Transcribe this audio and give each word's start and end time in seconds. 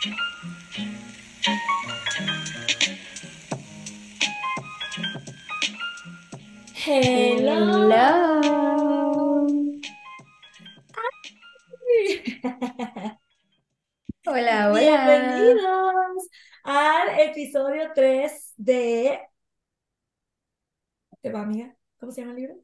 Hello. 0.00 0.14
Hello. 6.84 8.38
Hola, 14.24 14.70
hola. 14.70 14.78
Bienvenidos 14.78 16.28
al 16.62 17.18
episodio 17.18 17.90
3 17.92 18.52
de... 18.56 19.20
¿Te 21.20 21.32
va, 21.32 21.40
amiga? 21.40 21.74
¿Cómo 21.98 22.12
se 22.12 22.20
llama 22.20 22.34
el 22.34 22.38
libro? 22.38 22.54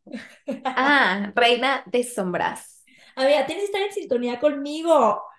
Ah, 0.64 1.32
Reina 1.34 1.82
de 1.86 2.04
Sombras. 2.04 2.84
Amiga, 3.16 3.44
tienes 3.44 3.64
que 3.64 3.72
estar 3.72 3.82
en 3.82 3.92
sintonía 3.92 4.38
conmigo. 4.38 5.33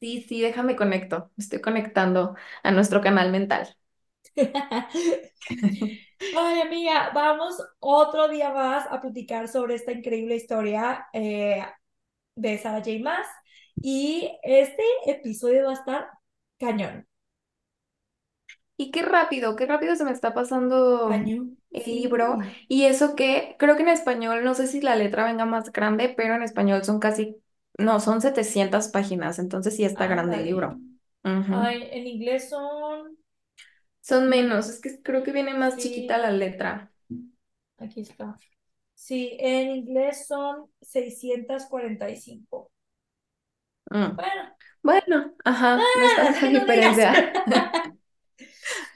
Sí, 0.00 0.22
sí, 0.28 0.40
déjame 0.40 0.76
conecto. 0.76 1.30
Estoy 1.36 1.60
conectando 1.60 2.34
a 2.62 2.70
nuestro 2.72 3.00
canal 3.02 3.30
mental. 3.32 3.68
Ay, 6.32 6.60
amiga, 6.60 7.10
vamos 7.14 7.56
otro 7.80 8.28
día 8.28 8.52
más 8.52 8.86
a 8.90 9.00
platicar 9.00 9.48
sobre 9.48 9.74
esta 9.74 9.92
increíble 9.92 10.36
historia 10.36 11.06
eh, 11.12 11.64
de 12.36 12.58
Sarah 12.58 12.78
J. 12.84 12.92
Maas. 13.02 13.26
Y 13.82 14.30
este 14.42 14.82
episodio 15.06 15.64
va 15.66 15.72
a 15.72 15.74
estar 15.74 16.10
cañón. 16.58 17.08
Y 18.76 18.90
qué 18.90 19.02
rápido, 19.02 19.56
qué 19.56 19.66
rápido 19.66 19.94
se 19.96 20.04
me 20.04 20.12
está 20.12 20.32
pasando 20.34 21.28
Cañón. 21.28 21.58
el 21.72 21.84
Sí. 21.84 21.94
libro. 21.94 22.38
Y 22.68 22.84
eso 22.84 23.14
que 23.14 23.56
creo 23.58 23.76
que 23.76 23.82
en 23.82 23.88
español, 23.90 24.42
no 24.44 24.54
sé 24.54 24.66
si 24.66 24.80
la 24.80 24.96
letra 24.96 25.24
venga 25.26 25.44
más 25.46 25.70
grande, 25.72 26.08
pero 26.16 26.34
en 26.34 26.42
español 26.42 26.84
son 26.84 26.98
casi, 27.00 27.36
no, 27.80 28.00
son 28.00 28.20
700 28.20 28.88
páginas, 28.88 29.38
entonces 29.38 29.76
sí 29.76 29.84
está 29.84 30.06
grande 30.06 30.36
el 30.36 30.44
libro. 30.44 30.78
Ay, 31.24 31.88
en 31.92 32.06
inglés 32.06 32.48
son. 32.48 33.16
Son 34.02 34.28
menos, 34.28 34.68
es 34.68 34.80
que 34.80 35.02
creo 35.02 35.22
que 35.22 35.32
viene 35.32 35.54
más 35.54 35.76
Sí. 35.76 35.82
chiquita 35.82 36.18
la 36.18 36.30
letra. 36.30 36.92
Aquí 37.78 38.00
está. 38.02 38.36
Sí, 38.94 39.36
en 39.40 39.70
inglés 39.70 40.26
son 40.28 40.70
645. 40.80 42.70
Mm. 43.90 44.16
Bueno, 44.16 44.42
Bueno, 44.82 45.34
ajá, 45.44 45.76
no 45.76 45.82
ah, 45.84 46.30
no 46.42 46.66
digas. 46.66 46.96
diferencia. 46.96 47.32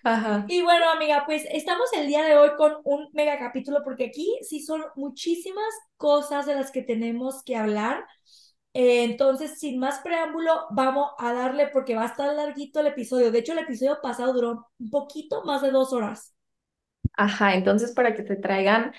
Ajá. 0.05 0.47
Y 0.47 0.63
bueno, 0.63 0.91
amiga, 0.91 1.25
pues 1.27 1.45
estamos 1.51 1.91
el 1.95 2.07
día 2.07 2.23
de 2.23 2.37
hoy 2.37 2.51
con 2.57 2.75
un 2.85 3.09
mega 3.15 3.39
capítulo 3.39 3.81
porque 3.83 4.07
aquí 4.07 4.39
sí 4.43 4.61
son 4.61 4.83
muchísimas 4.95 5.65
cosas 5.97 6.45
de 6.47 6.55
las 6.55 6.71
que 6.71 6.83
tenemos 6.83 7.43
que 7.45 7.57
hablar. 7.57 8.05
Eh, 8.75 9.05
entonces, 9.05 9.59
sin 9.61 9.79
más 9.79 10.01
preámbulo, 10.01 10.67
vamos 10.71 11.13
a 11.19 11.33
darle 11.33 11.69
porque 11.69 11.95
va 11.97 12.03
a 12.05 12.07
estar 12.07 12.35
larguito 12.35 12.81
el 12.81 12.89
episodio. 12.89 13.31
De 13.33 13.39
hecho, 13.41 13.53
el 13.53 13.61
episodio 13.61 14.01
pasado 14.03 14.33
duró 14.33 14.69
un 14.79 14.91
poquito 14.91 15.45
más 15.45 15.63
de 15.63 15.71
dos 15.71 15.93
horas. 15.93 16.35
Ajá, 17.17 17.55
entonces 17.55 17.93
para 17.93 18.15
que 18.15 18.23
te 18.23 18.37
traigan 18.37 18.93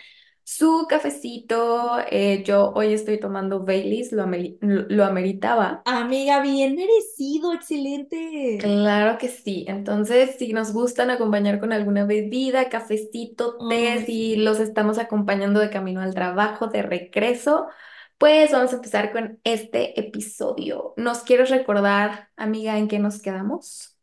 su 0.44 0.86
cafecito, 0.90 1.98
eh, 2.12 2.44
yo 2.46 2.72
hoy 2.76 2.94
estoy 2.94 3.20
tomando 3.20 3.64
Baileys, 3.66 4.12
lo, 4.12 4.24
ameri- 4.24 4.58
lo 4.62 5.04
ameritaba. 5.06 5.86
Amiga, 5.86 6.42
bien 6.44 6.76
merecido, 6.76 7.52
excelente. 7.54 8.20
Claro 8.58 9.18
que 9.18 9.28
sí. 9.28 9.66
Entonces, 9.68 10.38
si 10.40 10.54
nos 10.54 10.72
gustan 10.72 11.10
acompañar 11.10 11.60
con 11.60 11.74
alguna 11.74 12.06
bebida, 12.06 12.70
cafecito, 12.70 13.58
té, 13.68 14.06
si 14.06 14.38
los 14.38 14.60
estamos 14.62 14.98
acompañando 14.98 15.60
de 15.60 15.70
camino 15.70 16.00
al 16.02 16.14
trabajo, 16.14 16.68
de 16.68 16.82
regreso, 16.82 17.68
pues 18.18 18.52
vamos 18.52 18.72
a 18.72 18.78
empezar 18.78 19.12
con 19.12 19.40
este 19.44 20.00
episodio. 20.00 20.94
¿Nos 20.98 21.24
quieres 21.24 21.50
recordar, 21.50 22.30
amiga, 22.36 22.78
en 22.78 22.88
qué 22.88 23.00
nos 23.00 23.22
quedamos? 23.22 23.98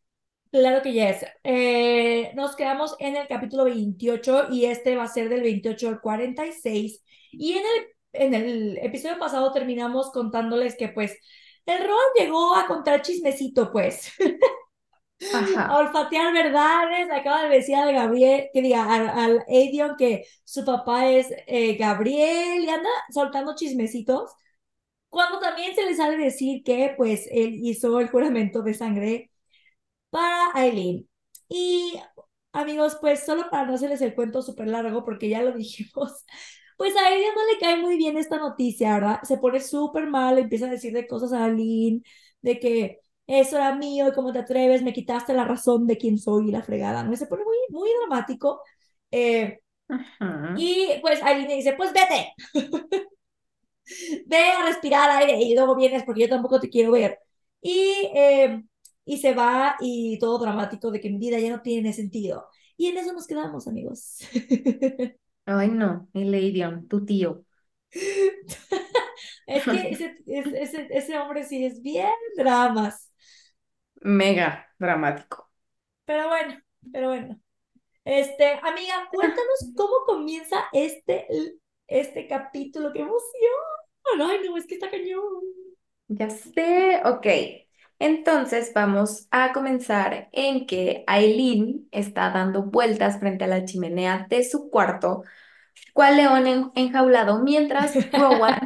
Claro 0.51 0.83
que 0.83 0.93
yes. 0.93 1.25
Eh, 1.45 2.31
nos 2.35 2.55
quedamos 2.57 2.95
en 2.99 3.17
el 3.17 3.27
capítulo 3.27 3.65
28 3.65 4.49
y 4.51 4.67
este 4.67 4.97
va 4.97 5.05
a 5.05 5.09
ser 5.09 5.31
del 5.31 5.43
28 5.43 5.89
al 5.89 6.01
46. 6.01 7.03
Y 7.33 7.53
en 7.53 7.63
el, 7.65 7.87
en 8.13 8.35
el 8.35 8.79
episodio 8.79 9.19
pasado 9.19 9.51
terminamos 9.53 10.11
contándoles 10.11 10.77
que 10.77 10.89
pues 10.89 11.17
el 11.65 11.79
Ron 11.79 11.99
llegó 12.19 12.55
a 12.55 12.67
contar 12.67 13.03
chismecito 13.03 13.73
pues, 13.73 14.13
olfatear 15.71 16.33
verdades, 16.33 17.11
acaba 17.11 17.45
de 17.45 17.49
decir 17.51 17.77
al 17.77 17.93
Gabriel, 17.93 18.49
que 18.53 18.63
diga, 18.63 18.93
al, 18.93 19.09
al 19.09 19.97
que 19.99 20.25
su 20.45 20.65
papá 20.65 21.09
es 21.09 21.29
eh, 21.47 21.77
Gabriel 21.77 22.65
y 22.65 22.69
anda 22.69 22.89
soltando 23.13 23.55
chismecitos. 23.55 24.31
Cuando 25.11 25.41
también 25.41 25.75
se 25.75 25.85
le 25.87 25.95
sale 25.97 26.17
decir 26.19 26.63
que 26.65 26.95
pues 26.97 27.29
él 27.33 27.55
hizo 27.65 28.01
el 28.01 28.09
juramento 28.11 28.63
de 28.63 28.75
sangre 28.75 29.33
para 30.11 30.51
Aileen. 30.55 31.09
Y 31.49 32.01
amigos, 32.53 32.99
pues 33.01 33.25
solo 33.25 33.51
para 33.51 33.67
no 33.67 33.75
hacerles 33.75 34.03
el 34.03 34.15
cuento 34.15 34.43
súper 34.43 34.69
largo, 34.69 35.05
porque 35.05 35.29
ya 35.31 35.43
lo 35.43 35.53
dijimos, 35.53 36.25
pues 36.79 36.97
a 36.97 37.11
ella 37.15 37.29
no 37.37 37.47
le 37.53 37.61
cae 37.61 37.79
muy 37.79 37.97
bien 37.99 38.19
esta 38.19 38.39
noticia, 38.39 38.95
¿verdad? 38.95 39.21
Se 39.25 39.39
pone 39.39 39.61
súper 39.61 40.09
mal, 40.09 40.39
empieza 40.39 40.67
a 40.69 40.71
decirle 40.71 41.07
cosas 41.09 41.33
a 41.35 41.45
Aileen, 41.47 42.05
de 42.43 42.61
que 42.61 43.02
eso 43.27 43.57
era 43.57 43.75
mío 43.77 44.09
y 44.09 44.13
cómo 44.13 44.33
te 44.33 44.41
atreves, 44.41 44.83
me 44.83 44.93
quitaste 44.93 45.33
la 45.35 45.45
razón 45.45 45.87
de 45.87 45.97
quién 45.99 46.19
soy 46.19 46.49
y 46.49 46.53
la 46.53 46.63
fregada, 46.63 47.05
¿no? 47.05 47.13
Y 47.13 47.17
se 47.17 47.27
pone 47.27 47.45
muy, 47.45 47.57
muy 47.71 47.91
dramático. 48.01 48.63
Eh, 49.11 49.61
Ajá. 49.89 50.29
y 50.55 50.89
pues 51.03 51.23
Aileen 51.23 51.49
le 51.49 51.57
dice, 51.57 51.75
pues 51.75 51.93
vete, 51.93 52.35
ve 54.27 54.37
a 54.39 54.65
respirar 54.67 55.11
aire 55.11 55.41
y 55.43 55.55
luego 55.55 55.77
vienes 55.77 56.05
porque 56.05 56.23
yo 56.23 56.29
tampoco 56.29 56.61
te 56.61 56.71
quiero 56.71 56.93
ver. 56.93 57.19
Y, 57.61 58.11
eh, 58.15 58.63
y 59.05 59.19
se 59.19 59.35
va 59.35 59.77
y 59.81 60.19
todo 60.19 60.39
dramático 60.39 60.91
de 60.91 61.01
que 61.01 61.11
mi 61.11 61.19
vida 61.19 61.39
ya 61.39 61.51
no 61.51 61.63
tiene 61.63 61.93
sentido. 61.93 62.47
Y 62.77 62.87
en 62.89 62.99
eso 62.99 63.13
nos 63.13 63.27
quedamos, 63.27 63.69
amigos. 63.69 64.19
Ay, 65.47 65.69
no, 65.71 66.09
el 66.15 66.35
Adion, 66.35 66.89
tu 66.89 67.05
tío. 67.05 67.45
es 69.47 69.67
que 69.67 69.91
ese, 69.91 70.17
ese, 70.27 70.89
ese 70.91 71.19
hombre 71.19 71.45
sí 71.45 71.65
es 71.65 71.83
bien 71.83 72.09
dramas. 72.37 73.12
Mega 74.05 74.69
dramático. 74.79 75.51
Pero 76.05 76.29
bueno, 76.29 76.61
pero 76.93 77.09
bueno. 77.09 77.41
Este, 78.05 78.55
amiga, 78.63 79.09
cuéntanos 79.13 79.73
cómo 79.77 79.95
comienza 80.07 80.65
este, 80.73 81.29
este 81.89 82.29
capítulo. 82.29 82.93
¡Qué 82.93 83.01
emoción! 83.01 83.21
Ay, 84.21 84.41
no, 84.49 84.57
es 84.59 84.67
que 84.67 84.75
está 84.75 84.91
cañón. 84.91 85.23
Ya 86.09 86.31
sé, 86.31 87.01
ok. 87.05 87.27
Entonces 87.99 88.73
vamos 88.75 89.29
a 89.31 89.53
comenzar 89.53 90.29
en 90.33 90.67
que 90.67 91.05
Aileen 91.07 91.89
está 91.93 92.31
dando 92.31 92.65
vueltas 92.65 93.19
frente 93.21 93.45
a 93.45 93.47
la 93.47 93.65
chimenea 93.65 94.27
de 94.29 94.45
su 94.45 94.71
cuarto, 94.71 95.23
cual 95.95 96.17
león 96.19 96.47
en- 96.47 96.73
enjaulado, 96.77 97.41
mientras 97.43 97.95
Rowan 98.13 98.61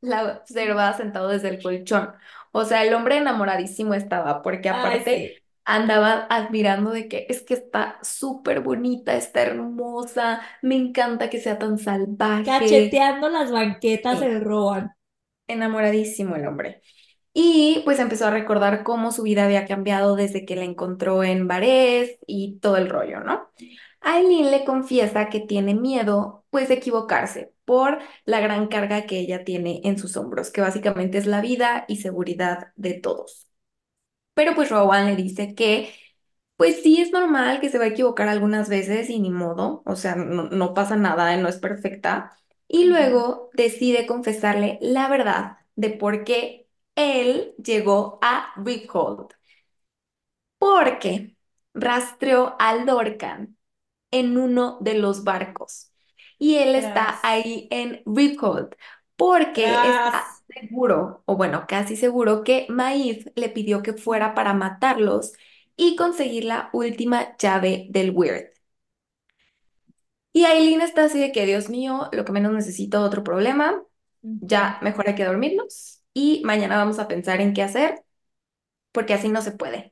la 0.00 0.24
observa 0.42 0.92
sentado 0.96 1.28
desde 1.28 1.50
el 1.50 1.62
colchón. 1.62 2.12
O 2.52 2.64
sea, 2.64 2.84
el 2.84 2.94
hombre 2.94 3.18
enamoradísimo 3.18 3.94
estaba, 3.94 4.42
porque 4.42 4.68
Ay, 4.68 4.70
aparte 4.70 5.06
sí. 5.06 5.42
andaba 5.64 6.26
admirando 6.30 6.90
de 6.90 7.08
que 7.08 7.26
es 7.28 7.42
que 7.42 7.54
está 7.54 7.98
súper 8.02 8.60
bonita, 8.60 9.14
está 9.16 9.42
hermosa, 9.42 10.42
me 10.62 10.76
encanta 10.76 11.30
que 11.30 11.40
sea 11.40 11.58
tan 11.58 11.78
salvaje. 11.78 12.44
Cacheteando 12.50 13.28
las 13.30 13.50
banquetas 13.50 14.20
Sí. 14.20 14.26
el 14.26 14.40
Rowan. 14.42 14.92
Enamoradísimo 15.48 16.36
el 16.36 16.46
hombre. 16.46 16.82
Y 17.34 17.82
pues 17.84 17.98
empezó 17.98 18.26
a 18.26 18.30
recordar 18.30 18.84
cómo 18.84 19.12
su 19.12 19.22
vida 19.22 19.44
había 19.44 19.66
cambiado 19.66 20.16
desde 20.16 20.44
que 20.46 20.56
la 20.56 20.64
encontró 20.64 21.24
en 21.24 21.48
Varese 21.48 22.18
y 22.26 22.58
todo 22.60 22.76
el 22.76 22.88
rollo, 22.90 23.20
¿no? 23.20 23.50
Aileen 24.04 24.50
le 24.50 24.64
confiesa 24.64 25.28
que 25.28 25.40
tiene 25.40 25.74
miedo, 25.74 26.44
pues, 26.50 26.68
de 26.68 26.74
equivocarse 26.74 27.52
por 27.64 27.98
la 28.24 28.40
gran 28.40 28.68
carga 28.68 29.06
que 29.06 29.18
ella 29.20 29.44
tiene 29.44 29.80
en 29.84 29.98
sus 29.98 30.16
hombros, 30.16 30.50
que 30.50 30.60
básicamente 30.60 31.18
es 31.18 31.26
la 31.26 31.40
vida 31.40 31.84
y 31.88 31.96
seguridad 31.96 32.72
de 32.76 32.94
todos. 32.94 33.48
Pero 34.34 34.54
pues 34.54 34.70
Rowan 34.70 35.06
le 35.06 35.16
dice 35.16 35.54
que, 35.54 35.94
pues 36.56 36.82
sí 36.82 37.00
es 37.00 37.12
normal 37.12 37.60
que 37.60 37.68
se 37.70 37.78
va 37.78 37.84
a 37.84 37.88
equivocar 37.88 38.28
algunas 38.28 38.68
veces 38.68 39.10
y 39.10 39.20
ni 39.20 39.30
modo, 39.30 39.82
o 39.86 39.96
sea, 39.96 40.14
no, 40.16 40.44
no 40.44 40.74
pasa 40.74 40.96
nada, 40.96 41.36
no 41.36 41.48
es 41.48 41.58
perfecta. 41.58 42.38
Y 42.68 42.84
luego 42.86 43.50
decide 43.54 44.06
confesarle 44.06 44.78
la 44.80 45.08
verdad 45.08 45.58
de 45.76 45.90
por 45.90 46.24
qué 46.24 46.68
él 46.96 47.54
llegó 47.62 48.18
a 48.22 48.52
Rickhold. 48.56 49.28
Porque 50.58 51.36
rastreó 51.74 52.56
al 52.58 52.86
Dorcan 52.86 53.56
en 54.12 54.38
uno 54.38 54.78
de 54.80 54.94
los 54.96 55.24
barcos. 55.24 55.92
Y 56.38 56.56
él 56.56 56.74
está 56.76 57.20
ahí 57.24 57.68
en 57.70 58.02
Rickhold 58.06 58.76
porque 59.16 59.80
está 59.84 60.10
tras. 60.10 60.44
seguro, 60.48 61.22
o 61.26 61.36
bueno, 61.36 61.66
casi 61.68 61.96
seguro, 61.96 62.44
que 62.44 62.66
Maeve 62.70 63.32
le 63.36 63.50
pidió 63.50 63.82
que 63.82 63.94
fuera 63.94 64.34
para 64.34 64.54
matarlos 64.54 65.32
y 65.76 65.96
conseguir 65.96 66.44
la 66.44 66.70
última 66.72 67.36
llave 67.38 67.86
del 67.90 68.12
Weird. 68.12 68.50
Y 70.32 70.44
Aileen 70.46 70.80
está 70.80 71.04
así 71.04 71.20
de 71.20 71.32
que, 71.32 71.46
Dios 71.46 71.68
mío, 71.68 72.08
lo 72.12 72.24
que 72.24 72.32
menos 72.32 72.52
necesito 72.52 73.02
otro 73.02 73.22
problema, 73.24 73.82
ya 74.22 74.78
mejor 74.82 75.08
hay 75.08 75.14
que 75.14 75.24
dormirnos 75.24 76.02
y 76.14 76.42
mañana 76.44 76.76
vamos 76.76 76.98
a 76.98 77.08
pensar 77.08 77.40
en 77.40 77.52
qué 77.54 77.62
hacer, 77.62 78.02
porque 78.92 79.14
así 79.14 79.28
no 79.30 79.42
se 79.42 79.52
puede. 79.52 79.91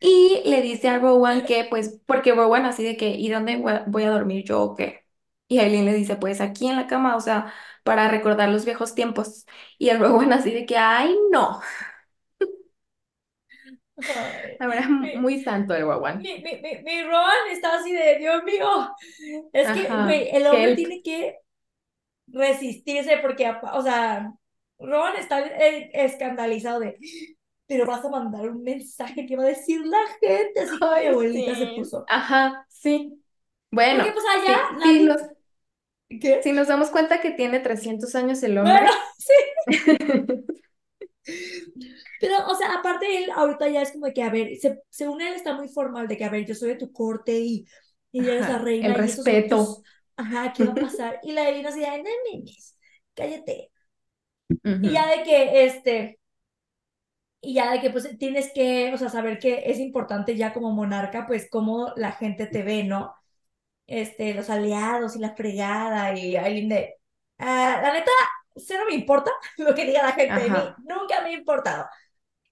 Y 0.00 0.42
le 0.46 0.62
dice 0.62 0.88
a 0.88 0.98
Rowan 0.98 1.44
que, 1.44 1.66
pues, 1.68 2.00
porque 2.06 2.32
Rowan 2.32 2.64
así 2.64 2.82
de 2.82 2.96
que, 2.96 3.10
¿y 3.10 3.28
dónde 3.28 3.62
voy 3.86 4.02
a 4.04 4.10
dormir 4.10 4.44
yo 4.44 4.62
o 4.62 4.74
qué? 4.74 5.04
Y 5.46 5.58
Aileen 5.58 5.84
le 5.84 5.92
dice, 5.92 6.16
pues 6.16 6.40
aquí 6.40 6.68
en 6.68 6.76
la 6.76 6.86
cama, 6.86 7.16
o 7.16 7.20
sea, 7.20 7.52
para 7.84 8.08
recordar 8.08 8.48
los 8.48 8.64
viejos 8.64 8.94
tiempos. 8.94 9.46
Y 9.78 9.90
el 9.90 9.98
Rowan 9.98 10.32
así 10.32 10.52
de 10.52 10.64
que, 10.64 10.76
ay, 10.76 11.14
no. 11.30 11.60
Ay, 13.98 14.56
La 14.58 14.66
verdad, 14.66 14.88
mi, 14.88 15.16
muy 15.16 15.42
santo 15.42 15.74
el 15.74 15.82
Rowan. 15.82 16.18
mi, 16.18 16.34
mi, 16.38 16.82
mi, 16.82 17.02
Ron 17.02 17.50
está 17.50 17.74
así 17.78 17.92
de, 17.92 18.16
Dios 18.18 18.42
mío. 18.44 18.90
Es 19.52 19.68
que, 19.68 19.86
güey, 19.86 20.28
el 20.32 20.46
hombre 20.46 20.64
help. 20.64 20.76
tiene 20.76 21.02
que 21.02 21.36
resistirse 22.28 23.18
porque, 23.18 23.52
o 23.72 23.82
sea, 23.82 24.32
Ron 24.78 25.16
está 25.16 25.40
eh, 25.46 25.90
escandalizado 25.92 26.80
de, 26.80 26.96
pero 27.70 27.86
vas 27.86 28.04
a 28.04 28.10
mandar 28.10 28.50
un 28.50 28.64
mensaje 28.64 29.26
que 29.26 29.36
va 29.36 29.44
a 29.44 29.48
decir 29.48 29.86
la 29.86 29.98
gente, 30.20 30.60
así 30.62 30.80
como 30.80 30.98
mi 30.98 31.06
Ay, 31.06 31.14
abuelita 31.14 31.54
se 31.56 31.68
sí. 31.68 31.68
puso. 31.68 32.06
Ajá, 32.06 32.66
sí. 32.68 33.22
Bueno, 33.70 34.04
pues 34.12 34.24
allá 34.36 34.58
sí, 34.80 34.80
sí, 34.82 35.00
nos, 35.00 35.20
¿qué? 36.20 36.40
si 36.40 36.52
nos 36.52 36.68
damos 36.68 36.90
cuenta 36.90 37.20
que 37.20 37.30
tiene 37.32 37.60
300 37.60 38.14
años 38.14 38.42
el 38.42 38.58
Bueno, 38.60 38.90
hombre. 38.90 39.00
Pero, 42.18 42.34
o 42.48 42.54
sea, 42.54 42.74
aparte 42.74 43.24
él 43.24 43.30
ahorita 43.34 43.68
ya 43.68 43.82
es 43.82 43.92
como 43.92 44.06
de 44.06 44.12
que, 44.14 44.22
a 44.22 44.30
ver, 44.30 44.56
se, 44.58 44.80
según 44.90 45.20
él 45.20 45.34
está 45.34 45.54
muy 45.54 45.68
formal 45.68 46.08
de 46.08 46.16
que, 46.16 46.24
a 46.24 46.30
ver, 46.30 46.46
yo 46.46 46.54
soy 46.54 46.70
de 46.70 46.76
tu 46.76 46.92
corte 46.92 47.38
y, 47.40 47.66
y 48.12 48.28
eres 48.30 48.46
la 48.48 48.58
el 48.80 48.94
reina 48.98 48.98
y 48.98 49.48
tus, 49.48 49.48
respeto. 49.48 49.84
ajá, 50.16 50.52
¿qué 50.52 50.64
va 50.64 50.74
a 50.74 50.78
pasar? 50.80 51.20
Y 51.22 51.32
la 51.32 51.48
Elena 51.48 51.70
así, 51.70 51.82
ay, 51.84 52.02
no 52.02 52.10
memes, 52.32 52.76
cállate. 53.14 53.70
Y 54.80 54.92
Ujú, 54.92 54.92
ya 54.92 55.06
de 55.08 55.22
que, 55.24 55.64
este, 55.66 56.19
y 57.40 57.54
ya 57.54 57.72
de 57.72 57.80
que, 57.80 57.90
pues, 57.90 58.18
tienes 58.18 58.52
que, 58.52 58.92
o 58.94 58.98
sea, 58.98 59.08
saber 59.08 59.38
que 59.38 59.62
es 59.66 59.78
importante 59.78 60.36
ya 60.36 60.52
como 60.52 60.72
monarca, 60.72 61.26
pues, 61.26 61.48
cómo 61.50 61.92
la 61.96 62.12
gente 62.12 62.46
te 62.46 62.62
ve, 62.62 62.84
¿no? 62.84 63.14
Este, 63.86 64.34
los 64.34 64.50
aliados 64.50 65.16
y 65.16 65.20
la 65.20 65.34
fregada 65.34 66.14
y 66.18 66.36
Aileen 66.36 66.68
de, 66.68 66.96
ah, 67.38 67.80
la 67.82 67.92
neta, 67.92 68.10
cero 68.56 68.84
me 68.88 68.94
importa 68.94 69.32
lo 69.58 69.74
que 69.74 69.86
diga 69.86 70.02
la 70.02 70.12
gente 70.12 70.40
de 70.42 70.50
mí, 70.50 70.58
nunca 70.84 71.22
me 71.22 71.30
ha 71.30 71.32
importado. 71.32 71.86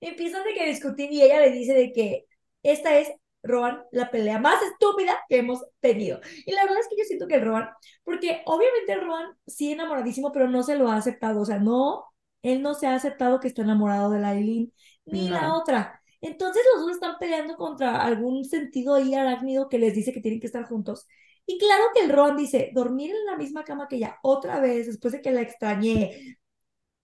Empiezan 0.01 0.45
de 0.45 0.55
que 0.55 0.67
discutir 0.67 1.11
y 1.13 1.23
ella 1.23 1.41
le 1.41 1.51
dice 1.53 1.75
de 1.75 1.93
que 1.93 2.27
esta 2.63 2.99
es, 2.99 3.11
Rowan, 3.43 3.83
la 3.93 4.11
pelea 4.11 4.39
más 4.39 4.63
estúpida 4.63 5.19
que 5.29 5.39
hemos 5.39 5.65
tenido. 5.81 6.21
Y 6.47 6.53
la 6.53 6.63
verdad 6.65 6.81
es 6.81 6.89
que 6.89 6.97
yo 6.99 7.05
siento 7.05 7.29
que 7.29 7.37
el 7.37 7.45
Rowan, 7.45 7.71
porque 8.05 8.43
obviamente 8.47 8.93
el 8.93 9.03
Rowan 9.03 9.33
sí 9.47 9.73
enamoradísimo, 9.73 10.33
pero 10.33 10.49
no 10.49 10.63
se 10.63 10.77
lo 10.77 10.89
ha 10.91 10.97
aceptado. 10.97 11.41
O 11.43 11.45
sea, 11.45 11.59
no, 11.59 12.05
él 12.53 12.63
no 12.63 12.75
se 12.75 12.87
ha 12.87 12.95
aceptado 12.95 13.41
que 13.41 13.49
está 13.49 13.63
enamorado 13.63 14.11
de 14.11 14.21
la 14.21 14.35
Eileen, 14.35 14.73
ni 15.05 15.29
la 15.29 15.55
otra. 15.55 16.03
Entonces 16.21 16.63
los 16.75 16.85
dos 16.85 16.93
están 16.93 17.17
peleando 17.19 17.57
contra 17.57 18.03
algún 18.03 18.45
sentido 18.45 18.95
ahí 18.95 19.15
arácnido 19.15 19.69
que 19.69 19.79
les 19.79 19.95
dice 19.95 20.13
que 20.13 20.21
tienen 20.21 20.41
que 20.41 20.47
estar 20.47 20.65
juntos. 20.65 21.07
Y 21.47 21.59
claro 21.59 21.85
que 21.95 22.05
el 22.05 22.11
Rowan 22.11 22.37
dice, 22.37 22.71
dormir 22.75 23.11
en 23.11 23.25
la 23.25 23.37
misma 23.37 23.65
cama 23.65 23.89
que 23.89 23.97
ella 23.97 24.19
otra 24.23 24.61
vez, 24.61 24.87
después 24.87 25.13
de 25.13 25.23
que 25.23 25.31
la 25.31 25.41
extrañé 25.41 26.39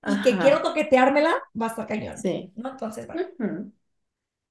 y 0.07 0.23
que 0.23 0.37
quiero 0.37 0.57
ajá, 0.57 0.63
toqueteármela, 0.63 1.35
va 1.61 1.67
a 1.67 1.69
estar 1.71 1.87
cañón. 1.87 2.19
sí. 2.19 2.53
¿no? 2.57 2.71
Entonces, 2.71 3.07
bueno. 3.07 3.23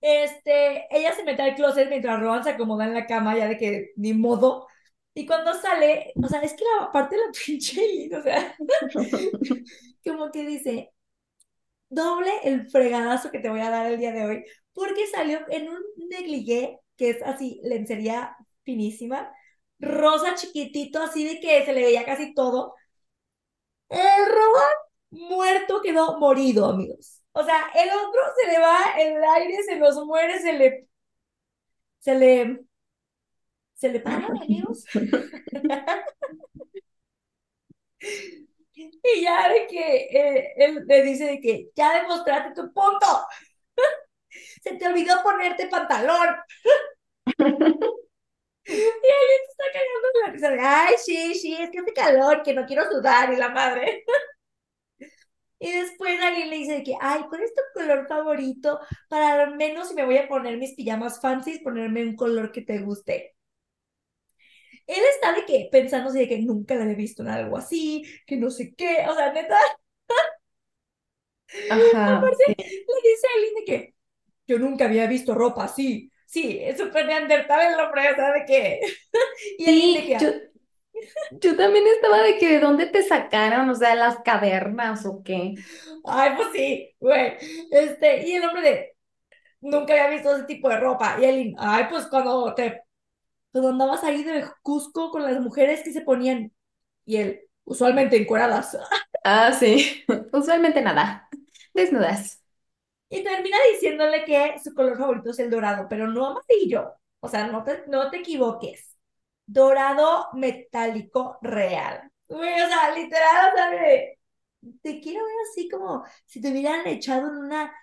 Este, 0.02 0.88
ella 0.90 1.14
se 1.14 1.24
mete 1.24 1.44
al 1.44 1.56
closet 1.56 1.88
mientras 1.90 2.20
Rowan 2.20 2.44
se 2.44 2.50
acomoda 2.50 2.86
en 2.86 2.94
la 2.94 3.06
cama, 3.06 3.38
ya 3.38 3.48
de 3.48 3.58
que 3.58 3.92
ni 3.96 4.14
modo. 4.14 4.68
Y 5.14 5.26
cuando 5.26 5.54
sale, 5.54 6.12
o 6.22 6.28
sea, 6.28 6.42
es 6.42 6.54
que 6.54 6.64
la 6.80 6.92
parte 6.92 7.16
de 7.16 7.22
la 7.22 7.32
pinche 7.46 8.10
o 8.18 8.22
sea, 8.22 8.56
como 10.04 10.32
que 10.32 10.46
dice, 10.46 10.92
doble 11.90 12.32
el 12.44 12.70
fregadazo 12.70 13.32
que 13.32 13.40
te 13.40 13.50
voy 13.50 13.62
a 13.62 13.70
dar 13.70 13.88
el 13.92 14.00
día 14.00 14.12
de 14.12 14.26
hoy, 14.26 14.46
porque 14.74 15.08
salió 15.08 15.40
en 15.50 15.70
un 15.70 15.80
negligé, 16.10 16.80
que 16.98 17.12
es 17.12 17.22
así, 17.24 17.60
lencería 17.64 18.36
finísima, 18.64 19.32
rosa 19.80 20.36
chiquitito, 20.36 21.02
así 21.02 21.24
de 21.26 21.40
que 21.40 21.66
se 21.66 21.74
le 21.74 21.84
veía 21.84 22.06
casi 22.06 22.34
todo. 22.34 22.76
El 23.90 24.26
Rowan 24.28 24.74
muerto 25.12 25.82
quedó 25.82 26.20
morido, 26.20 26.66
amigos. 26.66 27.22
O 27.34 27.44
sea, 27.44 27.70
el 27.76 27.90
otro 27.90 28.22
se 28.42 28.52
le 28.52 28.60
va 28.60 28.78
el 29.00 29.24
aire, 29.24 29.64
se 29.64 29.76
los 29.78 29.96
muere, 30.06 30.40
se 30.40 30.54
le, 30.54 30.88
se 32.00 32.14
le, 32.16 32.66
se 33.76 33.90
le 33.90 34.00
para, 34.00 34.28
amigos. 34.28 34.86
Y 39.04 39.22
ya 39.22 39.50
de 39.50 39.68
que 39.68 39.80
eh, 40.12 40.54
él 40.58 40.84
le 40.88 41.02
dice 41.04 41.26
de 41.26 41.40
que 41.42 41.70
ya 41.76 42.02
demostraste 42.02 42.54
tu 42.54 42.74
punto. 42.74 43.08
Se 44.64 44.76
te 44.78 44.88
olvidó 44.88 45.22
ponerte 45.24 45.68
pantalón. 45.68 46.28
Y 48.66 48.74
él 48.74 49.30
está 49.50 49.64
cagando 49.74 50.08
en 50.14 50.50
la 50.50 50.56
risa. 50.58 50.86
Ay, 50.88 50.96
sí, 50.98 51.36
sí, 51.36 51.54
es 51.60 51.70
que 51.72 51.80
hace 51.80 51.94
calor, 51.94 52.44
que 52.44 52.54
no 52.54 52.66
quiero 52.66 52.90
sudar 52.90 53.34
y 53.34 53.38
la 53.38 53.50
madre. 53.50 54.04
Y 55.60 55.72
después 55.72 56.20
alguien 56.22 56.50
le 56.50 56.58
dice 56.58 56.74
de 56.74 56.84
que, 56.84 56.96
ay, 57.00 57.22
¿cuál 57.30 57.42
es 57.44 57.54
tu 57.56 57.62
color 57.74 58.08
favorito? 58.08 58.80
Para 59.10 59.44
al 59.44 59.56
menos 59.56 59.88
si 59.90 59.96
me 59.96 60.06
voy 60.06 60.18
a 60.18 60.28
poner 60.28 60.58
mis 60.58 60.76
pijamas 60.76 61.22
fancy, 61.22 61.60
ponerme 61.60 62.04
un 62.04 62.16
color 62.16 62.52
que 62.52 62.62
te 62.62 62.80
guste. 62.80 63.33
Él 64.88 65.02
está 65.16 65.34
de 65.34 65.46
que 65.46 65.70
pensando 65.72 66.10
así 66.10 66.20
de 66.20 66.28
que 66.28 66.40
nunca 66.40 66.76
le 66.76 66.84
había 66.84 66.96
visto 66.96 67.24
en 67.24 67.30
algo 67.30 67.58
así, 67.58 68.04
que 68.28 68.38
no 68.38 68.50
sé 68.50 68.74
qué, 68.76 69.06
o 69.10 69.16
sea, 69.16 69.32
neta, 69.34 69.58
Ajá, 71.70 72.18
aparte 72.18 72.44
sí. 72.46 72.56
le 72.58 73.10
dice 73.10 73.28
a 73.28 73.38
Eileen 73.38 73.56
de 73.56 73.66
que 73.66 73.96
yo 74.48 74.60
nunca 74.60 74.86
había 74.86 75.08
visto 75.08 75.34
ropa 75.36 75.66
así. 75.66 76.12
Sí, 76.26 76.60
es 76.62 76.78
súper 76.78 77.06
neandertal 77.06 77.74
el 77.74 77.80
hombre, 77.80 78.12
o 78.12 78.16
sea, 78.16 78.32
de 78.34 78.46
que... 78.46 78.80
Y 79.58 79.66
Eileen 79.70 79.94
de 79.94 80.04
Sí, 80.04 80.06
que, 80.06 80.18
yo, 80.18 80.30
yo 81.32 81.56
también 81.58 81.86
estaba 81.88 82.22
de 82.24 82.38
que 82.38 82.48
de 82.54 82.60
dónde 82.60 82.86
te 82.88 83.04
sacaron, 83.04 83.70
o 83.70 83.76
sea, 83.76 83.96
las 83.96 84.20
cavernas 84.24 85.06
o 85.06 85.24
qué. 85.24 85.56
ay, 86.06 86.32
pues 86.36 86.50
sí, 86.54 86.96
güey. 87.00 87.34
Este, 87.72 88.28
y 88.28 88.34
el 88.36 88.46
hombre 88.46 88.62
de, 88.62 88.96
nunca 89.62 89.94
había 89.94 90.10
visto 90.10 90.36
ese 90.36 90.46
tipo 90.46 90.70
de 90.70 90.80
ropa. 90.80 91.18
Y 91.22 91.26
Eileen, 91.26 91.56
ay, 91.60 91.86
pues 91.92 92.08
cuando 92.08 92.54
te, 92.56 92.83
cuando 93.54 93.70
andabas 93.72 94.04
ahí 94.06 94.24
de 94.26 94.46
Cusco 94.64 95.12
con 95.12 95.24
las 95.24 95.42
mujeres 95.42 95.84
que 95.84 95.94
se 95.94 96.02
ponían, 96.02 96.54
y 97.06 97.18
él, 97.18 97.42
usualmente 97.66 98.18
encueradas. 98.18 98.78
Ah, 99.26 99.54
sí. 99.54 100.04
Usualmente 100.34 100.82
nada. 100.82 101.30
Desnudas. 101.74 102.42
Y 103.10 103.24
termina 103.24 103.58
diciéndole 103.74 104.26
que 104.26 104.56
su 104.64 104.74
color 104.74 104.98
favorito 104.98 105.30
es 105.32 105.40
el 105.40 105.50
dorado, 105.52 105.88
pero 105.90 106.08
no 106.08 106.28
amarillo. 106.28 106.94
O 107.20 107.28
sea, 107.30 107.48
no 107.48 107.64
te, 107.64 107.84
no 107.88 108.10
te 108.10 108.18
equivoques. 108.18 108.98
Dorado 109.46 110.30
metálico 110.34 111.38
real. 111.42 112.12
Güey, 112.28 112.62
o 112.62 112.68
sea, 112.68 112.96
literal, 112.96 113.52
o 113.54 113.58
sea, 113.58 113.70
de- 113.70 114.20
te 114.82 115.00
quiero 115.02 115.26
ver 115.26 115.36
así 115.52 115.70
como 115.70 116.04
si 116.26 116.42
te 116.42 116.50
hubieran 116.52 116.88
echado 116.88 117.28
en 117.30 117.38
una 117.38 117.74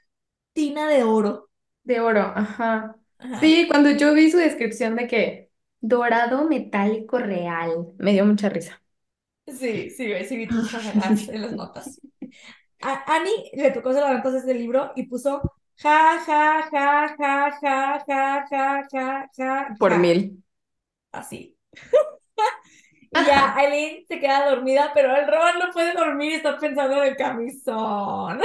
tina 0.52 0.88
de 0.88 1.04
oro. 1.04 1.50
De 1.84 2.00
oro, 2.00 2.20
ajá. 2.36 2.96
Ajá. 3.18 3.40
Sí, 3.40 3.66
cuando 3.68 3.90
yo 3.92 4.14
vi 4.14 4.30
su 4.30 4.38
descripción 4.38 4.96
de 4.96 5.06
que 5.06 5.49
dorado 5.80 6.48
metálico 6.48 7.18
real, 7.18 7.92
me 7.98 8.12
dio 8.12 8.24
mucha 8.26 8.48
risa. 8.48 8.82
Sí, 9.46 9.90
sí, 9.90 10.24
sí 10.24 10.36
vi 10.36 10.48
tus 10.50 10.68
jajajas 10.68 11.28
en 11.28 11.42
las 11.42 11.52
notas. 11.52 12.00
A 12.82 13.04
Annie 13.16 13.50
le 13.54 13.70
tocó 13.72 13.90
hacer 13.90 14.02
las 14.02 14.12
notas 14.14 14.32
de 14.34 14.38
este 14.40 14.54
libro 14.54 14.92
y 14.96 15.04
puso 15.06 15.42
ja, 15.82 16.20
ja, 16.26 16.62
ja, 16.70 17.16
ja, 17.18 17.50
ja, 17.60 18.04
ja, 18.06 18.46
ja, 18.50 18.88
ja, 18.92 19.30
ja, 19.36 19.78
Por 19.78 19.94
ja. 19.94 19.98
mil. 19.98 20.42
Así. 21.12 21.58
Y 23.12 23.24
ya. 23.24 23.54
Aileen 23.56 24.04
se 24.06 24.20
queda 24.20 24.48
dormida, 24.50 24.92
pero 24.94 25.16
el 25.16 25.26
Rowan 25.26 25.58
no 25.58 25.72
puede 25.72 25.94
dormir 25.94 26.32
y 26.32 26.34
está 26.36 26.58
pensando 26.58 27.02
en 27.02 27.08
el 27.08 27.16
camisón. 27.16 28.40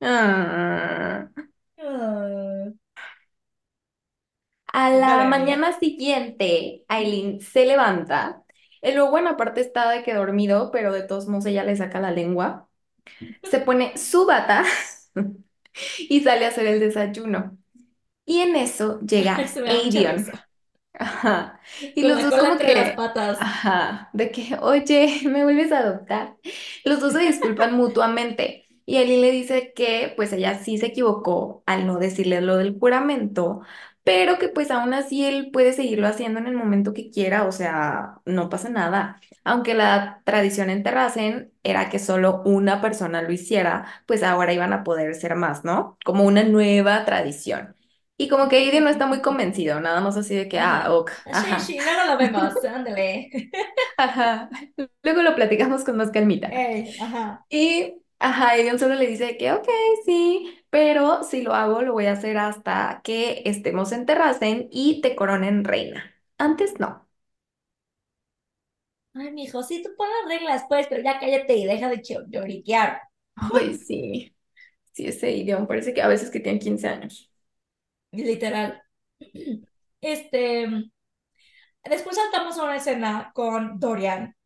Ah. 0.00 1.28
Ah, 1.78 2.72
A 4.72 4.90
la 4.90 5.24
mañana 5.24 5.78
siguiente, 5.78 6.84
Aileen 6.88 7.40
se 7.40 7.66
levanta. 7.66 8.42
El 8.80 8.96
lobo 8.96 9.18
en 9.18 9.26
aparte 9.28 9.60
está 9.60 9.90
de 9.90 10.02
que 10.02 10.14
dormido, 10.14 10.70
pero 10.72 10.92
de 10.92 11.02
todos 11.02 11.28
modos 11.28 11.46
ella 11.46 11.64
le 11.64 11.76
saca 11.76 12.00
la 12.00 12.10
lengua. 12.10 12.68
Se 13.42 13.60
pone 13.60 13.96
su 13.98 14.26
bata 14.26 14.64
y 15.98 16.20
sale 16.22 16.46
a 16.46 16.48
hacer 16.48 16.66
el 16.66 16.80
desayuno. 16.80 17.58
Y 18.24 18.40
en 18.40 18.56
eso 18.56 19.00
llega 19.00 19.56
risa. 19.64 20.48
Ajá. 20.94 21.60
Y 21.94 22.02
Con 22.02 22.08
los 22.08 22.20
la 22.20 22.22
dos 22.22 22.36
cola 22.36 22.50
como 22.50 22.58
entre 22.58 22.74
las 22.74 22.90
que, 22.92 22.94
patas. 22.94 23.38
ajá, 23.38 24.10
de 24.12 24.30
que, 24.30 24.56
oye, 24.60 25.20
¿me 25.26 25.44
vuelves 25.44 25.72
a 25.72 25.78
adoptar? 25.80 26.36
Los 26.84 27.00
dos 27.00 27.12
se 27.14 27.20
disculpan 27.20 27.74
mutuamente. 27.76 28.66
Y 28.86 28.96
Aileen 28.98 29.20
le 29.22 29.30
dice 29.30 29.72
que 29.74 30.12
pues 30.16 30.32
ella 30.32 30.58
sí 30.58 30.78
se 30.78 30.86
equivocó 30.86 31.62
al 31.66 31.86
no 31.86 31.98
decirle 31.98 32.40
lo 32.40 32.56
del 32.56 32.78
juramento, 32.78 33.62
pero 34.04 34.38
que 34.38 34.48
pues 34.48 34.70
aún 34.70 34.94
así 34.94 35.24
él 35.24 35.50
puede 35.52 35.72
seguirlo 35.72 36.06
haciendo 36.08 36.40
en 36.40 36.46
el 36.46 36.56
momento 36.56 36.92
que 36.94 37.10
quiera, 37.10 37.46
o 37.46 37.52
sea, 37.52 38.20
no 38.24 38.48
pasa 38.48 38.68
nada. 38.68 39.20
Aunque 39.44 39.74
la 39.74 40.22
tradición 40.24 40.70
en 40.70 40.82
Terracen 40.82 41.52
era 41.62 41.88
que 41.90 41.98
solo 41.98 42.42
una 42.44 42.80
persona 42.80 43.22
lo 43.22 43.32
hiciera, 43.32 43.86
pues 44.06 44.22
ahora 44.22 44.52
iban 44.52 44.72
a 44.72 44.84
poder 44.84 45.14
ser 45.14 45.36
más, 45.36 45.64
¿no? 45.64 45.98
Como 46.04 46.24
una 46.24 46.42
nueva 46.44 47.04
tradición. 47.04 47.76
Y 48.18 48.28
como 48.28 48.48
que 48.48 48.56
Aiden 48.56 48.84
no 48.84 48.90
está 48.90 49.06
muy 49.06 49.20
convencido, 49.20 49.80
nada 49.80 50.00
más 50.00 50.16
así 50.16 50.34
de 50.36 50.48
que, 50.48 50.58
ah, 50.60 50.86
Ajá. 50.86 50.94
ok, 50.94 51.10
Sí, 51.32 51.58
sí, 51.60 51.78
luego 51.80 52.04
lo 52.06 52.18
vemos, 52.18 52.64
ándale. 52.64 53.30
ajá. 53.96 54.48
Luego 55.02 55.22
lo 55.22 55.34
platicamos 55.34 55.84
con 55.84 55.96
más 55.96 56.10
calmita. 56.10 56.60
Ey, 56.60 56.94
ajá. 57.00 57.46
Y, 57.50 57.94
ajá, 58.18 58.50
Aiden 58.50 58.78
solo 58.78 58.94
le 58.94 59.06
dice 59.06 59.36
que, 59.38 59.52
ok, 59.52 59.68
sí, 60.06 60.61
pero 60.72 61.24
si 61.24 61.42
lo 61.42 61.54
hago, 61.54 61.82
lo 61.82 61.94
voy 61.94 62.06
a 62.08 62.14
hacer 62.14 62.38
hasta 62.38 63.02
que 63.04 63.42
estemos 63.46 63.92
en 63.92 64.06
Terracen 64.06 64.68
y 64.72 65.02
te 65.02 65.16
coronen 65.16 65.64
reina. 65.64 66.14
Antes 66.38 66.80
no. 66.80 67.08
Ay, 69.14 69.30
mijo, 69.32 69.62
sí, 69.62 69.82
tú 69.82 69.88
pon 69.96 70.06
las 70.20 70.28
reglas, 70.38 70.64
pues, 70.68 70.86
pero 70.88 71.02
ya 71.02 71.18
cállate 71.18 71.56
y 71.56 71.64
deja 71.66 71.88
de 71.88 72.02
lloriquear. 72.30 73.00
Ay, 73.36 73.74
sí, 73.76 74.34
sí, 74.92 75.06
ese 75.08 75.32
idioma 75.32 75.66
parece 75.68 75.94
que 75.94 76.02
a 76.02 76.08
veces 76.08 76.30
que 76.30 76.40
tienen 76.40 76.60
15 76.60 76.88
años. 76.88 77.30
Literal. 78.12 78.82
Este, 80.00 80.66
después 81.84 82.16
saltamos 82.16 82.58
a 82.58 82.64
una 82.64 82.76
escena 82.76 83.30
con 83.34 83.78
Dorian. 83.78 84.36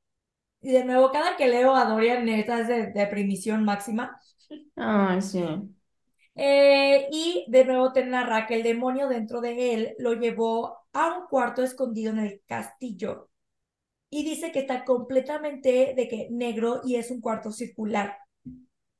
Y 0.62 0.72
de 0.72 0.84
nuevo, 0.84 1.12
cada 1.12 1.36
que 1.36 1.48
leo 1.48 1.74
a 1.76 1.86
Dorian, 1.86 2.24
neta 2.26 2.60
es 2.60 2.68
de 2.68 2.88
deprimión 2.92 3.64
máxima. 3.64 4.20
Ay, 4.76 5.20
sí. 5.22 5.75
Eh, 6.36 7.08
y 7.10 7.46
de 7.48 7.64
nuevo 7.64 7.92
te 7.92 8.04
narra 8.04 8.46
que 8.46 8.56
el 8.56 8.62
demonio 8.62 9.08
dentro 9.08 9.40
de 9.40 9.74
él 9.74 9.94
lo 9.98 10.12
llevó 10.14 10.78
a 10.92 11.18
un 11.18 11.26
cuarto 11.28 11.62
escondido 11.62 12.12
en 12.12 12.18
el 12.20 12.42
castillo. 12.46 13.30
Y 14.10 14.24
dice 14.24 14.52
que 14.52 14.60
está 14.60 14.84
completamente 14.84 15.94
de 15.96 16.08
que 16.08 16.28
negro 16.30 16.82
y 16.84 16.96
es 16.96 17.10
un 17.10 17.20
cuarto 17.20 17.52
circular. 17.52 18.18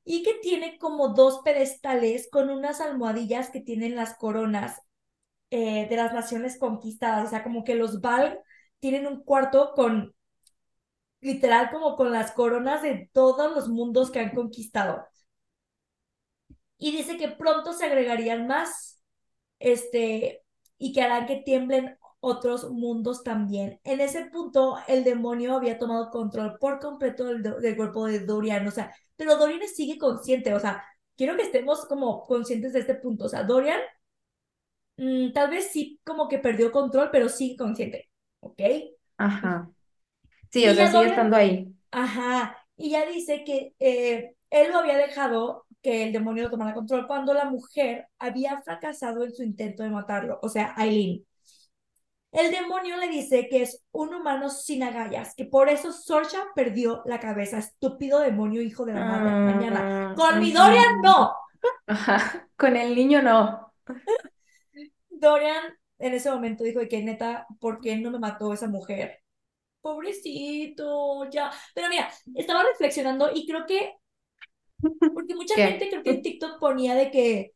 Y 0.03 0.23
que 0.23 0.35
tiene 0.41 0.77
como 0.79 1.09
dos 1.09 1.41
pedestales 1.43 2.29
con 2.31 2.49
unas 2.49 2.81
almohadillas 2.81 3.49
que 3.51 3.61
tienen 3.61 3.95
las 3.95 4.17
coronas 4.17 4.81
eh, 5.51 5.87
de 5.89 5.95
las 5.95 6.13
naciones 6.13 6.57
conquistadas. 6.59 7.27
O 7.27 7.29
sea, 7.29 7.43
como 7.43 7.63
que 7.63 7.75
los 7.75 8.01
Val 8.01 8.39
tienen 8.79 9.07
un 9.07 9.23
cuarto 9.23 9.73
con, 9.75 10.15
literal, 11.21 11.69
como 11.71 11.95
con 11.95 12.11
las 12.11 12.31
coronas 12.31 12.81
de 12.81 13.09
todos 13.13 13.51
los 13.53 13.69
mundos 13.69 14.11
que 14.11 14.19
han 14.19 14.31
conquistado. 14.35 15.05
Y 16.77 16.91
dice 16.91 17.17
que 17.17 17.29
pronto 17.29 17.73
se 17.73 17.85
agregarían 17.85 18.47
más, 18.47 19.01
este, 19.59 20.43
y 20.77 20.93
que 20.93 21.01
harán 21.01 21.25
que 21.27 21.37
tiemblen 21.37 21.97
otros 22.19 22.69
mundos 22.71 23.23
también. 23.23 23.79
En 23.83 24.01
ese 24.01 24.25
punto, 24.25 24.77
el 24.87 25.03
demonio 25.03 25.55
había 25.55 25.77
tomado 25.79 26.09
control 26.11 26.57
por 26.59 26.79
completo 26.79 27.25
del, 27.25 27.43
del 27.43 27.75
cuerpo 27.77 28.05
de 28.07 28.19
Dorian, 28.21 28.67
o 28.67 28.71
sea, 28.71 28.93
pero 29.15 29.37
Dorian 29.37 29.67
sigue 29.69 29.97
consciente, 29.97 30.53
o 30.53 30.59
sea, 30.59 30.83
quiero 31.15 31.35
que 31.35 31.43
estemos 31.43 31.85
como 31.87 32.23
conscientes 32.25 32.73
de 32.73 32.79
este 32.81 32.95
punto, 32.95 33.25
o 33.25 33.29
sea, 33.29 33.43
Dorian 33.43 33.79
mm, 34.97 35.31
tal 35.33 35.49
vez 35.49 35.71
sí 35.71 35.99
como 36.03 36.27
que 36.27 36.39
perdió 36.39 36.71
control, 36.71 37.09
pero 37.11 37.29
sigue 37.29 37.57
consciente, 37.57 38.09
¿ok? 38.39 38.61
Ajá. 39.17 39.71
Sí, 40.51 40.67
o 40.69 40.73
Y 40.73 40.75
sea, 40.75 40.91
sigue 40.91 40.91
Dorian, 40.91 41.07
estando 41.07 41.37
ahí. 41.37 41.75
ajá, 41.91 42.57
y 42.77 42.91
ya 42.91 43.07
dice 43.07 43.45
que 43.45 43.75
eh, 43.79 44.35
él 44.51 44.71
lo 44.73 44.79
había 44.79 44.97
dejado 44.97 45.66
que 45.81 46.03
el 46.03 46.11
demonio 46.11 46.43
lo 46.43 46.51
tomara 46.51 46.73
control 46.73 47.07
cuando 47.07 47.33
la 47.33 47.45
mujer 47.45 48.07
había 48.19 48.61
fracasado 48.61 49.23
en 49.23 49.33
su 49.33 49.43
intento 49.43 49.83
de 49.83 49.89
matarlo, 49.89 50.39
o 50.41 50.49
sea, 50.49 50.73
Aileen. 50.75 51.25
El 52.31 52.51
demonio 52.51 52.97
le 52.97 53.07
dice 53.07 53.47
que 53.49 53.63
es 53.63 53.83
un 53.91 54.13
humano 54.13 54.49
sin 54.49 54.83
agallas, 54.83 55.33
que 55.35 55.45
por 55.45 55.69
eso 55.69 55.91
Sorcha 55.91 56.43
perdió 56.55 57.01
la 57.05 57.19
cabeza. 57.19 57.57
Estúpido 57.57 58.19
demonio, 58.19 58.61
hijo 58.61 58.85
de 58.85 58.93
la 58.93 59.05
madre. 59.05 59.31
Mañana. 59.31 60.11
Ah, 60.11 60.15
Con 60.15 60.39
mi 60.39 60.51
Dorian, 60.51 61.01
no. 61.01 61.33
Ajá. 61.87 62.47
Con 62.57 62.75
el 62.75 62.95
niño 62.95 63.21
no. 63.21 63.73
Dorian 65.09 65.77
en 65.99 66.13
ese 66.13 66.29
momento 66.29 66.63
dijo 66.63 66.81
que 66.89 67.01
neta, 67.01 67.47
¿por 67.59 67.79
qué 67.79 67.97
no 67.97 68.11
me 68.11 68.19
mató 68.19 68.53
esa 68.53 68.67
mujer? 68.67 69.19
Pobrecito, 69.81 71.29
ya. 71.29 71.51
Pero 71.73 71.89
mira, 71.89 72.09
estaba 72.35 72.63
reflexionando 72.63 73.31
y 73.33 73.47
creo 73.47 73.65
que, 73.65 73.95
porque 75.13 75.35
mucha 75.35 75.57
gente 75.59 75.89
¿Qué? 75.89 75.89
creo 75.89 76.03
que 76.03 76.11
en 76.11 76.21
TikTok 76.21 76.59
ponía 76.59 76.95
de 76.95 77.11
que, 77.11 77.55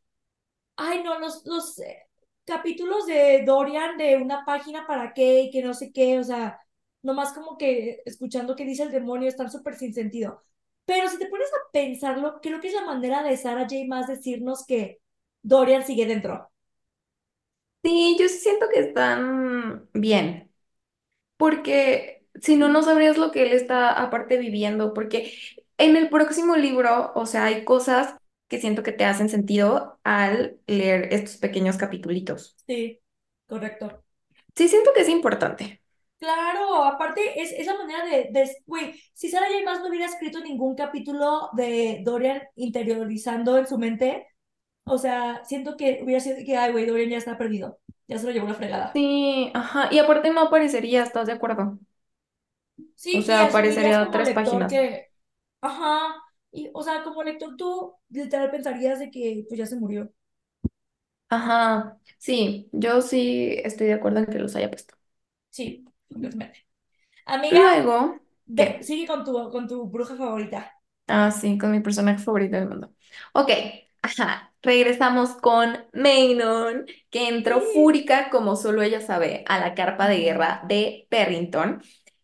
ay, 0.78 1.04
no, 1.04 1.20
los, 1.20 1.46
los 1.46 1.80
eh, 1.80 2.04
capítulos 2.46 3.06
de 3.08 3.44
Dorian 3.46 3.98
de 3.98 4.18
una 4.18 4.46
página 4.46 4.88
para 4.88 5.13
qué 5.13 5.44
y 5.44 5.51
que 5.51 5.63
no 5.63 5.74
sé 5.74 5.92
qué, 5.94 6.20
o 6.20 6.24
sea, 6.24 6.60
nomás 7.04 7.34
como 7.34 7.58
que 7.58 8.01
escuchando 8.06 8.56
qué 8.56 8.66
dice 8.66 8.84
el 8.84 8.92
demonio 8.92 9.30
están 9.30 9.51
súper 9.51 9.75
sin 9.75 9.94
sentido. 9.94 10.42
Pero 10.86 11.10
si 11.10 11.20
te 11.20 11.28
pones 11.28 11.50
a 11.50 11.72
pensarlo, 11.74 12.40
creo 12.42 12.60
que 12.62 12.70
es 12.70 12.74
la 12.75 12.86
manera 12.86 13.24
de 13.24 13.38
Sarah 13.38 13.63
J. 13.63 13.75
más 13.88 14.08
decirnos 14.08 14.66
que 14.66 15.01
Dorian 15.44 15.86
sigue 15.86 16.06
dentro. 16.08 16.50
Sí, 17.84 18.16
yo 18.20 18.28
siento 18.30 18.68
que 18.72 18.80
están 18.80 19.90
bien, 19.94 20.51
porque 21.38 22.25
si 22.42 22.56
no, 22.58 22.70
no 22.70 22.84
sabrías 22.84 23.18
lo 23.18 23.32
que 23.32 23.44
él 23.44 23.54
está 23.54 23.92
aparte 24.01 24.38
viviendo, 24.38 24.94
porque 24.94 25.34
en 25.82 25.96
el 25.98 26.10
próximo 26.10 26.56
libro, 26.56 27.12
o 27.16 27.26
sea, 27.26 27.46
hay 27.46 27.66
cosas 27.66 28.16
que 28.48 28.60
siento 28.60 28.84
que 28.84 28.92
te 28.92 29.06
hacen 29.06 29.30
sentido 29.30 30.00
al 30.04 30.60
leer 30.68 31.14
estos 31.14 31.38
pequeños 31.38 31.78
capitulitos. 31.78 32.58
Sí, 32.68 33.02
correcto. 33.48 34.04
Sí, 34.56 34.68
siento 34.70 34.92
que 34.94 35.02
es 35.02 35.10
importante. 35.10 35.82
Claro, 36.20 36.84
aparte 36.84 37.42
es 37.42 37.52
esa 37.54 37.76
manera 37.76 38.06
de, 38.06 38.30
güey, 38.68 38.94
si 39.14 39.28
Sarah 39.30 39.48
J. 39.48 39.66
Maas 39.66 39.80
no 39.82 39.88
hubiera 39.90 40.06
escrito 40.06 40.40
ningún 40.40 40.76
capítulo 40.76 41.50
de 41.54 42.02
Dorian 42.06 42.44
interiorizando 42.56 43.58
en 43.58 43.66
su 43.68 43.80
mente, 43.80 44.28
o 44.86 44.98
sea, 45.00 45.44
siento 45.46 45.78
que 45.78 46.02
hubiera 46.04 46.22
sido 46.22 46.38
que, 46.46 46.58
ay, 46.58 46.74
güey, 46.74 46.86
Dorian 46.88 47.10
ya 47.12 47.18
está 47.20 47.38
perdido, 47.38 47.80
ya 48.08 48.20
se 48.20 48.26
lo 48.28 48.32
llevó 48.34 48.48
la 48.48 48.56
fregada. 48.56 48.94
Sí, 48.94 49.52
ajá, 49.54 49.88
y 49.92 50.00
aparte 50.00 50.32
no 50.32 50.42
aparecería, 50.42 51.04
¿estás 51.04 51.28
de 51.28 51.34
acuerdo? 51.34 51.78
O 53.14 53.22
Sí, 53.24 53.26
y 53.30 53.36
sea, 53.36 53.44
aparecería 53.44 54.10
tres 54.12 54.32
páginas. 54.32 54.82
que, 54.82 55.11
ajá, 55.62 56.15
y, 56.51 56.70
o 56.74 56.84
sea, 56.84 57.03
como 57.03 57.24
lector 57.24 57.56
tú 57.58 57.96
literal 58.10 58.51
pensarías 58.51 59.00
de 59.00 59.10
que 59.12 59.46
pues 59.48 59.58
ya 59.60 59.65
se 59.65 59.75
murió. 59.77 60.12
Ajá, 61.30 61.98
sí, 62.20 62.70
yo 62.74 63.01
sí 63.01 63.56
estoy 63.63 63.88
de 63.88 63.94
acuerdo 63.94 64.20
en 64.20 64.25
que 64.27 64.38
los 64.39 64.56
haya 64.56 64.70
puesto. 64.70 64.96
Sí, 65.50 65.86
completamente. 66.10 66.65
Amiga, 67.25 67.62
Luego, 67.65 68.20
ve, 68.46 68.80
¿qué? 68.80 68.82
sigue 68.82 69.08
con 69.08 69.24
tu, 69.25 69.34
con 69.51 69.68
tu 69.68 69.88
bruja 69.89 70.15
favorita. 70.18 70.74
Ah, 71.08 71.32
sí, 71.32 71.58
con 71.58 71.72
mi 71.72 71.82
personaje 71.82 72.20
favorito 72.24 72.56
del 72.56 72.70
mundo. 72.70 72.94
Ok, 73.34 73.50
ajá, 74.01 74.53
regresamos 74.62 75.32
con 75.36 75.77
Manon, 75.94 76.86
que 77.10 77.27
entró 77.27 77.60
Sí. 77.60 77.62
fúrica, 77.62 78.30
como 78.30 78.56
solo 78.56 78.82
ella 78.82 79.01
sabe, 79.01 79.44
a 79.48 79.60
la 79.60 79.75
carpa 79.75 80.08
de 80.08 80.20
guerra 80.20 80.63
de 80.70 81.08
Perrington, 81.10 81.82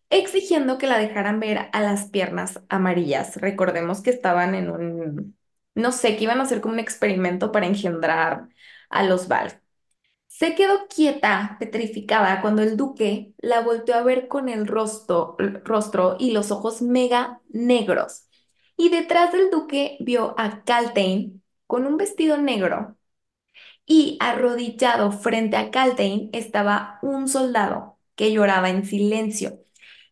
exigiendo 0.09 0.77
que 0.77 0.87
la 0.87 0.97
dejaran 0.99 1.39
ver 1.39 1.69
a 1.73 1.81
las 1.81 2.09
piernas 2.09 2.61
amarillas. 2.69 3.37
Recordemos 3.37 4.01
que 4.01 4.09
estaban 4.11 4.55
en 4.55 4.69
un, 4.69 5.37
no 5.75 5.91
sé, 5.91 6.17
que 6.17 6.23
iban 6.25 6.39
a 6.39 6.43
hacer 6.43 6.61
como 6.61 6.73
un 6.75 6.79
experimento 6.79 7.51
para 7.51 7.67
engendrar 7.67 8.49
a 8.89 9.03
los 9.03 9.27
Val. 9.27 9.61
Se 10.27 10.55
quedó 10.55 10.87
quieta, 10.87 11.57
petrificada, 11.59 12.41
cuando 12.41 12.61
el 12.61 12.77
duque 12.77 13.33
la 13.39 13.61
volteó 13.61 13.95
a 13.95 14.03
ver 14.03 14.27
con 14.27 14.49
el 14.49 14.67
rostro, 14.67 15.35
rostro 15.65 16.17
y 16.19 16.31
los 16.31 16.51
ojos 16.51 16.81
mega 16.81 17.41
negros. 17.49 18.27
Y 18.77 18.89
detrás 18.89 19.31
del 19.33 19.49
duque 19.49 19.97
vio 20.01 20.35
a 20.39 20.63
Caltain 20.63 21.43
con 21.67 21.85
un 21.87 21.97
vestido 21.97 22.37
negro 22.37 22.97
y 23.85 24.17
arrodillado 24.21 25.11
frente 25.11 25.57
a 25.57 25.71
Caltain 25.71 26.29
estaba 26.33 26.99
un 27.01 27.27
soldado 27.27 27.99
que 28.15 28.31
lloraba 28.33 28.69
en 28.69 28.85
silencio. 28.85 29.59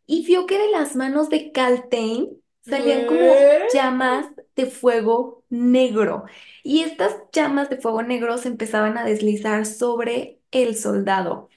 Y 0.05 0.25
vio 0.25 0.45
que 0.45 0.57
de 0.59 0.69
las 0.71 0.95
manos 0.95 1.29
de 1.29 1.51
Caltain 1.51 2.29
salían 2.61 3.05
como 3.05 3.55
llamas 3.67 4.27
de 4.55 4.67
fuego 4.67 5.43
negro. 5.49 6.25
Y 6.63 6.81
estas 6.83 7.15
llamas 7.31 7.69
de 7.69 7.77
fuego 7.77 8.03
negro 8.03 8.37
se 8.37 8.49
empezaban 8.49 8.97
a 8.97 9.05
deslizar 9.05 9.65
sobre 9.65 10.39
el 10.51 10.75
soldado. 10.77 11.49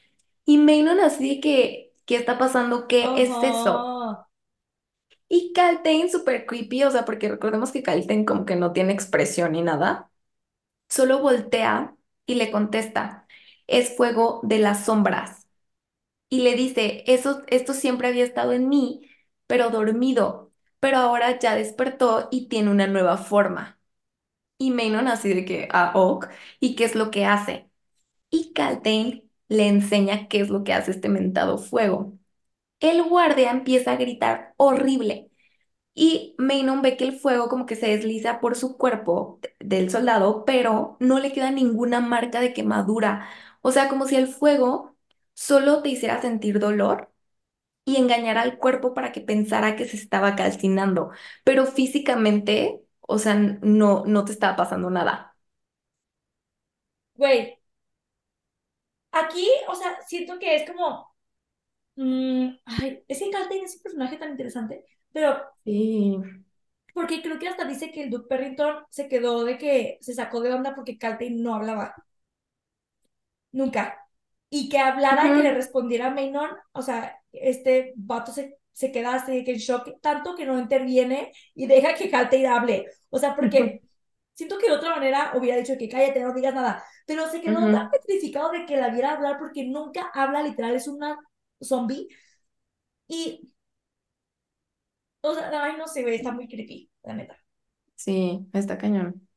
Y 0.46 0.58
Manon 0.58 1.00
así 1.00 1.40
que, 1.40 1.94
¿qué 2.06 2.16
está 2.16 2.38
pasando? 2.38 2.88
¿Qué 2.88 3.22
es 3.22 3.42
eso? 3.42 3.92
Y 5.28 5.52
Caltain 5.52 6.10
súper 6.10 6.46
creepy, 6.46 6.84
o 6.84 6.90
sea, 6.90 7.04
porque 7.04 7.28
recordemos 7.28 7.70
que 7.72 7.82
Caltain 7.82 8.24
como 8.24 8.44
que 8.46 8.56
no 8.56 8.72
tiene 8.72 8.92
expresión 8.92 9.52
ni 9.52 9.62
nada, 9.62 10.10
solo 10.88 11.20
voltea 11.20 11.96
y 12.26 12.34
le 12.36 12.50
contesta, 12.50 13.26
es 13.66 13.96
fuego 13.96 14.40
de 14.44 14.58
las 14.58 14.84
sombras. 14.86 15.37
Y 16.28 16.42
le 16.42 16.54
dice, 16.54 17.04
eso, 17.06 17.42
esto 17.48 17.72
siempre 17.74 18.08
había 18.08 18.24
estado 18.24 18.52
en 18.52 18.68
mí, 18.68 19.08
pero 19.46 19.70
dormido, 19.70 20.52
pero 20.80 20.98
ahora 20.98 21.38
ya 21.38 21.54
despertó 21.56 22.28
y 22.30 22.48
tiene 22.48 22.70
una 22.70 22.86
nueva 22.86 23.16
forma. 23.18 23.80
Y 24.58 24.70
Manon 24.72 25.08
así 25.08 25.28
de 25.34 25.44
que, 25.44 25.68
ah, 25.72 25.92
ok, 25.94 26.26
¿y 26.60 26.74
qué 26.76 26.84
es 26.84 26.94
lo 26.94 27.10
que 27.10 27.24
hace? 27.26 27.70
Y 28.30 28.52
Caltain 28.54 29.30
le 29.48 29.68
enseña 29.68 30.28
qué 30.28 30.40
es 30.40 30.50
lo 30.50 30.64
que 30.64 30.74
hace 30.74 30.92
este 30.92 31.08
mentado 31.10 31.58
fuego. 31.58 32.18
El 32.80 33.02
guardia 33.04 33.50
empieza 33.50 33.92
a 33.92 33.96
gritar 33.96 34.54
horrible 34.56 35.30
Y 35.94 36.34
Maynard 36.38 36.80
ve 36.82 36.96
que 36.96 37.04
el 37.04 37.18
fuego 37.18 37.48
como 37.48 37.66
que 37.66 37.74
se 37.76 37.88
desliza 37.88 38.40
por 38.40 38.54
su 38.56 38.76
cuerpo 38.78 39.40
de- 39.42 39.54
del 39.66 39.90
soldado, 39.90 40.44
pero 40.44 40.96
no 41.00 41.18
le 41.18 41.32
queda 41.32 41.50
ninguna 41.50 42.00
marca 42.00 42.40
de 42.40 42.52
quemadura. 42.54 43.28
O 43.62 43.72
sea, 43.72 43.88
como 43.88 44.06
si 44.06 44.14
el 44.16 44.28
fuego 44.28 44.87
solo 45.38 45.82
te 45.82 45.90
hiciera 45.90 46.20
sentir 46.20 46.58
dolor 46.58 47.12
y 47.84 47.96
engañara 47.98 48.42
al 48.42 48.58
cuerpo 48.58 48.94
para 48.94 49.12
que 49.12 49.20
pensara 49.22 49.76
que 49.76 49.86
se 49.86 49.96
estaba 49.96 50.36
calcinando, 50.36 51.10
pero 51.44 51.66
físicamente, 51.66 52.80
o 53.02 53.18
sea, 53.18 53.34
no, 53.36 54.04
no 54.06 54.24
te 54.24 54.32
estaba 54.32 54.56
pasando 54.56 54.90
nada. 54.90 55.36
Güey, 57.14 57.58
aquí, 59.12 59.46
o 59.68 59.74
sea, 59.74 59.98
siento 60.06 60.38
que 60.38 60.56
es 60.56 60.70
como, 60.70 61.14
mm, 61.96 62.48
ay, 62.66 63.04
es 63.08 63.18
que 63.20 63.30
Caltain 63.32 63.64
es 63.64 63.76
un 63.76 63.82
personaje 63.84 64.18
tan 64.18 64.30
interesante, 64.32 64.86
pero 65.12 65.38
Sí. 65.64 66.18
porque 66.94 67.22
creo 67.22 67.38
que 67.38 67.48
hasta 67.48 67.64
dice 67.64 67.90
que 67.92 68.02
el 68.04 68.10
Duke 68.10 68.28
Perrington 68.28 68.84
se 68.90 69.08
quedó 69.08 69.44
de 69.44 69.56
que 69.58 69.98
se 70.00 70.14
sacó 70.14 70.40
de 70.40 70.52
onda 70.52 70.74
porque 70.74 70.98
Caltain 70.98 71.42
no 71.42 71.54
hablaba, 71.54 71.94
nunca. 73.52 74.07
Y 74.50 74.68
que 74.68 74.78
hablara 74.78 75.28
y 75.28 75.34
que 75.34 75.42
le 75.42 75.52
respondiera 75.54 76.06
a 76.06 76.10
Maynard, 76.10 76.56
o 76.72 76.82
sea, 76.82 77.20
este 77.32 77.92
vato 77.96 78.32
se, 78.32 78.58
se 78.72 78.90
queda 78.92 79.14
así 79.16 79.44
que 79.44 79.52
en 79.52 79.58
shock, 79.58 80.00
tanto 80.00 80.34
que 80.34 80.46
no 80.46 80.58
interviene 80.58 81.32
y 81.54 81.66
deja 81.66 81.94
que 81.94 82.10
Caltain 82.10 82.46
hable. 82.46 82.86
O 83.10 83.18
sea, 83.18 83.36
porque 83.36 83.82
siento 84.34 84.58
que 84.58 84.66
de 84.68 84.72
otra 84.76 84.90
manera 84.96 85.32
hubiera 85.36 85.58
dicho 85.58 85.76
que 85.78 85.88
cállate, 85.88 86.20
no 86.20 86.32
digas 86.34 86.54
nada, 86.54 86.82
pero 87.06 87.28
se 87.30 87.40
quedó 87.42 87.70
tan 87.70 87.80
Ujú. 87.80 87.90
petrificado 87.92 88.50
de 88.52 88.64
que 88.66 88.76
la 88.76 88.88
viera 88.90 89.12
hablar 89.12 89.38
porque 89.38 89.64
nunca 89.66 90.10
habla, 90.14 90.42
literal, 90.42 90.74
es 90.76 90.88
una 90.88 91.18
zombie. 91.62 92.08
Y, 93.08 93.52
o 95.22 95.34
sea, 95.34 95.50
ay, 95.64 95.76
no 95.78 95.86
sé, 95.88 96.02
güey, 96.02 96.16
está 96.16 96.32
muy 96.32 96.48
creepy, 96.48 96.90
la 97.04 97.14
neta. 97.14 97.36
Sí, 97.96 98.48
está 98.54 98.78
cañón. 98.78 99.27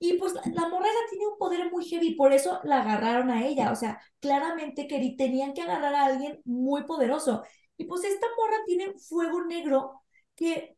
Y 0.00 0.14
pues 0.18 0.32
la, 0.34 0.42
la 0.54 0.68
morra 0.68 0.86
esa 0.88 1.10
tiene 1.10 1.26
un 1.26 1.38
poder 1.38 1.70
muy 1.70 1.84
heavy, 1.84 2.14
por 2.14 2.32
eso 2.32 2.60
la 2.64 2.80
agarraron 2.82 3.30
a 3.30 3.46
ella. 3.46 3.72
O 3.72 3.76
sea, 3.76 4.00
claramente 4.20 4.86
que 4.86 5.14
tenían 5.18 5.54
que 5.54 5.62
agarrar 5.62 5.94
a 5.94 6.04
alguien 6.06 6.40
muy 6.44 6.84
poderoso. 6.84 7.42
Y 7.76 7.84
pues 7.84 8.04
esta 8.04 8.26
morra 8.36 8.56
tiene 8.66 8.94
fuego 8.98 9.44
negro 9.44 10.02
que, 10.36 10.76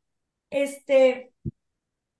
este, 0.50 1.34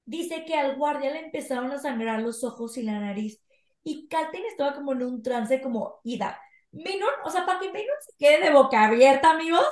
dice 0.04 0.44
que 0.44 0.54
al 0.56 0.76
guardia 0.76 1.12
le 1.12 1.20
empezaron 1.26 1.70
a 1.72 1.78
sangrar 1.78 2.20
los 2.22 2.44
ojos 2.44 2.76
y 2.78 2.82
la 2.82 3.00
nariz. 3.00 3.40
Y 3.82 4.08
Kalten 4.08 4.44
estaba 4.46 4.74
como 4.74 4.92
en 4.92 5.02
un 5.02 5.22
trance 5.22 5.60
como 5.62 6.00
ida. 6.04 6.40
Minor, 6.72 7.12
o 7.24 7.30
sea, 7.30 7.46
para 7.46 7.60
que 7.60 7.68
Minor 7.72 7.96
se 8.00 8.12
quede 8.18 8.44
de 8.44 8.52
boca 8.52 8.84
abierta, 8.86 9.30
amigos. 9.32 9.66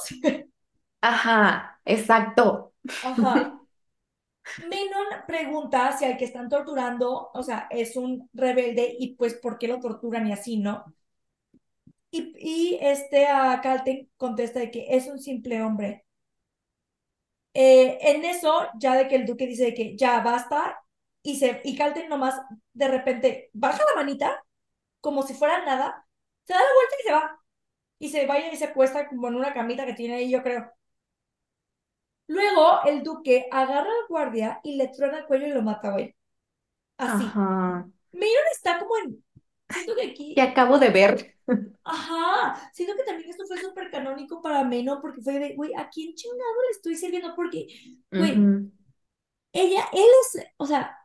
Ajá, 1.00 1.80
exacto. 1.84 2.72
Ajá. 3.02 3.57
Menon 4.56 5.06
pregunta 5.26 5.96
si 5.96 6.04
al 6.04 6.16
que 6.18 6.24
están 6.26 6.48
torturando, 6.48 7.30
o 7.32 7.42
sea, 7.42 7.66
es 7.70 7.96
un 7.96 8.28
rebelde 8.32 8.94
y 8.98 9.14
pues 9.16 9.34
por 9.34 9.58
qué 9.58 9.68
lo 9.68 9.80
torturan 9.80 10.26
y 10.26 10.32
así, 10.32 10.58
¿no? 10.58 10.84
Y, 12.10 12.32
y 12.38 12.78
este 12.82 13.26
a 13.26 13.60
Calten 13.62 14.10
contesta 14.16 14.60
de 14.60 14.70
que 14.70 14.86
es 14.96 15.06
un 15.08 15.18
simple 15.18 15.62
hombre. 15.62 16.04
Eh, 17.54 17.98
en 18.02 18.24
eso, 18.24 18.68
ya 18.78 18.94
de 18.94 19.08
que 19.08 19.16
el 19.16 19.26
duque 19.26 19.46
dice 19.46 19.64
de 19.66 19.74
que 19.74 19.96
ya 19.96 20.20
basta, 20.20 20.80
y, 21.22 21.36
se, 21.38 21.60
y 21.64 21.76
Calten 21.76 22.08
nomás 22.08 22.40
de 22.72 22.88
repente 22.88 23.50
baja 23.52 23.78
la 23.78 24.00
manita, 24.02 24.44
como 25.00 25.22
si 25.22 25.34
fuera 25.34 25.64
nada, 25.64 26.06
se 26.44 26.54
da 26.54 26.60
la 26.60 26.66
vuelta 26.74 26.96
y 27.00 27.04
se 27.06 27.12
va. 27.12 27.40
Y 28.00 28.10
se 28.10 28.26
vaya 28.26 28.52
y 28.52 28.56
se 28.56 28.66
acuesta 28.66 29.08
como 29.08 29.28
en 29.28 29.36
una 29.36 29.54
camita 29.54 29.86
que 29.86 29.94
tiene 29.94 30.16
ahí, 30.16 30.30
yo 30.30 30.42
creo. 30.42 30.72
Luego 32.28 32.80
el 32.86 33.02
duque 33.02 33.46
agarra 33.50 33.88
al 33.90 34.06
guardia 34.08 34.60
y 34.62 34.76
le 34.76 34.88
truena 34.88 35.18
el 35.18 35.26
cuello 35.26 35.46
y 35.46 35.50
lo 35.50 35.62
mata, 35.62 35.90
güey. 35.92 36.14
Así. 36.98 37.24
Ajá. 37.24 37.88
Está 38.52 38.78
como 38.78 38.96
en. 38.98 39.24
Siento 39.70 39.94
que 39.94 40.14
Que 40.34 40.40
aquí. 40.40 40.40
acabo 40.40 40.78
de 40.78 40.90
ver. 40.90 41.34
Ajá. 41.84 42.70
Siento 42.72 42.94
que 42.96 43.04
también 43.04 43.30
esto 43.30 43.44
fue 43.46 43.58
súper 43.58 43.90
canónico 43.90 44.42
para 44.42 44.64
Maynard 44.64 45.00
porque 45.00 45.22
fue 45.22 45.38
de, 45.38 45.54
güey, 45.54 45.72
¿a 45.74 45.88
quién 45.88 46.14
chingado 46.14 46.62
le 46.66 46.70
estoy 46.72 46.96
sirviendo? 46.96 47.34
Porque, 47.34 47.66
güey, 48.10 48.34
ella, 49.52 49.84
él 49.92 50.06
es, 50.22 50.46
o 50.56 50.66
sea, 50.66 50.96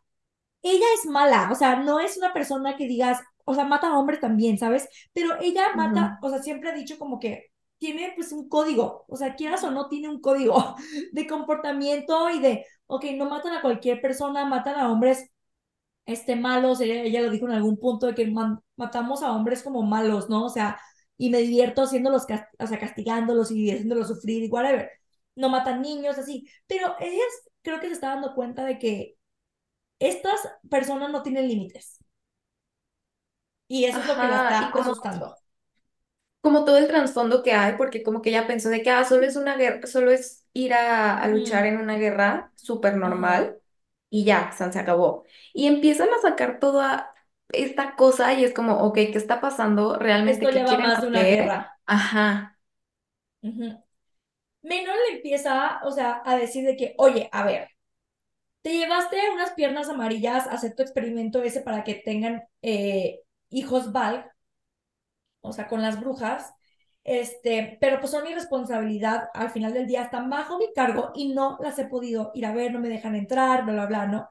ella 0.63 0.85
es 0.95 1.07
mala, 1.07 1.49
o 1.51 1.55
sea, 1.55 1.77
no 1.77 1.99
es 2.01 2.17
una 2.17 2.33
persona 2.33 2.77
que 2.77 2.87
digas, 2.87 3.21
o 3.45 3.55
sea, 3.55 3.65
mata 3.65 3.89
a 3.89 3.99
hombres 3.99 4.21
también, 4.21 4.57
¿sabes? 4.59 4.89
Pero 5.13 5.37
ella 5.41 5.73
mata, 5.75 6.19
o 6.23 6.29
sea, 6.29 6.39
siempre 6.43 6.69
ha 6.71 6.73
dicho 6.73 6.99
como 6.99 7.19
que 7.19 7.52
tiene 7.83 8.13
pues 8.15 8.31
un 8.31 8.47
código, 8.47 9.03
o 9.09 9.17
sea, 9.17 9.35
quieras 9.35 9.61
o 9.65 9.71
no, 9.71 9.89
tiene 9.89 10.07
un 10.07 10.21
código 10.21 10.75
de 11.11 11.27
comportamiento 11.27 12.29
y 12.29 12.39
de, 12.39 12.65
ok, 12.87 13.05
no 13.17 13.29
matan 13.29 13.53
a 13.55 13.61
cualquier 13.61 13.99
persona, 13.99 14.45
matan 14.45 14.75
a 14.79 14.89
hombres 14.89 15.29
este, 16.05 16.37
malos, 16.37 16.79
ella, 16.79 17.03
ella 17.03 17.21
lo 17.21 17.29
dijo 17.29 17.45
en 17.45 17.51
algún 17.51 17.77
punto 17.77 18.07
de 18.07 18.15
que 18.15 18.25
man, 18.27 18.61
matamos 18.77 19.21
a 19.21 19.33
hombres 19.33 19.63
como 19.63 19.81
malos, 19.83 20.29
¿no? 20.29 20.45
O 20.45 20.49
sea, 20.49 20.79
y 21.17 21.29
me 21.29 21.39
divierto 21.39 21.81
haciéndolos, 21.83 22.23
o 22.23 22.67
sea, 22.67 22.79
castigándolos 22.79 23.51
y 23.51 23.69
haciéndolos 23.69 24.07
sufrir 24.07 24.43
y 24.43 24.49
whatever. 24.49 24.89
No 25.35 25.49
matan 25.49 25.81
niños, 25.81 26.17
así. 26.17 26.47
Pero 26.67 26.95
ella 27.01 27.23
creo 27.63 27.81
que 27.81 27.87
se 27.87 27.93
está 27.93 28.09
dando 28.09 28.33
cuenta 28.33 28.63
de 28.63 28.79
que 28.79 29.17
estas 29.99 30.39
personas 30.69 31.11
no 31.11 31.21
tienen 31.21 31.49
límites. 31.49 31.99
Y 33.67 33.85
eso 33.85 33.99
es 33.99 34.07
lo 34.07 34.15
que 34.15 34.21
la 34.21 34.43
está 34.43 34.69
asustando. 34.69 35.35
Como 36.43 36.65
todo 36.65 36.77
el 36.79 36.87
trasfondo 36.89 37.43
que 37.43 37.53
hay, 37.53 37.75
porque 37.77 38.03
como 38.03 38.21
que 38.23 38.31
ella 38.31 38.47
pensó 38.47 38.69
de 38.69 38.83
que 38.83 38.91
ah, 38.91 39.05
solo 39.05 39.25
es 39.27 39.37
una 39.37 39.57
guerra, 39.57 39.87
solo 39.87 40.11
es 40.11 40.45
ir 40.53 40.75
a, 40.75 41.17
a 41.19 41.29
luchar 41.29 41.65
en 41.67 41.79
una 41.79 41.97
guerra 41.97 42.53
súper 42.57 42.97
normal 42.97 43.59
y 44.11 44.25
ya, 44.25 44.51
san, 44.53 44.73
se 44.73 44.79
acabó. 44.79 45.25
Y 45.53 45.67
empiezan 45.67 46.09
a 46.11 46.21
sacar 46.21 46.59
toda 46.59 47.11
esta 47.49 47.95
cosa 47.97 48.33
y 48.35 48.45
es 48.45 48.53
como, 48.55 48.75
ok, 48.79 48.95
¿qué 48.95 49.13
está 49.15 49.41
pasando? 49.41 49.97
¿Realmente 49.99 50.49
Esto 50.49 50.51
qué 50.51 50.63
va 50.63 50.77
quieren 50.77 50.91
más 50.91 50.99
de 51.01 51.07
una 51.07 51.23
hacer? 51.23 51.23
guerra. 51.23 51.77
Ajá, 51.87 52.59
Ujú. 53.41 53.83
Menor 54.63 54.95
le 55.09 55.17
empieza, 55.17 55.81
o 55.85 55.91
sea, 55.91 56.21
a 56.25 56.37
decir 56.37 56.65
de 56.65 56.77
que, 56.77 56.95
oye, 56.97 57.29
a 57.31 57.45
ver, 57.45 57.69
te 58.63 58.73
llevaste 58.77 59.17
unas 59.33 59.53
piernas 59.53 59.89
amarillas 59.89 60.47
a 60.47 60.53
hacer 60.53 60.75
tu 60.75 60.83
experimento 60.83 61.43
ese 61.43 61.61
para 61.61 61.83
que 61.85 61.95
tengan 61.95 62.43
eh, 62.63 63.21
hijos 63.51 63.93
Valg, 63.93 64.25
o 65.43 65.53
sea, 65.53 65.67
con 65.67 65.81
las 65.83 65.99
brujas, 66.01 66.53
este, 67.03 67.77
pero 67.81 67.99
pues 67.99 68.11
son 68.11 68.23
mi 68.25 68.33
responsabilidad, 68.33 69.29
al 69.33 69.51
final 69.51 69.73
del 69.73 69.87
día 69.87 70.03
están 70.03 70.29
bajo 70.29 70.57
mi 70.59 70.73
cargo 70.73 71.11
y 71.15 71.33
no 71.33 71.59
las 71.61 71.79
he 71.79 71.85
podido 71.87 72.31
ir 72.35 72.45
a 72.47 72.53
ver, 72.53 72.73
no 72.73 72.79
me 72.81 72.89
dejan 72.89 73.15
entrar, 73.15 73.65
bla, 73.65 73.73
bla, 73.73 73.85
bla, 73.87 74.07
¿no? 74.07 74.29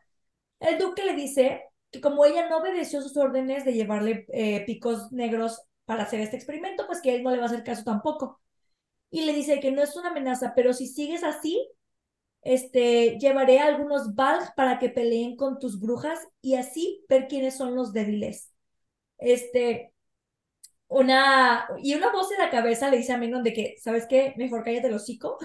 El 0.60 0.78
duque 0.78 1.04
le 1.04 1.14
dice 1.14 1.64
que 1.90 2.00
como 2.00 2.24
ella 2.24 2.48
no 2.48 2.58
obedeció 2.58 3.02
sus 3.02 3.16
órdenes 3.16 3.64
de 3.64 3.74
llevarle 3.74 4.26
eh, 4.32 4.64
picos 4.66 5.12
negros 5.12 5.62
para 5.84 6.04
hacer 6.04 6.20
este 6.20 6.36
experimento, 6.36 6.86
pues 6.86 7.02
que 7.02 7.14
él 7.16 7.22
no 7.24 7.30
le 7.30 7.38
va 7.38 7.44
a 7.44 7.46
hacer 7.48 7.64
caso 7.64 7.84
tampoco. 7.84 8.40
Y 9.10 9.24
le 9.26 9.34
dice 9.34 9.60
que 9.60 9.72
no 9.72 9.82
es 9.82 9.96
una 9.96 10.10
amenaza, 10.10 10.54
pero 10.56 10.72
si 10.74 10.86
sigues 10.88 11.24
así, 11.24 11.68
este, 12.42 13.18
llevaré 13.18 13.60
a 13.60 13.66
algunos 13.66 14.14
Valg 14.14 14.54
para 14.56 14.78
que 14.78 14.88
peleen 14.90 15.36
con 15.36 15.58
tus 15.58 15.80
brujas 15.80 16.18
y 16.40 16.56
así 16.56 17.04
ver 17.08 17.28
quiénes 17.28 17.56
son 17.56 17.74
los 17.76 17.92
débiles. 17.92 18.52
Este, 19.18 19.92
una, 20.92 21.66
y 21.82 21.94
una 21.94 22.12
voz 22.12 22.32
en 22.32 22.38
la 22.38 22.50
cabeza 22.50 22.90
le 22.90 22.98
dice 22.98 23.12
a 23.12 23.18
Menon 23.18 23.42
de 23.42 23.52
que, 23.52 23.76
¿sabes 23.80 24.06
qué? 24.08 24.34
Mejor 24.36 24.64
cállate 24.64 24.88
el 24.88 24.94
hocico, 24.94 25.38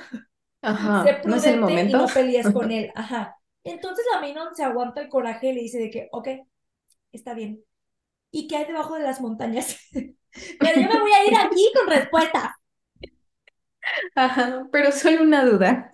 sé 1.01 1.13
ajá, 1.13 1.19
no 1.23 1.35
es 1.35 1.45
el 1.45 1.57
prudente 1.57 1.85
y 1.87 1.95
momento. 1.95 1.97
no 1.97 2.13
pelees 2.13 2.49
con 2.51 2.71
él, 2.71 2.91
ajá. 2.95 3.35
Entonces 3.63 4.05
la 4.13 4.21
Menon 4.21 4.55
se 4.55 4.63
aguanta 4.63 5.01
el 5.01 5.09
coraje 5.09 5.47
y 5.49 5.53
le 5.53 5.61
dice 5.61 5.79
de 5.79 5.89
que, 5.89 6.07
ok, 6.11 6.27
está 7.11 7.33
bien. 7.33 7.63
¿Y 8.31 8.47
qué 8.47 8.57
hay 8.57 8.65
debajo 8.65 8.95
de 8.95 9.03
las 9.03 9.21
montañas? 9.21 9.77
Pero 10.59 10.81
yo 10.81 10.87
me 10.89 10.99
voy 11.01 11.11
a 11.11 11.25
ir 11.27 11.35
aquí 11.37 11.71
con 11.75 11.87
respuesta. 11.87 12.55
Ajá, 14.15 14.67
pero 14.71 14.91
solo 14.91 15.23
una 15.23 15.45
duda. 15.45 15.89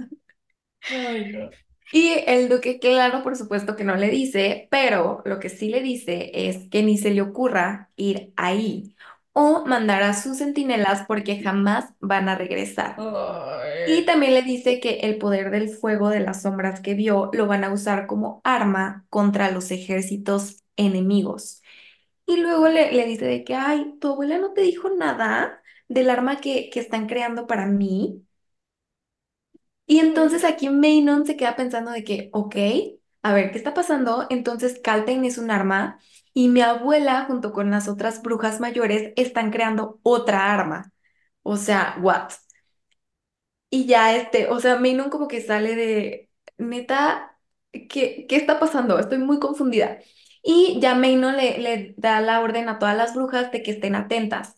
Ay, 0.89 1.32
no. 1.32 1.50
Y 1.92 2.10
el 2.28 2.50
duque, 2.50 2.80
claro, 2.80 3.22
por 3.24 3.36
supuesto 3.36 3.76
que 3.76 3.84
no 3.84 3.96
le 3.96 4.10
dice, 4.10 4.68
pero 4.72 5.22
lo 5.26 5.39
que 5.39 5.50
sí 5.50 5.70
le 5.70 5.82
dice 5.82 6.32
es 6.34 6.68
que 6.70 6.82
ni 6.84 6.98
se 6.98 7.12
le 7.12 7.22
ocurra 7.22 7.92
ir 7.96 8.34
ahí 8.36 8.96
o 9.34 9.65
mandar 9.65 10.04
a 10.04 10.13
sus 10.13 10.38
centinelas 10.39 11.06
porque 11.08 11.41
jamás 11.43 11.93
van 12.00 12.30
a 12.30 12.36
regresar. 12.36 13.08
Y 13.86 14.06
también 14.06 14.34
le 14.34 14.43
dice 14.43 14.80
que 14.80 15.00
el 15.02 15.17
poder 15.17 15.52
del 15.52 15.69
fuego 15.69 16.10
de 16.10 16.19
las 16.22 16.43
sombras 16.43 16.82
que 16.82 16.93
vio 16.96 17.30
lo 17.34 17.48
van 17.48 17.63
a 17.63 17.74
usar 17.74 18.08
como 18.08 18.41
arma 18.46 19.06
contra 19.10 19.52
los 19.52 19.72
ejércitos 19.72 20.63
enemigos. 20.78 21.62
Y 22.26 22.38
luego 22.38 22.69
le, 22.69 22.91
le 22.93 23.06
dice 23.06 23.26
de 23.26 23.43
que, 23.43 23.56
ay, 23.56 23.98
tu 24.02 24.10
abuela 24.13 24.38
no 24.39 24.54
te 24.54 24.62
dijo 24.62 24.89
nada 24.91 25.62
del 25.89 26.10
arma 26.10 26.41
que, 26.41 26.69
que 26.72 26.80
están 26.82 27.08
creando 27.08 27.48
para 27.48 27.65
mí. 27.67 28.26
Y 29.86 30.00
entonces 30.00 30.43
aquí 30.43 30.69
Maynon 30.69 31.26
se 31.26 31.36
queda 31.38 31.56
pensando 31.56 31.91
de 31.91 32.04
que, 32.04 32.30
ok, 32.34 32.56
a 33.22 33.34
ver, 33.34 33.52
¿qué 33.52 33.58
está 33.58 33.74
pasando? 33.74 34.26
Entonces 34.30 34.80
Caltain 34.84 35.26
es 35.26 35.38
un 35.38 35.52
arma 35.52 36.00
y 36.34 36.50
mi 36.50 36.62
abuela 36.62 37.26
junto 37.28 37.54
con 37.54 37.72
las 37.72 37.88
otras 37.88 38.22
brujas 38.22 38.60
mayores 38.60 39.13
están 39.15 39.52
creando 39.52 40.00
otra 40.04 40.54
arma. 40.54 40.91
O 41.43 41.58
sea, 41.58 41.98
what? 42.02 42.32
Y 43.69 43.86
ya 43.88 44.15
este, 44.15 44.48
o 44.50 44.60
sea, 44.60 44.78
Maynon 44.80 45.10
como 45.10 45.28
que 45.28 45.41
sale 45.41 45.76
de, 45.76 46.30
neta, 46.58 47.38
¿qué, 47.72 48.26
qué 48.30 48.36
está 48.36 48.60
pasando? 48.60 49.00
Estoy 49.00 49.17
muy 49.17 49.39
confundida. 49.39 50.00
Y 50.43 50.80
ya 50.82 50.93
Meino 50.96 51.32
le, 51.32 51.58
le 51.58 51.96
da 51.98 52.22
la 52.22 52.41
orden 52.41 52.69
a 52.69 52.78
todas 52.80 52.96
las 52.98 53.15
brujas 53.15 53.52
de 53.52 53.63
que 53.63 53.72
estén 53.72 53.96
atentas, 53.96 54.58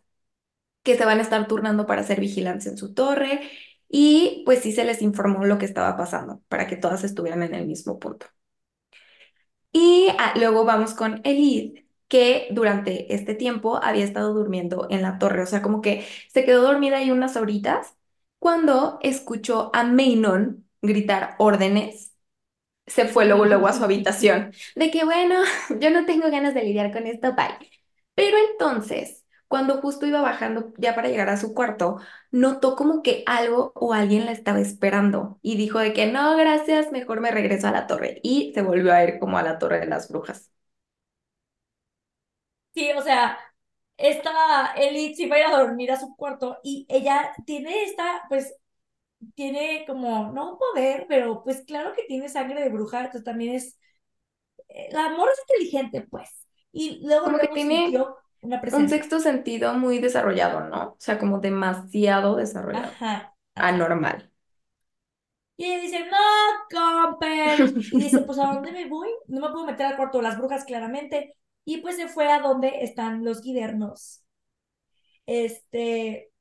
que 0.83 0.97
se 0.97 1.05
van 1.05 1.19
a 1.19 1.23
estar 1.23 1.47
turnando 1.47 1.85
para 1.88 2.01
hacer 2.01 2.19
vigilancia 2.21 2.71
en 2.71 2.77
su 2.77 2.93
torre. 2.93 3.41
Y 3.89 4.43
pues 4.45 4.61
sí 4.61 4.71
se 4.73 4.85
les 4.85 5.01
informó 5.01 5.45
lo 5.45 5.57
que 5.59 5.65
estaba 5.65 5.97
pasando 5.97 6.41
para 6.49 6.67
que 6.67 6.77
todas 6.77 7.03
estuvieran 7.05 7.43
en 7.43 7.55
el 7.55 7.67
mismo 7.67 7.99
punto. 7.99 8.27
Y 9.77 10.07
ah, 10.19 10.33
luego 10.38 10.63
vamos 10.65 10.93
con 10.93 11.19
Elid, 11.25 11.79
que 12.07 12.47
durante 12.51 13.13
este 13.13 13.35
tiempo 13.35 13.77
había 13.83 14.05
estado 14.05 14.33
durmiendo 14.33 14.88
en 14.89 15.01
la 15.01 15.19
torre, 15.19 15.43
o 15.43 15.45
sea, 15.45 15.61
como 15.61 15.81
que 15.81 16.05
se 16.33 16.45
quedó 16.45 16.61
dormida 16.63 16.97
ahí 16.97 17.11
unas 17.11 17.35
horitas 17.35 17.95
cuando 18.39 18.99
escuchó 19.01 19.71
a 19.73 19.83
Maynon 19.83 20.65
gritar 20.81 21.35
órdenes. 21.39 22.13
Se 22.88 23.07
fue 23.07 23.25
luego, 23.27 23.45
luego 23.45 23.67
a 23.67 23.73
su 23.73 23.83
habitación, 23.85 24.53
de 24.75 24.91
que 24.91 25.05
bueno, 25.05 25.35
yo 25.81 25.91
no 25.91 26.05
tengo 26.07 26.31
ganas 26.31 26.55
de 26.55 26.63
lidiar 26.65 26.93
con 26.93 27.07
esto, 27.07 27.35
bye. 27.35 27.69
Pero 28.15 28.38
entonces, 28.51 29.24
cuando 29.55 29.81
justo 29.81 30.05
iba 30.05 30.21
bajando 30.21 30.73
ya 30.77 30.95
para 30.95 31.07
llegar 31.09 31.29
a 31.29 31.37
su 31.37 31.53
cuarto, 31.53 31.97
notó 32.31 32.75
como 32.75 33.03
que 33.03 33.23
algo 33.27 33.71
o 33.75 33.93
alguien 33.93 34.25
la 34.25 34.31
estaba 34.33 34.59
esperando 34.59 35.39
y 35.41 35.57
dijo 35.57 35.79
de 35.79 35.93
que 35.93 36.07
no, 36.11 36.35
gracias, 36.37 36.91
mejor 36.91 37.21
me 37.21 37.31
regreso 37.31 37.67
a 37.67 37.71
la 37.71 37.87
torre 37.87 38.19
y 38.23 38.51
se 38.53 38.61
volvió 38.63 38.93
a 38.93 39.03
ir 39.03 39.19
como 39.19 39.37
a 39.37 39.43
la 39.43 39.59
torre 39.59 39.79
de 39.79 39.87
las 39.87 40.09
brujas. 40.09 40.51
Sí, 42.73 42.91
o 42.97 43.01
sea, 43.01 43.37
esta 43.97 44.73
Elite 44.75 45.15
se 45.15 45.27
va 45.29 45.35
a 45.37 45.39
ir 45.39 45.45
a 45.45 45.57
dormir 45.59 45.91
a 45.91 45.99
su 45.99 46.15
cuarto 46.15 46.57
y 46.63 46.85
ella 46.89 47.33
tiene 47.45 47.83
esta, 47.85 48.23
pues, 48.29 48.53
tiene 49.35 49.85
como, 49.87 50.31
no 50.33 50.53
un 50.53 50.59
poder, 50.59 51.05
pero 51.09 51.43
pues 51.43 51.63
claro 51.65 51.93
que 51.95 52.03
tiene 52.05 52.29
sangre 52.29 52.61
de 52.63 52.69
bruja, 52.69 52.99
entonces 52.99 53.23
también 53.25 53.55
es, 53.55 53.79
eh, 54.69 54.89
la 54.91 55.07
amor 55.07 55.29
es 55.33 55.39
inteligente, 55.41 56.01
pues. 56.09 56.29
Y 56.73 57.05
luego 57.07 57.31
Como 57.31 57.39
que 57.39 57.47
tiene 57.49 57.67
sintió 57.67 58.17
un 58.73 58.89
sexto 58.89 59.19
sentido 59.19 59.73
muy 59.73 59.99
desarrollado, 59.99 60.62
¿no? 60.69 60.84
O 60.89 60.95
sea, 60.99 61.17
como 61.17 61.39
demasiado 61.39 62.36
desarrollado. 62.36 62.88
Ajá. 62.88 63.36
Anormal. 63.55 64.31
Y 65.58 65.75
dice, 65.79 66.05
no, 66.05 66.17
Comper. 66.69 67.60
Y 67.91 67.99
dice, 67.99 68.19
pues 68.25 68.38
¿a 68.39 68.53
dónde 68.53 68.71
me 68.71 68.88
voy? 68.88 69.10
No 69.27 69.41
me 69.41 69.51
puedo 69.51 69.65
meter 69.65 69.86
al 69.86 69.95
cuarto 69.95 70.17
de 70.17 70.23
las 70.23 70.38
brujas, 70.38 70.65
claramente. 70.65 71.36
Y 71.63 71.77
pues 71.77 71.95
se 71.95 72.08
fue 72.08 72.31
a 72.31 72.39
donde 72.39 72.84
están 72.84 73.23
los 73.23 73.41
guidernos. 73.41 74.23
Este, 75.25 76.31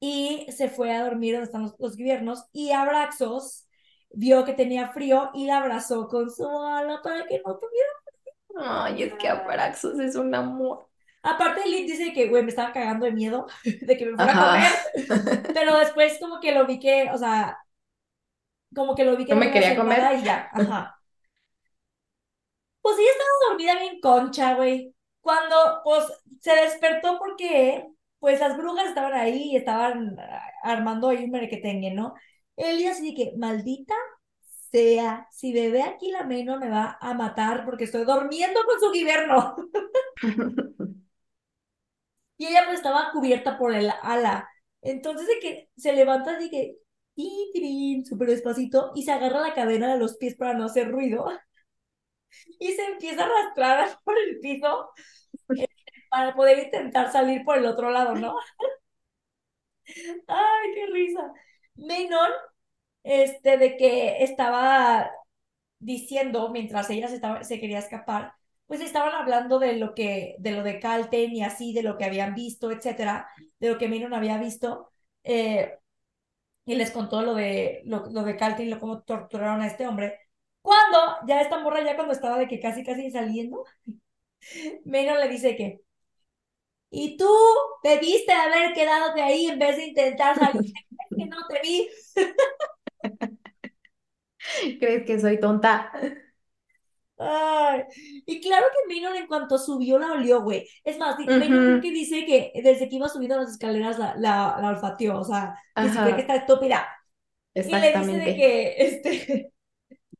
y 0.00 0.46
se 0.52 0.68
fue 0.68 0.92
a 0.92 1.04
dormir 1.04 1.34
donde 1.34 1.46
están 1.46 1.62
los, 1.62 1.74
los 1.78 1.96
guidernos. 1.96 2.44
Y 2.52 2.72
Abraxos 2.72 3.68
vio 4.10 4.44
que 4.44 4.52
tenía 4.54 4.88
frío 4.88 5.30
y 5.34 5.46
la 5.46 5.58
abrazó 5.58 6.08
con 6.08 6.30
su 6.30 6.46
ala 6.46 7.00
para 7.02 7.26
que 7.26 7.40
no 7.44 7.56
tuviera. 7.58 8.03
Ay, 8.58 9.02
es 9.02 9.14
que 9.14 9.28
Aparaxos 9.28 9.98
es 9.98 10.16
un 10.16 10.34
amor. 10.34 10.86
Aparte, 11.22 11.66
Lid 11.66 11.86
dice 11.86 12.12
que, 12.12 12.28
güey, 12.28 12.42
me 12.42 12.50
estaba 12.50 12.72
cagando 12.72 13.06
de 13.06 13.12
miedo 13.12 13.46
de 13.64 13.96
que 13.96 14.06
me 14.06 14.16
fuera 14.16 14.32
a 14.32 14.70
comer. 14.96 15.42
Pero 15.54 15.78
después 15.78 16.18
como 16.20 16.40
que 16.40 16.52
lo 16.52 16.66
vi 16.66 16.78
que, 16.78 17.10
o 17.12 17.18
sea, 17.18 17.58
como 18.74 18.94
que 18.94 19.04
lo 19.04 19.16
vi 19.16 19.24
que 19.24 19.34
No 19.34 19.40
me 19.40 19.50
quería 19.50 19.76
comer. 19.76 20.18
y 20.20 20.24
ya, 20.24 20.50
ajá. 20.52 21.00
Pues 22.82 22.98
ella 22.98 23.08
estaba 23.10 23.30
dormida 23.48 23.78
bien 23.78 24.00
concha, 24.00 24.54
güey. 24.54 24.94
Cuando, 25.20 25.56
pues, 25.84 26.04
se 26.40 26.54
despertó 26.54 27.18
porque, 27.18 27.86
pues, 28.18 28.40
las 28.40 28.56
brujas 28.58 28.88
estaban 28.88 29.14
ahí 29.14 29.52
y 29.52 29.56
estaban 29.56 30.16
ah, 30.20 30.42
armando 30.62 31.08
ahí 31.08 31.24
un 31.24 31.30
merequetengue, 31.30 31.92
¿no? 31.92 32.14
Día 32.56 32.90
así 32.92 33.10
de 33.10 33.14
que, 33.16 33.32
maldita 33.38 33.94
sea, 34.74 35.28
si 35.30 35.52
bebé 35.52 35.82
aquí 35.84 36.10
la 36.10 36.24
meno 36.24 36.58
me 36.58 36.68
va 36.68 36.98
a 37.00 37.14
matar 37.14 37.64
porque 37.64 37.84
estoy 37.84 38.04
durmiendo 38.04 38.60
con 38.64 38.80
su 38.80 38.90
guiberno. 38.90 39.56
Y 42.36 42.46
ella 42.46 42.62
pues 42.64 42.78
estaba 42.78 43.10
cubierta 43.12 43.58
por 43.58 43.72
el 43.74 43.90
ala. 44.02 44.48
Entonces 44.82 45.26
de 45.28 45.38
que 45.40 45.70
se 45.76 45.92
levanta 45.92 46.36
así 46.36 46.50
que, 46.50 46.76
súper 48.04 48.28
despacito 48.28 48.92
y 48.94 49.02
se 49.04 49.12
agarra 49.12 49.40
la 49.40 49.54
cadena 49.54 49.92
de 49.92 49.98
los 49.98 50.16
pies 50.16 50.34
para 50.36 50.54
no 50.54 50.64
hacer 50.64 50.90
ruido 50.90 51.26
y 52.58 52.72
se 52.72 52.84
empieza 52.84 53.22
a 53.22 53.26
arrastrar 53.26 53.98
por 54.04 54.16
el 54.18 54.40
piso 54.40 54.90
eh, 55.56 55.66
para 56.10 56.34
poder 56.34 56.58
intentar 56.58 57.12
salir 57.12 57.44
por 57.44 57.58
el 57.58 57.66
otro 57.66 57.90
lado, 57.90 58.14
¿no? 58.14 58.36
Ay, 60.28 60.74
qué 60.74 60.86
risa. 60.92 61.32
Menon, 61.76 62.30
este, 63.04 63.58
de 63.58 63.76
que 63.76 64.24
estaba 64.24 65.10
diciendo 65.78 66.50
mientras 66.50 66.90
ella 66.90 67.08
se, 67.08 67.16
estaba, 67.16 67.44
se 67.44 67.60
quería 67.60 67.78
escapar, 67.80 68.34
pues 68.66 68.80
estaban 68.80 69.14
hablando 69.14 69.58
de 69.58 69.74
lo 69.76 69.94
que, 69.94 70.36
de 70.38 70.52
lo 70.52 70.62
de 70.62 70.80
Calten 70.80 71.32
y 71.34 71.42
así, 71.44 71.72
de 71.74 71.82
lo 71.82 71.98
que 71.98 72.04
habían 72.06 72.34
visto, 72.34 72.70
etcétera, 72.70 73.28
de 73.60 73.70
lo 73.70 73.78
que 73.78 73.88
Menon 73.88 74.14
había 74.14 74.38
visto. 74.38 74.90
Eh, 75.24 75.78
y 76.66 76.74
les 76.76 76.90
contó 76.90 77.22
lo 77.22 77.34
de, 77.34 77.82
lo, 77.86 78.06
lo 78.10 78.22
de 78.24 78.36
Calten 78.36 78.66
y 78.66 78.70
lo 78.70 78.80
cómo 78.80 79.02
torturaron 79.02 79.60
a 79.62 79.66
este 79.66 79.86
hombre. 79.86 80.18
Cuando 80.62 80.98
ya 81.26 81.40
esta 81.42 81.60
morra, 81.60 81.84
ya 81.84 81.96
cuando 81.96 82.12
estaba 82.14 82.38
de 82.38 82.48
que 82.48 82.60
casi, 82.60 82.84
casi 82.84 83.10
saliendo, 83.10 83.64
Menon 84.84 85.20
le 85.20 85.28
dice 85.28 85.56
que, 85.56 85.80
y 86.90 87.16
tú 87.16 87.28
debiste 87.82 88.32
haber 88.32 88.72
quedado 88.72 89.14
de 89.14 89.22
ahí 89.22 89.46
en 89.46 89.58
vez 89.58 89.76
de 89.76 89.86
intentar 89.86 90.38
salir, 90.38 90.72
que 91.16 91.26
no 91.26 91.36
te 91.48 91.60
vi. 91.62 91.88
¿Crees 94.78 95.04
que 95.06 95.18
soy 95.20 95.40
tonta? 95.40 95.90
Ay, 97.16 97.82
y 98.26 98.40
claro 98.40 98.66
que 98.72 98.88
Maynard 98.92 99.14
en 99.16 99.26
cuanto 99.28 99.56
subió 99.58 99.98
la 99.98 100.12
olió, 100.12 100.42
güey. 100.42 100.68
Es 100.82 100.98
más, 100.98 101.16
Maynard 101.36 101.52
Ujú, 101.54 101.80
que 101.80 101.90
dice 101.92 102.26
que 102.26 102.52
desde 102.62 102.88
que 102.88 102.96
iba 102.96 103.08
subiendo 103.08 103.36
las 103.38 103.50
escaleras 103.52 103.98
la, 103.98 104.14
la, 104.16 104.58
la 104.60 104.68
olfateó, 104.70 105.20
o 105.20 105.24
sea, 105.24 105.56
que 105.78 105.90
cree 106.00 106.14
que 106.16 106.22
está 106.22 106.34
estúpida. 106.36 106.88
Y 107.66 107.78
le 107.80 107.94
dice 107.94 108.16
de 108.18 108.34
que, 108.36 108.74
este, 108.78 109.52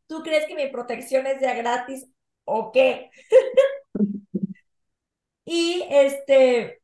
¿tú 0.09 0.23
crees 0.23 0.47
que 0.47 0.57
mi 0.57 0.69
protección 0.71 1.27
es 1.27 1.41
ya 1.41 1.55
gratis 1.55 2.07
o 2.45 2.73
qué? 2.73 3.11
Y 5.47 5.87
este, 5.91 6.81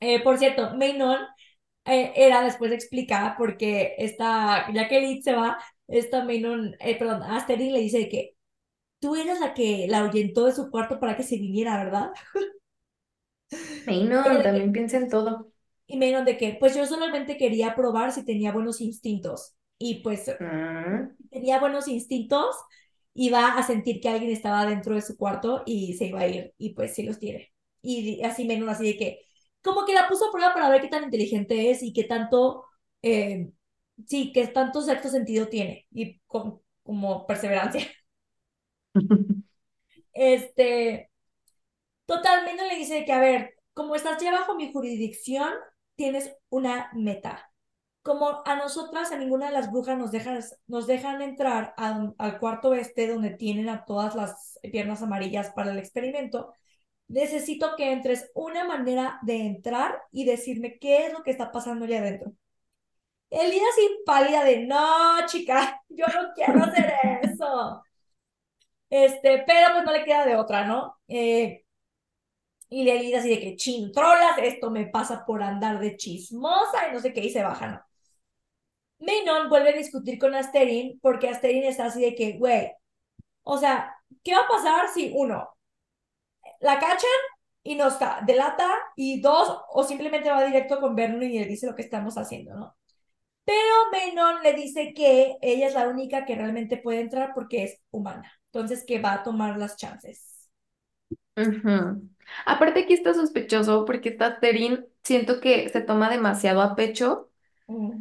eh, 0.00 0.22
por 0.22 0.38
cierto, 0.38 0.74
Maynard 0.76 1.20
eh, 1.88 2.12
era 2.16 2.42
después 2.42 2.72
explicada 2.72 3.36
porque 3.38 3.94
esta, 3.98 4.72
ya 4.72 4.88
que 4.88 4.98
Edith 4.98 5.24
se 5.24 5.34
va, 5.34 5.58
esta 5.88 6.24
Maynard, 6.24 6.74
eh, 6.80 6.98
perdón, 6.98 7.22
Asterix 7.24 7.72
le 7.72 7.80
dice 7.80 8.08
que 8.08 8.36
tú 9.00 9.16
eras 9.16 9.40
la 9.40 9.54
que 9.54 9.86
la 9.88 10.00
ahuyentó 10.00 10.46
de 10.46 10.52
su 10.54 10.70
cuarto 10.70 11.00
para 11.00 11.16
que 11.16 11.24
se 11.24 11.36
viniera, 11.38 11.76
¿verdad? 11.84 12.12
Maynard 13.86 14.42
también 14.42 14.70
piensa 14.72 14.98
en 14.98 15.08
todo. 15.08 15.50
Y 15.86 15.96
me 15.96 16.06
dijeron 16.06 16.24
de 16.26 16.36
que, 16.36 16.56
pues 16.60 16.76
yo 16.76 16.86
solamente 16.86 17.36
quería 17.38 17.74
probar 17.74 18.12
si 18.12 18.24
tenía 18.24 18.52
buenos 18.52 18.80
instintos. 18.80 19.54
Y 19.78 20.02
pues 20.02 20.30
Mm. 20.40 21.10
tenía 21.30 21.60
buenos 21.60 21.88
instintos, 21.88 22.56
iba 23.14 23.48
a 23.58 23.62
sentir 23.64 24.00
que 24.00 24.08
alguien 24.08 24.30
estaba 24.32 24.66
dentro 24.66 24.94
de 24.94 25.02
su 25.02 25.16
cuarto 25.16 25.62
y 25.66 25.94
se 25.94 26.06
iba 26.06 26.20
a 26.20 26.28
ir. 26.28 26.54
Y 26.58 26.74
pues 26.74 26.94
sí 26.94 27.02
los 27.04 27.18
tiene. 27.18 27.52
Y 27.82 28.22
así 28.24 28.46
menos 28.46 28.68
así 28.68 28.86
de 28.92 28.98
que, 28.98 29.20
como 29.68 29.86
que 29.86 29.94
la 29.94 30.08
puso 30.08 30.28
a 30.28 30.32
prueba 30.32 30.54
para 30.54 30.70
ver 30.70 30.80
qué 30.82 30.88
tan 30.88 31.04
inteligente 31.04 31.70
es 31.70 31.82
y 31.82 31.92
qué 31.92 32.04
tanto, 32.04 32.64
eh, 33.02 33.50
sí, 34.06 34.32
qué 34.32 34.46
tanto 34.48 34.82
sexto 34.82 35.08
sentido 35.10 35.48
tiene. 35.48 35.86
Y 35.92 36.20
con, 36.26 36.62
como 36.82 37.26
perseverancia. 37.26 37.86
Este, 40.12 41.10
totalmente 42.06 42.66
le 42.66 42.76
dice 42.76 43.04
que, 43.04 43.12
a 43.12 43.20
ver, 43.20 43.54
como 43.74 43.94
estás 43.96 44.22
ya 44.22 44.32
bajo 44.32 44.56
mi 44.56 44.72
jurisdicción, 44.72 45.52
tienes 45.96 46.32
una 46.50 46.90
meta. 46.94 47.50
como 48.02 48.42
a 48.46 48.56
nosotras, 48.56 49.12
a 49.12 49.18
ninguna 49.18 49.46
de 49.48 49.52
las 49.52 49.70
brujas 49.72 49.98
nos 49.98 50.12
dejan, 50.12 50.40
nos 50.68 50.86
dejan 50.86 51.22
entrar 51.22 51.74
a, 51.78 52.12
al 52.18 52.40
cuarto 52.40 52.74
este 52.74 53.08
donde 53.08 53.30
tienen 53.30 53.68
a 53.68 53.84
todas 53.86 54.14
las 54.16 54.58
piernas 54.72 55.02
amarillas 55.02 55.52
para 55.52 55.72
el 55.72 55.78
experimento, 55.78 56.54
necesito 57.08 57.74
que 57.76 57.92
entres 57.92 58.30
una 58.34 58.64
manera 58.64 59.18
de 59.22 59.36
entrar 59.46 60.00
y 60.12 60.24
decirme 60.24 60.78
qué 60.78 61.06
es 61.06 61.12
lo 61.12 61.22
que 61.22 61.30
está 61.30 61.50
pasando 61.52 61.84
allá 61.84 61.98
adentro. 62.00 62.32
Elida 63.30 63.64
así 63.72 64.02
pálida 64.06 64.44
de, 64.44 64.66
no, 64.66 65.26
chica, 65.26 65.82
yo 65.88 66.06
no 66.06 66.32
quiero 66.34 66.62
hacer 66.64 66.92
eso. 67.22 67.82
Este, 68.90 69.44
pero 69.46 69.72
pues 69.74 69.84
no 69.84 69.92
le 69.92 70.04
queda 70.04 70.24
de 70.26 70.36
otra, 70.36 70.66
¿no? 70.66 70.96
Eh, 71.08 71.64
y 72.70 72.88
Elida 72.88 73.18
así 73.18 73.30
de 73.30 73.40
que, 73.40 73.56
chin, 73.56 73.92
trolas, 73.92 74.38
esto 74.38 74.70
me 74.70 74.86
pasa 74.86 75.24
por 75.26 75.42
andar 75.42 75.78
de 75.80 75.96
chismosa 75.96 76.88
y 76.88 76.92
no 76.92 77.00
sé 77.00 77.12
qué, 77.12 77.20
y 77.24 77.30
se 77.30 77.42
baja, 77.42 77.66
¿no? 77.68 77.82
Menon 79.00 79.48
vuelve 79.48 79.70
a 79.70 79.76
discutir 79.76 80.18
con 80.18 80.34
Asterin 80.34 80.98
porque 81.00 81.28
Asterin 81.28 81.64
está 81.64 81.86
así 81.86 82.00
de 82.00 82.14
que, 82.14 82.36
güey, 82.38 82.72
o 83.42 83.58
sea, 83.58 83.94
¿qué 84.22 84.34
va 84.34 84.42
a 84.42 84.48
pasar 84.48 84.88
si 84.88 85.12
uno, 85.14 85.48
la 86.60 86.78
cachan 86.78 87.10
y 87.62 87.74
nos 87.74 87.94
delata 88.26 88.68
y 88.96 89.20
dos, 89.20 89.62
o 89.70 89.84
simplemente 89.84 90.30
va 90.30 90.44
directo 90.44 90.80
con 90.80 90.94
Vernon 90.96 91.22
y 91.24 91.38
le 91.38 91.46
dice 91.46 91.66
lo 91.66 91.74
que 91.74 91.82
estamos 91.82 92.16
haciendo, 92.16 92.54
¿no? 92.54 92.76
Pero 93.44 93.74
Menon 93.92 94.42
le 94.42 94.54
dice 94.54 94.92
que 94.94 95.36
ella 95.42 95.68
es 95.68 95.74
la 95.74 95.88
única 95.88 96.24
que 96.26 96.36
realmente 96.36 96.76
puede 96.76 97.00
entrar 97.00 97.32
porque 97.34 97.64
es 97.64 97.80
humana. 97.90 98.30
Entonces 98.52 98.84
que 98.86 99.00
va 99.00 99.14
a 99.14 99.22
tomar 99.22 99.58
las 99.58 99.76
chances. 99.76 100.48
Aparte 102.46 102.80
aquí 102.80 102.94
está 102.94 103.14
sospechoso 103.14 103.84
porque 103.84 104.10
esta 104.10 104.40
Terin 104.40 104.86
siento 105.02 105.40
que 105.40 105.68
se 105.70 105.80
toma 105.80 106.10
demasiado 106.10 106.62
a 106.62 106.76
pecho 106.76 107.30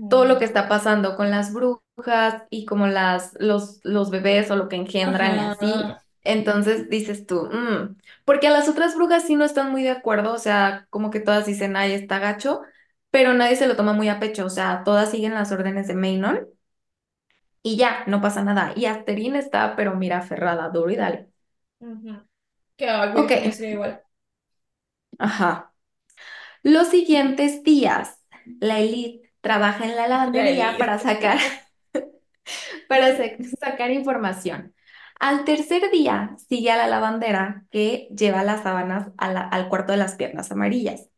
todo 0.10 0.26
lo 0.26 0.40
que 0.40 0.46
está 0.46 0.68
pasando 0.70 1.16
con 1.18 1.32
las 1.32 1.54
brujas 1.54 2.44
y 2.50 2.66
como 2.66 2.88
las, 2.88 3.34
los, 3.40 3.80
los 3.84 4.12
bebés 4.12 4.52
o 4.52 4.56
lo 4.56 4.70
que 4.70 4.78
engendran 4.78 5.38
y 5.38 5.42
así. 5.42 6.00
Entonces 6.28 6.90
dices 6.90 7.26
tú, 7.26 7.50
"Mm", 7.52 7.98
porque 8.26 8.48
a 8.48 8.52
las 8.52 8.70
otras 8.70 8.96
brujas 8.96 9.24
sí 9.26 9.36
no 9.36 9.46
están 9.46 9.72
muy 9.72 9.84
de 9.84 9.92
acuerdo, 9.92 10.34
o 10.34 10.38
sea, 10.40 10.88
como 10.90 11.10
que 11.12 11.20
todas 11.22 11.46
dicen, 11.46 11.76
ay, 11.78 11.94
está 11.94 12.20
gacho, 12.20 12.62
pero 13.12 13.34
nadie 13.34 13.56
se 13.56 13.68
lo 13.68 13.76
toma 13.76 13.94
muy 13.94 14.10
a 14.10 14.20
pecho, 14.20 14.46
o 14.46 14.50
sea, 14.50 14.84
todas 14.84 15.12
siguen 15.12 15.34
las 15.34 15.52
órdenes 15.52 15.88
de 15.88 15.96
Maynon 15.96 16.48
y 17.64 17.78
ya, 17.78 18.04
no 18.08 18.22
pasa 18.22 18.44
nada. 18.44 18.74
Y 18.76 18.86
Asterine 18.86 19.38
está, 19.40 19.76
pero 19.76 19.96
mira, 19.96 20.20
aferrada, 20.20 20.70
duro 20.70 20.90
y 20.92 20.96
dale. 20.96 21.30
Ujú. 21.80 22.22
Que, 22.78 22.88
Ok, 23.14 23.32
sería 23.52 23.72
igual. 23.74 24.04
ajá. 25.20 25.74
Los 26.64 26.90
siguientes 26.90 27.64
días, 27.64 28.22
la 28.60 28.80
Elite 28.80 29.34
trabaja 29.42 29.86
en 29.86 29.96
la 29.96 30.08
La 30.32 30.48
lavandería 30.48 30.78
para 30.80 31.00
Elite. 31.00 31.00
sacar 31.00 31.40
para 32.88 33.16
sa- 33.18 33.38
sacar 33.60 33.92
información. 33.92 34.74
Al 35.20 35.46
tercer 35.46 35.90
día 35.92 36.36
sigue 36.50 36.72
a 36.72 36.78
la 36.78 36.88
lavandera 36.88 37.66
que 37.72 38.08
lleva 38.16 38.44
las 38.44 38.64
sábanas 38.64 39.10
a 39.18 39.32
la- 39.32 39.42
al 39.42 39.70
cuarto 39.70 39.92
de 39.94 39.98
las 39.98 40.16
piernas 40.16 40.52
amarillas. 40.52 41.10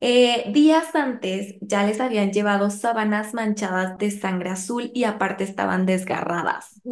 Eh, 0.00 0.52
días 0.52 0.94
antes 0.94 1.56
ya 1.60 1.84
les 1.84 2.00
habían 2.00 2.32
llevado 2.32 2.70
sábanas 2.70 3.34
manchadas 3.34 3.98
de 3.98 4.10
sangre 4.10 4.50
azul 4.50 4.90
y 4.94 5.04
aparte 5.04 5.44
estaban 5.44 5.86
desgarradas. 5.86 6.82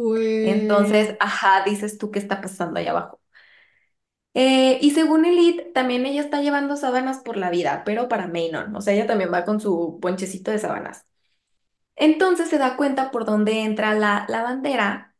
Entonces, 0.41 1.15
ajá, 1.19 1.63
dices 1.65 1.97
tú 1.97 2.11
qué 2.11 2.19
está 2.19 2.41
pasando 2.41 2.79
ahí 2.79 2.87
abajo. 2.87 3.19
Eh, 4.33 4.79
y 4.81 4.91
según 4.91 5.23
Elite, 5.25 5.71
también 5.73 6.05
ella 6.05 6.21
está 6.21 6.41
llevando 6.41 6.75
sábanas 6.75 7.19
por 7.19 7.37
la 7.37 7.49
vida, 7.49 7.83
pero 7.85 8.09
para 8.09 8.27
Maynon. 8.27 8.75
O 8.75 8.81
sea, 8.81 8.93
ella 8.93 9.07
también 9.07 9.31
va 9.33 9.45
con 9.45 9.61
su 9.61 9.99
ponchecito 10.01 10.51
de 10.51 10.59
sábanas. 10.59 11.05
Entonces 11.95 12.49
se 12.49 12.59
da 12.59 12.77
cuenta 12.77 13.11
por 13.11 13.25
dónde 13.25 13.61
entra 13.63 13.95
la 13.95 14.25
lavandera 14.29 15.14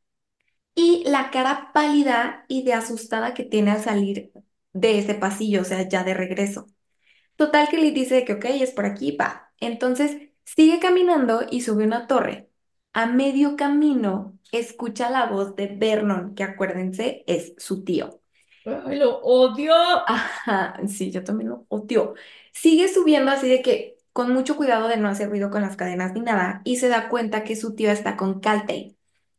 y 0.75 1.03
la 1.07 1.31
cara 1.31 1.71
pálida 1.73 2.45
y 2.47 2.63
de 2.63 2.73
asustada 2.73 3.33
que 3.33 3.43
tiene 3.45 3.71
al 3.71 3.81
salir 3.83 4.31
de 4.73 4.99
ese 4.99 5.15
pasillo, 5.15 5.61
o 5.61 5.65
sea, 5.65 5.87
ya 5.87 6.03
de 6.03 6.13
regreso. 6.13 6.67
Total 7.35 7.67
que 7.69 7.77
le 7.77 7.91
dice 7.91 8.25
que 8.25 8.33
ok, 8.33 8.45
es 8.45 8.71
por 8.71 8.85
aquí, 8.85 9.15
va. 9.17 9.53
Entonces 9.59 10.17
sigue 10.45 10.79
caminando 10.79 11.41
y 11.49 11.61
sube 11.61 11.85
una 11.85 12.07
torre. 12.07 12.49
A 12.93 13.05
medio 13.07 13.55
camino 13.57 14.39
escucha 14.51 15.09
la 15.09 15.25
voz 15.27 15.55
de 15.55 15.67
Vernon, 15.67 16.35
que 16.35 16.43
acuérdense, 16.43 17.23
es 17.27 17.53
su 17.57 17.83
tío. 17.83 18.21
Ay, 18.65 18.97
lo 18.97 19.19
odio. 19.21 19.73
Ajá, 20.07 20.75
sí, 20.87 21.11
yo 21.11 21.23
también 21.23 21.49
lo 21.51 21.65
odio. 21.69 22.15
Sigue 22.53 22.87
subiendo 22.87 23.31
así 23.31 23.47
de 23.49 23.61
que 23.61 23.97
con 24.13 24.31
mucho 24.33 24.55
cuidado 24.55 24.87
de 24.87 24.97
no 24.97 25.07
hacer 25.09 25.29
ruido 25.29 25.49
con 25.51 25.61
las 25.61 25.75
cadenas 25.75 26.13
ni 26.13 26.21
nada 26.21 26.61
y 26.63 26.77
se 26.77 26.87
da 26.87 27.09
cuenta 27.09 27.43
que 27.43 27.55
su 27.55 27.75
tío 27.75 27.91
está 27.91 28.15
con 28.17 28.39
Caltei. 28.39 28.94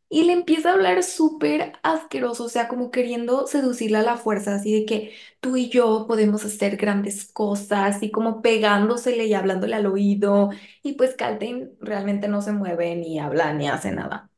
Y 0.09 0.23
le 0.23 0.33
empieza 0.33 0.69
a 0.69 0.73
hablar 0.73 1.03
súper 1.03 1.73
asqueroso, 1.83 2.45
o 2.45 2.49
sea, 2.49 2.69
como 2.69 2.91
queriendo 2.91 3.45
seducirla 3.47 3.99
a 3.99 4.03
la 4.03 4.17
fuerza, 4.17 4.55
así 4.55 4.73
de 4.73 4.85
que 4.85 5.13
tú 5.41 5.57
y 5.57 5.69
yo 5.69 6.05
podemos 6.07 6.45
hacer 6.45 6.77
grandes 6.77 7.25
cosas, 7.33 8.01
y 8.01 8.09
como 8.11 8.41
pegándosele 8.41 9.25
y 9.25 9.33
hablándole 9.33 9.75
al 9.75 9.85
oído. 9.85 10.49
Y 10.81 10.93
pues 10.93 11.15
Caltei 11.15 11.69
realmente 11.81 12.29
no 12.29 12.41
se 12.41 12.53
mueve, 12.53 12.95
ni 12.95 13.19
habla, 13.19 13.53
ni 13.53 13.67
hace 13.67 13.91
nada. 13.91 14.29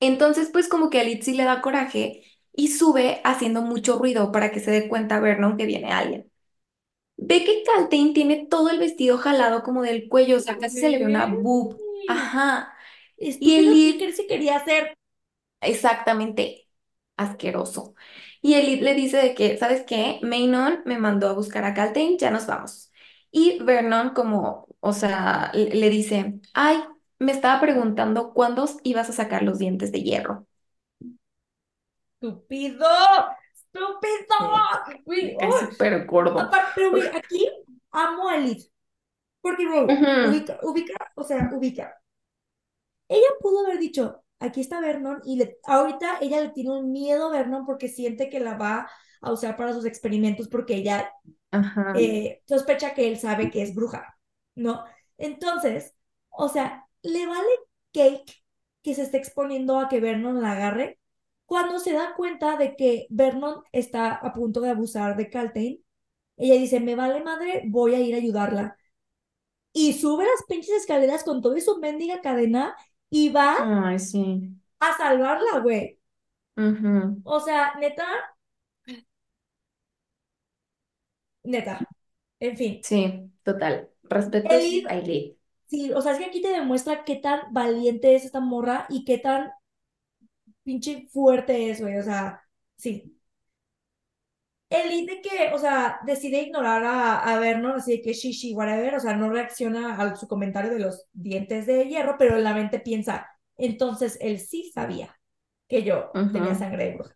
Entonces, 0.00 0.50
pues 0.52 0.68
como 0.68 0.90
que 0.90 1.00
a 1.00 1.04
sí 1.22 1.34
le 1.34 1.44
da 1.44 1.60
coraje 1.62 2.24
y 2.52 2.68
sube 2.68 3.20
haciendo 3.24 3.62
mucho 3.62 3.98
ruido 3.98 4.32
para 4.32 4.50
que 4.52 4.60
se 4.60 4.70
dé 4.70 4.88
cuenta 4.88 5.20
Vernon 5.20 5.56
que 5.56 5.66
viene 5.66 5.92
alguien. 5.92 6.30
Ve 7.16 7.44
que 7.44 7.62
Caltain 7.64 8.14
tiene 8.14 8.46
todo 8.50 8.70
el 8.70 8.78
vestido 8.78 9.18
jalado 9.18 9.62
como 9.62 9.82
del 9.82 10.08
cuello, 10.08 10.36
o 10.38 10.40
sea, 10.40 10.58
casi 10.58 10.78
se 10.78 10.88
le 10.90 10.98
ve 10.98 11.06
una 11.06 11.26
boob. 11.26 11.78
Ajá. 12.06 12.71
Y 13.22 13.28
Estúpido, 13.28 13.50
¿qué 13.50 13.58
Elite 13.58 13.98
crees 13.98 14.16
que 14.16 14.26
quería 14.26 14.56
hacer? 14.56 14.98
Exactamente, 15.60 16.68
asqueroso. 17.16 17.94
Y 18.40 18.54
Elite 18.54 18.82
le 18.82 18.94
dice 18.94 19.18
de 19.18 19.34
que, 19.34 19.56
¿sabes 19.58 19.84
qué? 19.86 20.18
Maynon 20.22 20.82
me 20.84 20.98
mandó 20.98 21.28
a 21.28 21.32
buscar 21.32 21.64
a 21.64 21.72
Caltain, 21.72 22.18
ya 22.18 22.30
nos 22.30 22.46
vamos. 22.46 22.90
Y 23.30 23.62
Vernon 23.62 24.10
como, 24.10 24.66
o 24.80 24.92
sea, 24.92 25.52
le 25.54 25.88
dice, 25.88 26.40
ay, 26.52 26.82
me 27.20 27.30
estaba 27.32 27.60
preguntando 27.60 28.32
cuándo 28.34 28.68
ibas 28.82 29.08
a 29.08 29.12
sacar 29.12 29.44
los 29.44 29.58
dientes 29.58 29.92
de 29.92 30.02
hierro. 30.02 30.46
Estúpido. 32.20 32.86
Estúpido. 33.54 34.36
Oh. 35.40 35.58
súper 35.60 36.06
gordo. 36.06 36.40
Aparte, 36.40 36.82
aquí 37.14 37.48
amo 37.92 38.28
a 38.28 38.36
Elite. 38.36 38.64
Porque, 39.40 39.64
ubica, 39.66 40.58
ubica, 40.62 41.12
o 41.14 41.24
sea, 41.24 41.50
ubica. 41.52 42.01
Ella 43.12 43.28
pudo 43.40 43.66
haber 43.66 43.78
dicho, 43.78 44.22
aquí 44.40 44.60
está 44.60 44.80
Vernon, 44.80 45.20
y 45.24 45.36
le, 45.36 45.58
ahorita 45.64 46.18
ella 46.20 46.40
le 46.40 46.50
tiene 46.50 46.70
un 46.70 46.92
miedo 46.92 47.28
a 47.28 47.32
Vernon 47.32 47.64
porque 47.66 47.88
siente 47.88 48.28
que 48.28 48.40
la 48.40 48.56
va 48.56 48.90
a 49.20 49.32
usar 49.32 49.56
para 49.56 49.72
sus 49.72 49.84
experimentos 49.84 50.48
porque 50.48 50.74
ella 50.76 51.12
Ajá. 51.50 51.94
eh, 51.98 52.42
sospecha 52.46 52.94
que 52.94 53.08
él 53.08 53.18
sabe 53.18 53.50
que 53.50 53.62
es 53.62 53.74
bruja, 53.74 54.18
¿no? 54.54 54.84
Entonces, 55.18 55.94
o 56.30 56.48
sea, 56.48 56.88
le 57.02 57.26
vale 57.26 57.48
cake 57.92 58.42
que 58.82 58.94
se 58.94 59.02
esté 59.02 59.18
exponiendo 59.18 59.78
a 59.78 59.88
que 59.88 60.00
Vernon 60.00 60.40
la 60.42 60.52
agarre 60.52 60.98
cuando 61.46 61.78
se 61.78 61.92
da 61.92 62.14
cuenta 62.16 62.56
de 62.56 62.76
que 62.76 63.06
Vernon 63.10 63.62
está 63.72 64.14
a 64.14 64.32
punto 64.32 64.60
de 64.60 64.70
abusar 64.70 65.16
de 65.16 65.28
Caltain. 65.30 65.84
Ella 66.36 66.54
dice, 66.54 66.80
me 66.80 66.96
vale 66.96 67.22
madre, 67.22 67.62
voy 67.66 67.94
a 67.94 68.00
ir 68.00 68.14
a 68.14 68.18
ayudarla. 68.18 68.76
Y 69.72 69.94
sube 69.94 70.24
las 70.24 70.44
pinches 70.48 70.70
escaleras 70.70 71.24
con 71.24 71.42
toda 71.42 71.60
su 71.60 71.78
mendiga 71.78 72.20
cadena 72.20 72.76
y 73.12 73.28
va 73.30 73.54
Ay, 73.58 73.98
sí. 73.98 74.56
a 74.80 74.92
salvarla, 74.98 75.60
güey. 75.60 75.98
O 77.24 77.40
sea, 77.40 77.74
neta, 77.80 78.06
neta. 81.44 81.78
En 82.40 82.56
fin, 82.56 82.82
Sí, 82.82 83.30
total. 83.44 83.90
Respetos 84.02 84.52
Elid 84.52 84.86
a 84.86 84.94
Elite. 84.98 85.38
Sí, 85.66 85.92
o 85.92 86.00
sea, 86.02 86.12
es 86.12 86.18
que 86.18 86.26
aquí 86.26 86.40
te 86.42 86.48
demuestra 86.52 87.04
qué 87.04 87.16
tan 87.16 87.52
valiente 87.52 88.14
es 88.14 88.24
esta 88.24 88.40
morra 88.40 88.86
y 88.90 89.04
qué 89.04 89.18
tan 89.18 89.50
pinche 90.64 91.08
fuerte 91.12 91.70
es, 91.70 91.80
güey. 91.80 91.98
O 91.98 92.02
sea, 92.02 92.42
sí. 92.76 93.18
El 94.78 95.06
de 95.06 95.20
que, 95.20 95.52
o 95.54 95.58
sea, 95.58 96.00
decide 96.06 96.42
ignorar 96.42 96.82
a, 96.84 97.18
a 97.20 97.38
Vernon, 97.38 97.72
así 97.76 97.92
de 97.98 98.02
que 98.02 98.14
shishi, 98.14 98.54
whatever, 98.54 98.94
o 98.96 99.00
sea, 99.00 99.14
no 99.14 99.28
reacciona 99.30 99.96
a 100.00 100.16
su 100.16 100.26
comentario 100.28 100.70
de 100.72 100.78
los 100.80 101.06
dientes 101.12 101.66
de 101.66 101.84
hierro, 101.88 102.16
pero 102.18 102.36
en 102.38 102.44
la 102.44 102.54
mente 102.54 102.80
piensa, 102.80 103.28
entonces 103.58 104.16
él 104.20 104.40
sí 104.40 104.70
sabía 104.74 105.14
que 105.68 105.82
yo 105.84 106.22
tenía 106.30 106.54
sangre 106.54 106.86
de 106.86 106.94
bruja. 106.96 107.14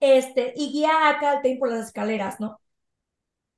Este, 0.00 0.52
y 0.56 0.72
guía 0.72 1.08
a 1.08 1.18
Caltain 1.18 1.58
por 1.58 1.70
las 1.70 1.86
escaleras, 1.86 2.38
¿no? 2.40 2.60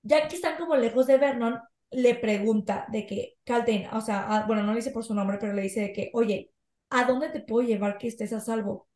Ya 0.02 0.28
que 0.28 0.36
están 0.36 0.56
como 0.58 0.76
lejos 0.76 1.06
de 1.06 1.18
Vernon, 1.18 1.60
le 1.90 2.14
pregunta 2.14 2.86
de 2.90 3.06
que, 3.06 3.36
Caltain, 3.44 3.88
o 3.92 4.00
sea, 4.00 4.26
a- 4.36 4.46
bueno, 4.46 4.62
no 4.62 4.72
le 4.72 4.78
dice 4.78 4.90
por 4.92 5.04
su 5.04 5.14
nombre, 5.14 5.38
pero 5.40 5.52
le 5.52 5.62
dice 5.62 5.80
de 5.82 5.92
que, 5.92 6.10
oye, 6.14 6.52
¿a 6.90 7.04
dónde 7.04 7.28
te 7.30 7.40
puedo 7.40 7.66
llevar 7.66 7.98
que 7.98 8.08
estés 8.08 8.32
a 8.32 8.40
salvo? 8.40 8.88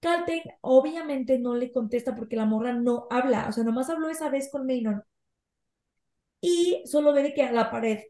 Caltain 0.00 0.42
obviamente 0.62 1.38
no 1.38 1.54
le 1.54 1.72
contesta 1.72 2.14
porque 2.16 2.36
la 2.36 2.46
morra 2.46 2.72
no 2.72 3.06
habla, 3.10 3.48
o 3.48 3.52
sea, 3.52 3.64
nomás 3.64 3.90
habló 3.90 4.08
esa 4.08 4.30
vez 4.30 4.50
con 4.50 4.66
Maynon 4.66 5.02
y 6.40 6.82
solo 6.86 7.12
ve 7.12 7.22
de 7.22 7.34
que 7.34 7.42
a 7.42 7.52
la 7.52 7.70
pared. 7.70 8.00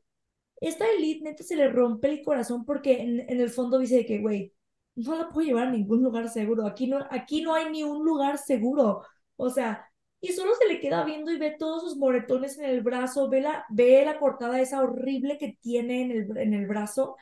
Esta 0.61 0.87
Elite 0.91 1.25
neta 1.25 1.45
se 1.45 1.57
le 1.57 1.69
rompe 1.71 2.09
el 2.09 2.23
corazón 2.25 2.65
porque 2.65 3.01
en, 3.03 3.41
el 3.41 3.51
fondo 3.51 3.79
dice 3.79 4.07
que, 4.07 4.19
güey, 4.21 4.55
no 4.97 5.17
la 5.17 5.29
puedo 5.31 5.47
llevar 5.47 5.69
a 5.69 5.71
ningún 5.73 6.03
lugar 6.03 6.29
seguro, 6.29 6.67
aquí 6.67 6.87
no, 6.87 6.99
aquí 7.11 7.43
no 7.43 7.55
hay 7.55 7.71
ni 7.71 7.83
un 7.85 8.05
lugar 8.05 8.39
seguro, 8.39 9.03
o 9.37 9.51
sea, 9.51 9.87
y 10.21 10.33
solo 10.33 10.55
se 10.55 10.69
le 10.69 10.81
queda 10.81 11.05
viendo 11.05 11.33
y 11.33 11.39
ve 11.39 11.57
todos 11.59 11.83
sus 11.83 11.97
moretones 11.97 12.59
en 12.59 12.67
el 12.67 12.83
brazo, 12.83 13.29
ve 13.31 13.41
la, 13.43 13.65
ve 13.71 14.05
la 14.05 14.19
cortada 14.19 14.61
esa 14.61 14.83
horrible 14.83 15.39
que 15.39 15.59
tiene 15.61 16.03
en 16.03 16.11
el, 16.13 16.37
en 16.39 16.55
el 16.55 16.67
brazo, 16.67 17.17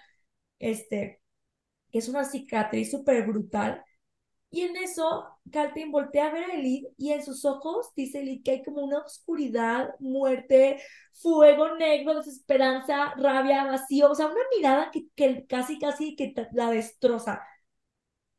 este, 0.58 1.22
que 1.90 1.98
es 1.98 2.08
una 2.08 2.24
cicatriz 2.24 2.90
súper 2.90 3.26
brutal 3.26 3.84
y 4.50 4.62
en 4.62 4.76
eso, 4.76 5.26
Calvin 5.52 5.90
voltea 5.92 6.28
a 6.28 6.32
ver 6.32 6.44
a 6.44 6.54
Elite 6.54 6.88
y 6.96 7.12
en 7.12 7.22
sus 7.22 7.44
ojos 7.44 7.92
dice 7.94 8.20
Elite 8.20 8.42
que 8.42 8.50
hay 8.52 8.62
como 8.64 8.82
una 8.82 8.98
oscuridad, 9.00 9.94
muerte, 10.00 10.80
fuego 11.12 11.76
negro, 11.76 12.14
desesperanza, 12.14 13.14
rabia, 13.16 13.64
vacío, 13.64 14.10
o 14.10 14.14
sea, 14.14 14.26
una 14.26 14.40
mirada 14.56 14.90
que, 14.90 15.06
que 15.14 15.46
casi, 15.46 15.78
casi 15.78 16.16
que 16.16 16.32
la 16.52 16.70
destroza. 16.70 17.42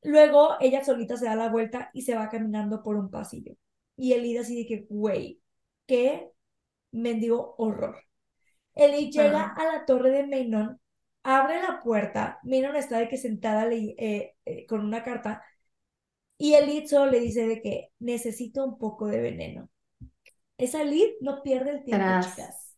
Luego 0.03 0.55
ella 0.59 0.83
solita 0.83 1.17
se 1.17 1.25
da 1.25 1.35
la 1.35 1.49
vuelta 1.49 1.89
y 1.93 2.03
se 2.03 2.15
va 2.15 2.29
caminando 2.29 2.83
por 2.83 2.95
un 2.95 3.09
pasillo. 3.11 3.53
Y 3.95 4.13
Elite 4.13 4.39
así 4.39 4.55
de 4.57 4.65
que, 4.67 4.87
güey, 4.89 5.41
qué 5.85 6.31
mendigo 6.91 7.55
horror. 7.57 7.97
Elite 8.75 9.11
llega 9.23 9.43
a 9.47 9.65
la 9.65 9.85
torre 9.85 10.11
de 10.11 10.27
Maynon 10.27 10.79
abre 11.23 11.61
la 11.61 11.79
puerta, 11.81 12.39
Minon 12.43 12.75
está 12.75 12.97
de 12.99 13.07
que 13.09 13.17
sentada 13.17 13.67
eh, 13.71 14.35
eh, 14.45 14.65
con 14.67 14.81
una 14.81 15.03
carta 15.03 15.43
y 16.39 16.53
el 16.55 16.67
lead 16.67 16.87
solo 16.87 17.11
le 17.11 17.19
dice 17.19 17.45
de 17.45 17.61
que 17.61 17.91
necesito 17.99 18.65
un 18.65 18.79
poco 18.79 19.07
de 19.07 19.21
veneno. 19.21 19.69
Esa 20.57 20.83
lead 20.83 21.09
no 21.21 21.43
pierde 21.43 21.71
el 21.71 21.83
tiempo, 21.83 22.21
chicas. 22.21 22.77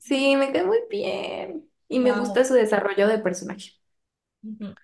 Sí, 0.00 0.36
me 0.36 0.52
quedó 0.52 0.66
muy 0.66 0.80
bien. 0.90 1.70
Y 1.88 2.00
me 2.00 2.12
gusta 2.12 2.44
su 2.44 2.54
desarrollo 2.54 3.06
de 3.06 3.18
personaje. 3.20 3.70
Uh 4.42 4.74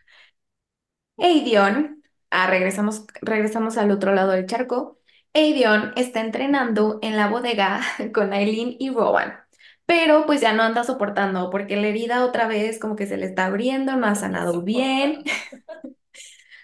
ah, 2.31 2.47
regresamos, 2.49 3.07
regresamos 3.21 3.77
al 3.77 3.91
otro 3.91 4.15
lado 4.15 4.33
del 4.33 4.47
charco. 4.47 4.99
Aidion 5.35 5.93
está 5.97 6.21
entrenando 6.21 6.99
en 7.03 7.17
la 7.17 7.29
bodega 7.29 7.81
con 8.15 8.33
Aileen 8.33 8.77
y 8.79 8.91
Rowan, 8.91 9.35
pero 9.87 10.27
pues 10.27 10.41
ya 10.41 10.53
no 10.53 10.63
anda 10.63 10.85
soportando 10.85 11.51
porque 11.51 11.77
la 11.77 11.89
herida 11.89 12.25
otra 12.25 12.47
vez 12.47 12.79
como 12.79 12.97
que 12.97 13.07
se 13.07 13.17
le 13.17 13.27
está 13.27 13.47
abriendo, 13.47 13.97
no 13.97 14.07
ha 14.07 14.15
sanado 14.15 14.63
bien. 14.63 15.25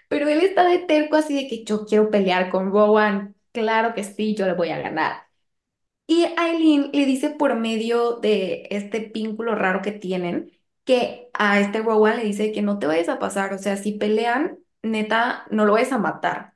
Pero 0.09 0.29
él 0.29 0.41
está 0.41 0.65
de 0.67 0.79
terco 0.79 1.17
así 1.17 1.35
de 1.35 1.49
que 1.49 1.65
yo 1.65 1.85
quiero 1.87 2.11
pelear 2.11 2.51
con 2.51 2.71
Rowan. 2.71 3.35
Claro 3.53 3.95
que 3.95 4.05
sí, 4.05 4.35
yo 4.35 4.47
le 4.47 4.53
voy 4.55 4.71
a 4.71 4.79
ganar. 4.79 5.23
Y 6.07 6.25
Aileen 6.37 6.89
le 6.93 7.05
dice 7.05 7.29
por 7.31 7.55
medio 7.55 8.17
de 8.19 8.67
este 8.71 8.99
vínculo 9.13 9.55
raro 9.55 9.81
que 9.81 9.91
tienen 9.91 10.51
que 10.85 11.29
a 11.33 11.59
este 11.59 11.81
Rowan 11.83 12.17
le 12.17 12.23
dice 12.25 12.51
que 12.51 12.61
no 12.63 12.79
te 12.79 12.87
vayas 12.87 13.09
a 13.09 13.19
pasar, 13.19 13.53
o 13.53 13.59
sea, 13.59 13.77
si 13.77 13.93
pelean, 13.93 14.59
neta, 14.83 15.45
no 15.51 15.65
lo 15.65 15.73
vayas 15.73 15.91
a 15.93 15.99
matar. 15.99 16.55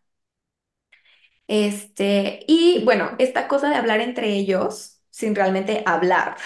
Este, 1.47 2.39
y 2.47 2.83
bueno, 2.85 3.11
esta 3.19 3.47
cosa 3.47 3.69
de 3.69 3.75
hablar 3.75 3.99
entre 4.01 4.29
ellos, 4.33 5.01
sin 5.09 5.35
realmente 5.35 5.83
hablar, 5.85 6.37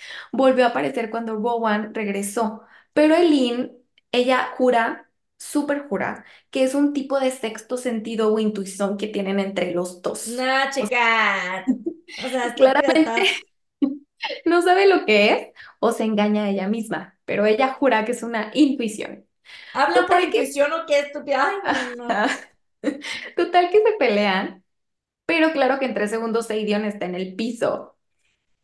volvió 0.32 0.64
a 0.66 0.68
aparecer 0.68 1.10
cuando 1.10 1.36
Rowan 1.36 1.94
regresó. 1.94 2.62
Pero 2.92 3.14
Eileen, 3.14 3.76
ella 4.12 4.52
jura, 4.56 5.05
súper 5.38 5.88
jura, 5.88 6.24
que 6.50 6.64
es 6.64 6.74
un 6.74 6.92
tipo 6.92 7.20
de 7.20 7.30
sexto 7.30 7.76
sentido 7.76 8.32
o 8.32 8.38
intuición 8.38 8.96
que 8.96 9.08
tienen 9.08 9.40
entre 9.40 9.72
los 9.72 10.02
dos. 10.02 10.28
No, 10.28 10.44
chica. 10.72 11.64
O 12.24 12.28
sea, 12.28 12.54
claramente 12.54 13.26
no 14.44 14.62
sabe 14.62 14.86
lo 14.86 15.04
que 15.04 15.32
es 15.32 15.48
o 15.80 15.92
se 15.92 16.04
engaña 16.04 16.44
a 16.44 16.50
ella 16.50 16.68
misma, 16.68 17.18
pero 17.24 17.46
ella 17.46 17.72
jura 17.72 18.04
que 18.04 18.12
es 18.12 18.22
una 18.22 18.50
intuición. 18.54 19.26
¿Habla 19.72 20.06
por 20.06 20.20
intuición 20.20 20.72
o 20.72 20.86
qué 20.86 21.00
estúpida? 21.00 21.50
No. 21.96 22.06
Total 23.36 23.70
que 23.70 23.78
se 23.82 23.92
pelean, 23.98 24.64
pero 25.26 25.52
claro 25.52 25.78
que 25.78 25.86
en 25.86 25.94
tres 25.94 26.10
segundos 26.10 26.50
Aidion 26.50 26.84
está 26.84 27.06
en 27.06 27.14
el 27.14 27.34
piso. 27.34 27.96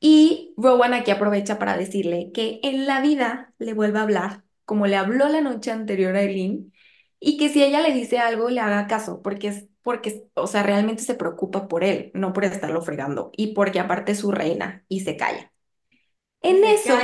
Y 0.00 0.54
Rowan 0.56 0.94
aquí 0.94 1.10
aprovecha 1.10 1.58
para 1.58 1.76
decirle 1.76 2.32
que 2.32 2.60
en 2.62 2.86
la 2.86 3.00
vida 3.00 3.54
le 3.58 3.74
vuelve 3.74 3.98
a 4.00 4.02
hablar, 4.02 4.44
como 4.64 4.86
le 4.86 4.96
habló 4.96 5.28
la 5.28 5.40
noche 5.40 5.70
anterior 5.70 6.16
a 6.16 6.22
Eileen, 6.22 6.72
y 7.20 7.38
que 7.38 7.48
si 7.48 7.62
ella 7.62 7.80
le 7.80 7.92
dice 7.92 8.18
algo, 8.18 8.50
le 8.50 8.60
haga 8.60 8.86
caso, 8.86 9.22
porque 9.22 9.48
es 9.48 9.68
porque, 9.82 10.28
o 10.34 10.46
sea, 10.46 10.62
realmente 10.62 11.02
se 11.02 11.14
preocupa 11.14 11.66
por 11.66 11.82
él, 11.82 12.12
no 12.14 12.32
por 12.32 12.44
estarlo 12.44 12.82
fregando, 12.82 13.32
y 13.36 13.54
porque 13.54 13.80
aparte 13.80 14.12
es 14.12 14.20
su 14.20 14.30
reina 14.30 14.84
y 14.88 15.00
se 15.00 15.16
calla. 15.16 15.52
En 16.40 16.64
eso, 16.64 16.94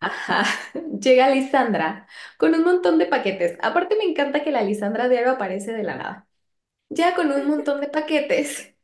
llega 1.00 1.30
Lisandra 1.30 2.06
con 2.38 2.54
un 2.54 2.64
montón 2.64 2.98
de 2.98 3.06
paquetes. 3.06 3.58
Aparte 3.62 3.96
me 3.96 4.04
encanta 4.04 4.42
que 4.42 4.50
la 4.50 4.62
Lisandra 4.62 5.08
diario 5.08 5.32
aparece 5.32 5.72
de 5.72 5.82
la 5.82 5.96
nada 5.96 6.28
ya 6.88 7.14
con 7.14 7.32
un 7.32 7.46
montón 7.48 7.80
de 7.80 7.88
paquetes. 7.88 8.74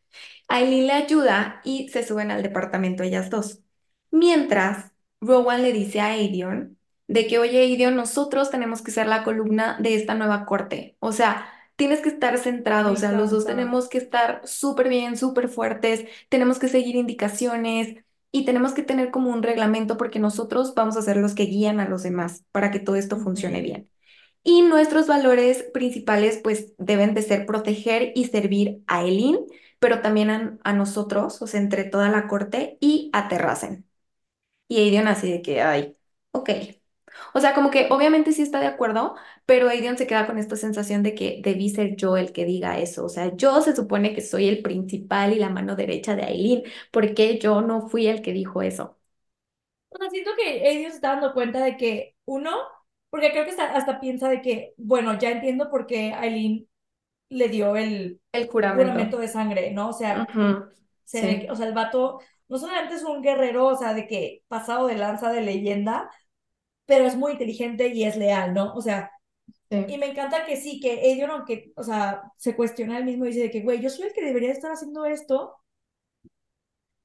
Aileen 0.48 0.86
le 0.86 0.92
ayuda 0.94 1.60
y 1.64 1.88
se 1.90 2.02
suben 2.04 2.30
al 2.30 2.42
departamento 2.42 3.02
ellas 3.02 3.30
dos. 3.30 3.60
Mientras, 4.10 4.92
Rowan 5.20 5.62
le 5.62 5.72
dice 5.72 6.00
a 6.00 6.08
Aidion 6.12 6.77
de 7.08 7.26
que, 7.26 7.38
oye, 7.38 7.60
Aidion, 7.60 7.96
nosotros 7.96 8.50
tenemos 8.50 8.82
que 8.82 8.90
ser 8.92 9.06
la 9.08 9.24
columna 9.24 9.78
de 9.80 9.94
esta 9.96 10.14
nueva 10.14 10.46
corte. 10.46 10.96
O 11.00 11.12
sea, 11.12 11.46
tienes 11.76 12.00
que 12.00 12.10
estar 12.10 12.38
centrado, 12.38 12.92
o 12.92 12.96
sea, 12.96 13.12
los 13.12 13.30
dos 13.30 13.46
tenemos 13.46 13.88
que 13.88 13.98
estar 13.98 14.42
súper 14.44 14.88
bien, 14.88 15.16
súper 15.16 15.48
fuertes, 15.48 16.06
tenemos 16.28 16.58
que 16.58 16.68
seguir 16.68 16.96
indicaciones 16.96 17.96
y 18.32 18.44
tenemos 18.44 18.72
que 18.74 18.82
tener 18.82 19.10
como 19.10 19.30
un 19.30 19.42
reglamento 19.42 19.96
porque 19.96 20.18
nosotros 20.18 20.74
vamos 20.74 20.96
a 20.96 21.02
ser 21.02 21.16
los 21.18 21.34
que 21.34 21.44
guían 21.44 21.80
a 21.80 21.88
los 21.88 22.02
demás 22.02 22.44
para 22.52 22.70
que 22.70 22.80
todo 22.80 22.96
esto 22.96 23.16
funcione 23.18 23.62
bien. 23.62 23.90
Y 24.42 24.62
nuestros 24.62 25.06
valores 25.06 25.64
principales 25.74 26.38
pues 26.42 26.74
deben 26.78 27.14
de 27.14 27.22
ser 27.22 27.46
proteger 27.46 28.12
y 28.14 28.26
servir 28.26 28.82
a 28.86 29.04
Elin, 29.04 29.38
pero 29.78 30.00
también 30.02 30.58
a, 30.64 30.72
nosotros, 30.72 31.42
o 31.42 31.46
sea, 31.46 31.60
entre 31.60 31.84
toda 31.84 32.08
la 32.10 32.28
corte 32.28 32.78
y 32.80 33.10
a 33.12 33.28
Terracen. 33.28 33.86
Y 34.68 34.78
Aidion 34.80 35.08
así 35.08 35.30
de 35.32 35.42
que, 35.42 35.62
ay, 35.62 35.96
ok. 36.32 36.50
O 37.34 37.40
sea, 37.40 37.54
como 37.54 37.70
que 37.70 37.88
obviamente 37.90 38.32
sí 38.32 38.42
está 38.42 38.60
de 38.60 38.66
acuerdo, 38.66 39.14
pero 39.46 39.68
Aidion 39.68 39.98
se 39.98 40.06
queda 40.06 40.26
con 40.26 40.38
esta 40.38 40.56
sensación 40.56 41.02
de 41.02 41.14
que 41.14 41.40
debí 41.42 41.70
ser 41.70 41.96
yo 41.96 42.16
el 42.16 42.32
que 42.32 42.44
diga 42.44 42.78
eso. 42.78 43.04
O 43.04 43.08
sea, 43.08 43.34
yo 43.36 43.60
se 43.60 43.74
supone 43.74 44.14
que 44.14 44.20
soy 44.20 44.48
el 44.48 44.62
principal 44.62 45.32
y 45.32 45.38
la 45.38 45.50
mano 45.50 45.76
derecha 45.76 46.16
de 46.16 46.24
Aileen, 46.24 46.62
porque 46.90 47.38
yo 47.38 47.60
no 47.60 47.88
fui 47.88 48.06
el 48.06 48.22
que 48.22 48.32
dijo 48.32 48.62
eso. 48.62 48.96
O 49.90 49.98
sea, 49.98 50.10
siento 50.10 50.30
que 50.36 50.66
Aidion 50.68 50.90
se 50.90 50.96
está 50.96 51.10
dando 51.10 51.32
cuenta 51.32 51.62
de 51.62 51.76
que, 51.76 52.16
uno, 52.24 52.56
porque 53.10 53.30
creo 53.30 53.44
que 53.44 53.52
hasta, 53.52 54.00
piensa 54.00 54.28
de 54.28 54.42
que, 54.42 54.74
bueno, 54.76 55.18
ya 55.18 55.30
entiendo 55.30 55.70
por 55.70 55.86
qué 55.86 56.12
Aileen 56.12 56.68
le 57.30 57.48
dio 57.48 57.76
el, 57.76 58.20
el 58.32 58.48
juramento. 58.48 59.18
de 59.18 59.28
sangre, 59.28 59.70
¿no? 59.72 59.90
O 59.90 59.92
sea, 59.92 60.26
o 60.34 61.54
sea, 61.56 61.66
el 61.66 61.74
vato 61.74 62.20
no 62.48 62.58
solamente 62.58 62.94
es 62.94 63.02
un 63.02 63.22
guerrero, 63.22 63.66
o 63.66 63.76
sea, 63.76 63.94
de 63.94 64.06
que 64.06 64.42
pasado 64.48 64.86
de 64.86 64.96
lanza 64.96 65.30
de 65.30 65.42
leyenda, 65.42 66.10
pero 66.88 67.04
es 67.04 67.16
muy 67.16 67.32
inteligente 67.32 67.88
y 67.88 68.04
es 68.04 68.16
leal, 68.16 68.54
¿no? 68.54 68.72
O 68.72 68.80
sea, 68.80 69.12
y 69.68 69.98
me 69.98 70.06
encanta 70.06 70.46
que 70.46 70.56
sí, 70.56 70.80
que 70.80 71.10
ellos, 71.12 71.28
aunque, 71.30 71.70
o 71.76 71.82
sea, 71.82 72.22
se 72.38 72.56
cuestiona 72.56 72.96
él 72.96 73.04
mismo 73.04 73.26
y 73.26 73.28
dice 73.28 73.42
de 73.42 73.50
que, 73.50 73.60
güey, 73.60 73.82
yo 73.82 73.90
soy 73.90 74.06
el 74.06 74.14
que 74.14 74.24
debería 74.24 74.50
estar 74.50 74.72
haciendo 74.72 75.04
esto. 75.04 75.54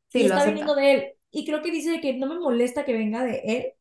Sí, 0.07 0.21
y 0.21 0.23
está 0.23 0.45
viniendo 0.45 0.73
de 0.73 0.93
él. 0.93 1.13
Y 1.31 1.45
creo 1.45 1.61
que 1.61 1.69
dice 1.69 1.91
de 1.91 1.99
que 1.99 2.13
no 2.13 2.27
me 2.27 2.39
molesta 2.39 2.85
que 2.85 2.93
venga 2.93 3.25
de 3.25 3.41
él, 3.43 3.73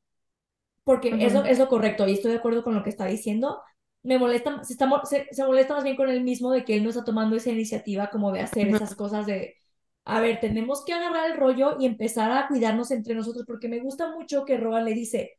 porque 0.82 1.14
eso 1.20 1.44
es 1.44 1.60
lo 1.60 1.68
correcto 1.68 2.08
y 2.08 2.14
estoy 2.14 2.32
de 2.32 2.38
acuerdo 2.38 2.64
con 2.64 2.74
lo 2.74 2.82
que 2.82 2.90
está 2.90 3.06
diciendo. 3.06 3.62
Me 4.02 4.18
molesta, 4.18 4.64
se, 4.64 4.72
está, 4.72 4.90
se, 5.04 5.44
molesta 5.44 5.74
más 5.74 5.84
bien 5.84 5.94
con 5.94 6.08
él 6.08 6.24
mismo 6.24 6.50
de 6.50 6.64
que 6.64 6.74
él 6.74 6.82
no 6.82 6.90
está 6.90 7.04
tomando 7.04 7.36
esa 7.36 7.50
iniciativa 7.50 8.10
como 8.10 8.32
de 8.32 8.40
hacer 8.40 8.66
esas 8.66 8.96
cosas 8.96 9.24
de, 9.26 9.54
a 10.04 10.20
ver, 10.20 10.40
tenemos 10.40 10.84
que 10.84 10.94
agarrar 10.94 11.30
el 11.30 11.36
rollo 11.36 11.76
y 11.78 11.86
empezar 11.86 12.32
a 12.32 12.48
cuidarnos 12.48 12.90
entre 12.90 13.14
nosotros, 13.14 13.44
porque 13.46 13.68
me 13.68 13.78
gusta 13.78 14.10
mucho 14.10 14.44
que 14.44 14.56
Roa 14.56 14.80
le 14.80 14.94
dice, 14.94 15.38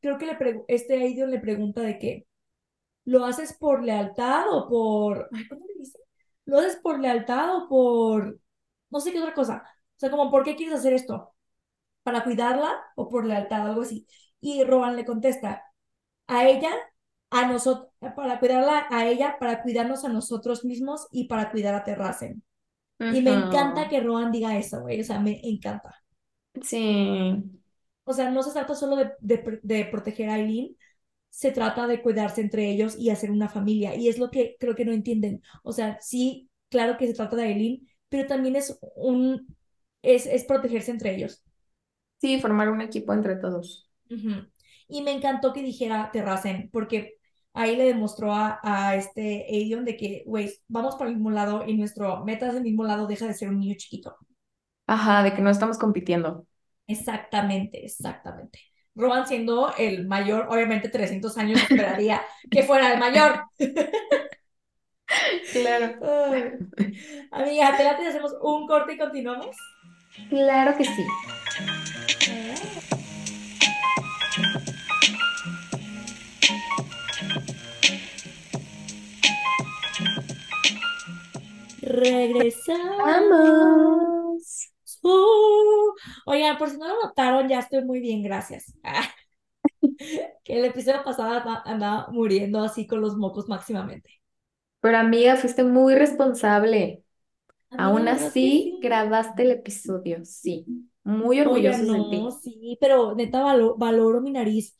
creo 0.00 0.18
que 0.18 0.26
le 0.26 0.64
este 0.68 0.94
Aidion 0.94 1.30
le 1.30 1.40
pregunta 1.40 1.82
de 1.82 1.98
qué, 1.98 2.26
¿lo 3.04 3.24
haces 3.24 3.56
por 3.58 3.82
lealtad 3.82 4.44
o 4.50 4.68
por, 4.68 5.28
¿cómo 5.48 5.66
le 5.66 5.74
dice? 5.78 5.98
¿Lo 6.44 6.58
haces 6.58 6.76
por 6.76 7.00
lealtad 7.00 7.56
o 7.56 7.68
por, 7.68 8.40
no 8.90 9.00
sé 9.00 9.12
qué 9.12 9.20
otra 9.20 9.34
cosa? 9.34 9.64
O 9.64 9.98
sea, 9.98 10.10
como, 10.10 10.30
¿por 10.30 10.44
qué 10.44 10.56
quieres 10.56 10.76
hacer 10.76 10.92
esto? 10.92 11.34
¿Para 12.02 12.24
cuidarla 12.24 12.72
o 12.96 13.08
por 13.08 13.26
lealtad? 13.26 13.68
Algo 13.68 13.82
así. 13.82 14.06
Y 14.40 14.62
Rowan 14.64 14.96
le 14.96 15.04
contesta, 15.04 15.64
a 16.26 16.48
ella, 16.48 16.70
a 17.30 17.46
nosotros, 17.46 17.90
para 18.00 18.38
cuidarla 18.38 18.86
a 18.90 19.06
ella, 19.06 19.36
para 19.40 19.62
cuidarnos 19.62 20.04
a 20.04 20.08
nosotros 20.08 20.64
mismos 20.64 21.08
y 21.10 21.28
para 21.28 21.50
cuidar 21.50 21.74
a 21.74 21.84
Terracen. 21.84 22.42
Y 23.00 23.22
me 23.22 23.32
encanta 23.32 23.88
que 23.88 24.00
Rowan 24.00 24.32
diga 24.32 24.56
eso, 24.56 24.80
güey, 24.80 25.00
o 25.00 25.04
sea, 25.04 25.20
me 25.20 25.40
encanta. 25.44 25.94
Sí. 26.62 27.57
O 28.08 28.14
sea, 28.14 28.30
no 28.30 28.42
se 28.42 28.52
trata 28.52 28.74
solo 28.74 28.96
de, 28.96 29.12
de, 29.20 29.84
proteger 29.84 30.30
a 30.30 30.38
Eileen, 30.38 30.74
se 31.28 31.50
trata 31.50 31.86
de 31.86 32.00
cuidarse 32.00 32.40
entre 32.40 32.70
ellos 32.70 32.96
y 32.98 33.10
hacer 33.10 33.30
una 33.30 33.50
familia. 33.50 33.94
Y 33.96 34.08
es 34.08 34.18
lo 34.18 34.30
que 34.30 34.56
creo 34.58 34.74
que 34.74 34.86
no 34.86 34.92
entienden. 34.92 35.42
O 35.62 35.72
sea, 35.74 35.98
sí, 36.00 36.48
claro 36.70 36.96
que 36.96 37.06
se 37.06 37.12
trata 37.12 37.36
de 37.36 37.48
Eileen, 37.52 37.86
pero 38.08 38.26
también 38.26 38.56
es 38.56 38.78
un, 38.96 39.54
es, 40.00 40.24
es 40.24 40.44
protegerse 40.44 40.90
entre 40.90 41.14
ellos. 41.14 41.44
Sí, 42.18 42.40
formar 42.40 42.70
un 42.70 42.80
equipo 42.80 43.12
entre 43.12 43.36
todos. 43.36 43.90
Y 44.88 45.02
me 45.02 45.12
encantó 45.12 45.52
que 45.52 45.62
dijera 45.62 46.08
Terracen, 46.10 46.70
porque 46.72 47.18
ahí 47.52 47.76
le 47.76 47.84
demostró 47.84 48.32
a, 48.32 48.58
a 48.62 48.96
este 48.96 49.44
Aidion 49.50 49.84
de 49.84 49.98
que, 49.98 50.22
güey, 50.24 50.50
vamos 50.66 50.96
para 50.96 51.10
el 51.10 51.16
mismo 51.16 51.30
lado 51.30 51.66
y 51.66 51.76
nuestro 51.76 52.24
meta 52.24 52.48
es 52.48 52.54
el 52.54 52.62
mismo 52.62 52.84
lado, 52.84 53.06
deja 53.06 53.26
de 53.26 53.34
ser 53.34 53.50
un 53.50 53.60
niño 53.60 53.74
chiquito. 53.76 54.16
Ajá, 54.86 55.22
de 55.22 55.34
que 55.34 55.42
no 55.42 55.50
estamos 55.50 55.76
compitiendo. 55.76 56.46
Exactamente, 56.88 57.84
exactamente. 57.84 58.60
Roban 58.94 59.28
siendo 59.28 59.72
el 59.76 60.08
mayor, 60.08 60.46
obviamente 60.48 60.88
300 60.88 61.36
años 61.38 61.62
esperaría 61.62 62.22
que 62.50 62.64
fuera 62.64 62.92
el 62.92 62.98
mayor. 62.98 63.44
claro. 65.52 65.94
Amiga, 67.30 67.76
¿te 67.76 67.86
hacemos 67.88 68.34
un 68.40 68.66
corte 68.66 68.94
y 68.94 68.98
continuamos? 68.98 69.54
Claro 70.30 70.76
que 70.76 70.84
sí. 70.84 71.06
Regresamos. 81.82 83.58
Uh, 85.02 85.92
oigan, 86.26 86.58
por 86.58 86.70
si 86.70 86.76
no 86.78 86.88
lo 86.88 87.02
notaron, 87.02 87.48
ya 87.48 87.60
estoy 87.60 87.84
muy 87.84 88.00
bien, 88.00 88.22
gracias. 88.22 88.74
que 90.44 90.58
el 90.58 90.64
episodio 90.64 91.02
pasado 91.04 91.30
anda- 91.34 91.62
andaba 91.64 92.08
muriendo 92.10 92.62
así 92.62 92.86
con 92.86 93.00
los 93.00 93.16
mocos 93.16 93.48
máximamente. 93.48 94.10
Pero 94.80 94.98
amiga, 94.98 95.36
fuiste 95.36 95.64
muy 95.64 95.94
responsable. 95.94 97.04
Amiga, 97.70 97.78
Aún 97.78 98.08
así, 98.08 98.78
sí. 98.78 98.78
grabaste 98.82 99.42
el 99.44 99.52
episodio, 99.52 100.24
sí. 100.24 100.70
Muy 101.04 101.40
Oiga, 101.42 101.78
orgullosos 101.80 101.88
de 101.92 102.02
ti. 102.04 102.38
sí, 102.42 102.78
pero 102.80 103.14
neta 103.14 103.42
valo- 103.42 103.76
valoro 103.76 104.20
mi 104.20 104.30
nariz. 104.32 104.76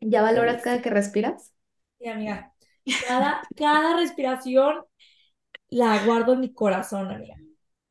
¿Ya 0.00 0.20
Sí, 0.32 0.40
valoras 0.40 0.60
cada 0.62 0.82
que 0.82 0.90
respiras? 0.90 1.52
sí, 1.98 2.08
amiga. 2.08 2.52
Cada, 2.98 3.48
cada 3.56 3.96
respiración 3.96 4.84
la 5.70 5.98
guardo 6.04 6.34
en 6.34 6.40
mi 6.40 6.54
corazón, 6.54 7.10
amiga. 7.10 7.36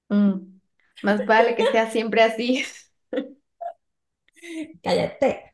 Mm, 0.09 0.59
Más 1.03 1.25
vale 1.25 1.55
que 1.55 1.65
sea 1.67 1.89
siempre 1.91 2.21
así. 2.23 2.63
Cállate. 4.83 5.53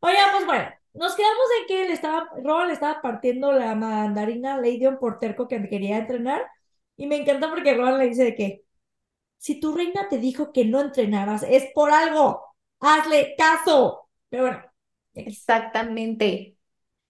Oiga, 0.00 0.20
pues 0.32 0.46
bueno, 0.46 0.68
nos 0.94 1.16
quedamos 1.16 1.46
en 1.62 1.66
que 1.68 1.86
le 1.88 1.94
estaba, 1.94 2.30
Rowan 2.44 2.68
le 2.68 2.74
estaba 2.74 3.02
partiendo 3.02 3.52
la 3.52 3.74
mandarina 3.74 4.54
a 4.54 4.58
Ladion 4.58 4.98
por 4.98 5.18
terco 5.18 5.48
que 5.48 5.68
quería 5.68 5.98
entrenar. 5.98 6.46
Y 6.96 7.06
me 7.06 7.16
encanta 7.16 7.50
porque 7.50 7.74
Rowan 7.76 7.98
le 7.98 8.08
dice 8.08 8.24
de 8.24 8.36
que 8.36 8.64
si 9.38 9.60
tu 9.60 9.74
reina 9.76 10.08
te 10.08 10.18
dijo 10.18 10.52
que 10.52 10.64
no 10.64 10.80
entrenaras, 10.80 11.44
es 11.44 11.66
por 11.74 11.92
algo. 11.92 12.44
Hazle 12.80 13.34
caso. 13.38 14.08
Pero 14.30 14.44
bueno. 14.44 14.62
Exactamente. 15.14 16.58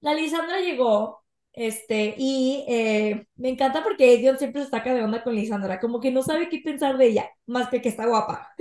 La 0.00 0.14
Lisandra 0.14 0.60
llegó, 0.60 1.24
este, 1.52 2.14
y 2.18 2.64
eh, 2.68 3.26
me 3.36 3.48
encanta 3.50 3.82
porque 3.82 4.14
Edion 4.14 4.38
siempre 4.38 4.64
se 4.64 4.70
saca 4.70 4.94
de 4.94 5.02
onda 5.02 5.22
con 5.24 5.34
Lisandra, 5.34 5.80
como 5.80 6.00
que 6.00 6.12
no 6.12 6.22
sabe 6.22 6.48
qué 6.48 6.60
pensar 6.64 6.96
de 6.98 7.06
ella, 7.06 7.30
más 7.46 7.68
que 7.68 7.82
que 7.82 7.88
está 7.88 8.06
guapa. 8.06 8.54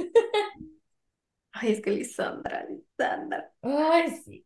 Ay, 1.51 1.71
es 1.73 1.81
que 1.81 1.91
Lisandra, 1.91 2.65
Lisandra. 2.65 3.51
Ay, 3.61 4.11
sí. 4.23 4.45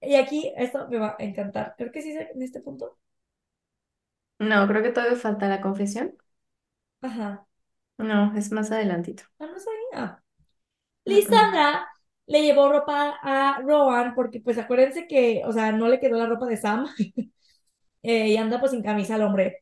Y 0.00 0.14
aquí, 0.16 0.52
esto 0.56 0.86
me 0.88 0.98
va 0.98 1.16
a 1.18 1.22
encantar. 1.24 1.74
Creo 1.76 1.90
que 1.92 2.00
sí 2.02 2.10
en 2.12 2.42
este 2.42 2.60
punto. 2.60 2.96
No, 4.38 4.66
creo 4.68 4.82
que 4.82 4.90
todavía 4.90 5.16
falta 5.16 5.48
la 5.48 5.60
confesión. 5.60 6.16
Ajá. 7.02 7.46
No, 7.98 8.36
es 8.36 8.52
más 8.52 8.70
adelantito. 8.72 9.24
Ah, 9.38 9.46
no 9.46 9.58
sabía. 9.60 10.22
Mm, 11.08 11.14
mm. 11.14 11.14
Lisandra 11.16 11.88
le 12.26 12.42
llevó 12.42 12.68
ropa 12.70 13.18
a 13.22 13.60
Rowan 13.62 14.14
porque, 14.14 14.40
pues, 14.40 14.58
acuérdense 14.58 15.06
que, 15.06 15.42
o 15.46 15.52
sea, 15.52 15.72
no 15.72 15.88
le 15.88 16.00
quedó 16.00 16.16
la 16.18 16.26
ropa 16.26 16.46
de 16.46 16.56
Sam 16.56 16.86
eh, 18.02 18.28
y 18.28 18.36
anda, 18.36 18.60
pues, 18.60 18.72
sin 18.72 18.82
camisa 18.82 19.14
al 19.16 19.22
hombre. 19.22 19.58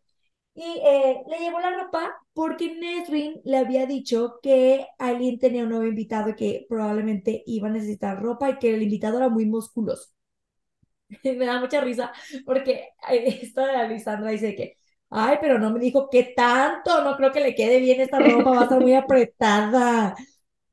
Y 0.54 0.62
eh, 0.84 1.22
le 1.28 1.38
llevó 1.38 1.60
la 1.60 1.76
ropa 1.76 2.14
porque 2.34 2.74
Nesrin 2.76 3.40
le 3.44 3.58
había 3.58 3.86
dicho 3.86 4.40
que 4.42 4.86
Aileen 4.98 5.38
tenía 5.38 5.64
un 5.64 5.70
nuevo 5.70 5.86
invitado 5.86 6.30
y 6.30 6.36
que 6.36 6.66
probablemente 6.68 7.42
iba 7.46 7.68
a 7.68 7.72
necesitar 7.72 8.22
ropa 8.22 8.50
y 8.50 8.58
que 8.58 8.74
el 8.74 8.82
invitado 8.82 9.18
era 9.18 9.28
muy 9.30 9.46
musculoso. 9.46 10.10
Me 11.24 11.46
da 11.46 11.60
mucha 11.60 11.80
risa 11.80 12.12
porque 12.44 12.88
eh, 13.10 13.40
esta 13.42 13.66
de 13.66 13.76
Alisandra 13.76 14.30
dice 14.30 14.54
que, 14.54 14.78
ay, 15.10 15.38
pero 15.40 15.58
no 15.58 15.70
me 15.70 15.80
dijo 15.80 16.08
qué 16.10 16.32
tanto, 16.36 17.02
no 17.04 17.16
creo 17.16 17.32
que 17.32 17.40
le 17.40 17.54
quede 17.54 17.80
bien 17.80 18.00
esta 18.00 18.18
ropa, 18.18 18.50
va 18.50 18.60
a 18.60 18.62
estar 18.64 18.80
muy 18.80 18.94
apretada. 18.94 20.14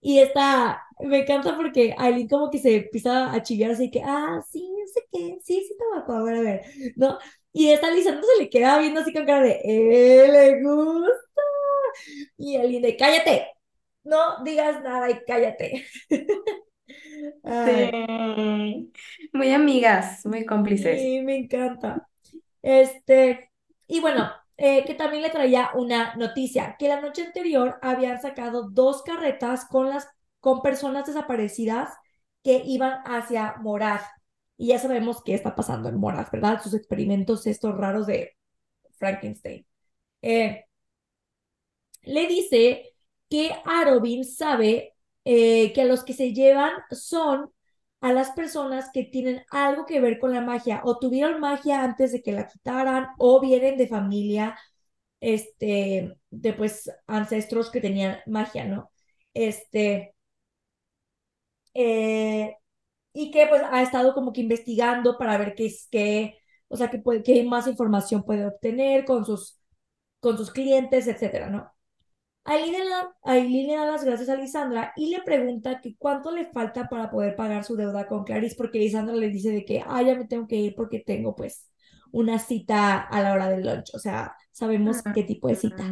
Y 0.01 0.19
esta, 0.19 0.83
me 0.99 1.19
encanta 1.21 1.55
porque 1.55 1.95
Aileen 1.97 2.27
como 2.27 2.49
que 2.49 2.59
se 2.59 2.75
empieza 2.77 3.31
a 3.33 3.41
chillar 3.43 3.71
así 3.71 3.89
que, 3.91 4.01
ah, 4.03 4.41
sí, 4.51 4.69
no 4.69 4.87
sé 4.87 5.07
qué, 5.11 5.37
sí, 5.43 5.65
sí, 5.67 5.75
va 6.09 6.17
a 6.17 6.23
ver, 6.23 6.35
a 6.37 6.41
ver, 6.41 6.61
¿no? 6.95 7.17
Y 7.51 7.69
esta 7.71 7.89
Lisandra 7.91 8.23
se 8.23 8.43
le 8.43 8.49
queda 8.49 8.77
viendo 8.79 8.99
así 9.01 9.13
con 9.13 9.25
cara 9.25 9.41
de, 9.41 9.59
eh, 9.63 10.27
le 10.31 10.63
gusta. 10.63 11.41
Y 12.37 12.55
Aileen 12.57 12.81
de, 12.81 12.97
cállate, 12.97 13.47
no 14.03 14.43
digas 14.43 14.81
nada 14.83 15.09
y 15.09 15.23
cállate. 15.25 15.85
Sí. 17.43 18.91
Muy 19.33 19.51
amigas, 19.51 20.25
muy 20.25 20.45
cómplices. 20.45 20.99
y 21.01 21.21
me 21.21 21.37
encanta. 21.37 22.07
Este, 22.61 23.51
y 23.87 23.99
bueno, 23.99 24.31
eh, 24.57 24.83
que 24.85 24.93
también 24.93 25.23
le 25.23 25.29
traía 25.29 25.71
una 25.75 26.15
noticia, 26.15 26.75
que 26.77 26.87
la 26.87 26.99
noche 27.01 27.23
anterior 27.23 27.77
habían 27.81 28.21
sacado 28.21 28.69
dos 28.69 29.03
carretas 29.03 29.65
con 29.65 29.89
las, 29.89 30.07
con 30.39 30.61
personas 30.61 31.05
desaparecidas 31.05 31.93
que 32.43 32.61
iban 32.65 33.01
hacia 33.05 33.55
Morad. 33.61 34.01
Y 34.57 34.67
ya 34.67 34.79
sabemos 34.79 35.23
qué 35.23 35.33
está 35.33 35.55
pasando 35.55 35.89
en 35.89 35.99
Morad, 35.99 36.27
¿verdad? 36.31 36.61
Sus 36.61 36.73
experimentos 36.73 37.47
estos 37.47 37.77
raros 37.77 38.07
de 38.07 38.35
Frankenstein. 38.97 39.65
Eh, 40.21 40.65
le 42.03 42.27
dice 42.27 42.93
que 43.29 43.51
Arobin 43.65 44.25
sabe 44.25 44.95
eh, 45.25 45.73
que 45.73 45.81
a 45.81 45.85
los 45.85 46.03
que 46.03 46.13
se 46.13 46.33
llevan 46.33 46.71
son 46.91 47.51
a 48.01 48.13
las 48.13 48.31
personas 48.31 48.89
que 48.93 49.03
tienen 49.03 49.43
algo 49.51 49.85
que 49.85 49.99
ver 49.99 50.19
con 50.19 50.33
la 50.33 50.41
magia 50.41 50.81
o 50.85 50.99
tuvieron 50.99 51.39
magia 51.41 51.83
antes 51.83 52.11
de 52.13 52.21
que 52.21 52.31
la 52.31 52.47
quitaran 52.47 53.07
o 53.17 53.41
vienen 53.41 53.77
de 53.77 53.87
familia, 53.87 54.57
este, 55.19 56.17
de 56.29 56.53
pues 56.53 56.89
ancestros 57.07 57.69
que 57.71 57.81
tenían 57.81 58.19
magia, 58.25 58.65
¿no? 58.65 58.91
Este, 59.33 60.15
eh, 61.81 62.57
y 63.13 63.31
que 63.31 63.47
pues 63.47 63.61
ha 63.71 63.81
estado 63.81 64.13
como 64.13 64.33
que 64.33 64.41
investigando 64.41 65.17
para 65.17 65.37
ver 65.37 65.55
qué 65.55 65.67
es 65.67 65.87
qué, 65.89 66.37
o 66.67 66.75
sea, 66.75 66.89
qué, 66.89 66.99
puede, 66.99 67.23
qué 67.23 67.41
más 67.43 67.67
información 67.67 68.23
puede 68.23 68.45
obtener 68.45 69.05
con 69.05 69.25
sus, 69.25 69.61
con 70.19 70.37
sus 70.37 70.51
clientes, 70.51 71.07
etcétera, 71.07 71.49
¿no? 71.49 71.71
Aileen 72.43 72.83
le, 73.67 73.75
da, 73.75 73.85
las 73.85 74.03
gracias 74.03 74.27
a 74.27 74.35
Lisandra 74.35 74.91
y 74.97 75.09
le 75.09 75.21
pregunta 75.21 75.79
que 75.81 75.95
cuánto 75.97 76.31
le 76.31 76.45
falta 76.45 76.89
para 76.89 77.09
poder 77.11 77.35
pagar 77.35 77.63
su 77.63 77.75
deuda 77.77 78.07
con 78.07 78.23
Clarice, 78.25 78.55
porque 78.57 78.79
Lisandra 78.79 79.15
le 79.15 79.29
dice 79.29 79.51
de 79.51 79.63
que, 79.63 79.83
ah, 79.85 80.01
ya 80.01 80.15
me 80.15 80.25
tengo 80.25 80.47
que 80.47 80.57
ir 80.57 80.75
porque 80.75 80.99
tengo 80.99 81.35
pues 81.35 81.69
una 82.11 82.39
cita 82.39 82.97
a 82.99 83.21
la 83.21 83.33
hora 83.33 83.49
del 83.49 83.63
lunch, 83.63 83.93
o 83.93 83.99
sea, 83.99 84.35
sabemos 84.51 85.01
qué 85.13 85.23
tipo 85.23 85.47
de 85.47 85.55
cita. 85.55 85.85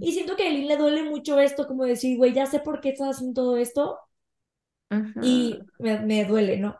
Y 0.00 0.12
siento 0.12 0.36
que 0.36 0.42
a 0.42 0.46
Aileen 0.46 0.68
le 0.68 0.76
duele 0.76 1.02
mucho 1.04 1.38
esto, 1.38 1.66
como 1.66 1.84
decir, 1.84 2.18
güey, 2.18 2.34
ya 2.34 2.46
sé 2.46 2.58
por 2.60 2.80
qué 2.80 2.90
estás 2.90 3.16
haciendo 3.16 3.42
todo 3.42 3.56
esto 3.56 3.98
y 5.20 5.58
me, 5.78 6.00
me 6.00 6.24
duele, 6.24 6.58
¿no? 6.58 6.76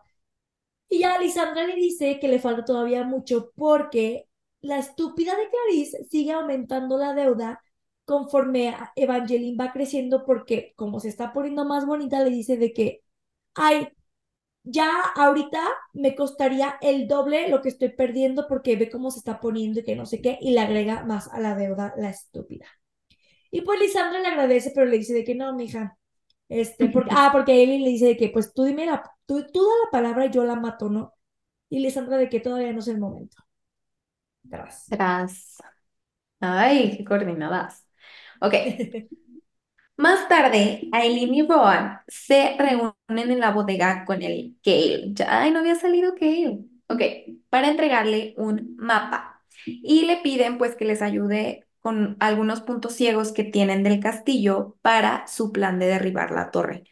Y 0.89 1.01
ya 1.01 1.19
Lisandra 1.19 1.67
le 1.67 1.77
dice 1.77 2.19
que 2.21 2.29
le 2.29 2.39
falta 2.41 2.65
todavía 2.65 3.05
mucho 3.05 3.53
porque 3.57 4.29
la 4.61 4.79
estúpida 4.79 5.37
de 5.37 5.49
Clarice 5.49 6.05
sigue 6.11 6.33
aumentando 6.33 6.99
la 6.99 7.15
deuda 7.15 7.63
conforme 8.05 8.75
Evangeline 8.97 9.57
va 9.57 9.73
creciendo 9.73 10.25
porque 10.27 10.73
como 10.77 10.99
se 11.01 11.09
está 11.09 11.33
poniendo 11.33 11.65
más 11.65 11.87
bonita 11.87 12.23
le 12.25 12.31
dice 12.31 12.57
de 12.57 12.73
que, 12.73 13.03
ay, 13.55 13.89
ya 14.65 14.91
ahorita 15.17 15.61
me 15.95 16.15
costaría 16.15 16.77
el 16.83 17.09
doble 17.09 17.49
lo 17.49 17.63
que 17.63 17.71
estoy 17.71 17.91
perdiendo 17.91 18.47
porque 18.49 18.77
ve 18.77 18.91
cómo 18.91 19.11
se 19.11 19.19
está 19.21 19.41
poniendo 19.41 19.81
y 19.81 19.85
que 19.85 19.97
no 19.97 20.07
sé 20.07 20.21
qué 20.23 20.39
y 20.41 20.53
le 20.53 20.61
agrega 20.61 21.05
más 21.05 21.29
a 21.29 21.41
la 21.41 21.55
deuda 21.57 21.95
la 21.97 22.11
estúpida. 22.11 22.67
Y 23.51 23.63
pues 23.63 23.81
Lisandra 23.81 24.21
le 24.21 24.29
agradece 24.29 24.73
pero 24.75 24.87
le 24.87 24.99
dice 24.99 25.15
de 25.15 25.25
que 25.25 25.35
no, 25.37 25.55
mija, 25.55 25.99
este, 26.51 26.91
porque, 26.91 27.11
ah, 27.15 27.31
porque 27.33 27.53
Eileen 27.55 27.85
le 27.85 27.91
dice 27.91 28.07
de 28.09 28.19
que 28.19 28.31
pues 28.31 28.55
tú 28.55 28.65
dime 28.65 28.87
la, 28.87 29.03
tú, 29.27 29.47
tú 29.53 29.61
da 29.65 29.71
la 29.87 29.93
palabra 29.93 30.27
y 30.27 30.33
yo 30.33 30.45
la 30.45 30.57
mato, 30.57 30.91
¿no? 30.91 31.15
Y 31.71 31.81
Lisandra 31.81 32.19
de 32.19 32.29
que 32.31 32.41
todavía 32.41 32.73
no 32.75 32.81
es 32.81 32.89
el 32.89 32.99
momento. 33.01 33.39
Tras. 34.51 34.87
Tras. 34.89 35.57
Ay, 36.41 36.97
qué 36.99 37.05
coordinadas. 37.05 37.87
Ok. 38.41 38.55
Más 39.97 40.29
tarde, 40.29 40.89
Aileen 40.93 41.35
y 41.35 41.43
Rowan 41.43 42.01
se 42.09 42.57
reúnen 42.59 42.95
en 43.31 43.41
la 43.41 43.51
bodega 43.53 44.05
con 44.07 44.23
el 44.23 44.57
Gale. 44.65 45.13
Ya, 45.15 45.43
ay, 45.43 45.51
no 45.51 45.59
había 45.61 45.75
salido 45.75 46.15
Gale. 46.15 46.61
Ok, 46.89 47.03
para 47.51 47.69
entregarle 47.69 48.35
un 48.39 48.77
mapa. 48.79 49.45
Y 49.67 50.07
le 50.07 50.17
piden 50.19 50.57
pues 50.59 50.75
que 50.77 50.87
les 50.87 51.03
ayude 51.03 51.67
con 51.81 52.16
algunos 52.20 52.61
puntos 52.62 52.95
ciegos 52.95 53.33
que 53.33 53.45
tienen 53.45 53.83
del 53.83 54.01
castillo 54.01 54.76
para 54.83 55.26
su 55.28 55.53
plan 55.53 55.78
de 55.78 55.87
derribar 55.87 56.31
la 56.33 56.51
torre. 56.51 56.85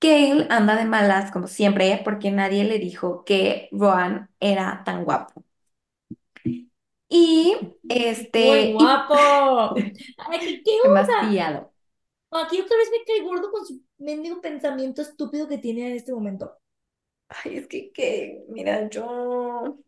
Gale 0.00 0.46
anda 0.50 0.76
de 0.76 0.84
malas, 0.86 1.30
como 1.32 1.46
siempre, 1.48 2.00
porque 2.04 2.30
nadie 2.32 2.64
le 2.64 2.78
dijo 2.80 3.24
que 3.24 3.68
Rowan 3.72 4.30
era 4.40 4.82
tan 4.84 5.04
guapo. 5.04 5.44
Y 7.08 7.56
Muy 8.32 8.66
este, 8.68 8.70
y 8.72 8.72
guapo. 8.72 9.76
Aquí, 10.34 10.62
¿qué 10.64 10.70
onda? 10.88 11.08
demasiado. 11.10 11.72
Aquí 12.30 12.60
otra 12.60 12.76
vez 12.78 12.90
me 12.90 13.04
cae 13.04 13.22
gordo 13.22 13.50
con 13.50 13.66
su 13.66 13.82
mendigo 13.98 14.40
pensamiento 14.40 15.02
estúpido 15.02 15.48
que 15.48 15.58
tiene 15.58 15.90
en 15.90 15.96
este 15.96 16.12
momento. 16.14 16.58
Ay, 17.28 17.56
es 17.58 17.66
que, 17.68 17.92
que, 17.92 18.44
mira, 18.48 18.88
yo, 18.88 19.78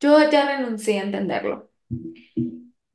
yo 0.00 0.30
ya 0.30 0.46
renuncié 0.58 1.00
a 1.00 1.04
entenderlo. 1.04 1.70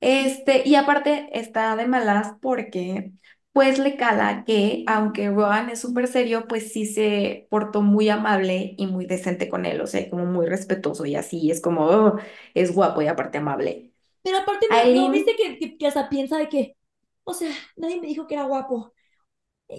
Este, 0.01 0.67
y 0.67 0.75
aparte 0.75 1.29
está 1.39 1.75
de 1.77 1.87
malas 1.87 2.33
porque, 2.41 3.13
pues, 3.53 3.79
le 3.79 3.97
cala 3.97 4.43
que, 4.45 4.83
aunque 4.87 5.29
Rohan 5.29 5.69
es 5.69 5.79
súper 5.81 6.07
serio, 6.07 6.47
pues 6.47 6.73
sí 6.73 6.85
se 6.87 7.47
portó 7.51 7.81
muy 7.83 8.09
amable 8.09 8.75
y 8.77 8.87
muy 8.87 9.05
decente 9.05 9.49
con 9.49 9.65
él, 9.65 9.81
o 9.81 9.87
sea, 9.87 10.09
como 10.09 10.25
muy 10.25 10.47
respetuoso 10.47 11.05
y 11.05 11.15
así, 11.15 11.51
es 11.51 11.61
como, 11.61 11.85
"Oh, 11.87 12.17
es 12.55 12.73
guapo 12.73 13.01
y 13.03 13.07
aparte 13.07 13.37
amable. 13.39 13.93
Pero 14.23 14.37
aparte, 14.39 14.67
no, 14.71 14.91
no 14.93 15.09
Aileen, 15.09 15.11
viste 15.11 15.35
que, 15.35 15.57
que, 15.57 15.77
que 15.77 15.87
hasta 15.87 16.09
piensa 16.09 16.37
de 16.37 16.49
que, 16.49 16.75
o 17.23 17.33
sea, 17.33 17.51
nadie 17.75 17.99
me 18.01 18.07
dijo 18.07 18.27
que 18.27 18.35
era 18.35 18.43
guapo. 18.45 18.93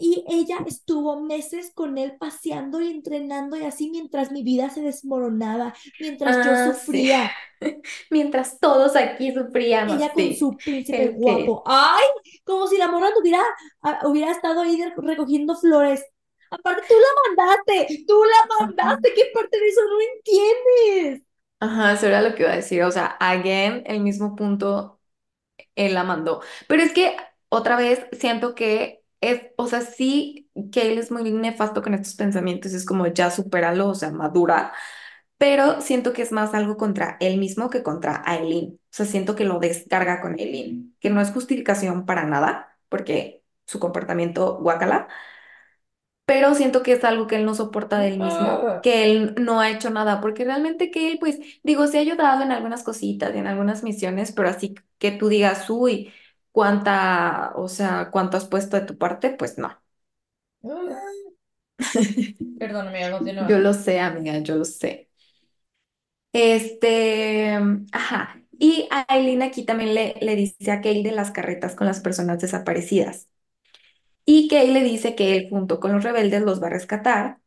Y 0.00 0.24
ella 0.28 0.58
estuvo 0.66 1.20
meses 1.20 1.72
con 1.74 1.98
él 1.98 2.16
paseando 2.18 2.80
y 2.80 2.90
entrenando 2.90 3.56
y 3.56 3.64
así 3.64 3.90
mientras 3.90 4.32
mi 4.32 4.42
vida 4.42 4.70
se 4.70 4.82
desmoronaba, 4.82 5.74
mientras 5.98 6.40
yo 6.40 6.56
Ah, 6.56 6.72
sí. 6.90 7.10
sufría. 7.14 7.30
Mientras 8.10 8.58
todos 8.60 8.96
aquí 8.96 9.32
sufríamos, 9.32 10.02
Ella 10.02 10.12
con 10.12 10.32
su 10.32 10.62
príncipe 10.62 11.08
El 11.08 11.14
que, 11.20 11.20
guapo. 11.20 11.62
¡Ay! 11.66 12.04
Como 12.44 12.66
si 12.68 12.78
la 12.78 12.88
morra 12.88 13.12
tuviera, 13.14 13.40
ah, 13.82 14.00
hubiera 14.04 14.30
estado 14.32 14.60
ahí 14.62 14.80
recogiendo 14.96 15.56
flores. 15.56 16.04
Aparte, 16.50 16.82
tú 16.88 16.94
la 16.94 17.44
mandaste, 17.46 18.04
tú 18.06 18.22
la 18.24 18.56
mandaste. 18.66 19.12
¿Qué 19.14 19.22
parte 19.34 19.58
de 19.58 19.68
eso 19.68 19.80
no 19.88 19.98
entiendes? 20.16 21.22
Ajá, 21.60 21.92
eso 21.92 22.06
era 22.08 22.22
lo 22.22 22.34
que 22.34 22.42
iba 22.42 22.52
a 22.52 22.56
decir. 22.56 22.82
O 22.82 22.90
sea, 22.90 23.06
again, 23.20 23.84
el 23.86 24.00
mismo 24.00 24.34
punto, 24.34 25.00
él 25.76 25.94
la 25.94 26.04
mandó. 26.04 26.42
Pero 26.68 26.82
es 26.82 26.92
que 26.94 27.16
otra 27.50 27.76
vez 27.76 28.06
siento 28.12 28.54
que 28.54 29.01
es, 29.22 29.42
o 29.56 29.68
sea, 29.68 29.82
sí, 29.82 30.50
que 30.72 30.92
él 30.92 30.98
es 30.98 31.12
muy 31.12 31.30
nefasto 31.32 31.82
con 31.82 31.94
estos 31.94 32.16
pensamientos, 32.16 32.74
es 32.74 32.86
como 32.86 33.08
ya 33.08 33.30
supéralo, 33.32 33.88
o 33.90 33.96
sea, 33.96 34.12
madura. 34.12 34.74
Pero 35.38 35.80
siento 35.80 36.12
que 36.14 36.22
es 36.22 36.32
más 36.32 36.54
algo 36.54 36.76
contra 36.76 37.16
él 37.20 37.38
mismo 37.38 37.70
que 37.70 37.82
contra 37.84 38.22
Aileen. 38.26 38.74
O 38.76 38.78
sea, 38.90 39.06
siento 39.06 39.36
que 39.36 39.44
lo 39.44 39.60
descarga 39.60 40.20
con 40.22 40.34
Aileen, 40.34 40.96
que 41.00 41.10
no 41.10 41.20
es 41.20 41.32
justificación 41.32 42.06
para 42.06 42.26
nada, 42.26 42.78
porque 42.90 43.44
su 43.66 43.80
comportamiento 43.80 44.58
guacala, 44.60 45.08
pero 46.24 46.54
siento 46.54 46.82
que 46.82 46.92
es 46.92 47.04
algo 47.04 47.26
que 47.26 47.36
él 47.36 47.44
no 47.44 47.54
soporta 47.54 47.98
de 47.98 48.08
él 48.08 48.18
mismo, 48.20 48.78
que 48.80 49.04
él 49.12 49.34
no 49.40 49.60
ha 49.60 49.70
hecho 49.70 49.90
nada, 49.90 50.20
porque 50.20 50.44
realmente 50.44 50.90
que 50.90 51.10
él, 51.12 51.18
pues, 51.20 51.38
digo, 51.62 51.86
se 51.86 51.98
ha 51.98 52.00
ayudado 52.00 52.42
en 52.42 52.52
algunas 52.52 52.84
cositas 52.84 53.34
y 53.34 53.38
en 53.38 53.46
algunas 53.46 53.82
misiones, 53.82 54.32
pero 54.32 54.48
así 54.48 54.74
que 54.98 55.10
tú 55.12 55.28
digas, 55.28 55.68
uy, 55.70 56.12
cuánta, 56.52 57.52
o 57.56 57.68
sea, 57.68 58.10
cuánto 58.10 58.36
has 58.36 58.46
puesto 58.46 58.78
de 58.78 58.86
tu 58.86 58.98
parte, 58.98 59.30
pues 59.30 59.58
no. 59.58 59.80
ah. 60.64 61.22
Perdón, 62.58 62.88
amiga, 62.88 63.10
Yo 63.40 63.58
continúa. 63.58 63.58
lo 63.58 63.74
sé, 63.74 64.00
amiga, 64.00 64.38
yo 64.38 64.56
lo 64.56 64.64
sé. 64.64 65.10
Este, 66.32 67.58
ajá. 67.92 68.42
Y 68.58 68.88
Aileen 69.08 69.42
aquí 69.42 69.64
también 69.64 69.94
le, 69.94 70.14
le 70.20 70.36
dice 70.36 70.70
a 70.70 70.80
Kale 70.80 71.02
de 71.02 71.12
las 71.12 71.30
carretas 71.32 71.74
con 71.74 71.86
las 71.86 72.00
personas 72.00 72.40
desaparecidas. 72.40 73.28
Y 74.26 74.48
Kale 74.48 74.72
le 74.72 74.84
dice 74.84 75.16
que 75.16 75.36
él 75.36 75.48
junto 75.50 75.80
con 75.80 75.92
los 75.94 76.04
rebeldes 76.04 76.42
los 76.42 76.62
va 76.62 76.68
a 76.68 76.70
rescatar. 76.72 77.40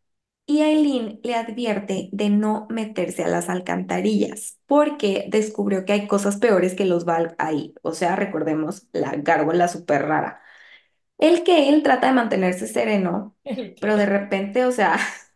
Y 0.47 0.61
Aileen 0.61 1.19
le 1.23 1.35
advierte 1.35 2.09
de 2.11 2.29
no 2.29 2.67
meterse 2.69 3.23
a 3.23 3.27
las 3.27 3.49
alcantarillas 3.49 4.59
porque 4.67 5.25
descubrió 5.29 5.85
que 5.85 5.93
hay 5.93 6.07
cosas 6.07 6.37
peores 6.37 6.75
que 6.75 6.85
los 6.85 7.03
Valk 7.05 7.33
ahí. 7.39 7.73
O 7.81 7.93
sea, 7.93 8.15
recordemos 8.15 8.87
la 8.93 9.13
gárgola 9.17 9.67
súper 9.67 10.03
rara. 10.03 10.41
El 11.17 11.43
Kale 11.43 11.81
trata 11.81 12.07
de 12.07 12.13
mantenerse 12.13 12.67
sereno, 12.67 13.37
¿El 13.45 13.75
pero 13.79 13.97
de 13.97 14.05
repente, 14.07 14.65
o 14.65 14.71
sea, 14.73 14.97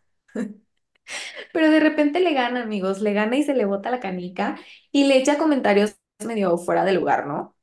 Pero 1.52 1.70
de 1.70 1.80
repente 1.80 2.20
le 2.20 2.32
gana, 2.34 2.62
amigos, 2.62 3.00
le 3.00 3.12
gana 3.12 3.36
y 3.36 3.42
se 3.42 3.54
le 3.54 3.64
bota 3.64 3.90
la 3.90 4.00
canica 4.00 4.58
y 4.92 5.04
le 5.04 5.16
echa 5.18 5.38
comentarios 5.38 5.96
medio 6.24 6.56
fuera 6.58 6.84
de 6.84 6.92
lugar, 6.92 7.26
¿no? 7.26 7.56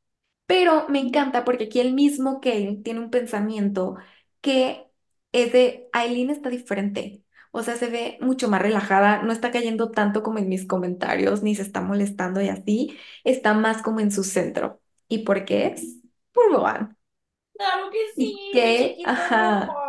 Pero 0.48 0.88
me 0.90 1.00
encanta 1.00 1.46
porque 1.46 1.66
aquí 1.66 1.80
el 1.80 1.94
mismo 1.94 2.42
Kale 2.42 2.78
tiene 2.84 3.02
un 3.02 3.12
pensamiento 3.12 3.98
que 4.42 4.88
es 5.34 5.54
de 5.54 5.90
Aileen 5.94 6.32
está 6.32 6.50
diferente. 6.50 7.24
O 7.58 7.64
sea, 7.64 7.76
se 7.76 7.88
ve 7.90 8.18
mucho 8.22 8.50
más 8.50 8.62
relajada, 8.62 9.24
no 9.24 9.32
está 9.34 9.52
cayendo 9.52 9.92
tanto 9.92 10.22
como 10.24 10.38
en 10.40 10.50
mis 10.50 10.68
comentarios, 10.68 11.42
ni 11.44 11.56
se 11.56 11.64
está 11.64 11.82
molestando 11.82 12.42
y 12.42 12.50
así, 12.50 12.98
está 13.24 13.54
más 13.56 13.82
como 13.82 14.00
en 14.00 14.12
su 14.12 14.24
centro. 14.24 14.82
¿Y 15.10 15.20
por 15.20 15.46
qué 15.46 15.68
es? 15.68 15.98
Por. 16.34 16.96
Claro 17.54 17.90
que 17.92 18.00
sí, 18.16 19.02
ajá. 19.06 19.82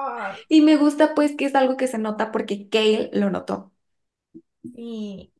Y 0.48 0.62
me 0.62 0.76
gusta 0.76 1.14
pues 1.14 1.36
que 1.36 1.44
es 1.46 1.54
algo 1.54 1.76
que 1.76 1.86
se 1.88 1.98
nota 1.98 2.32
porque 2.32 2.68
Kale 2.68 3.10
lo 3.12 3.30
notó. 3.30 3.72
Sí. 4.74 5.32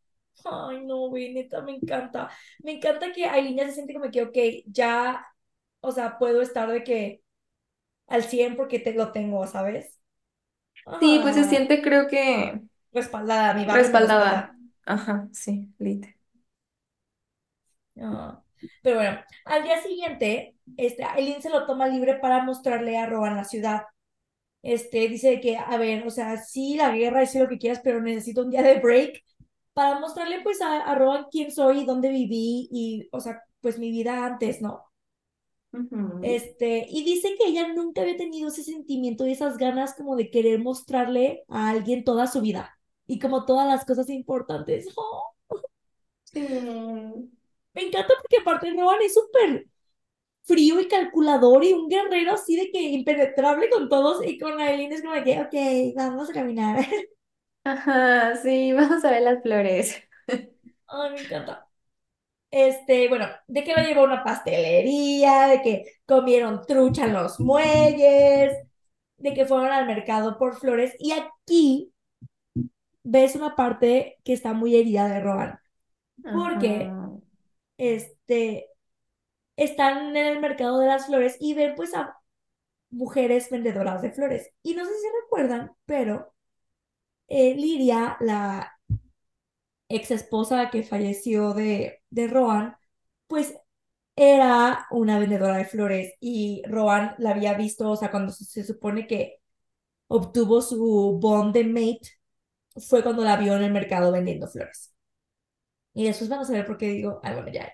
Ay, 0.45 0.85
no, 0.87 1.09
güey, 1.09 1.33
neta, 1.35 1.61
me 1.63 1.73
encanta. 1.77 2.31
Me 2.61 2.73
encanta 2.73 3.13
que 3.13 3.27
Aileen 3.27 3.57
ya 3.59 3.67
se 3.67 3.73
siente 3.75 3.95
como 3.95 4.11
que, 4.11 4.23
ok, 4.23 4.37
ya, 4.67 5.27
o 5.81 5.93
sea, 5.93 6.19
puedo 6.19 6.41
estar 6.43 6.71
de 6.71 6.85
que 6.85 7.23
al 8.09 8.25
100 8.25 8.57
porque 8.57 8.81
te 8.81 8.95
lo 8.95 9.13
tengo, 9.13 9.47
¿sabes? 9.47 9.98
Sí, 11.01 11.19
pues 11.23 11.35
se 11.37 11.45
Ah, 11.45 11.49
siente, 11.49 11.81
creo 11.83 12.09
que 12.09 12.63
respaldada, 12.93 13.55
mi 13.55 13.65
barrio 13.65 13.93
respaldada. 13.93 13.97
respalda. 13.97 14.55
Ajá, 14.87 15.29
sí, 15.33 15.73
lit. 15.79 16.07
Ah, 18.01 18.43
Pero 18.83 18.97
bueno, 18.97 19.19
al 19.45 19.63
día 19.65 19.83
siguiente, 19.83 20.57
este, 20.77 21.05
Aileen 21.05 21.43
se 21.43 21.51
lo 21.51 21.67
toma 21.67 21.87
libre 21.89 22.15
para 22.17 22.43
mostrarle 22.45 22.97
a 22.99 23.07
Rowan 23.07 23.37
la 23.37 23.45
ciudad. 23.45 23.83
Este, 24.63 25.09
dice 25.09 25.41
que, 25.41 25.57
a 25.59 25.79
ver, 25.79 26.07
o 26.07 26.11
sea, 26.11 26.39
sí, 26.39 26.77
la 26.77 26.93
guerra, 26.93 27.27
sí 27.27 27.41
lo 27.41 27.49
que 27.49 27.59
quieras, 27.59 27.81
pero 27.85 28.03
necesito 28.03 28.43
un 28.43 28.51
día 28.51 28.63
de 28.65 28.81
break 28.81 29.23
para 29.75 30.01
mostrarle 30.01 30.43
pues 30.43 30.63
a, 30.63 30.83
a 30.83 30.97
Rowan 30.97 31.27
quién 31.33 31.53
soy 31.53 31.81
y 31.83 31.87
dónde 31.87 32.11
viví 32.11 32.69
y, 32.73 33.09
o 33.13 33.21
sea, 33.21 33.43
pues 33.63 33.79
mi 33.81 33.91
vida 33.93 34.27
antes, 34.27 34.63
¿no? 34.63 34.85
Este, 36.21 36.87
y 36.91 37.05
dice 37.05 37.37
que 37.39 37.49
ella 37.49 37.73
nunca 37.75 38.03
había 38.03 38.17
tenido 38.17 38.49
ese 38.49 38.65
sentimiento 38.65 39.27
y 39.27 39.33
esas 39.33 39.57
ganas 39.59 39.95
como 39.95 40.17
de 40.17 40.31
querer 40.31 40.59
mostrarle 40.61 41.45
a 41.49 41.71
alguien 41.71 42.05
toda 42.05 42.27
su 42.27 42.41
vida 42.41 42.79
y 43.07 43.19
como 43.21 43.45
todas 43.47 43.69
las 43.69 43.85
cosas 43.85 44.09
importantes. 44.11 44.89
Oh, 44.97 45.35
Sí. 46.25 46.41
me 47.75 47.83
encanta 47.83 48.15
porque 48.21 48.39
aparte 48.39 48.73
Rowan 48.73 48.99
es 49.05 49.15
súper 49.15 49.67
frío 50.45 50.81
y 50.81 50.89
calculador 50.89 51.65
y 51.65 51.75
un 51.75 51.89
guerrero 51.89 52.35
así 52.35 52.57
de 52.57 52.71
que 52.73 52.81
impenetrable 52.83 53.71
con 53.71 53.89
todos 53.89 54.25
y 54.27 54.39
con 54.39 54.61
Aileen 54.61 54.93
es 54.93 55.03
como 55.03 55.15
de 55.15 55.25
que, 55.25 55.41
ok, 55.43 55.97
vamos 55.97 56.31
a 56.31 56.35
caminar. 56.35 56.87
Ajá, 57.65 58.37
sí, 58.37 58.73
vamos 58.75 59.05
a 59.05 59.11
ver 59.13 59.23
las 59.23 59.43
flores. 59.43 59.97
Ay, 60.87 61.11
me 61.13 61.21
encanta. 61.23 61.68
Este, 62.51 63.09
bueno, 63.09 63.27
de 63.47 63.63
que 63.65 63.75
lo 63.75 63.83
llevó 63.83 64.03
a 64.03 64.05
una 64.05 64.25
pastelería, 64.25 65.49
de 65.49 65.63
que 65.63 65.85
comieron 66.07 66.65
trucha 66.67 67.05
en 67.05 67.13
los 67.15 67.41
muelles, 67.41 68.57
de 69.19 69.35
que 69.35 69.47
fueron 69.47 69.71
al 69.71 69.87
mercado 69.87 70.39
por 70.39 70.57
flores. 70.59 70.95
Y 70.99 71.13
aquí 71.13 71.93
ves 73.03 73.35
una 73.37 73.55
parte 73.57 74.19
que 74.25 74.33
está 74.33 74.53
muy 74.53 74.77
herida 74.77 75.09
de 75.09 75.21
Rohan, 75.21 75.59
porque 76.33 76.89
Ajá. 76.91 77.11
este, 77.79 78.69
están 79.57 80.17
en 80.17 80.27
el 80.27 80.41
mercado 80.41 80.81
de 80.81 80.89
las 80.89 81.07
flores 81.07 81.37
y 81.41 81.55
ven 81.55 81.75
pues 81.77 81.95
a 81.95 82.17
mujeres 82.91 83.51
vendedoras 83.51 84.03
de 84.03 84.13
flores. 84.13 84.51
Y 84.63 84.75
no 84.75 84.85
sé 84.85 84.93
si 84.93 85.07
recuerdan, 85.25 85.73
pero 85.87 86.35
eh, 87.29 87.55
Lidia, 87.55 88.17
la 88.21 88.78
ex 89.89 90.11
esposa 90.11 90.71
que 90.71 90.83
falleció 90.83 91.55
de, 91.55 92.03
de 92.11 92.29
Rohan, 92.29 92.77
pues 93.27 93.55
era 94.17 94.87
una 94.91 95.19
vendedora 95.19 95.57
de 95.59 95.65
flores 95.65 96.15
y 96.21 96.63
Rohan 96.67 97.15
la 97.19 97.31
había 97.31 97.55
visto, 97.55 97.91
o 97.91 97.97
sea, 97.97 98.11
cuando 98.11 98.33
se, 98.33 98.65
supone 98.65 99.07
que 99.07 99.41
obtuvo 100.09 100.63
su 100.63 101.19
bond 101.21 101.55
de 101.55 101.65
mate, 101.65 102.11
fue 102.89 103.03
cuando 103.03 103.25
la 103.25 103.37
vio 103.37 103.57
en 103.57 103.65
el 103.65 103.73
mercado 103.73 104.13
vendiendo 104.13 104.49
flores. 104.49 104.95
Y 105.95 106.05
después 106.05 106.31
vamos 106.31 106.49
a 106.51 106.53
ver 106.53 106.67
por 106.67 106.79
qué 106.79 106.89
digo, 106.89 107.21
ah, 107.25 107.33
bueno, 107.35 107.49
ya. 107.53 107.73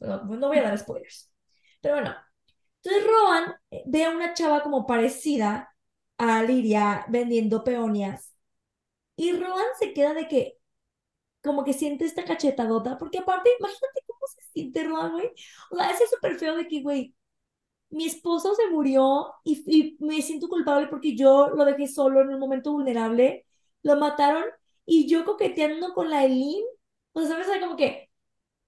No, 0.00 0.24
no 0.24 0.48
voy 0.48 0.58
a 0.58 0.62
dar 0.62 0.78
spoilers. 0.78 1.32
Pero 1.80 1.96
bueno, 1.96 2.14
entonces 2.82 3.04
Rohan 3.10 3.54
eh, 3.70 3.82
ve 3.86 4.04
a 4.04 4.10
una 4.10 4.34
chava 4.34 4.62
como 4.62 4.86
parecida 4.86 5.74
a 6.18 6.42
Liria 6.42 7.04
vendiendo 7.08 7.64
peonias 7.64 8.34
y 9.16 9.32
Rohan 9.32 9.66
se 9.78 9.92
queda 9.94 10.14
de 10.14 10.28
que, 10.28 10.58
como 11.44 11.64
que 11.64 11.74
siente 11.74 12.06
esta 12.06 12.24
cachetadota, 12.24 12.98
porque 12.98 13.18
aparte, 13.20 13.50
imagínate 13.60 14.02
cómo 14.08 14.20
se 14.28 14.42
siente 14.52 14.84
Rohan, 14.84 15.12
güey. 15.12 15.30
O 15.72 15.76
sea, 15.76 15.90
ese 15.92 16.04
es 16.04 16.10
súper 16.10 16.36
feo 16.38 16.56
de 16.56 16.68
que, 16.68 16.82
güey, 16.82 17.14
mi 17.90 18.06
esposo 18.06 18.54
se 18.54 18.68
murió 18.70 19.32
y, 19.44 19.62
y 19.66 19.96
me 20.04 20.20
siento 20.22 20.48
culpable 20.48 20.88
porque 20.88 21.16
yo 21.16 21.50
lo 21.50 21.64
dejé 21.64 21.86
solo 21.88 22.22
en 22.22 22.30
un 22.30 22.40
momento 22.40 22.72
vulnerable, 22.72 23.46
lo 23.82 23.96
mataron 23.96 24.44
y 24.86 25.08
yo 25.08 25.24
coqueteando 25.24 25.94
con 25.94 26.10
la 26.10 26.24
Eileen, 26.24 26.64
o 27.12 27.20
sea, 27.22 27.30
¿sabes? 27.44 27.60
Como 27.60 27.76
que, 27.76 28.10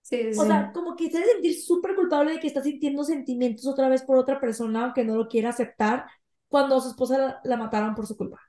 Sí, 0.03 0.17
sí, 0.23 0.35
o 0.35 0.45
sea, 0.45 0.73
como 0.73 0.97
que 0.97 1.11
se 1.11 1.25
sentir 1.25 1.61
súper 1.63 1.95
culpable 1.97 2.33
de 2.33 2.41
que 2.41 2.47
está 2.49 2.63
sintiendo 2.63 3.05
sentimientos 3.05 3.67
otra 3.67 3.89
vez 3.89 4.03
por 4.03 4.19
otra 4.19 4.41
persona, 4.41 4.85
aunque 4.85 5.05
no 5.05 5.17
lo 5.17 5.29
quiera 5.29 5.51
aceptar, 5.51 6.07
cuando 6.49 6.77
a 6.77 6.81
su 6.81 6.89
esposa 6.91 7.19
la, 7.19 7.41
la 7.45 7.57
mataron 7.57 7.95
por 7.95 8.07
su 8.07 8.17
culpa. 8.17 8.41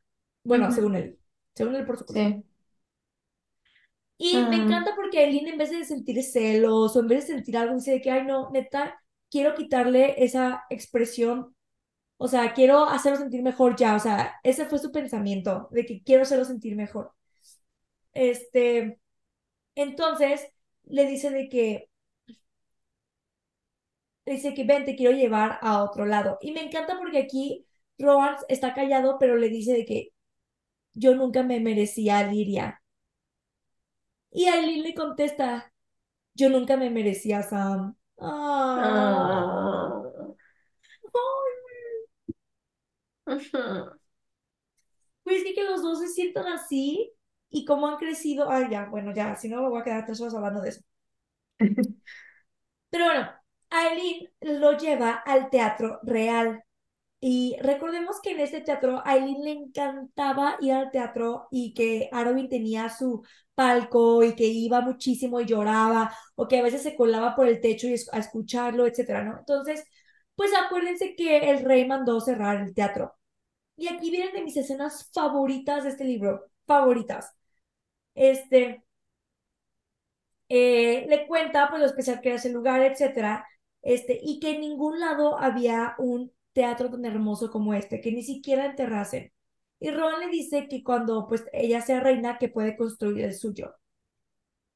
Bueno, 0.44 0.72
Ujú, 0.72 0.72
según 0.72 0.96
él, 0.96 1.20
según 1.54 1.76
él 1.76 1.86
por 1.86 1.98
su 1.98 2.06
culpa. 2.06 2.26
Sí. 2.26 2.44
Y 4.20 4.38
me 4.46 4.56
encanta 4.58 4.96
porque 4.96 5.20
Aileen 5.20 5.48
en 5.48 5.58
vez 5.58 5.72
de 5.72 5.86
sentir 5.86 6.22
celos 6.24 6.96
o 6.96 7.00
en 7.02 7.08
vez 7.08 7.28
de 7.28 7.36
sentir 7.36 7.58
algo, 7.58 7.76
dice 7.76 7.92
de 7.92 8.02
que, 8.02 8.12
ay, 8.12 8.26
no, 8.26 8.50
neta, 8.52 9.00
quiero 9.30 9.54
quitarle 9.56 10.16
esa 10.24 10.66
expresión 10.70 11.56
O 12.18 12.28
sea, 12.30 12.54
quiero 12.54 12.86
hacerlo 12.86 13.20
sentir 13.20 13.44
mejor 13.44 13.76
ya. 13.78 13.96
O 13.96 14.00
sea, 14.00 14.36
ese 14.44 14.66
fue 14.68 14.80
su 14.80 14.92
pensamiento, 14.92 15.70
de 15.72 15.86
que 15.86 16.04
quiero 16.04 16.24
hacerlo 16.24 16.46
sentir 16.46 16.76
mejor. 16.76 17.14
Este, 18.14 19.00
entonces 19.76 20.48
le 20.86 21.08
dice 21.08 21.32
de 21.32 21.50
que, 21.50 21.90
le 24.26 24.34
dice 24.34 24.54
que 24.54 24.64
ven, 24.66 24.86
te 24.86 24.96
quiero 24.96 25.16
llevar 25.18 25.58
a 25.62 25.84
otro 25.84 26.06
lado. 26.06 26.38
Y 26.42 26.52
me 26.52 26.62
encanta 26.64 26.98
porque 27.00 27.18
aquí 27.20 27.66
Rowan 27.98 28.36
está 28.50 28.74
callado, 28.74 29.18
pero 29.20 29.38
le 29.38 29.50
dice 29.50 29.74
de 29.74 29.86
que 29.86 30.10
yo 30.94 31.16
nunca 31.16 31.44
me 31.44 31.60
merecía 31.62 32.20
a 32.20 32.24
Liria. 32.26 32.82
Y 34.32 34.46
Aileen 34.48 34.84
le 34.84 34.94
contesta, 34.94 35.74
yo 36.36 36.50
nunca 36.50 36.78
me 36.78 36.90
merecía 36.90 37.40
a 37.40 37.44
Sam. 37.44 37.98
Ah. 38.20 40.04
Pues 45.24 45.44
sí 45.44 45.54
que 45.54 45.64
los 45.64 45.82
dos 45.82 46.00
se 46.00 46.08
sientan 46.08 46.48
así 46.48 47.14
y 47.50 47.66
cómo 47.66 47.88
han 47.88 47.98
crecido. 47.98 48.50
Ay, 48.50 48.68
ya, 48.72 48.86
bueno, 48.90 49.14
ya, 49.14 49.36
si 49.36 49.50
no 49.50 49.62
me 49.62 49.70
voy 49.70 49.82
a 49.82 49.84
quedar 49.84 50.06
tres 50.06 50.22
horas 50.22 50.36
hablando 50.36 50.62
de 50.62 50.70
eso. 50.70 50.82
Pero 52.90 53.06
bueno, 53.06 53.30
Aileen 53.70 54.30
lo 54.42 54.78
lleva 54.78 55.12
al 55.14 55.50
teatro 55.50 56.00
real. 56.04 56.64
Y 57.20 57.58
recordemos 57.62 58.22
que 58.22 58.32
en 58.32 58.42
este 58.42 58.62
teatro 58.62 59.00
a 59.00 59.12
Aileen 59.12 59.44
le 59.44 59.52
encantaba 59.52 60.58
ir 60.62 60.74
al 60.74 60.92
teatro 60.92 61.48
y 61.52 61.74
que 61.74 62.10
Arvin 62.12 62.48
tenía 62.50 62.90
su 62.90 63.24
palco 63.56 64.24
y 64.24 64.36
que 64.36 64.46
iba 64.46 64.82
muchísimo 64.82 65.42
y 65.42 65.46
lloraba 65.46 66.16
o 66.36 66.48
que 66.48 66.60
a 66.60 66.64
veces 66.64 66.84
se 66.84 66.96
colaba 66.96 67.36
por 67.36 67.48
el 67.48 67.60
techo 67.60 67.88
y 67.88 67.96
a 68.12 68.20
escucharlo, 68.20 68.86
etcétera, 68.86 69.24
¿no? 69.24 69.40
Entonces, 69.40 69.84
pues 70.36 70.52
acuérdense 70.56 71.16
que 71.16 71.50
el 71.50 71.64
rey 71.66 71.88
mandó 71.88 72.22
cerrar 72.22 72.62
el 72.62 72.74
teatro. 72.76 73.16
Y 73.78 73.88
aquí 73.90 74.12
vienen 74.12 74.34
de 74.34 74.44
mis 74.44 74.58
escenas 74.58 75.10
favoritas 75.14 75.84
de 75.86 75.92
este 75.92 76.06
libro, 76.06 76.46
favoritas. 76.68 77.34
Este, 78.16 78.84
eh, 80.50 81.06
le 81.10 81.28
cuenta 81.28 81.70
pues 81.70 81.82
lo 81.82 81.88
especial 81.88 82.22
que 82.22 82.30
era 82.30 82.38
ese 82.38 82.52
lugar, 82.52 82.82
etcétera, 82.82 83.46
este, 83.82 84.20
y 84.22 84.40
que 84.40 84.52
en 84.52 84.62
ningún 84.62 85.00
lado 85.00 85.38
había 85.40 85.96
un 86.00 86.32
teatro 86.58 86.90
tan 86.92 87.06
hermoso 87.06 87.52
como 87.52 87.74
este, 87.76 88.02
que 88.02 88.12
ni 88.12 88.24
siquiera 88.24 88.66
enterrasen. 88.66 89.32
Y 89.80 89.92
Ron 89.92 90.20
le 90.20 90.28
dice 90.30 90.68
que 90.68 90.84
cuando 90.84 91.28
pues 91.28 91.46
ella 91.54 91.82
sea 91.82 92.00
reina, 92.02 92.38
que 92.40 92.50
puede 92.50 92.76
construir 92.78 93.24
el 93.26 93.36
suyo. 93.36 93.76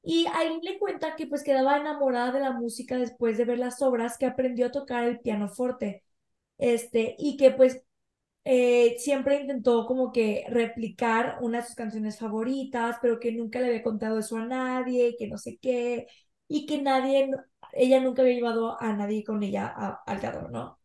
Y 0.04 0.26
ahí 0.34 0.58
le 0.62 0.78
cuenta 0.78 1.14
que 1.16 1.26
pues 1.26 1.44
quedaba 1.44 1.76
enamorada 1.78 2.32
de 2.32 2.40
la 2.40 2.52
música 2.52 2.96
después 2.98 3.38
de 3.38 3.44
ver 3.44 3.58
las 3.58 3.80
obras, 3.82 4.18
que 4.18 4.26
aprendió 4.26 4.66
a 4.66 4.72
tocar 4.72 5.04
el 5.04 5.20
pianoforte, 5.20 6.02
este, 6.58 7.16
y 7.18 7.36
que 7.36 7.52
pues 7.52 7.82
eh, 8.44 8.96
siempre 8.98 9.40
intentó 9.42 9.86
como 9.86 10.12
que 10.12 10.46
replicar 10.50 11.38
una 11.42 11.58
de 11.60 11.66
sus 11.66 11.76
canciones 11.76 12.18
favoritas, 12.18 12.98
pero 13.02 13.20
que 13.20 13.32
nunca 13.32 13.60
le 13.60 13.68
había 13.68 13.82
contado 13.84 14.18
eso 14.20 14.36
a 14.38 14.46
nadie, 14.46 15.16
que 15.18 15.28
no 15.28 15.38
sé 15.38 15.58
qué, 15.58 16.06
y 16.48 16.66
que 16.66 16.82
nadie, 16.82 17.30
ella 17.72 18.00
nunca 18.00 18.22
había 18.22 18.34
llevado 18.36 18.80
a 18.82 18.92
nadie 18.94 19.24
con 19.24 19.42
ella 19.42 19.68
al 20.06 20.20
teatro, 20.20 20.48
¿no? 20.50 20.78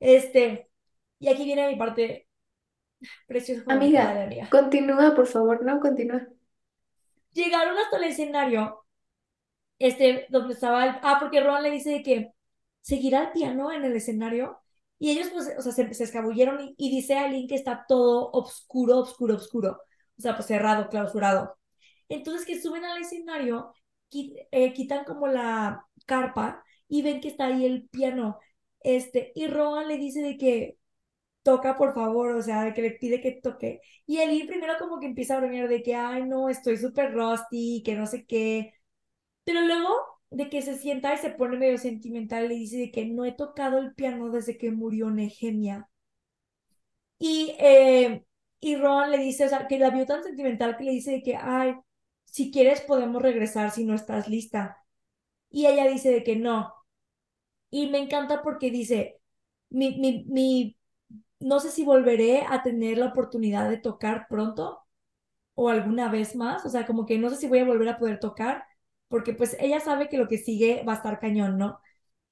Este, 0.00 0.70
y 1.18 1.28
aquí 1.28 1.44
viene 1.44 1.68
mi 1.68 1.76
parte 1.76 2.28
preciosa. 3.26 3.64
Amiga, 3.66 4.48
continúa, 4.50 5.14
por 5.14 5.26
favor, 5.26 5.64
no, 5.64 5.80
continúa. 5.80 6.26
Llegaron 7.32 7.76
hasta 7.78 7.98
el 7.98 8.04
escenario, 8.04 8.84
este, 9.78 10.26
donde 10.30 10.54
estaba 10.54 10.84
el, 10.84 10.96
ah, 11.02 11.18
porque 11.20 11.40
Ron 11.40 11.62
le 11.62 11.70
dice 11.70 12.02
que 12.02 12.32
seguirá 12.80 13.24
el 13.24 13.32
piano 13.32 13.72
en 13.72 13.84
el 13.84 13.94
escenario, 13.94 14.60
y 14.98 15.10
ellos, 15.10 15.28
pues, 15.32 15.54
o 15.56 15.62
sea, 15.62 15.72
se, 15.72 15.94
se 15.94 16.04
escabulleron 16.04 16.74
y, 16.76 16.90
dice 16.90 17.16
a 17.16 17.28
Link 17.28 17.48
que 17.50 17.54
está 17.54 17.84
todo 17.88 18.30
oscuro, 18.32 18.98
oscuro, 18.98 19.36
oscuro. 19.36 19.80
O 20.18 20.20
sea, 20.20 20.34
pues 20.34 20.46
cerrado, 20.46 20.88
clausurado. 20.88 21.56
Entonces 22.08 22.46
que 22.46 22.60
suben 22.60 22.84
al 22.84 23.00
escenario, 23.00 23.72
eh, 24.10 24.72
quitan 24.72 25.04
como 25.04 25.28
la 25.28 25.86
carpa 26.06 26.64
y 26.88 27.02
ven 27.02 27.20
que 27.20 27.28
está 27.28 27.46
ahí 27.46 27.64
el 27.66 27.88
piano. 27.88 28.38
Este, 28.82 29.32
y 29.34 29.46
Rohan 29.48 29.88
le 29.88 29.98
dice 29.98 30.22
de 30.22 30.36
que 30.38 30.78
toca, 31.42 31.76
por 31.78 31.94
favor, 31.94 32.36
o 32.36 32.42
sea, 32.42 32.64
de 32.64 32.74
que 32.74 32.82
le 32.82 32.92
pide 32.92 33.20
que 33.20 33.32
toque. 33.42 33.80
Y 34.06 34.18
Elin 34.18 34.46
primero 34.46 34.74
como 34.78 35.00
que 35.00 35.06
empieza 35.06 35.36
a 35.36 35.40
bromear 35.40 35.68
de 35.68 35.82
que, 35.82 35.94
ay, 35.96 36.24
no, 36.24 36.48
estoy 36.48 36.76
súper 36.78 37.12
rusty, 37.14 37.82
que 37.84 37.94
no 37.96 38.06
sé 38.06 38.26
qué. 38.26 38.74
Pero 39.44 39.62
luego 39.62 39.90
de 40.30 40.48
que 40.50 40.62
se 40.62 40.78
sienta 40.78 41.14
y 41.14 41.18
se 41.18 41.30
pone 41.30 41.58
medio 41.58 41.78
sentimental, 41.78 42.48
le 42.48 42.54
dice 42.56 42.78
de 42.78 42.90
que 42.92 43.06
no 43.06 43.24
he 43.24 43.32
tocado 43.32 43.78
el 43.78 43.94
piano 43.94 44.30
desde 44.30 44.58
que 44.58 44.70
murió 44.72 45.10
Nehemia. 45.10 45.88
Y, 47.18 47.54
eh, 47.58 48.24
y 48.60 48.76
Ron 48.76 49.10
le 49.10 49.18
dice, 49.18 49.46
o 49.46 49.48
sea, 49.48 49.66
que 49.68 49.78
la 49.78 49.90
vio 49.90 50.06
tan 50.06 50.22
sentimental 50.22 50.76
que 50.76 50.84
le 50.84 50.92
dice 50.92 51.12
de 51.12 51.22
que, 51.22 51.36
ay, 51.36 51.74
si 52.24 52.50
quieres 52.52 52.80
podemos 52.82 53.22
regresar 53.22 53.70
si 53.70 53.84
no 53.84 53.94
estás 53.94 54.28
lista. 54.28 54.78
Y 55.50 55.66
ella 55.66 55.86
dice 55.88 56.10
de 56.12 56.24
que 56.24 56.36
no. 56.36 56.74
Y 57.70 57.88
me 57.88 57.98
encanta 57.98 58.42
porque 58.42 58.70
dice, 58.70 59.20
mi, 59.70 59.98
mi, 59.98 60.24
mi, 60.28 60.76
no 61.40 61.60
sé 61.60 61.70
si 61.70 61.84
volveré 61.84 62.42
a 62.48 62.62
tener 62.62 62.98
la 62.98 63.06
oportunidad 63.08 63.70
de 63.70 63.78
tocar 63.78 64.26
pronto 64.28 64.80
o 65.54 65.68
alguna 65.68 66.10
vez 66.10 66.36
más, 66.36 66.64
o 66.66 66.68
sea, 66.70 66.86
como 66.86 67.06
que 67.06 67.18
no 67.18 67.30
sé 67.30 67.36
si 67.36 67.48
voy 67.48 67.58
a 67.60 67.64
volver 67.64 67.88
a 67.88 67.98
poder 67.98 68.20
tocar, 68.20 68.64
porque 69.08 69.34
pues 69.34 69.56
ella 69.60 69.80
sabe 69.80 70.08
que 70.08 70.18
lo 70.18 70.28
que 70.28 70.38
sigue 70.38 70.84
va 70.84 70.94
a 70.94 70.96
estar 70.96 71.18
cañón, 71.20 71.58
¿no? 71.58 71.80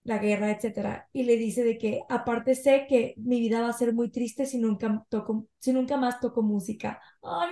La 0.04 0.18
guerra, 0.18 0.50
etcétera. 0.52 1.08
Y 1.12 1.24
le 1.24 1.36
dice 1.36 1.64
de 1.64 1.78
que 1.78 2.02
aparte 2.10 2.54
sé 2.56 2.86
que 2.88 3.14
mi 3.18 3.40
vida 3.40 3.62
va 3.62 3.70
a 3.70 3.72
ser 3.74 3.94
muy 3.94 4.10
triste 4.10 4.46
si 4.46 4.58
nunca 4.58 5.04
toco, 5.10 5.46
si 5.60 5.72
nunca 5.72 5.96
más 5.98 6.20
toco 6.20 6.42
música. 6.42 7.00
Ay, 7.22 7.50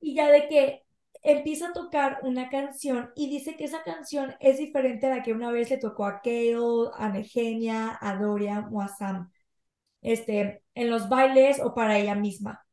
Y 0.00 0.14
ya 0.14 0.30
de 0.30 0.48
que 0.48 0.84
empieza 1.22 1.68
a 1.68 1.72
tocar 1.72 2.18
una 2.22 2.48
canción 2.50 3.12
y 3.16 3.28
dice 3.30 3.56
que 3.56 3.64
esa 3.64 3.82
canción 3.84 4.34
es 4.40 4.58
diferente 4.58 5.06
a 5.06 5.10
la 5.16 5.22
que 5.22 5.32
una 5.32 5.50
vez 5.50 5.70
le 5.70 5.78
tocó 5.78 6.06
a 6.06 6.20
Kale, 6.22 6.90
a 6.94 7.08
Nehemia, 7.10 7.98
a 8.00 8.16
Dorian 8.16 8.68
o 8.72 8.80
a 8.82 8.88
Sam, 8.88 9.30
este, 10.02 10.64
en 10.74 10.90
los 10.90 11.08
bailes 11.08 11.60
o 11.60 11.74
para 11.74 11.98
ella 11.98 12.14
misma 12.14 12.64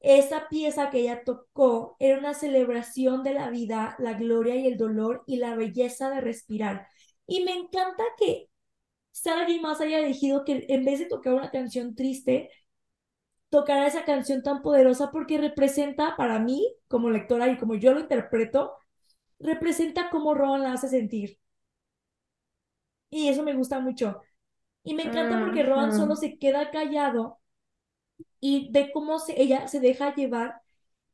esa 0.00 0.48
pieza 0.48 0.90
que 0.90 1.00
ella 1.00 1.24
tocó 1.24 1.96
era 1.98 2.18
una 2.18 2.34
celebración 2.34 3.22
de 3.24 3.34
la 3.34 3.50
vida, 3.50 3.96
la 3.98 4.14
gloria 4.14 4.54
y 4.56 4.66
el 4.66 4.76
dolor 4.76 5.24
y 5.26 5.36
la 5.38 5.56
belleza 5.56 6.10
de 6.10 6.20
respirar. 6.20 6.86
Y 7.26 7.42
me 7.44 7.52
encanta 7.52 8.04
que 8.18 8.48
Sarah 9.12 9.46
J. 9.46 9.60
Maas 9.62 9.80
haya 9.80 9.98
elegido 9.98 10.44
que 10.44 10.66
en 10.68 10.84
vez 10.84 11.00
de 11.00 11.06
tocar 11.06 11.34
una 11.34 11.50
canción 11.50 11.94
triste, 11.96 12.50
tocara 13.56 13.86
esa 13.86 14.04
canción 14.04 14.42
tan 14.42 14.62
poderosa 14.62 15.10
porque 15.12 15.38
representa 15.38 16.16
para 16.16 16.38
mí, 16.38 16.74
como 16.88 17.10
lectora 17.10 17.48
y 17.50 17.58
como 17.58 17.74
yo 17.76 17.92
lo 17.94 18.00
interpreto, 18.00 18.74
representa 19.40 20.10
cómo 20.10 20.34
Ron 20.34 20.62
la 20.62 20.74
hace 20.74 20.88
sentir. 20.88 21.38
Y 23.10 23.28
eso 23.28 23.42
me 23.42 23.54
gusta 23.54 23.80
mucho. 23.80 24.20
Y 24.84 24.94
me 24.94 25.04
encanta 25.04 25.40
porque 25.40 25.62
Ron 25.64 25.92
solo 25.92 26.16
se 26.16 26.38
queda 26.38 26.70
callado 26.70 27.40
y 28.40 28.70
ve 28.72 28.90
cómo 28.92 29.18
se, 29.18 29.40
ella 29.40 29.68
se 29.68 29.80
deja 29.80 30.14
llevar. 30.14 30.60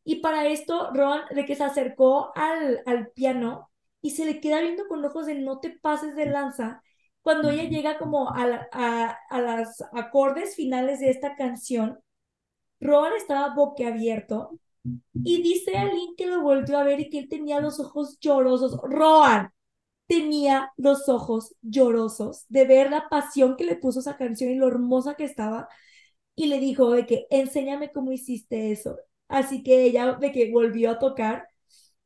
Y 0.05 0.17
para 0.21 0.47
esto, 0.49 0.91
Ron, 0.95 1.23
de 1.35 1.45
que 1.47 1.57
se 1.57 1.65
acercó 1.65 2.33
al, 2.37 2.83
al 2.87 3.11
piano 3.13 3.71
y 4.03 4.11
se 4.13 4.27
le 4.27 4.41
queda 4.41 4.61
viendo 4.61 4.89
con 4.89 5.05
ojos 5.05 5.27
de 5.27 5.37
no 5.37 5.61
te 5.61 5.71
pases 5.71 6.17
de 6.17 6.27
lanza, 6.27 6.83
cuando 7.23 7.51
ella 7.51 7.65
llega 7.65 7.99
como 7.99 8.31
a, 8.31 8.69
a, 8.73 9.19
a 9.31 9.41
los 9.41 9.83
acordes 9.93 10.57
finales 10.57 11.01
de 11.01 11.11
esta 11.11 11.37
canción, 11.37 12.01
Ron 12.83 13.13
estaba 13.17 13.55
boquiabierto 13.55 14.59
y 15.15 15.43
dice 15.43 15.77
a 15.77 15.85
Link 15.87 16.17
que 16.17 16.27
lo 16.27 16.43
volvió 16.43 16.79
a 16.79 16.85
ver 16.85 17.01
y 17.01 17.11
que 17.11 17.19
él 17.21 17.29
tenía 17.29 17.61
los 17.61 17.81
ojos 17.81 18.19
llorosos. 18.21 18.79
Roan 18.83 19.51
tenía 20.07 20.73
los 20.77 21.09
ojos 21.09 21.55
llorosos 21.63 22.45
de 22.49 22.67
ver 22.67 22.91
la 22.91 23.09
pasión 23.09 23.57
que 23.57 23.65
le 23.65 23.77
puso 23.77 24.01
esa 24.01 24.17
canción 24.17 24.51
y 24.51 24.57
lo 24.57 24.69
hermosa 24.69 25.15
que 25.15 25.25
estaba 25.25 25.69
y 26.35 26.47
le 26.47 26.61
dijo 26.61 26.91
de 26.93 27.07
que 27.07 27.27
enséñame 27.31 27.93
cómo 27.93 28.13
hiciste 28.13 28.73
eso. 28.73 28.99
Así 29.29 29.63
que 29.63 29.85
ella 29.85 30.15
de 30.15 30.33
que 30.33 30.51
volvió 30.53 30.91
a 30.93 30.99
tocar 30.99 31.49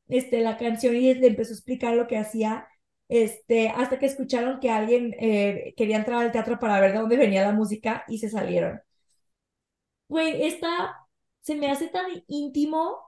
este, 0.09 0.41
la 0.41 0.57
canción 0.57 0.97
y 0.97 1.15
le 1.15 1.27
empezó 1.29 1.53
a 1.53 1.57
explicar 1.57 1.95
lo 1.97 2.07
que 2.07 2.19
hacía, 2.19 2.69
este, 3.09 3.69
hasta 3.71 3.99
que 3.99 4.07
escucharon 4.07 4.61
que 4.61 4.71
alguien 4.71 5.15
eh, 5.21 5.75
quería 5.77 5.99
entrar 5.99 6.23
al 6.23 6.33
teatro 6.33 6.59
para 6.59 6.81
ver 6.81 6.93
de 6.93 6.99
dónde 6.99 7.17
venía 7.17 7.43
la 7.45 7.53
música 7.53 8.05
y 8.09 8.19
se 8.19 8.29
salieron. 8.31 8.81
Güey, 10.09 10.47
esta 10.47 10.97
se 11.41 11.55
me 11.55 11.71
hace 11.71 11.89
tan 11.89 12.07
íntimo, 12.29 12.99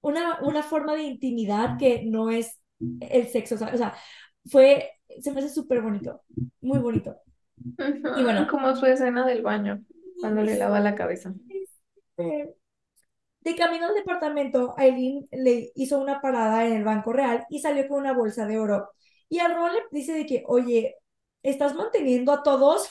una, 0.00 0.40
una 0.42 0.62
forma 0.62 0.94
de 0.94 1.02
intimidad 1.02 1.78
que 1.78 2.04
no 2.04 2.30
es 2.30 2.60
el 3.00 3.28
sexo, 3.28 3.54
o 3.54 3.76
sea, 3.76 3.94
fue, 4.46 4.90
se 5.20 5.32
me 5.32 5.40
hace 5.40 5.50
súper 5.50 5.82
bonito, 5.82 6.22
muy 6.60 6.78
bonito. 6.78 7.16
Y 8.16 8.22
bueno. 8.22 8.46
Como 8.50 8.74
su 8.74 8.86
escena 8.86 9.24
del 9.26 9.42
baño. 9.42 9.82
Cuando 10.20 10.42
le 10.42 10.56
lava 10.56 10.80
la 10.80 10.94
cabeza. 10.94 11.34
Este, 11.48 12.54
de 13.40 13.56
camino 13.56 13.86
al 13.86 13.94
departamento, 13.94 14.74
Aileen 14.76 15.28
le 15.32 15.72
hizo 15.74 15.98
una 15.98 16.20
parada 16.20 16.66
en 16.66 16.74
el 16.74 16.84
Banco 16.84 17.12
Real 17.12 17.44
y 17.50 17.60
salió 17.60 17.88
con 17.88 18.00
una 18.00 18.12
bolsa 18.12 18.46
de 18.46 18.58
oro. 18.58 18.90
Y 19.28 19.40
a 19.40 19.48
Ron 19.48 19.72
le 19.72 19.80
dice 19.90 20.12
de 20.12 20.26
que, 20.26 20.44
oye, 20.46 20.96
¿estás 21.42 21.74
manteniendo 21.74 22.32
a 22.32 22.42
todos? 22.42 22.88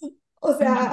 o 0.40 0.54
sea, 0.54 0.92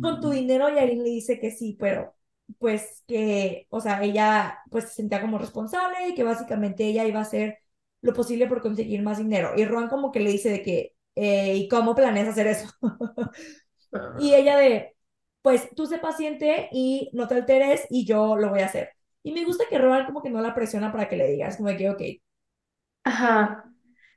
con 0.00 0.20
tu 0.20 0.30
dinero. 0.30 0.68
Y 0.68 0.78
Aileen 0.78 1.04
le 1.04 1.10
dice 1.10 1.38
que 1.40 1.50
sí, 1.50 1.76
pero 1.78 2.14
pues 2.58 3.04
que, 3.06 3.66
o 3.70 3.80
sea, 3.80 4.02
ella 4.02 4.58
pues 4.70 4.84
se 4.86 4.94
sentía 4.94 5.20
como 5.20 5.38
responsable 5.38 6.08
y 6.08 6.14
que 6.14 6.24
básicamente 6.24 6.84
ella 6.86 7.04
iba 7.06 7.20
a 7.20 7.22
hacer 7.22 7.58
lo 8.02 8.12
posible 8.14 8.46
por 8.46 8.62
conseguir 8.62 9.02
más 9.02 9.18
dinero. 9.18 9.52
Y 9.56 9.64
Ron 9.64 9.88
como 9.88 10.10
que 10.12 10.20
le 10.20 10.30
dice 10.30 10.50
de 10.50 10.62
que, 10.62 10.94
eh, 11.16 11.56
¿y 11.56 11.68
cómo 11.68 11.94
planeas 11.94 12.28
hacer 12.28 12.46
eso? 12.46 12.68
Y 14.18 14.34
ella 14.34 14.56
de, 14.58 14.96
pues 15.42 15.68
tú 15.74 15.86
sé 15.86 15.98
paciente 15.98 16.68
y 16.72 17.10
no 17.12 17.26
te 17.28 17.34
alteres 17.34 17.86
y 17.90 18.04
yo 18.06 18.36
lo 18.36 18.50
voy 18.50 18.60
a 18.60 18.66
hacer. 18.66 18.90
Y 19.22 19.32
me 19.32 19.44
gusta 19.44 19.64
que 19.68 19.78
Rowan 19.78 20.06
como 20.06 20.22
que 20.22 20.30
no 20.30 20.40
la 20.40 20.54
presiona 20.54 20.92
para 20.92 21.08
que 21.08 21.16
le 21.16 21.28
digas, 21.28 21.56
como 21.56 21.68
de 21.70 21.76
que, 21.76 21.90
ok. 21.90 22.02
Ajá. 23.04 23.69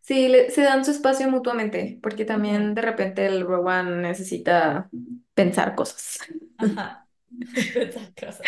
Sí, 0.04 0.28
le- 0.28 0.52
se 0.52 0.62
dan 0.64 0.84
su 0.86 0.92
espacio 0.92 1.30
mutuamente, 1.30 2.00
porque 2.04 2.26
Ujú. 2.26 2.34
también 2.34 2.76
de 2.76 2.82
repente 2.82 3.26
el 3.26 3.42
Rowan 3.48 4.02
necesita 4.02 4.90
pensar 5.34 5.76
cosas. 5.76 6.20
Ajá. 6.58 7.08
Cosas. 8.20 8.42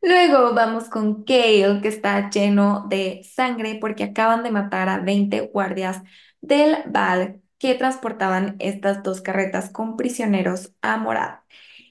Luego 0.00 0.52
vamos 0.54 0.88
con 0.88 1.24
Kale, 1.24 1.80
que 1.80 1.88
está 1.88 2.28
lleno 2.30 2.86
de 2.88 3.22
sangre 3.24 3.78
porque 3.80 4.04
acaban 4.04 4.42
de 4.42 4.50
matar 4.50 4.88
a 4.88 4.98
20 4.98 5.40
guardias 5.40 6.02
del 6.40 6.76
Val 6.86 7.40
que 7.58 7.74
transportaban 7.74 8.56
estas 8.58 9.02
dos 9.04 9.20
carretas 9.20 9.70
con 9.70 9.96
prisioneros 9.96 10.72
a 10.82 10.96
Morad 10.96 11.40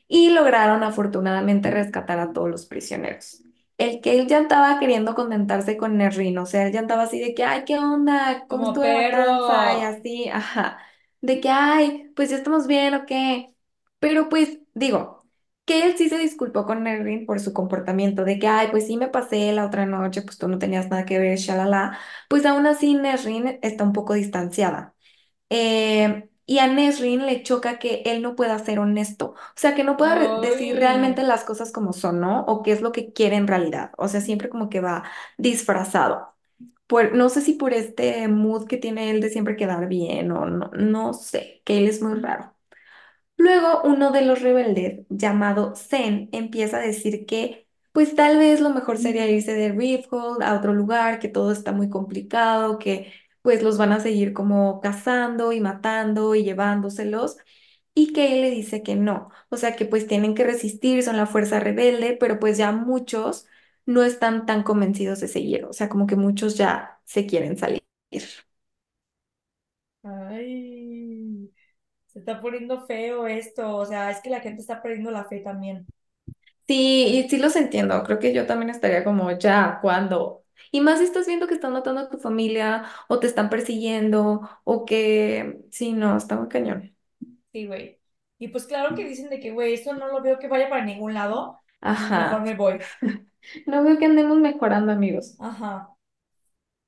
y 0.08 0.30
lograron 0.32 0.84
afortunadamente 0.84 1.72
rescatar 1.72 2.20
a 2.20 2.34
todos 2.34 2.50
los 2.50 2.66
prisioneros. 2.66 3.44
El 3.78 4.02
Kale 4.02 4.28
ya 4.28 4.40
estaba 4.42 4.80
queriendo 4.80 5.16
contentarse 5.16 5.78
con 5.78 5.98
Nerrin, 5.98 6.38
o 6.38 6.46
sea, 6.46 6.68
él 6.68 6.74
ya 6.74 6.80
andaba 6.80 7.04
así 7.04 7.20
de 7.20 7.34
que, 7.34 7.44
ay, 7.44 7.64
¿qué 7.66 7.78
onda? 7.80 8.46
¿Cómo 8.48 8.64
Como 8.64 8.66
estuvo 8.66 8.86
la 8.86 8.94
matanza? 8.94 9.74
Y 9.74 9.82
así, 9.82 10.30
ajá, 10.30 10.78
de 11.22 11.40
que, 11.42 11.50
ay, 11.50 12.12
pues 12.16 12.30
ya 12.30 12.38
estamos 12.38 12.68
bien, 12.68 12.94
¿o 12.94 13.06
qué? 13.06 13.56
Pero 14.00 14.30
pues, 14.30 14.60
digo 14.74 15.26
que 15.66 15.84
él 15.86 15.96
sí 15.98 16.10
se 16.10 16.18
disculpó 16.18 16.66
con 16.66 16.84
Nerlin 16.84 17.26
por 17.26 17.40
su 17.40 17.54
comportamiento, 17.54 18.24
de 18.26 18.40
que, 18.40 18.48
ay, 18.48 18.68
pues 18.72 18.88
sí 18.88 18.98
me 18.98 19.08
pasé 19.08 19.52
la 19.54 19.66
otra 19.66 19.86
noche, 19.86 20.22
pues 20.24 20.38
tú 20.38 20.48
no 20.48 20.58
tenías 20.60 20.90
nada 20.90 21.06
que 21.06 21.20
ver, 21.20 21.38
shalala, 21.38 21.98
pues 22.30 22.46
aún 22.46 22.68
así 22.68 22.94
Nesrin 22.96 23.60
está 23.62 23.84
un 23.84 23.94
poco 23.94 24.14
distanciada. 24.14 24.96
Eh, 25.50 26.30
y 26.52 26.60
a 26.60 26.68
Nesrin 26.68 27.26
le 27.26 27.44
choca 27.44 27.80
que 27.80 28.04
él 28.06 28.22
no 28.22 28.36
pueda 28.36 28.60
ser 28.60 28.80
honesto, 28.80 29.28
o 29.32 29.36
sea, 29.56 29.76
que 29.76 29.84
no 29.84 29.98
pueda 29.98 30.16
re- 30.16 30.34
decir 30.36 30.78
realmente 30.78 31.24
las 31.24 31.44
cosas 31.44 31.72
como 31.72 31.94
son, 31.94 32.20
¿no? 32.20 32.42
O 32.46 32.64
qué 32.64 32.72
es 32.74 32.82
lo 32.82 32.92
que 32.92 33.14
quiere 33.14 33.36
en 33.38 33.48
realidad, 33.48 33.92
o 33.98 34.08
sea, 34.08 34.22
siempre 34.22 34.50
como 34.50 34.70
que 34.70 34.82
va 34.82 35.04
disfrazado. 35.38 36.36
Por, 36.88 37.16
no 37.16 37.30
sé 37.30 37.42
si 37.42 37.54
por 37.54 37.74
este 37.74 38.28
mood 38.30 38.68
que 38.68 38.78
tiene 38.78 39.12
él 39.12 39.22
de 39.22 39.30
siempre 39.30 39.56
quedar 39.58 39.88
bien 39.90 40.32
o 40.32 40.46
no, 40.48 40.72
no 40.74 41.14
sé, 41.14 41.62
que 41.66 41.78
él 41.80 41.88
es 41.88 42.02
muy 42.02 42.20
raro. 42.20 42.56
Luego 43.38 43.82
uno 43.84 44.12
de 44.12 44.22
los 44.24 44.42
rebeldes, 44.42 45.06
llamado 45.10 45.76
Zen, 45.76 46.30
empieza 46.32 46.78
a 46.78 46.80
decir 46.82 47.26
que 47.26 47.68
pues 47.92 48.16
tal 48.16 48.38
vez 48.38 48.62
lo 48.62 48.70
mejor 48.70 48.98
sería 48.98 49.30
irse 49.30 49.54
de 49.54 49.72
Rifthold 49.72 50.44
a 50.44 50.56
otro 50.58 50.74
lugar, 50.74 51.20
que 51.20 51.28
todo 51.28 51.52
está 51.52 51.72
muy 51.74 51.90
complicado, 51.90 52.80
que 52.80 53.12
pues 53.42 53.64
los 53.64 53.78
van 53.78 53.92
a 53.92 54.00
seguir 54.00 54.34
como 54.34 54.82
cazando 54.82 55.52
y 55.54 55.62
matando 55.62 56.36
y 56.36 56.44
llevándoselos, 56.44 57.38
y 57.94 58.14
que 58.14 58.34
él 58.36 58.42
le 58.42 58.52
dice 58.52 58.84
que 58.84 58.96
no, 58.96 59.30
o 59.50 59.58
sea 59.58 59.76
que 59.76 59.86
pues 59.86 60.08
tienen 60.08 60.36
que 60.36 60.46
resistir, 60.46 61.04
son 61.04 61.18
la 61.18 61.26
fuerza 61.28 61.60
rebelde, 61.60 62.18
pero 62.20 62.40
pues 62.40 62.58
ya 62.58 62.72
muchos 62.72 63.48
no 63.86 64.04
están 64.04 64.46
tan 64.46 64.64
convencidos 64.64 65.20
de 65.20 65.28
seguir, 65.28 65.66
o 65.66 65.74
sea 65.74 65.90
como 65.90 66.08
que 66.08 66.16
muchos 66.16 66.58
ya 66.58 67.02
se 67.06 67.26
quieren 67.28 67.58
salir. 67.58 67.82
Ay. 70.04 71.52
Se 72.08 72.20
está 72.20 72.42
poniendo 72.42 72.86
feo 72.88 73.28
esto. 73.28 73.78
O 73.78 73.86
sea, 73.86 74.12
es 74.12 74.22
que 74.22 74.30
la 74.30 74.42
gente 74.42 74.62
está 74.62 74.82
perdiendo 74.82 75.12
la 75.12 75.26
fe 75.26 75.40
también. 75.42 75.88
Sí, 76.68 77.08
y 77.26 77.30
sí 77.30 77.38
los 77.38 77.56
entiendo. 77.56 78.04
Creo 78.04 78.20
que 78.20 78.34
yo 78.34 78.46
también 78.48 78.70
estaría 78.70 79.04
como, 79.04 79.32
ya, 79.38 79.80
¿cuándo? 79.82 80.41
Y 80.72 80.82
más 80.82 81.00
si 81.00 81.06
estás 81.06 81.28
viendo 81.28 81.48
que 81.48 81.54
están 81.54 81.74
matando 81.74 82.02
a 82.02 82.10
tu 82.10 82.18
familia 82.20 82.86
o 83.08 83.20
te 83.20 83.28
están 83.28 83.50
persiguiendo 83.50 84.42
o 84.64 84.86
que, 84.86 85.62
sí, 85.72 85.94
no, 85.94 86.18
está 86.18 86.36
muy 86.38 86.50
cañón. 86.50 86.96
Sí, 87.52 87.68
güey. 87.68 88.00
Y 88.38 88.48
pues 88.50 88.66
claro 88.66 88.96
que 88.96 89.06
dicen 89.06 89.30
de 89.30 89.40
que, 89.40 89.52
güey, 89.52 89.74
esto 89.74 89.94
no 89.94 90.08
lo 90.08 90.22
veo 90.22 90.40
que 90.40 90.48
vaya 90.48 90.70
para 90.70 90.86
ningún 90.86 91.14
lado. 91.14 91.60
Mejor 92.08 92.42
Ajá. 92.42 92.42
me 92.42 92.56
voy. 92.56 92.80
No 93.66 93.84
veo 93.84 93.98
que 93.98 94.06
andemos 94.06 94.38
mejorando, 94.38 94.92
amigos. 94.92 95.40
Ajá. 95.40 95.98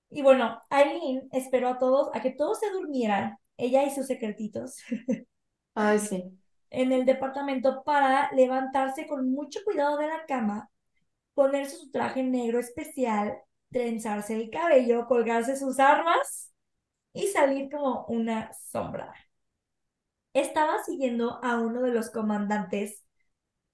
Y 0.10 0.22
bueno, 0.22 0.62
Aileen 0.70 1.28
esperó 1.32 1.70
a 1.70 1.78
todos, 1.80 2.10
a 2.14 2.22
que 2.22 2.32
todos 2.32 2.60
se 2.60 2.70
durmieran, 2.72 3.38
ella 3.58 3.84
y 3.84 3.92
sus 3.92 4.06
secretitos, 4.08 4.78
Ay, 5.76 6.00
sí. 6.00 6.24
en 6.70 6.92
el 6.92 7.06
departamento 7.06 7.84
para 7.84 8.32
levantarse 8.34 9.08
con 9.08 9.32
mucho 9.32 9.60
cuidado 9.64 9.98
de 9.98 10.08
la 10.08 10.26
cama, 10.26 10.70
ponerse 11.36 11.78
su 11.78 11.92
traje 11.92 12.24
negro 12.24 12.60
especial, 12.60 13.38
trenzarse 13.74 14.36
el 14.36 14.52
cabello, 14.52 15.08
colgarse 15.08 15.58
sus 15.58 15.80
armas 15.80 16.54
y 17.14 17.28
salir 17.30 17.70
como 17.72 18.06
una 18.08 18.52
sombra. 18.54 19.14
Estaba 20.34 20.84
siguiendo 20.84 21.40
a 21.44 21.60
uno 21.60 21.82
de 21.82 21.92
los 21.92 22.10
comandantes 22.10 23.04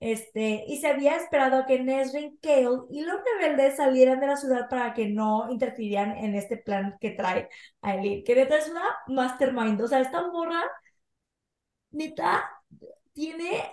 Este, 0.02 0.66
y 0.68 0.80
se 0.80 0.88
había 0.90 1.18
esperado 1.18 1.66
que 1.68 1.84
Nesrin, 1.84 2.38
Kale 2.42 2.82
y 2.92 3.04
los 3.04 3.18
rebeldes 3.40 3.78
salieran 3.78 4.20
de 4.22 4.28
la 4.28 4.38
ciudad 4.38 4.70
para 4.70 4.94
que 4.94 5.08
no 5.10 5.52
interfirieran 5.52 6.18
en 6.18 6.36
este 6.36 6.58
plan 6.58 6.98
que 7.02 7.12
trae 7.12 7.50
Aileen. 7.82 8.24
Que 8.26 8.36
neta 8.36 8.58
es 8.58 8.70
una 8.70 8.84
mastermind. 9.08 9.82
O 9.82 9.88
sea, 9.90 10.02
esta 10.02 10.28
morra, 10.32 10.64
neta, 11.92 12.50
tiene 13.14 13.64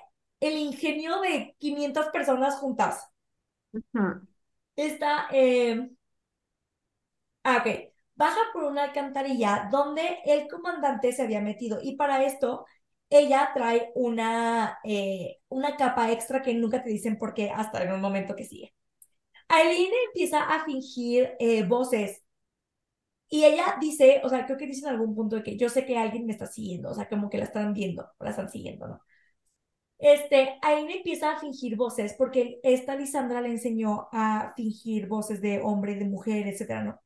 el 0.41 0.57
ingenio 0.59 1.20
de 1.20 1.55
500 1.59 2.09
personas 2.09 2.57
juntas. 2.57 3.11
Esta, 4.77 5.29
eh, 5.33 5.91
ah, 7.47 7.59
ok, 7.59 7.93
baja 8.15 8.41
por 8.53 8.65
una 8.65 8.85
alcantarilla 8.85 9.69
donde 9.71 10.19
el 10.25 10.49
comandante 10.49 11.13
se 11.13 11.23
había 11.23 11.41
metido. 11.41 11.79
Y 11.83 11.97
para 11.97 12.25
esto, 12.25 12.67
ella 13.11 13.51
trae 13.55 13.93
una, 13.95 14.79
eh, 14.85 15.39
una 15.49 15.77
capa 15.77 16.11
extra 16.13 16.43
que 16.43 16.55
nunca 16.55 16.83
te 16.83 16.91
dicen 16.91 17.19
por 17.19 17.35
qué 17.35 17.51
hasta 17.51 17.83
en 17.85 17.93
un 17.93 18.01
momento 18.01 18.35
que 18.37 18.45
sigue. 18.45 18.75
Aileen 19.49 19.93
empieza 20.09 20.43
a 20.45 20.65
fingir 20.65 21.35
eh, 21.41 21.65
voces 21.65 22.23
y 23.29 23.45
ella 23.45 23.77
dice, 23.81 24.21
o 24.25 24.29
sea, 24.29 24.47
creo 24.47 24.57
que 24.59 24.67
dice 24.67 24.87
en 24.87 24.93
algún 24.95 25.15
punto 25.15 25.37
de 25.37 25.43
que 25.43 25.57
yo 25.57 25.69
sé 25.69 25.85
que 25.85 25.99
alguien 25.99 26.27
me 26.27 26.33
está 26.33 26.47
siguiendo, 26.47 26.91
o 26.91 26.95
sea, 26.95 27.09
como 27.09 27.29
que 27.31 27.39
la 27.39 27.45
están 27.45 27.73
viendo, 27.75 28.09
la 28.21 28.31
están 28.31 28.49
siguiendo, 28.51 28.87
¿no? 28.89 29.01
Este, 29.99 30.59
Aileen 30.63 30.99
empieza 30.99 31.33
a 31.33 31.41
fingir 31.41 31.77
voces 31.77 32.15
porque 32.19 32.61
esta 32.63 32.97
Lisandra 32.97 33.41
le 33.43 33.51
enseñó 33.51 34.09
a 34.13 34.53
fingir 34.57 35.07
voces 35.09 35.41
de 35.43 35.61
hombre, 35.63 35.97
de 35.97 36.05
mujer, 36.07 36.47
etcétera, 36.49 36.85
¿no? 36.85 37.01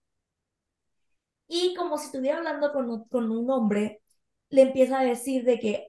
Y 1.50 1.74
como 1.76 1.98
si 1.98 2.06
estuviera 2.06 2.38
hablando 2.38 2.72
con, 2.72 3.04
con 3.06 3.30
un 3.32 3.50
hombre, 3.50 4.02
le 4.50 4.62
empieza 4.62 5.00
a 5.00 5.04
decir 5.04 5.44
de 5.44 5.60
que 5.60 5.88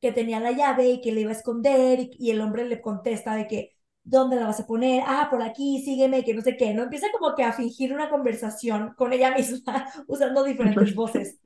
que 0.00 0.12
tenía 0.12 0.40
la 0.40 0.52
llave 0.52 0.88
y 0.90 1.00
que 1.00 1.12
le 1.12 1.22
iba 1.22 1.30
a 1.30 1.34
esconder 1.34 2.00
y, 2.00 2.10
y 2.18 2.30
el 2.30 2.40
hombre 2.42 2.66
le 2.66 2.80
contesta 2.82 3.34
de 3.36 3.48
que, 3.48 3.76
¿dónde 4.04 4.36
la 4.36 4.46
vas 4.46 4.60
a 4.60 4.66
poner? 4.66 5.02
Ah, 5.06 5.28
por 5.30 5.42
aquí, 5.42 5.82
sígueme, 5.84 6.24
que 6.24 6.34
no 6.34 6.42
sé 6.42 6.56
qué, 6.56 6.74
¿no? 6.74 6.84
Empieza 6.84 7.08
como 7.12 7.34
que 7.34 7.44
a 7.44 7.52
fingir 7.54 7.92
una 7.94 8.10
conversación 8.10 8.94
con 8.96 9.12
ella 9.14 9.32
misma 9.34 9.86
usando 10.08 10.44
diferentes 10.44 10.94
voces. 10.94 11.40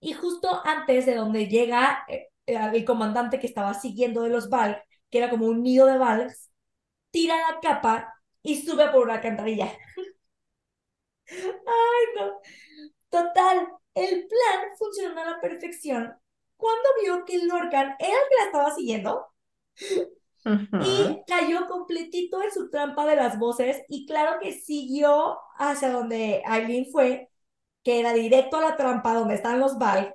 Y 0.00 0.12
justo 0.12 0.48
antes 0.64 1.06
de 1.06 1.14
donde 1.14 1.48
llega 1.48 2.04
eh, 2.08 2.28
el 2.46 2.84
comandante 2.84 3.38
que 3.40 3.46
estaba 3.46 3.74
siguiendo 3.74 4.22
de 4.22 4.30
los 4.30 4.48
Valk, 4.48 4.78
que 5.10 5.18
era 5.18 5.30
como 5.30 5.46
un 5.46 5.62
nido 5.62 5.86
de 5.86 5.98
Valks, 5.98 6.50
tira 7.12 7.36
la 7.36 7.60
capa 7.60 8.14
y 8.42 8.62
sube 8.62 8.88
por 8.90 9.04
una 9.04 9.16
alcantarilla. 9.16 9.72
Ay, 11.30 12.06
no. 12.16 12.40
Total, 13.10 13.68
el 13.94 14.28
plan 14.28 14.76
funcionó 14.78 15.20
a 15.20 15.30
la 15.32 15.40
perfección 15.40 16.14
cuando 16.56 16.88
vio 17.02 17.24
que 17.24 17.38
Lorcan 17.38 17.96
era 17.98 18.12
el 18.12 18.28
que 18.28 18.36
la 18.40 18.44
estaba 18.46 18.74
siguiendo 18.74 19.26
y 20.78 21.22
cayó 21.26 21.66
completito 21.66 22.42
en 22.42 22.52
su 22.52 22.70
trampa 22.70 23.06
de 23.06 23.16
las 23.16 23.38
voces 23.38 23.82
y 23.88 24.06
claro 24.06 24.38
que 24.40 24.52
siguió 24.52 25.38
hacia 25.58 25.90
donde 25.90 26.42
Aileen 26.46 26.86
fue, 26.90 27.30
que 27.84 28.00
era 28.00 28.12
directo 28.12 28.58
a 28.58 28.62
la 28.62 28.76
trampa 28.76 29.14
donde 29.14 29.34
están 29.34 29.60
los 29.60 29.78
Val. 29.78 30.14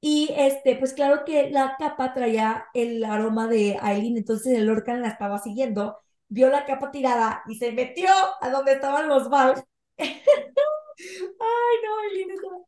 Y 0.00 0.30
este, 0.36 0.76
pues 0.76 0.94
claro 0.94 1.24
que 1.24 1.50
la 1.50 1.76
capa 1.78 2.14
traía 2.14 2.66
el 2.74 3.04
aroma 3.04 3.48
de 3.48 3.78
Aileen, 3.82 4.18
entonces 4.18 4.56
el 4.58 4.66
Lorcan 4.66 5.02
la 5.02 5.08
estaba 5.08 5.38
siguiendo, 5.38 5.98
vio 6.28 6.50
la 6.50 6.66
capa 6.66 6.90
tirada 6.90 7.42
y 7.48 7.56
se 7.56 7.72
metió 7.72 8.10
a 8.40 8.50
donde 8.50 8.72
estaban 8.72 9.08
los 9.08 9.30
Val. 9.30 9.64
Ay, 11.40 11.76
no, 11.84 12.02
estaba... 12.34 12.66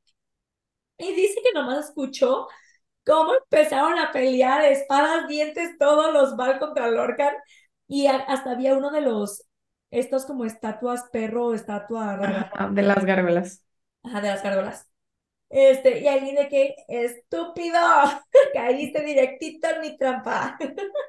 Y 0.99 1.13
dice 1.15 1.41
que 1.43 1.53
nomás 1.53 1.87
escuchó 1.89 2.49
cómo 3.07 3.35
empezaron 3.35 3.99
a 3.99 4.13
pelear 4.13 4.65
espadas, 4.67 5.29
dientes, 5.29 5.79
todos 5.79 6.13
los 6.13 6.37
Val 6.37 6.59
contra 6.59 6.91
Lorcan. 6.91 7.35
Y 7.89 8.07
hasta 8.09 8.53
había 8.53 8.77
uno 8.77 8.91
de 8.91 9.03
los, 9.03 9.45
estos 9.91 10.27
como 10.27 10.45
estatuas 10.45 11.05
perro, 11.13 11.55
estatua 11.55 12.17
Ajá, 12.21 12.69
de 12.71 12.83
las 12.83 13.05
gárgolas. 13.07 13.63
ajá, 14.05 14.21
de 14.21 14.29
las 14.29 14.43
gárgolas. 14.43 14.89
Este, 15.51 16.01
y 16.01 16.09
ahí 16.09 16.35
de 16.35 16.49
que, 16.49 16.75
estúpido, 16.89 17.79
caíste 18.55 19.03
directito 19.05 19.69
en 19.71 19.81
mi 19.83 19.99
trampa. 19.99 20.59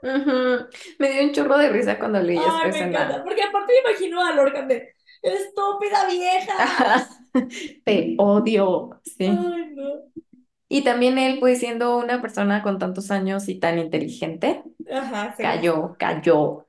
Ujú. 0.01 0.67
Me 0.99 1.09
dio 1.11 1.23
un 1.23 1.33
chorro 1.33 1.57
de 1.57 1.69
risa 1.69 1.97
cuando 1.99 2.19
leí 2.21 2.39
Ay, 2.39 2.71
me 2.71 2.79
encanta, 2.79 3.23
porque 3.23 3.43
aparte 3.43 3.73
me 3.73 3.89
imagino 3.91 4.23
a 4.25 4.31
Lorcan 4.33 4.67
de, 4.67 4.93
estúpida 5.21 6.07
vieja. 6.07 7.07
Te 7.85 8.15
odio. 8.17 8.99
Sí. 9.03 9.25
Ay, 9.27 9.73
no. 9.75 10.11
Y 10.69 10.83
también 10.83 11.17
él, 11.17 11.39
pues 11.39 11.59
siendo 11.59 11.97
una 11.97 12.21
persona 12.21 12.61
con 12.61 12.77
tantos 12.77 13.09
años 13.11 13.47
y 13.47 13.59
tan 13.59 13.79
inteligente, 13.79 14.63
Ajá, 14.91 15.33
cayó, 15.37 15.95
cayó. 15.97 16.65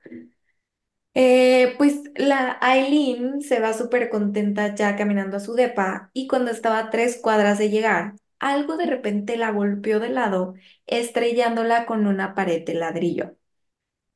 Eh, 1.14 1.74
pues 1.78 2.03
la 2.14 2.59
Aileen 2.61 3.40
se 3.42 3.59
va 3.61 3.72
súper 3.72 4.09
contenta 4.09 4.74
ya 4.74 4.94
caminando 4.96 5.36
a 5.38 5.40
su 5.40 5.55
depa 5.55 6.11
y 6.12 6.28
cuando 6.28 6.51
estaba 6.53 6.78
a 6.78 6.90
tres 6.90 7.18
cuadras 7.20 7.59
de 7.59 7.70
llegar, 7.70 8.14
algo 8.38 8.76
de 8.76 8.86
repente 8.86 9.36
la 9.36 9.51
golpeó 9.51 9.99
de 10.01 10.11
lado, 10.11 10.55
estrellándola 10.86 11.86
con 11.86 12.07
una 12.07 12.34
pared 12.34 12.64
de 12.64 12.74
ladrillo. 12.74 13.36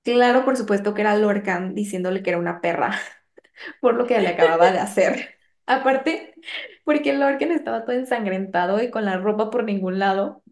Claro, 0.05 0.45
por 0.45 0.57
supuesto 0.57 0.95
que 0.95 1.03
era 1.03 1.17
Lorcan 1.17 1.75
diciéndole 1.75 2.23
que 2.23 2.31
era 2.31 2.39
una 2.41 2.61
perra 2.61 2.93
por 3.81 3.95
lo 3.95 4.07
que 4.07 4.21
le 4.21 4.29
acababa 4.29 4.73
de 4.73 4.79
hacer. 4.81 5.37
Aparte, 5.67 6.35
porque 6.85 7.13
Lorcan 7.15 7.53
estaba 7.53 7.85
todo 7.85 7.97
ensangrentado 7.97 8.83
y 8.83 8.91
con 8.91 9.05
la 9.05 9.19
ropa 9.19 9.51
por 9.51 9.65
ningún 9.65 9.99
lado 9.99 10.43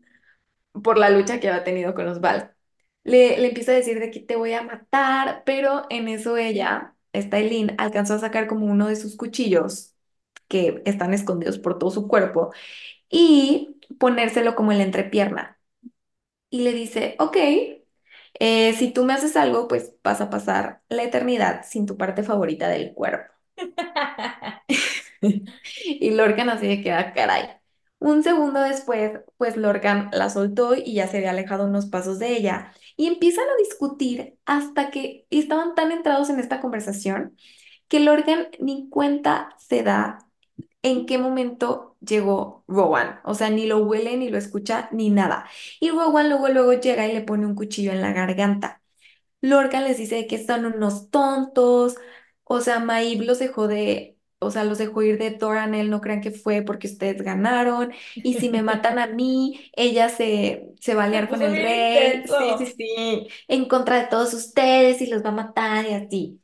por 0.85 0.99
la 0.99 1.11
lucha 1.11 1.41
que 1.41 1.49
había 1.49 1.65
tenido 1.65 1.95
con 1.95 2.07
los 2.07 2.21
Val. 2.21 2.55
Le, 3.05 3.39
le 3.39 3.49
empieza 3.49 3.73
a 3.73 3.75
decir 3.75 3.99
de 4.01 4.11
que 4.11 4.21
te 4.21 4.37
voy 4.37 4.53
a 4.55 4.63
matar, 4.63 5.43
pero 5.47 5.85
en 5.91 6.09
eso 6.09 6.37
ella, 6.37 6.95
esta 7.13 7.39
Eileen, 7.39 7.75
alcanzó 7.79 8.15
a 8.15 8.19
sacar 8.19 8.47
como 8.47 8.67
uno 8.67 8.89
de 8.89 8.97
sus 8.97 9.17
cuchillos 9.17 9.95
que 10.49 10.83
están 10.87 11.15
escondidos 11.15 11.59
por 11.59 11.79
todo 11.79 11.91
su 11.91 12.09
cuerpo 12.09 12.53
y 13.11 13.79
ponérselo 13.99 14.57
como 14.57 14.73
en 14.73 14.79
la 14.79 14.85
entrepierna. 14.85 15.59
Y 16.51 16.63
le 16.63 16.73
dice, 16.73 17.17
ok, 17.19 17.37
eh, 18.39 18.75
si 18.75 18.93
tú 18.93 19.05
me 19.05 19.13
haces 19.15 19.37
algo, 19.37 19.69
pues 19.69 19.95
vas 20.03 20.21
a 20.21 20.31
pasar 20.31 20.83
la 20.89 21.03
eternidad 21.05 21.63
sin 21.69 21.87
tu 21.87 21.97
parte 21.97 22.23
favorita 22.23 22.69
del 22.69 22.93
cuerpo. 22.95 23.33
Y 25.85 26.11
Lorcan 26.11 26.49
así 26.51 26.67
de 26.67 26.83
que, 26.83 26.93
ah, 26.93 27.13
caray. 27.15 27.49
Un 27.99 28.23
segundo 28.23 28.61
después, 28.63 29.21
pues 29.37 29.57
Lorcan 29.57 30.09
la 30.13 30.31
soltó 30.31 30.75
y 30.75 30.95
ya 30.95 31.07
se 31.09 31.19
había 31.19 31.31
alejado 31.31 31.67
unos 31.67 31.87
pasos 31.87 32.19
de 32.19 32.37
ella. 32.37 32.73
Y 32.97 33.07
empiezan 33.09 33.45
a 33.45 33.57
discutir 33.59 34.39
hasta 34.47 34.91
que 34.91 35.27
estaban 35.31 35.75
tan 35.75 35.93
entrados 35.93 36.31
en 36.31 36.41
esta 36.41 36.61
conversación 36.61 37.37
que 37.89 38.01
Lorcan 38.01 38.49
ni 38.61 38.89
cuenta 38.89 39.55
se 39.59 39.83
da 39.83 40.19
en 40.83 41.07
qué 41.07 41.19
momento 41.19 41.90
llegó 42.01 42.65
Rowan. 42.69 43.21
O 43.25 43.35
sea, 43.35 43.51
ni 43.51 43.67
lo 43.67 43.79
huele, 43.85 44.17
ni 44.17 44.29
lo 44.31 44.39
escucha, 44.39 44.89
ni 44.93 45.11
nada. 45.11 45.47
Y 45.81 45.91
Rowan 45.91 46.29
luego, 46.29 46.49
luego 46.49 46.73
llega 46.75 47.07
y 47.09 47.13
le 47.15 47.23
pone 47.23 47.47
un 47.47 47.55
cuchillo 47.55 47.93
en 47.93 48.01
la 48.03 48.13
garganta. 48.13 48.83
Lorcan 49.43 49.85
les 49.85 49.99
dice 49.99 50.27
que 50.27 50.45
son 50.45 50.67
unos 50.67 51.11
tontos, 51.11 51.97
o 52.45 52.61
sea, 52.61 52.79
Maeve 52.81 53.25
los 53.25 53.39
dejó 53.39 53.69
de, 53.69 54.19
o 54.39 54.51
sea, 54.51 54.65
los 54.65 54.79
dejó 54.79 55.03
ir 55.03 55.19
de 55.19 55.31
Doranel, 55.31 55.89
no 55.91 56.01
crean 56.03 56.21
que 56.21 56.31
fue 56.31 56.63
porque 56.63 56.89
ustedes 56.89 57.23
ganaron, 57.23 57.93
y 58.23 58.35
si 58.35 58.51
me 58.51 58.63
matan 58.63 58.99
a 58.99 59.07
mí, 59.07 59.71
ella 59.75 60.09
se, 60.11 60.69
se 60.81 60.95
va 60.95 61.05
a 61.05 61.07
Se 61.07 61.07
aliar 61.07 61.29
con 61.31 61.43
el 61.43 61.57
rey, 61.57 62.23
sí, 62.27 62.55
sí, 62.59 62.67
intenso. 62.67 62.77
sí, 62.77 63.29
en 63.49 63.67
contra 63.69 63.97
de 64.03 64.09
todos 64.09 64.35
ustedes 64.35 65.01
y 65.01 65.07
los 65.09 65.25
va 65.25 65.31
a 65.31 65.33
matar 65.33 65.87
y 65.87 65.95
así. 65.95 66.43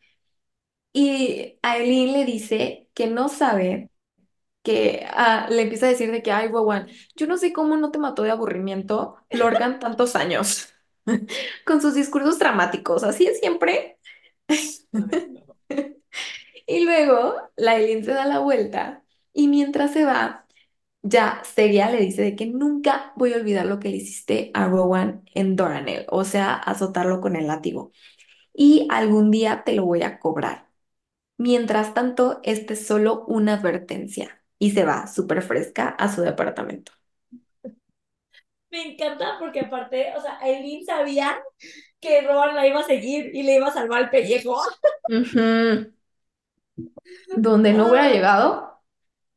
Y 0.93 1.59
Aileen 1.63 2.13
le 2.13 2.25
dice 2.25 2.89
que 2.95 3.07
no 3.09 3.29
sabe, 3.29 3.91
que 4.67 5.07
ah, 5.11 5.47
le 5.49 5.63
empieza 5.63 5.87
a 5.87 5.91
decir 5.91 6.11
de 6.11 6.23
que, 6.25 6.33
ay, 6.33 6.49
Rowan, 6.49 6.89
yo 7.15 7.29
no 7.29 7.39
sé 7.39 7.53
cómo 7.53 7.77
no 7.77 7.93
te 7.93 8.01
mató 8.01 8.23
de 8.25 8.33
aburrimiento 8.33 9.17
Lorcan 9.31 9.79
tantos 9.79 10.17
años, 10.17 10.75
con 11.67 11.81
sus 11.81 11.95
discursos 11.95 12.39
dramáticos, 12.41 13.05
así 13.05 13.27
es 13.27 13.39
siempre. 13.41 13.99
Y 16.67 16.85
luego 16.85 17.35
la 17.57 17.77
se 17.77 18.03
da 18.03 18.27
la 18.27 18.39
vuelta 18.41 19.05
y 19.33 19.49
mientras 19.49 19.93
se 19.93 20.05
va, 20.05 20.47
ya 21.03 21.43
Seria 21.45 21.91
le 21.91 22.01
dice 22.01 22.23
de 22.23 22.37
que 22.37 22.47
nunca 22.47 23.13
voy 23.17 23.33
a 23.35 23.37
olvidar 23.37 23.67
lo 23.67 23.79
que 23.81 23.91
le 23.91 23.97
hiciste 23.99 24.51
a 24.55 24.67
Rowan 24.69 25.25
en 25.35 25.57
Doranel, 25.57 26.07
o 26.11 26.25
sea, 26.25 26.55
azotarlo 26.55 27.21
con 27.21 27.37
el 27.37 27.47
látigo. 27.49 27.93
Y 28.55 28.89
algún 28.91 29.31
día 29.31 29.65
te 29.65 29.75
lo 29.75 29.87
voy 29.87 30.03
a 30.03 30.19
cobrar. 30.21 30.69
Mientras 31.39 31.95
tanto, 31.95 32.41
este 32.45 32.75
es 32.75 32.87
solo 32.87 33.25
una 33.29 33.55
advertencia. 33.55 34.43
Y 34.59 34.71
se 34.73 34.85
va 34.85 35.07
súper 35.07 35.43
fresca 35.43 35.89
a 35.89 36.13
su 36.13 36.23
departamento. 36.23 36.93
Me 38.71 38.83
encanta 38.93 39.37
porque 39.39 39.61
aparte, 39.61 40.13
o 40.17 40.21
sea, 40.21 40.39
Aileen 40.41 40.85
sabía 40.85 41.39
que 42.01 42.23
Rowan 42.23 42.55
la 42.55 42.67
iba 42.67 42.81
a 42.81 42.85
seguir 42.85 43.31
y 43.35 43.43
le 43.43 43.57
iba 43.57 43.69
a 43.69 43.73
salvar 43.73 44.03
el 44.03 44.11
pellejo. 44.11 44.61
Donde 47.37 47.73
no 47.73 47.89
hubiera 47.89 48.11
llegado. 48.11 48.81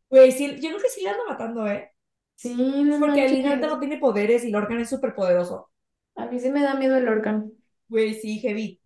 Güey, 0.09 0.31
sí, 0.31 0.55
yo 0.59 0.69
creo 0.69 0.81
que 0.81 0.89
sí 0.89 1.03
la 1.03 1.11
anda 1.11 1.23
matando, 1.27 1.67
¿eh? 1.67 1.91
Sí, 2.35 2.53
no 2.55 2.99
Porque 2.99 3.21
Aileen 3.21 3.47
ahorita 3.47 3.67
no 3.67 3.79
tiene 3.79 3.97
poderes 3.97 4.43
y 4.43 4.49
Lorcan 4.51 4.79
es 4.79 4.89
súper 4.89 5.13
poderoso. 5.13 5.69
A 6.15 6.25
mí 6.25 6.39
sí 6.39 6.49
me 6.49 6.63
da 6.63 6.73
miedo 6.75 6.97
el 6.97 7.05
Lorcan. 7.05 7.51
Güey, 7.87 8.13
sí, 8.15 8.39
heavy. 8.39 8.78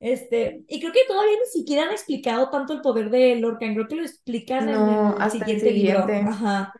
Este, 0.00 0.64
y 0.68 0.80
creo 0.80 0.92
que 0.92 1.00
todavía 1.06 1.36
ni 1.38 1.46
siquiera 1.50 1.84
han 1.84 1.92
explicado 1.92 2.50
tanto 2.50 2.72
el 2.74 2.80
poder 2.82 3.10
de 3.10 3.36
Lorcan. 3.36 3.74
Creo 3.74 3.88
que 3.88 3.96
lo 3.96 4.02
explican 4.02 4.68
en 4.68 4.86
No, 4.86 5.16
el 5.16 5.30
hasta 5.30 5.46
el 5.46 5.60
siguiente 5.60 5.72
libro. 5.72 6.10
siguiente. 6.10 6.20
Ajá. 6.22 6.72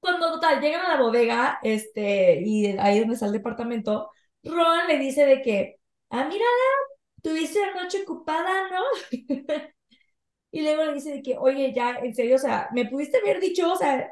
Cuando 0.00 0.32
total 0.32 0.60
llegan 0.60 0.82
a 0.86 0.96
la 0.96 1.00
bodega, 1.00 1.58
este, 1.62 2.40
y 2.44 2.66
ahí 2.78 2.98
donde 3.00 3.14
está 3.14 3.26
el 3.26 3.32
departamento, 3.32 4.10
Ron 4.42 4.86
le 4.88 4.98
dice 4.98 5.24
de 5.26 5.40
que, 5.42 5.76
ah, 6.10 6.26
mira, 6.28 6.44
tuviste 7.22 7.60
la 7.60 7.82
noche 7.84 8.02
ocupada, 8.02 8.68
¿no? 8.70 8.82
Y 10.50 10.62
luego 10.62 10.84
le 10.84 10.94
dice 10.94 11.12
de 11.12 11.22
que, 11.22 11.36
oye, 11.38 11.72
ya, 11.74 11.96
en 11.98 12.14
serio, 12.14 12.36
o 12.36 12.38
sea, 12.38 12.68
me 12.72 12.86
pudiste 12.86 13.18
haber 13.18 13.40
dicho, 13.40 13.72
o 13.72 13.76
sea, 13.76 14.10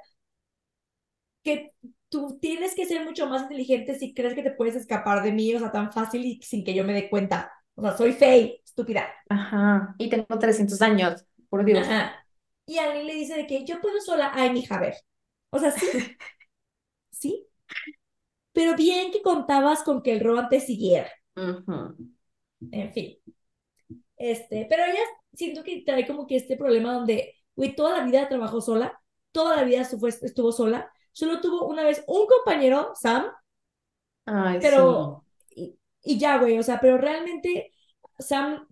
que 1.43 1.73
tú 2.13 2.39
tienes 2.39 2.75
que 2.75 2.85
ser 2.85 3.03
mucho 3.05 3.27
más 3.27 3.43
inteligente 3.43 3.99
si 3.99 4.13
crees 4.13 4.35
que 4.35 4.43
te 4.43 4.51
puedes 4.51 4.77
escapar 4.77 5.23
de 5.23 5.33
mí, 5.33 5.55
o 5.55 5.59
sea, 5.59 5.73
tan 5.73 5.91
fácil 5.91 6.23
y 6.27 6.43
sin 6.43 6.63
que 6.63 6.75
yo 6.75 6.85
me 6.85 6.93
dé 6.93 7.09
cuenta. 7.09 7.51
O 7.75 7.81
sea, 7.81 7.97
soy 7.97 8.13
fey, 8.13 8.61
estúpida. 8.63 9.09
Ajá. 9.31 9.95
Y 9.97 10.11
tengo 10.11 10.39
300 10.39 10.83
años, 10.83 11.25
por 11.49 11.65
Dios. 11.65 11.89
Ajá. 11.89 12.27
Y 12.67 12.77
a 12.77 12.93
mí 12.93 13.03
le 13.05 13.15
dice 13.15 13.35
de 13.35 13.47
que 13.47 13.65
yo 13.65 13.81
puedo 13.81 13.99
sola, 14.03 14.31
ay, 14.35 14.53
mija, 14.53 14.77
a 14.77 14.81
ver. 14.81 14.95
O 15.49 15.59
sea, 15.59 15.71
sí, 15.71 15.87
sí, 17.11 17.49
pero 18.53 18.77
bien 18.77 19.11
que 19.11 19.23
contabas 19.23 19.83
con 19.83 20.03
que 20.03 20.13
el 20.13 20.21
Roban 20.21 20.51
te 20.51 20.61
siguiera. 20.61 21.11
Ujú. 21.35 21.97
En 22.71 22.93
fin. 22.93 23.17
Este, 24.17 24.67
pero 24.69 24.85
ella 24.85 25.01
siento 25.33 25.65
que 25.65 25.83
trae 25.85 26.07
como 26.07 26.27
que 26.27 26.37
este 26.37 26.57
problema 26.57 26.93
donde, 26.93 27.35
güey, 27.57 27.75
toda 27.75 27.99
la 27.99 28.05
vida 28.05 28.29
trabajó 28.29 28.61
sola, 28.61 29.01
toda 29.33 29.57
la 29.57 29.65
vida 29.65 29.81
estuvo 29.81 30.53
sola, 30.53 30.93
solo 31.13 31.41
tuvo 31.41 31.67
una 31.69 31.85
vez 31.85 32.05
un 32.09 32.27
compañero, 32.27 32.93
Sam, 32.95 33.27
Ay, 34.27 34.63
sí. 34.63 34.83
pero, 34.83 35.25
y, 35.51 35.79
y 36.03 36.19
ya, 36.19 36.39
güey, 36.39 36.59
o 36.59 36.63
sea, 36.63 36.81
pero 36.81 36.99
realmente 36.99 37.73
Sam 38.19 38.67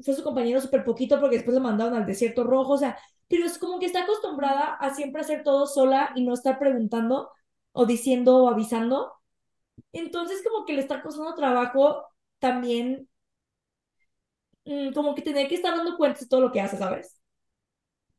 fue 0.00 0.14
su 0.14 0.22
compañero 0.24 0.60
súper 0.60 0.84
poquito 0.84 1.20
porque 1.20 1.36
después 1.36 1.54
lo 1.54 1.62
mandaron 1.62 1.94
al 1.94 2.06
desierto 2.06 2.44
rojo, 2.44 2.74
o 2.74 2.78
sea, 2.78 2.98
pero 3.28 3.44
es 3.46 3.58
como 3.58 3.78
que 3.78 3.86
está 3.86 4.02
acostumbrada 4.04 4.74
a 4.76 4.94
siempre 4.94 5.20
hacer 5.22 5.42
todo 5.44 5.66
sola 5.66 6.12
y 6.14 6.24
no 6.24 6.34
estar 6.34 6.58
preguntando 6.58 7.30
o 7.72 7.86
diciendo 7.86 8.36
o 8.44 8.48
avisando. 8.50 9.12
Entonces 9.92 10.42
como 10.48 10.66
que 10.66 10.74
le 10.74 10.80
está 10.82 11.02
costando 11.02 11.34
trabajo 11.36 12.04
también, 12.40 13.08
mm, 14.64 14.92
como 14.92 15.14
que 15.14 15.22
tener 15.22 15.48
que 15.48 15.54
estar 15.56 15.74
dando 15.76 15.96
cuentas 15.96 16.22
de 16.22 16.28
todo 16.28 16.40
lo 16.42 16.52
que 16.52 16.60
hace, 16.60 16.76
¿sabes? 16.78 17.20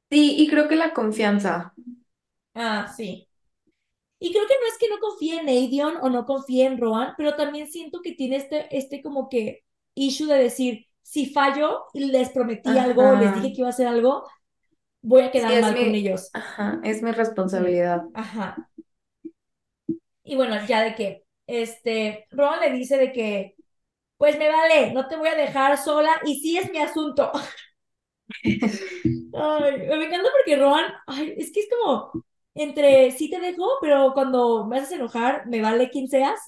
Sí, 0.10 0.36
y 0.38 0.50
creo 0.50 0.68
que 0.68 0.76
la 0.76 0.94
confianza. 0.94 1.74
Ah, 2.54 2.88
sí. 2.98 3.27
Y 4.20 4.32
creo 4.32 4.48
que 4.48 4.56
no 4.56 4.68
es 4.72 4.78
que 4.80 4.90
no 4.90 5.00
confíe 5.00 5.40
en 5.40 5.48
Aedion 5.48 5.96
o 6.02 6.10
no 6.10 6.26
confíe 6.26 6.66
en 6.66 6.80
Rohan, 6.80 7.14
pero 7.18 7.36
también 7.36 7.68
siento 7.72 8.02
que 8.02 8.14
tiene 8.14 8.38
este, 8.38 8.76
este 8.76 9.02
como 9.02 9.30
que 9.30 9.64
issue 9.96 10.28
de 10.28 10.38
decir, 10.38 10.88
si 11.04 11.28
fallo 11.28 11.86
y 11.94 12.06
les 12.06 12.30
prometí 12.32 12.78
algo 12.78 13.10
o 13.10 13.16
les 13.16 13.34
dije 13.34 13.48
Ajá. 13.48 13.54
que 13.54 13.62
iba 13.62 13.68
a 13.68 13.72
hacer 13.72 13.88
algo, 13.88 14.28
voy 15.02 15.24
a 15.24 15.32
quedar 15.32 15.58
mal 15.58 15.78
con 15.78 15.96
ellos. 15.96 16.32
ajá, 16.34 16.80
es 16.84 17.02
mi 17.04 17.12
responsabilidad. 17.12 18.04
Ajá. 18.14 18.70
Y 20.24 20.36
bueno, 20.36 20.56
ya 20.68 20.82
de 20.84 20.96
que, 20.96 21.24
este, 21.48 22.28
Rohan 22.32 22.60
le 22.62 22.72
dice 22.72 22.98
de 22.98 23.12
que, 23.14 23.56
pues 24.18 24.38
me 24.40 24.50
vale, 24.50 24.94
no 24.94 25.08
te 25.08 25.18
voy 25.18 25.30
a 25.30 25.36
dejar 25.36 25.78
sola 25.78 26.12
y 26.26 26.40
sí 26.42 26.58
es 26.58 26.72
mi 26.72 26.80
asunto. 26.80 27.32
Ay, 29.34 29.78
me 29.88 30.06
encanta 30.06 30.30
porque 30.32 30.58
Rohan, 30.58 30.86
ay, 31.08 31.34
es 31.38 31.52
que 31.52 31.62
es 31.62 31.68
como 31.70 32.12
entre 32.58 33.12
sí 33.12 33.30
te 33.30 33.40
dejo, 33.40 33.66
pero 33.82 34.14
cuando 34.14 34.66
me 34.68 34.78
haces 34.78 34.94
enojar, 34.94 35.48
me 35.48 35.62
vale 35.62 35.90
quien 35.90 36.08
seas 36.08 36.40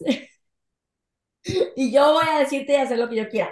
y 1.76 1.92
yo 1.92 2.14
voy 2.14 2.26
a 2.30 2.40
decirte 2.40 2.74
y 2.74 2.76
hacer 2.78 2.98
lo 3.00 3.10
que 3.10 3.16
yo 3.18 3.30
quiera. 3.30 3.52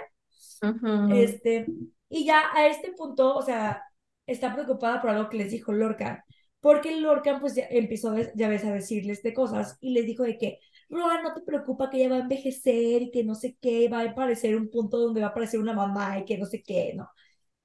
Este, 1.06 1.74
y 2.08 2.26
ya 2.26 2.42
a 2.54 2.66
este 2.68 2.92
punto, 2.92 3.36
o 3.36 3.42
sea, 3.42 3.82
está 4.26 4.52
preocupada 4.54 5.00
por 5.00 5.10
algo 5.10 5.28
que 5.30 5.38
les 5.38 5.50
dijo 5.50 5.72
Lorcan, 5.72 6.20
porque 6.60 7.00
Lorcan 7.00 7.40
pues 7.40 7.54
ya 7.54 7.66
empezó, 7.70 8.14
ya 8.34 8.48
ves, 8.48 8.64
a 8.64 8.72
decirles 8.72 9.22
de 9.22 9.34
cosas 9.34 9.76
y 9.80 9.92
les 9.94 10.06
dijo 10.06 10.24
de 10.24 10.38
que, 10.38 10.58
Roa, 10.90 11.22
no 11.22 11.34
te 11.34 11.42
preocupa 11.42 11.90
que 11.90 11.98
ella 11.98 12.10
va 12.10 12.16
a 12.16 12.20
envejecer 12.20 13.02
y 13.02 13.10
que 13.10 13.24
no 13.24 13.34
sé 13.34 13.56
qué, 13.60 13.88
va 13.88 14.00
a 14.00 14.10
aparecer 14.10 14.56
un 14.56 14.70
punto 14.70 14.98
donde 14.98 15.20
va 15.20 15.28
a 15.28 15.30
aparecer 15.30 15.60
una 15.60 15.72
mamá 15.74 16.18
y 16.18 16.24
que 16.24 16.38
no 16.38 16.46
sé 16.46 16.62
qué, 16.62 16.92
¿no? 16.94 17.10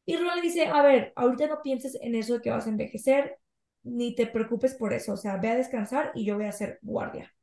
Y 0.06 0.18
Roa 0.18 0.36
le 0.36 0.42
dice, 0.42 0.68
a 0.68 0.82
ver, 0.84 1.14
ahorita 1.16 1.48
no 1.48 1.62
pienses 1.64 1.98
en 2.02 2.16
eso 2.16 2.36
de 2.36 2.42
que 2.42 2.50
vas 2.52 2.68
a 2.68 2.70
envejecer, 2.70 3.38
ni 3.84 4.16
te 4.16 4.28
preocupes 4.28 4.76
por 4.76 4.94
eso, 4.94 5.14
o 5.14 5.18
sea, 5.18 5.38
ve 5.38 5.50
a 5.50 5.56
descansar 5.56 6.12
y 6.16 6.26
yo 6.26 6.36
voy 6.36 6.46
a 6.46 6.52
ser 6.52 6.80
guardia. 6.82 7.34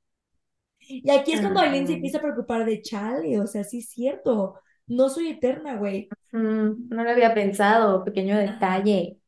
Y 0.81 1.11
aquí 1.11 1.33
es 1.33 1.41
cuando 1.41 1.61
Aileen 1.61 1.87
se 1.87 1.95
empieza 1.95 2.19
a 2.19 2.23
preocupar 2.23 2.65
de 2.65 2.83
chale, 2.83 3.39
o 3.39 3.47
sea, 3.47 3.65
sí 3.65 3.79
es 3.79 3.91
cierto, 3.91 4.61
no 4.87 5.09
soy 5.09 5.29
eterna, 5.29 5.77
güey. 5.77 6.09
No 6.33 7.05
lo 7.05 7.11
había 7.11 7.35
pensado, 7.35 8.05
pequeño 8.05 8.37
detalle. 8.39 9.19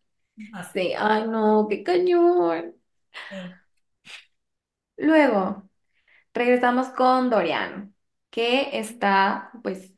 Sí, 0.72 0.92
ay 0.98 1.28
no, 1.28 1.66
qué 1.68 1.82
cañón. 1.82 2.74
Sí. 3.28 3.36
Luego, 4.96 5.68
regresamos 6.34 6.88
con 6.90 7.30
Dorian, 7.30 7.94
que 8.30 8.78
está, 8.78 9.50
pues, 9.62 9.92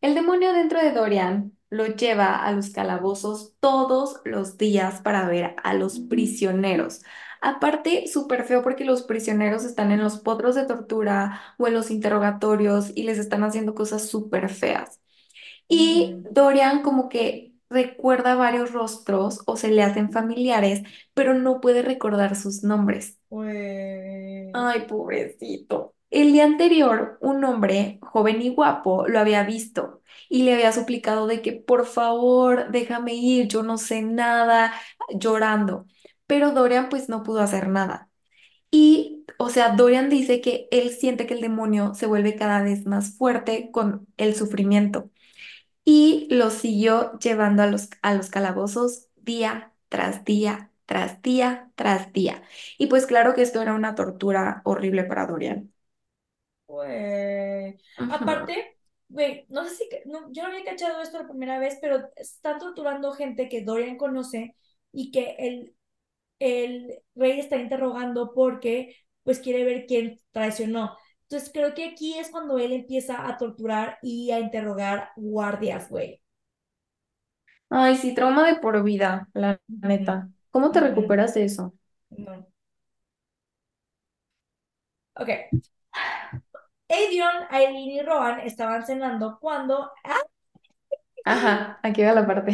el 0.00 0.14
demonio 0.14 0.52
dentro 0.52 0.80
de 0.80 0.92
Dorian 0.92 1.56
lo 1.70 1.86
lleva 1.86 2.44
a 2.44 2.52
los 2.52 2.70
calabozos 2.70 3.54
todos 3.60 4.20
los 4.24 4.58
días 4.58 5.00
para 5.02 5.26
ver 5.28 5.54
a 5.62 5.74
los 5.74 6.00
prisioneros. 6.00 7.02
Aparte, 7.40 8.06
súper 8.08 8.44
feo 8.44 8.62
porque 8.62 8.84
los 8.84 9.02
prisioneros 9.04 9.64
están 9.64 9.92
en 9.92 10.02
los 10.02 10.18
potros 10.18 10.54
de 10.56 10.66
tortura 10.66 11.40
o 11.58 11.66
en 11.68 11.74
los 11.74 11.90
interrogatorios 11.90 12.90
y 12.94 13.04
les 13.04 13.18
están 13.18 13.44
haciendo 13.44 13.74
cosas 13.74 14.08
súper 14.08 14.48
feas. 14.50 15.00
Y 15.68 16.20
Ujú. 16.20 16.30
Dorian 16.30 16.82
como 16.82 17.08
que 17.08 17.54
recuerda 17.70 18.34
varios 18.36 18.72
rostros 18.72 19.40
o 19.46 19.56
se 19.56 19.70
le 19.70 19.82
hacen 19.82 20.12
familiares, 20.12 20.82
pero 21.14 21.34
no 21.34 21.60
puede 21.60 21.82
recordar 21.82 22.36
sus 22.36 22.62
nombres. 22.64 23.18
Güey. 23.28 24.52
Ay, 24.52 24.86
pobrecito. 24.86 25.94
El 26.10 26.32
día 26.32 26.44
anterior, 26.44 27.18
un 27.20 27.44
hombre 27.44 27.98
joven 28.02 28.42
y 28.42 28.50
guapo 28.54 29.06
lo 29.08 29.18
había 29.20 29.44
visto 29.44 29.99
y 30.30 30.44
le 30.44 30.54
había 30.54 30.72
suplicado 30.72 31.28
de 31.28 31.42
que 31.42 31.52
por 31.54 31.86
favor 31.86 32.72
déjame 32.72 33.14
ir, 33.16 33.48
yo 33.48 33.64
no 33.64 33.78
sé 33.78 34.02
nada, 34.02 34.74
llorando. 35.14 35.86
Pero 36.28 36.52
Dorian 36.52 36.90
pues 36.90 37.10
no 37.10 37.24
pudo 37.24 37.40
hacer 37.42 37.68
nada. 37.68 38.10
Y, 38.70 39.24
o 39.38 39.50
sea, 39.50 39.70
Dorian 39.76 40.10
dice 40.10 40.40
que 40.40 40.68
él 40.72 40.90
siente 40.90 41.26
que 41.26 41.34
el 41.34 41.40
demonio 41.42 41.94
se 41.94 42.06
vuelve 42.06 42.36
cada 42.36 42.62
vez 42.62 42.86
más 42.86 43.16
fuerte 43.18 43.70
con 43.72 44.06
el 44.18 44.34
sufrimiento 44.36 45.10
y 45.84 46.28
lo 46.30 46.50
siguió 46.50 47.18
llevando 47.18 47.62
a 47.62 47.66
los, 47.66 47.88
a 48.02 48.14
los 48.14 48.30
calabozos 48.30 49.08
día 49.16 49.72
tras 49.88 50.24
día, 50.24 50.70
tras 50.86 51.22
día, 51.22 51.70
tras 51.76 52.12
día. 52.12 52.42
Y 52.78 52.86
pues 52.88 53.06
claro 53.06 53.34
que 53.34 53.42
esto 53.42 53.62
era 53.62 53.74
una 53.74 53.94
tortura 53.94 54.62
horrible 54.64 55.04
para 55.04 55.26
Dorian. 55.26 55.72
Ujú. 57.98 58.12
Aparte, 58.14 58.79
güey, 59.10 59.46
no 59.50 59.64
sé 59.66 59.76
si, 59.76 59.88
no, 60.06 60.32
yo 60.32 60.44
no 60.44 60.50
había 60.50 60.64
cachado 60.64 61.02
esto 61.02 61.18
la 61.22 61.28
primera 61.28 61.58
vez, 61.60 61.78
pero 61.82 62.10
están 62.16 62.58
torturando 62.60 63.12
gente 63.12 63.48
que 63.50 63.64
Dorian 63.64 63.98
conoce 63.98 64.56
y 64.92 65.12
que 65.12 65.36
el, 65.38 65.76
el 66.40 67.02
rey 67.16 67.40
está 67.40 67.56
interrogando 67.58 68.32
porque, 68.34 68.96
pues, 69.24 69.40
quiere 69.40 69.64
ver 69.64 69.86
quién 69.86 70.20
traicionó. 70.32 70.96
Entonces, 71.24 71.50
creo 71.54 71.74
que 71.74 71.86
aquí 71.86 72.18
es 72.18 72.30
cuando 72.30 72.58
él 72.58 72.72
empieza 72.72 73.28
a 73.28 73.38
torturar 73.38 73.98
y 74.02 74.30
a 74.32 74.40
interrogar 74.40 75.10
guardias, 75.16 75.88
güey. 75.90 76.22
Ay, 77.68 77.96
sí, 77.96 78.14
trauma 78.14 78.46
de 78.46 78.56
por 78.60 78.82
vida, 78.82 79.28
la 79.34 79.60
neta. 79.68 80.28
¿Cómo 80.50 80.70
te 80.72 80.80
recuperas 80.80 81.34
de 81.34 81.44
eso? 81.44 81.74
no. 82.10 82.46
Ok. 85.14 85.30
Aedion, 86.90 87.46
Aileen 87.50 87.90
y 87.90 88.02
Rohan 88.02 88.40
estaban 88.40 88.84
cenando 88.84 89.38
cuando 89.40 89.90
Ajá, 91.24 91.78
aquí 91.82 92.02
va 92.02 92.12
la 92.12 92.26
parte. 92.26 92.52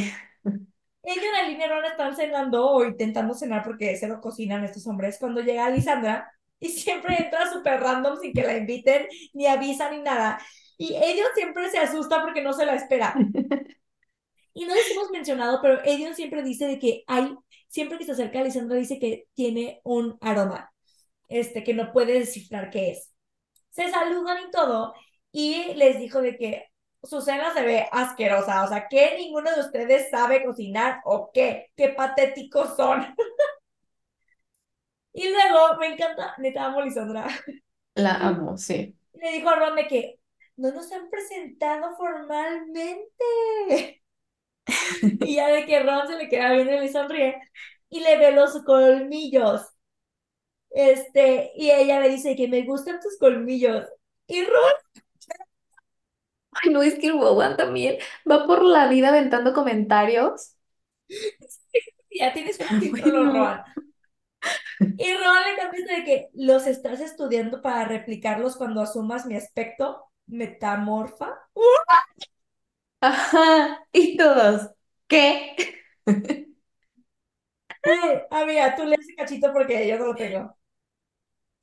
Y 1.07 1.11
Aline 1.11 1.65
y 1.65 1.69
Ron 1.69 1.85
están 1.85 2.17
cenando 2.17 2.69
o 2.69 2.85
intentando 2.85 3.33
cenar 3.35 3.63
porque 3.63 3.97
se 3.97 4.09
lo 4.09 4.21
cocinan 4.21 4.65
estos 4.65 4.87
hombres. 4.89 5.19
Cuando 5.21 5.41
llega 5.41 5.71
Lisandra 5.71 6.29
y 6.59 6.69
siempre 6.69 7.15
entra 7.17 7.51
súper 7.51 7.81
random 7.81 8.19
sin 8.21 8.33
que 8.33 8.43
la 8.43 8.57
inviten, 8.57 9.07
ni 9.33 9.47
avisa 9.47 9.89
ni 9.91 10.01
nada. 10.01 10.41
Y 10.77 10.95
ellos 10.97 11.29
siempre 11.35 11.71
se 11.71 11.79
asusta 11.79 12.23
porque 12.23 12.43
no 12.43 12.53
se 12.53 12.67
la 12.67 12.75
espera. 12.75 13.15
Y 14.59 14.65
no 14.65 14.75
les 14.75 14.91
hemos 14.91 15.11
mencionado, 15.11 15.61
pero 15.61 15.85
Edion 15.85 16.15
siempre 16.15 16.43
dice 16.43 16.67
de 16.67 16.79
que 16.79 17.05
hay, 17.07 17.31
siempre 17.69 17.99
que 17.99 18.07
se 18.07 18.13
acerca 18.13 18.41
a 18.41 18.43
Lisandra 18.43 18.79
dice 18.79 18.99
que 18.99 19.29
tiene 19.35 19.83
un 19.85 20.17
aroma, 20.23 20.73
este, 21.29 21.63
que 21.63 21.75
no 21.75 21.93
puede 21.93 22.15
descifrar 22.15 22.71
qué 22.71 22.93
es. 22.93 23.13
Se 23.77 23.91
saludan 23.91 24.39
y 24.49 24.51
todo, 24.51 24.95
y 25.33 25.75
les 25.75 25.99
dijo 25.99 26.21
de 26.23 26.37
que 26.39 26.67
su 27.03 27.21
cena 27.21 27.53
se 27.55 27.63
ve 27.63 27.87
asquerosa, 27.93 28.65
o 28.65 28.69
sea, 28.69 28.89
que 28.89 29.17
ninguno 29.19 29.51
de 29.55 29.61
ustedes 29.61 30.11
sabe 30.11 30.45
cocinar 30.45 31.01
o 31.05 31.31
qué, 31.33 31.71
qué 31.77 31.91
patéticos 31.91 32.75
son. 32.77 33.15
Y 35.13 35.29
luego 35.31 35.77
me 35.81 35.87
encanta, 35.89 36.35
neta 36.39 36.67
amo 36.67 36.83
Lisandra. 36.83 37.27
La 37.95 38.15
amo, 38.29 38.57
sí. 38.57 38.97
Le 39.15 39.33
dijo 39.33 39.49
a 39.49 39.57
Ron 39.57 39.77
de 39.77 39.87
que 39.89 40.21
no 40.57 40.71
nos 40.73 40.91
han 40.93 41.09
presentado 41.11 41.97
formalmente. 41.97 44.03
Y 45.03 45.37
ya 45.37 45.49
de 45.49 45.67
que 45.67 45.81
Ron 45.81 46.07
se 46.09 46.17
le 46.17 46.29
queda 46.29 46.53
bien 46.53 46.69
y 46.69 46.81
le 46.81 46.93
sonríe 46.93 47.37
y 47.89 48.01
le 48.01 48.19
ve 48.19 48.33
los 48.33 48.63
colmillos. 48.65 49.63
Este, 50.77 51.53
y 51.57 51.71
ella 51.71 52.01
le 52.01 52.11
dice 52.11 52.37
que 52.37 52.49
me 52.49 52.63
gustan 52.65 53.01
tus 53.01 53.19
colmillos. 53.19 53.87
Y 54.29 54.45
Ron, 54.45 54.73
Ay, 56.53 56.71
no, 56.73 56.83
es 56.83 56.95
que 56.99 57.07
el 57.09 57.15
Wowan 57.15 57.57
también 57.57 57.99
va 58.31 58.47
por 58.47 58.63
la 58.65 58.89
vida 58.89 59.09
aventando 59.11 59.53
comentarios. 59.55 60.57
ya 62.11 62.33
tienes 62.33 62.59
un 62.61 62.67
Ay, 62.69 62.81
título, 62.81 63.25
no. 63.25 63.33
Ron. 63.33 63.61
Y 64.99 65.15
Ron 65.15 65.37
le 65.45 65.63
contesta 65.63 65.95
de 65.97 66.05
que 66.05 66.31
los 66.35 66.67
estás 66.67 67.01
estudiando 67.01 67.63
para 67.63 67.85
replicarlos 67.89 68.57
cuando 68.57 68.81
asumas 68.83 69.27
mi 69.27 69.37
aspecto 69.37 70.05
metamorfa. 70.27 71.35
¡Uh! 71.55 71.63
Ajá, 73.01 73.87
y 73.93 74.17
todos. 74.17 74.71
¿Qué? 75.09 75.57
Güey, 77.85 78.23
amiga, 78.31 78.75
tú 78.77 78.85
lees 78.85 79.01
ese 79.01 79.15
cachito 79.15 79.51
porque 79.53 79.87
yo 79.89 79.99
no 79.99 80.07
lo 80.07 80.15
tengo. 80.15 80.57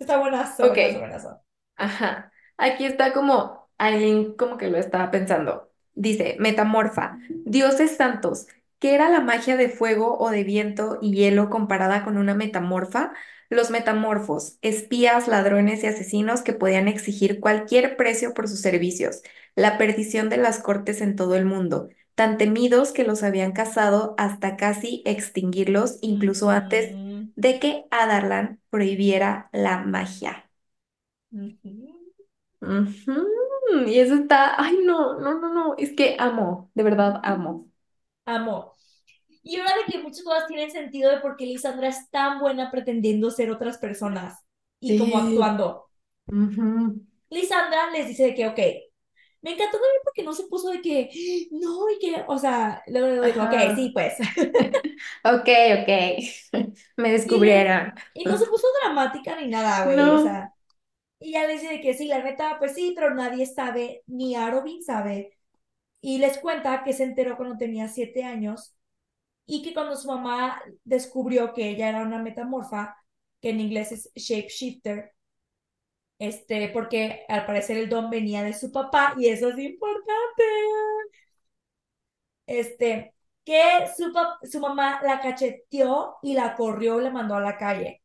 Está 0.03 0.17
buenazo, 0.19 0.67
Ok, 0.67 0.77
buenazo, 0.77 0.99
buenazo. 0.99 1.41
ajá. 1.75 2.31
Aquí 2.57 2.85
está 2.85 3.13
como 3.13 3.69
alguien 3.77 4.35
como 4.35 4.57
que 4.57 4.69
lo 4.69 4.77
estaba 4.77 5.11
pensando. 5.11 5.71
Dice, 5.95 6.35
metamorfa, 6.39 7.19
dioses 7.43 7.95
santos, 7.97 8.47
¿qué 8.79 8.95
era 8.95 9.09
la 9.09 9.21
magia 9.21 9.57
de 9.57 9.69
fuego 9.69 10.17
o 10.19 10.29
de 10.31 10.43
viento 10.43 10.99
y 11.01 11.13
hielo 11.13 11.49
comparada 11.49 12.03
con 12.03 12.17
una 12.17 12.35
metamorfa? 12.35 13.13
Los 13.49 13.69
metamorfos, 13.71 14.57
espías, 14.61 15.27
ladrones 15.27 15.83
y 15.83 15.87
asesinos 15.87 16.41
que 16.41 16.53
podían 16.53 16.87
exigir 16.87 17.39
cualquier 17.39 17.95
precio 17.97 18.33
por 18.33 18.47
sus 18.49 18.61
servicios, 18.61 19.21
la 19.55 19.77
perdición 19.77 20.29
de 20.29 20.37
las 20.37 20.59
cortes 20.59 21.01
en 21.01 21.15
todo 21.15 21.35
el 21.35 21.45
mundo, 21.45 21.89
tan 22.15 22.37
temidos 22.37 22.91
que 22.91 23.03
los 23.05 23.23
habían 23.23 23.53
cazado 23.53 24.15
hasta 24.17 24.57
casi 24.57 25.01
extinguirlos, 25.05 25.97
incluso 26.01 26.49
antes 26.49 26.95
Ujú, 26.95 27.33
de 27.35 27.59
que 27.59 27.85
Adarlan 27.91 28.61
prohibiera 28.69 29.49
la 29.53 29.79
magia. 29.79 30.49
ujú. 31.31 32.13
Ujú, 32.61 33.27
Y 33.87 33.99
eso 33.99 34.15
está, 34.15 34.55
ay 34.61 34.77
no, 34.85 35.19
no, 35.19 35.39
no, 35.39 35.53
no, 35.53 35.75
es 35.77 35.93
que 35.93 36.15
amo, 36.19 36.71
de 36.75 36.83
verdad 36.83 37.19
amo. 37.23 37.69
Amo. 38.25 38.73
Y 39.43 39.57
ahora 39.59 39.73
de 39.77 39.91
que 39.93 39.99
muchas 40.03 40.23
cosas 40.23 40.47
tienen 40.47 40.71
sentido 40.71 41.11
de 41.11 41.19
por 41.21 41.37
qué 41.37 41.45
Lisandra 41.47 41.89
es 41.89 42.09
tan 42.11 42.39
buena 42.39 42.71
pretendiendo 42.71 43.31
ser 43.31 43.51
otras 43.51 43.77
personas 43.79 44.39
y 44.79 44.95
como 44.95 45.17
Sí. 45.17 45.19
actuando. 45.19 45.89
Ujú. 46.27 47.05
Lisandra 47.29 47.89
les 47.91 48.07
dice 48.07 48.23
de 48.27 48.33
que, 48.35 48.47
ok, 48.47 48.59
me 49.43 49.51
encantó 49.51 49.73
también 49.77 50.01
porque 50.03 50.23
no 50.23 50.33
se 50.33 50.45
puso 50.47 50.69
de 50.71 50.81
que, 50.81 51.09
no, 51.51 51.89
y 51.91 51.99
que, 51.99 52.23
o 52.27 52.37
sea, 52.39 52.83
luego 52.87 53.25
dijo, 53.25 53.43
ok, 53.43 53.75
sí, 53.75 53.91
pues. 53.93 54.15
Ok, 55.23 55.47
ok. 55.81 55.89
Me 56.97 57.11
descubrieron. 57.11 57.93
y 58.13 58.25
no 58.25 58.37
se 58.37 58.45
puso 58.45 58.67
dramática 58.83 59.39
ni 59.39 59.47
nada, 59.47 59.85
güey, 59.85 60.09
o 60.09 60.17
sea, 60.17 60.53
y 61.19 61.33
ya 61.33 61.47
les 61.47 61.61
dice 61.61 61.75
de 61.75 61.81
que 61.81 61.93
sí, 61.93 62.07
la 62.07 62.23
neta, 62.23 62.57
pues 62.59 62.73
sí, 62.75 62.93
pero 62.95 63.13
nadie 63.15 63.45
sabe, 63.45 64.03
ni 64.07 64.35
Arobin 64.35 64.83
sabe. 64.83 65.37
Y 66.01 66.19
les 66.19 66.37
cuenta 66.39 66.83
que 66.83 66.93
se 66.93 67.03
enteró 67.03 67.37
cuando 67.37 67.57
tenía 67.57 67.87
siete 67.87 68.23
años 68.23 68.75
y 69.45 69.63
que 69.63 69.73
cuando 69.73 69.95
su 69.95 70.07
mamá 70.07 70.61
descubrió 70.83 71.53
que 71.53 71.69
ella 71.69 71.89
era 71.89 72.03
una 72.03 72.19
metamorfa, 72.21 72.97
que 73.41 73.51
en 73.51 73.61
inglés 73.61 73.91
es 73.91 74.11
shapeshifter, 74.15 75.13
este, 76.23 76.69
porque 76.69 77.25
al 77.29 77.45
parecer 77.45 77.77
el 77.77 77.89
don 77.89 78.09
venía 78.09 78.43
de 78.43 78.53
su 78.53 78.71
papá 78.71 79.13
y 79.17 79.27
eso 79.27 79.49
es 79.49 79.59
importante, 79.59 80.43
este, 82.45 83.13
que 83.45 83.61
su, 83.97 84.11
su 84.49 84.59
mamá 84.59 85.01
la 85.03 85.19
cacheteó 85.21 86.17
y 86.21 86.33
la 86.33 86.55
corrió 86.55 86.99
y 86.99 87.03
la 87.03 87.11
mandó 87.11 87.35
a 87.35 87.41
la 87.41 87.57
calle. 87.57 88.01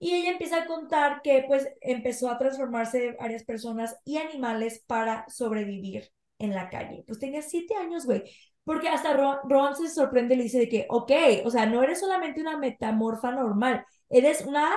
Y 0.00 0.14
ella 0.14 0.32
empieza 0.32 0.58
a 0.62 0.66
contar 0.66 1.22
que 1.22 1.44
pues 1.48 1.68
empezó 1.80 2.30
a 2.30 2.38
transformarse 2.38 3.00
de 3.00 3.12
varias 3.14 3.44
personas 3.44 3.96
y 4.04 4.18
animales 4.18 4.84
para 4.86 5.26
sobrevivir 5.28 6.10
en 6.38 6.54
la 6.54 6.70
calle. 6.70 7.04
Pues 7.06 7.18
tenía 7.20 7.42
siete 7.42 7.76
años, 7.76 8.06
güey. 8.06 8.24
porque 8.64 8.88
hasta 8.88 9.14
Ron, 9.14 9.38
Ron 9.48 9.76
se 9.76 9.88
sorprende 9.90 10.34
y 10.34 10.38
le 10.38 10.44
dice 10.44 10.58
de 10.60 10.68
que, 10.70 10.86
ok, 10.90 11.12
o 11.44 11.50
sea, 11.50 11.66
no 11.66 11.82
eres 11.82 12.00
solamente 12.00 12.40
una 12.42 12.58
metamorfa 12.58 13.32
normal, 13.32 13.86
eres 14.10 14.42
una 14.42 14.70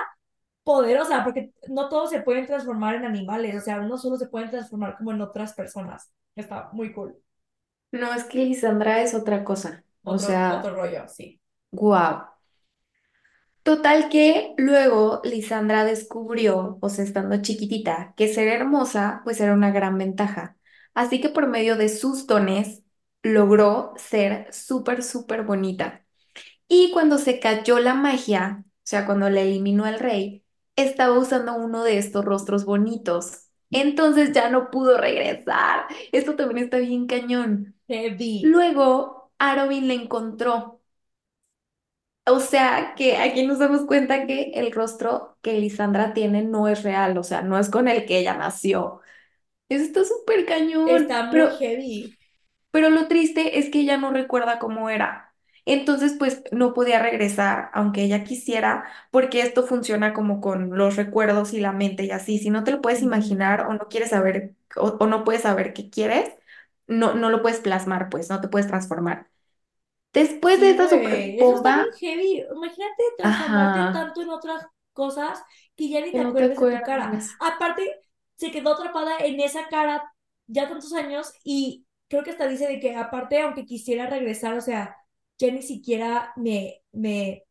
poderosa, 0.68 1.24
porque 1.24 1.52
no 1.68 1.88
todos 1.88 2.10
se 2.10 2.20
pueden 2.22 2.46
transformar 2.46 2.96
en 2.96 3.04
animales, 3.06 3.56
o 3.56 3.60
sea, 3.60 3.80
uno 3.80 3.98
solo 3.98 4.16
se 4.18 4.28
pueden 4.28 4.50
transformar 4.50 4.96
como 4.98 5.12
en 5.12 5.20
otras 5.22 5.54
personas. 5.54 6.12
Está 6.36 6.70
muy 6.72 6.92
cool. 6.92 7.16
No, 7.92 8.12
es 8.14 8.24
que 8.24 8.38
Lisandra 8.44 9.02
es 9.02 9.14
otra 9.14 9.44
cosa. 9.44 9.84
O 10.04 10.18
Otro, 10.18 10.18
sea, 10.18 10.48
otro 10.48 10.74
rollo, 10.74 11.06
sí. 11.08 11.40
guau. 11.72 12.16
Total 13.62 14.08
que 14.08 14.54
luego 14.56 15.20
Lisandra 15.24 15.84
descubrió, 15.84 16.78
o 16.80 16.88
sea, 16.88 17.04
estando 17.04 17.42
chiquitita, 17.42 18.14
que 18.16 18.32
ser 18.32 18.48
hermosa 18.48 19.20
pues 19.24 19.40
era 19.40 19.52
una 19.52 19.70
gran 19.70 19.98
ventaja. 19.98 20.56
Así 20.94 21.20
que 21.20 21.28
por 21.28 21.46
medio 21.48 21.76
de 21.76 21.88
sus 21.90 22.26
dones 22.26 22.82
logró 23.22 23.92
ser 23.96 24.52
súper, 24.54 25.02
súper 25.04 25.42
bonita. 25.44 26.04
Y 26.68 26.92
cuando 26.92 27.18
se 27.18 27.40
cayó 27.40 27.80
la 27.80 27.94
magia, 27.94 28.64
o 28.66 28.70
sea, 28.84 29.06
cuando 29.06 29.30
le 29.30 29.42
eliminó 29.42 29.86
el 29.86 29.98
rey, 30.00 30.44
estaba 30.78 31.18
usando 31.18 31.54
uno 31.56 31.84
de 31.84 31.98
estos 31.98 32.24
rostros 32.24 32.64
bonitos. 32.64 33.48
Entonces 33.70 34.32
ya 34.32 34.50
no 34.50 34.70
pudo 34.70 34.98
regresar. 34.98 35.86
Esto 36.12 36.36
también 36.36 36.64
está 36.66 36.78
bien 36.78 37.06
cañón. 37.06 37.76
Heavy. 37.88 38.38
Luego, 38.42 39.32
Arobin 39.38 39.88
le 39.88 39.94
encontró. 39.94 40.82
O 42.26 42.40
sea, 42.40 42.94
que 42.96 43.16
aquí 43.16 43.46
nos 43.46 43.58
damos 43.58 43.86
cuenta 43.86 44.26
que 44.26 44.50
el 44.54 44.70
rostro 44.72 45.38
que 45.40 45.58
Lisandra 45.58 46.12
tiene 46.12 46.42
no 46.42 46.68
es 46.68 46.82
real, 46.82 47.16
o 47.16 47.22
sea, 47.24 47.40
no 47.42 47.58
es 47.58 47.70
con 47.70 47.88
el 47.88 48.04
que 48.04 48.18
ella 48.18 48.36
nació. 48.36 49.00
Eso 49.68 49.84
está 49.84 50.04
súper 50.04 50.46
cañón, 50.46 50.88
Está 50.90 51.24
muy 51.24 51.30
pero, 51.32 51.50
heavy. 51.58 52.18
pero 52.70 52.90
lo 52.90 53.08
triste 53.08 53.58
es 53.58 53.70
que 53.70 53.80
ella 53.80 53.96
no 53.98 54.10
recuerda 54.12 54.58
cómo 54.58 54.88
era. 54.90 55.27
Entonces, 55.68 56.14
pues 56.18 56.42
no 56.52 56.72
podía 56.74 57.00
regresar, 57.02 57.70
aunque 57.74 58.02
ella 58.02 58.24
quisiera, 58.24 58.84
porque 59.10 59.42
esto 59.42 59.64
funciona 59.66 60.14
como 60.14 60.40
con 60.40 60.76
los 60.76 60.96
recuerdos 60.96 61.52
y 61.52 61.60
la 61.60 61.72
mente 61.72 62.04
y 62.04 62.10
así. 62.10 62.38
Si 62.38 62.50
no 62.50 62.64
te 62.64 62.70
lo 62.72 62.80
puedes 62.80 63.02
imaginar 63.02 63.62
o 63.66 63.74
no 63.74 63.88
quieres 63.88 64.10
saber 64.10 64.54
o, 64.76 64.96
o 65.00 65.06
no 65.06 65.24
puedes 65.24 65.42
saber 65.42 65.74
qué 65.74 65.90
quieres, 65.90 66.32
no, 66.86 67.14
no 67.14 67.30
lo 67.30 67.42
puedes 67.42 67.60
plasmar, 67.60 68.08
pues 68.08 68.30
no 68.30 68.40
te 68.40 68.48
puedes 68.48 68.66
transformar. 68.68 69.28
Después 70.12 70.60
de 70.60 70.70
esta 70.70 70.88
super 70.88 71.36
bomba, 71.38 71.86
heavy. 72.00 72.44
Imagínate 72.54 73.02
transformarte 73.18 73.78
ajá. 73.80 73.92
tanto 73.92 74.22
en 74.22 74.30
otras 74.30 74.66
cosas 74.92 75.42
que 75.76 75.88
ya 75.88 76.00
ni 76.00 76.12
te 76.12 76.18
no 76.18 76.34
te 76.34 76.44
acuerdes 76.44 76.58
de 76.60 76.78
tu 76.78 76.82
cara. 76.84 77.12
Aparte, 77.40 78.00
se 78.36 78.50
quedó 78.50 78.72
atrapada 78.74 79.18
en 79.20 79.40
esa 79.40 79.68
cara 79.68 80.12
ya 80.46 80.68
tantos 80.68 80.92
años 80.94 81.32
y 81.44 81.86
creo 82.08 82.24
que 82.24 82.30
hasta 82.30 82.48
dice 82.48 82.66
de 82.66 82.80
que 82.80 82.96
aparte, 82.96 83.40
aunque 83.42 83.66
quisiera 83.66 84.06
regresar, 84.08 84.54
o 84.56 84.60
sea, 84.60 84.96
ya 85.38 85.50
ni 85.52 85.62
siquiera 85.62 86.32
me, 86.36 86.82
me 86.92 87.44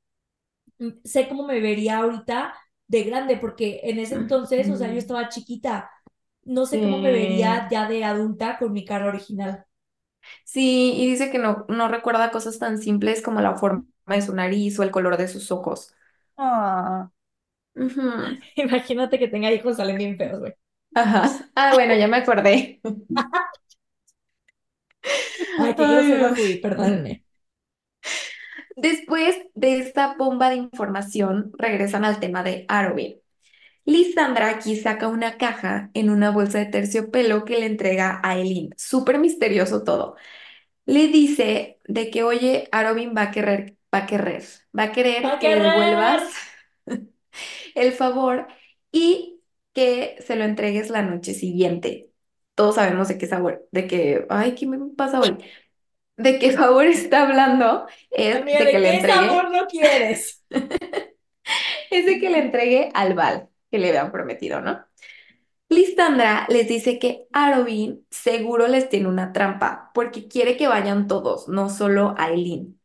mm, 0.79 0.89
sé 1.05 1.27
cómo 1.29 1.45
me 1.47 1.59
vería 1.61 1.99
ahorita 1.99 2.53
de 2.87 3.03
grande, 3.03 3.37
porque 3.37 3.79
en 3.83 3.99
ese 3.99 4.15
entonces, 4.15 4.69
o 4.69 4.75
sea, 4.77 4.91
yo 4.91 4.97
estaba 4.99 5.29
chiquita. 5.29 5.89
No 6.43 6.65
sé 6.67 6.81
cómo 6.81 6.99
me 6.99 7.11
vería 7.11 7.67
ya 7.71 7.87
de 7.89 8.03
adulta 8.05 8.57
con 8.59 8.71
mi 8.73 8.85
cara 8.85 9.07
original. 9.07 9.65
Sí, 10.43 10.93
y 10.95 11.07
dice 11.07 11.29
que 11.31 11.37
no, 11.39 11.65
no 11.69 11.87
recuerda 11.87 12.31
cosas 12.31 12.57
tan 12.59 12.77
simples 12.79 13.21
como 13.21 13.41
la 13.41 13.55
forma 13.55 13.85
de 14.07 14.21
su 14.21 14.33
nariz 14.35 14.79
o 14.79 14.83
el 14.83 14.91
color 14.91 15.17
de 15.17 15.27
sus 15.27 15.51
ojos. 15.51 15.93
Ah. 16.37 17.09
Imagínate 18.55 19.19
que 19.19 19.27
tenga 19.27 19.51
hijos, 19.51 19.77
salen 19.77 19.97
bien 19.97 20.17
feos, 20.17 20.39
güey. 20.39 20.53
Ajá. 20.93 21.49
Ah, 21.55 21.73
bueno, 21.75 21.95
ya 21.95 22.07
me 22.07 22.17
acordé. 22.17 22.81
Ay, 25.57 25.73
Dios. 25.75 26.35
fui, 26.35 26.59
perdónenme. 26.61 27.25
Después 28.77 29.35
de 29.55 29.79
esta 29.79 30.15
bomba 30.17 30.49
de 30.51 30.55
información, 30.57 31.51
regresan 31.57 32.05
al 32.05 32.19
tema 32.19 32.43
de 32.43 32.65
Arwen. 32.67 33.15
Lisandra 33.85 34.49
aquí 34.49 34.75
saca 34.75 35.07
una 35.07 35.37
caja 35.37 35.89
en 35.95 36.09
una 36.11 36.29
bolsa 36.31 36.59
de 36.59 36.67
terciopelo 36.67 37.43
que 37.45 37.57
le 37.59 37.65
entrega 37.65 38.21
a 38.23 38.37
Eileen. 38.37 38.69
Súper 38.77 39.17
misterioso 39.19 39.83
todo. 39.83 40.15
Le 40.85 41.07
dice 41.07 41.79
de 41.87 42.11
que, 42.11 42.23
oye, 42.23 42.69
Arobin 42.71 43.13
va 43.17 43.23
a 43.23 43.31
querer, 43.31 43.77
va 43.93 43.99
a 43.99 44.05
querer, 44.05 44.43
va 44.77 44.83
a 44.83 44.87
¡Va 44.87 44.91
querer 44.93 45.39
que 45.39 45.49
le 45.49 45.61
devuelvas 45.61 46.23
el 47.75 47.91
favor 47.93 48.47
y 48.91 49.41
que 49.73 50.17
se 50.25 50.35
lo 50.35 50.43
entregues 50.43 50.89
la 50.89 51.01
noche 51.01 51.33
siguiente. 51.33 52.11
Todos 52.55 52.75
sabemos 52.75 53.07
de 53.07 53.17
qué 53.17 53.27
sabor, 53.27 53.67
de 53.71 53.87
qué, 53.87 54.25
ay, 54.29 54.55
¿qué 54.55 54.67
me 54.67 54.79
pasa 54.95 55.19
hoy? 55.19 55.37
De 56.17 56.39
qué 56.39 56.51
favor 56.51 56.85
está 56.85 57.23
hablando 57.27 57.87
es 58.11 58.35
de 58.57 58.69
que 58.69 58.79
¿de 58.79 58.79
le 58.79 58.89
entregue, 58.89 59.47
no 59.51 59.67
quieres? 59.67 60.43
es 61.91 62.05
de 62.05 62.19
que 62.19 62.29
le 62.29 62.39
entregue 62.39 62.91
al 62.93 63.13
Val 63.13 63.49
que 63.71 63.79
le 63.79 63.89
habían 63.89 64.11
prometido, 64.11 64.61
¿no? 64.61 64.85
Listandra 65.69 66.45
les 66.49 66.67
dice 66.69 66.99
que 66.99 67.27
Arobin 67.33 68.05
seguro 68.11 68.67
les 68.67 68.89
tiene 68.89 69.09
una 69.09 69.33
trampa 69.33 69.91
porque 69.93 70.27
quiere 70.27 70.57
que 70.57 70.67
vayan 70.67 71.07
todos, 71.07 71.47
no 71.49 71.69
solo 71.69 72.15
Aileen. 72.17 72.79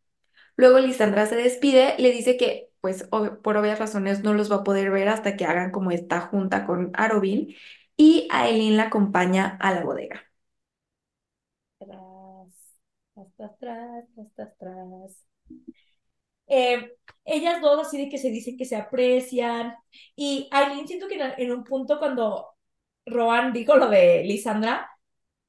Luego 0.56 0.78
Lisandra 0.80 1.26
se 1.26 1.36
despide, 1.36 1.96
le 1.98 2.12
dice 2.12 2.36
que, 2.38 2.70
pues, 2.80 3.10
ob- 3.10 3.40
por 3.42 3.56
obvias 3.58 3.78
razones 3.80 4.22
no 4.22 4.34
los 4.34 4.50
va 4.52 4.58
a 4.58 4.64
poder 4.64 4.90
ver 4.92 5.08
hasta 5.08 5.36
que 5.36 5.46
hagan 5.46 5.70
como 5.72 5.90
esta 5.92 6.20
junta 6.22 6.66
con 6.66 6.90
Arobin 6.94 7.54
y 7.96 8.28
Aileen 8.32 8.76
la 8.78 8.84
acompaña 8.84 9.58
a 9.60 9.72
la 9.74 9.82
bodega. 9.84 10.22
Tras, 11.78 12.78
tras, 13.42 13.58
tras, 13.58 14.04
tras, 14.14 14.34
tras, 14.34 14.58
tras. 14.58 15.26
Eh, 16.46 16.92
ellas 17.24 17.60
dos 17.62 17.86
así 17.86 17.98
de 17.98 18.08
que 18.08 18.18
se 18.18 18.30
dicen 18.30 18.56
que 18.56 18.64
se 18.64 18.76
aprecian. 18.76 19.74
Y 20.16 20.48
Aileen 20.50 20.86
siento 20.86 21.08
que 21.08 21.18
en, 21.38 21.52
un 21.52 21.64
punto 21.64 21.98
cuando 21.98 22.48
Rohan 23.06 23.52
dijo 23.52 23.76
lo 23.76 23.88
de 23.88 24.24
Lisandra, 24.24 24.88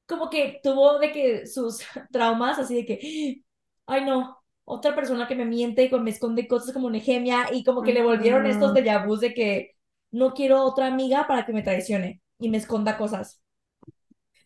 como 0.06 0.30
que 0.30 0.60
tuvo 0.62 0.98
de 0.98 1.12
que 1.12 1.46
sus 1.46 1.80
traumas, 2.12 2.58
así 2.58 2.74
de 2.76 2.86
que, 2.86 3.42
ay 3.86 4.04
no, 4.04 4.38
otra 4.64 4.94
persona 4.94 5.28
que 5.28 5.34
me 5.34 5.44
miente 5.44 5.84
y 5.84 6.00
me 6.00 6.10
esconde 6.10 6.48
cosas 6.48 6.72
como 6.72 6.90
Nehemia 6.90 7.48
y 7.52 7.64
como 7.64 7.82
que 7.82 7.92
le 7.92 8.02
volvieron 8.02 8.46
estos 8.46 8.72
déjà 8.72 9.04
de 9.20 9.34
que 9.34 9.76
no 10.10 10.32
quiero 10.32 10.62
otra 10.64 10.86
amiga 10.86 11.26
para 11.26 11.44
que 11.44 11.52
me 11.52 11.62
traicione 11.62 12.22
y 12.38 12.48
me 12.48 12.58
esconda 12.58 12.96
cosas. 12.96 13.43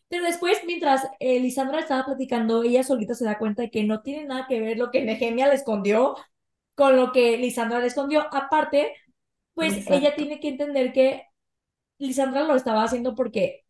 Pero 0.08 0.24
después, 0.24 0.58
mientras 0.66 1.06
eh, 1.20 1.40
Lisandra 1.40 1.80
estaba 1.80 2.04
platicando, 2.06 2.62
ella 2.62 2.82
solita 2.82 3.14
se 3.14 3.24
da 3.26 3.38
cuenta 3.38 3.62
de 3.62 3.70
que 3.70 3.84
no 3.84 4.02
tiene 4.02 4.24
nada 4.24 4.46
que 4.48 4.60
ver 4.60 4.78
lo 4.78 4.90
que 4.90 5.02
Nehemia 5.04 5.48
le 5.48 5.54
escondió 5.54 6.16
con 6.74 6.96
lo 6.96 7.12
que 7.12 7.36
Lisandra 7.38 7.80
le 7.80 7.88
escondió. 7.88 8.26
Aparte, 8.34 8.94
pues 9.54 9.82
ella 9.86 10.16
tiene 10.16 10.40
que 10.40 10.48
entender 10.48 10.92
que 10.92 11.24
Lisandra 11.98 12.44
lo 12.44 12.54
estaba 12.56 12.84
haciendo 12.84 13.14
porque, 13.14 13.64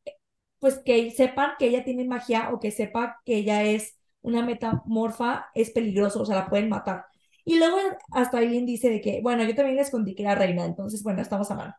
pues 0.58 0.78
que 0.84 1.10
sepan 1.12 1.52
que 1.58 1.66
ella 1.68 1.84
tiene 1.84 2.04
magia 2.04 2.50
o 2.52 2.60
que 2.60 2.70
sepa 2.70 3.20
que 3.24 3.36
ella 3.38 3.64
es 3.64 3.98
una 4.22 4.42
metamorfa, 4.44 5.50
es 5.54 5.70
peligroso, 5.70 6.22
o 6.22 6.26
sea, 6.26 6.36
la 6.36 6.48
pueden 6.50 6.68
matar. 6.68 7.06
Y 7.44 7.58
luego 7.58 7.78
hasta 8.12 8.38
Aileen 8.38 8.66
dice 8.66 8.90
de 8.90 9.00
que, 9.00 9.20
bueno, 9.22 9.44
yo 9.44 9.54
también 9.54 9.76
le 9.76 9.82
escondí 9.82 10.14
que 10.14 10.22
era 10.24 10.34
reina, 10.34 10.64
entonces, 10.66 11.02
bueno, 11.02 11.22
estamos 11.22 11.50
a 11.50 11.54
mano. 11.56 11.74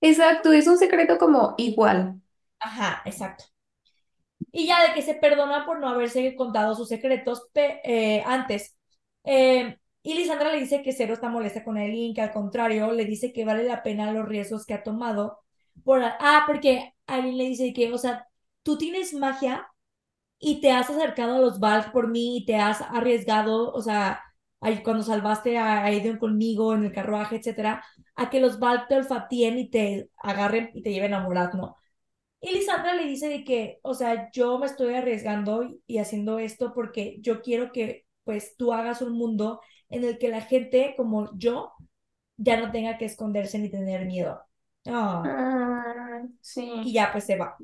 Exacto, 0.00 0.52
es 0.52 0.66
un 0.68 0.78
secreto 0.78 1.18
como 1.18 1.54
igual. 1.58 2.20
Ajá, 2.60 3.00
exacto. 3.06 3.44
Y 4.56 4.66
ya 4.66 4.88
de 4.88 4.94
que 4.94 5.02
se 5.02 5.14
perdona 5.14 5.66
por 5.66 5.80
no 5.80 5.88
haberse 5.88 6.34
contado 6.34 6.74
sus 6.74 6.88
secretos 6.88 7.46
eh, 7.54 8.22
antes. 8.24 8.74
Eh, 9.22 9.76
y 10.02 10.14
Lisandra 10.14 10.50
le 10.50 10.60
dice 10.60 10.82
que 10.82 10.94
Cero 10.94 11.12
está 11.12 11.28
molesta 11.28 11.62
con 11.62 11.76
Aileen, 11.76 12.14
que 12.14 12.22
al 12.22 12.32
contrario, 12.32 12.90
le 12.92 13.04
dice 13.04 13.34
que 13.34 13.44
vale 13.44 13.64
la 13.64 13.82
pena 13.82 14.12
los 14.12 14.26
riesgos 14.26 14.64
que 14.64 14.72
ha 14.72 14.82
tomado. 14.82 15.40
Por, 15.84 16.02
ah, 16.02 16.44
porque 16.46 16.94
Aileen 17.06 17.36
le 17.36 17.44
dice 17.44 17.74
que, 17.74 17.92
o 17.92 17.98
sea, 17.98 18.28
tú 18.62 18.78
tienes 18.78 19.12
magia 19.12 19.68
y 20.38 20.60
te 20.62 20.72
has 20.72 20.90
acercado 20.90 21.36
a 21.36 21.40
los 21.40 21.60
Valk 21.60 21.92
por 21.92 22.08
mí 22.08 22.38
y 22.38 22.46
te 22.46 22.56
has 22.56 22.82
arriesgado, 22.82 23.72
o 23.72 23.82
sea, 23.82 24.22
cuando 24.84 25.02
salvaste 25.04 25.58
a 25.58 25.84
Aegon 25.84 26.18
conmigo 26.18 26.74
en 26.74 26.84
el 26.84 26.92
carruaje, 26.92 27.36
etcétera, 27.36 27.84
a 28.14 28.30
que 28.30 28.40
los 28.40 28.58
Valk 28.58 28.88
te 28.88 28.96
olfateen 28.96 29.58
y 29.58 29.70
te 29.70 30.10
agarren 30.18 30.70
y 30.74 30.82
te 30.82 30.92
lleven 30.92 31.14
a 31.14 31.20
Morat, 31.20 31.54
¿no? 31.54 31.76
Y 32.40 32.52
Lisandra 32.54 32.94
le 32.94 33.06
dice 33.06 33.28
de 33.28 33.44
que, 33.44 33.80
o 33.82 33.94
sea, 33.94 34.30
yo 34.32 34.58
me 34.58 34.66
estoy 34.66 34.94
arriesgando 34.94 35.64
y, 35.64 35.82
y 35.86 35.98
haciendo 35.98 36.38
esto 36.38 36.72
porque 36.74 37.16
yo 37.20 37.42
quiero 37.42 37.72
que, 37.72 38.06
pues, 38.24 38.56
tú 38.56 38.72
hagas 38.72 39.02
un 39.02 39.12
mundo 39.12 39.60
en 39.88 40.04
el 40.04 40.18
que 40.18 40.28
la 40.28 40.42
gente 40.42 40.94
como 40.96 41.36
yo 41.38 41.72
ya 42.36 42.58
no 42.60 42.72
tenga 42.72 42.98
que 42.98 43.06
esconderse 43.06 43.58
ni 43.58 43.70
tener 43.70 44.06
miedo. 44.06 44.42
Ah, 44.86 45.24
Ah, 45.24 46.22
y 46.80 46.92
sí, 46.92 46.92
ya, 46.92 47.12
pues 47.12 47.24
se 47.26 47.36
va. 47.36 47.60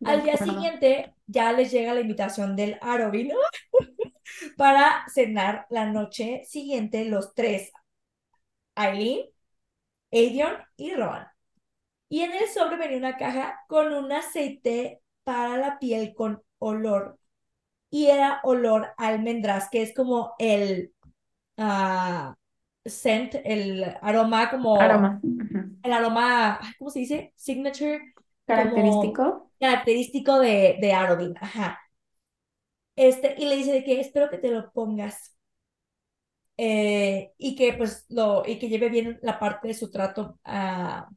de 0.00 0.12
Al 0.12 0.22
día 0.22 0.36
acuerdo. 0.36 0.38
siguiente 0.38 1.14
ya 1.26 1.52
les 1.52 1.72
llega 1.72 1.94
la 1.94 2.00
invitación 2.02 2.56
del 2.56 2.78
Arovin 2.82 3.32
para 4.56 5.04
cenar 5.08 5.66
la 5.70 5.86
noche 5.86 6.42
siguiente 6.46 7.04
los 7.04 7.34
tres, 7.34 7.72
Aileen, 8.76 9.28
Aedion 10.12 10.56
y 10.76 10.94
Rohan. 10.94 11.28
Y 12.08 12.22
en 12.22 12.32
el 12.32 12.48
sobre 12.48 12.76
venía 12.76 12.98
una 12.98 13.16
caja 13.16 13.64
con 13.68 13.92
un 13.92 14.12
aceite 14.12 15.02
para 15.24 15.56
la 15.56 15.78
piel 15.78 16.14
con 16.14 16.42
olor. 16.58 17.18
y 17.90 18.06
era 18.06 18.40
olor 18.44 18.88
a 18.96 19.08
almendras, 19.08 19.68
que 19.70 19.82
es 19.82 19.94
como 19.94 20.34
el 20.38 20.92
uh, 21.56 22.34
scent, 22.84 23.36
el 23.44 23.84
aroma 24.02 24.50
como... 24.50 24.80
Aroma. 24.80 25.20
El 25.82 25.92
aroma, 25.92 26.60
¿cómo 26.78 26.90
se 26.90 27.00
dice? 27.00 27.32
Signature. 27.36 28.14
Característico. 28.46 29.50
Característico 29.60 30.38
de, 30.38 30.78
de 30.80 30.92
Arobin, 30.92 31.34
ajá. 31.40 31.78
Este, 32.96 33.34
y 33.38 33.46
le 33.46 33.56
dice 33.56 33.72
de 33.72 33.84
que 33.84 34.00
espero 34.00 34.28
que 34.28 34.38
te 34.38 34.50
lo 34.50 34.70
pongas. 34.72 35.36
Eh, 36.56 37.32
y 37.38 37.54
que 37.54 37.72
pues 37.74 38.06
lo, 38.08 38.42
y 38.44 38.58
que 38.58 38.68
lleve 38.68 38.88
bien 38.88 39.18
la 39.22 39.38
parte 39.38 39.68
de 39.68 39.74
su 39.74 39.90
trato 39.90 40.40
uh, 40.44 41.14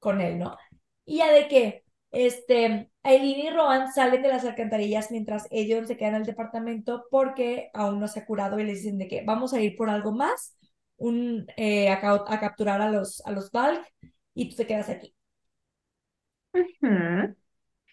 con 0.00 0.20
él, 0.20 0.38
¿no? 0.38 0.56
Y 1.04 1.18
ya 1.18 1.32
de 1.32 1.48
que, 1.48 1.84
este, 2.12 2.90
Aileen 3.04 3.46
y 3.46 3.50
Rowan 3.50 3.92
salen 3.92 4.22
de 4.22 4.28
las 4.28 4.44
alcantarillas 4.44 5.10
mientras 5.12 5.46
Edion 5.50 5.86
se 5.86 5.96
queda 5.96 6.10
en 6.10 6.14
el 6.16 6.26
departamento 6.26 7.06
porque 7.10 7.70
aún 7.74 8.00
no 8.00 8.08
se 8.08 8.20
ha 8.20 8.26
curado 8.26 8.58
y 8.58 8.64
le 8.64 8.72
dicen 8.74 8.98
de 8.98 9.08
que 9.08 9.22
vamos 9.24 9.54
a 9.54 9.60
ir 9.60 9.76
por 9.76 9.90
algo 9.90 10.12
más, 10.12 10.56
un, 10.96 11.46
eh, 11.56 11.88
a, 11.90 12.00
a, 12.12 12.40
capturar 12.40 12.82
a 12.82 12.90
los, 12.90 13.24
a 13.26 13.32
los 13.32 13.50
Valk 13.52 13.84
y 14.34 14.50
tú 14.50 14.56
te 14.56 14.66
quedas 14.66 14.88
aquí. 14.90 15.14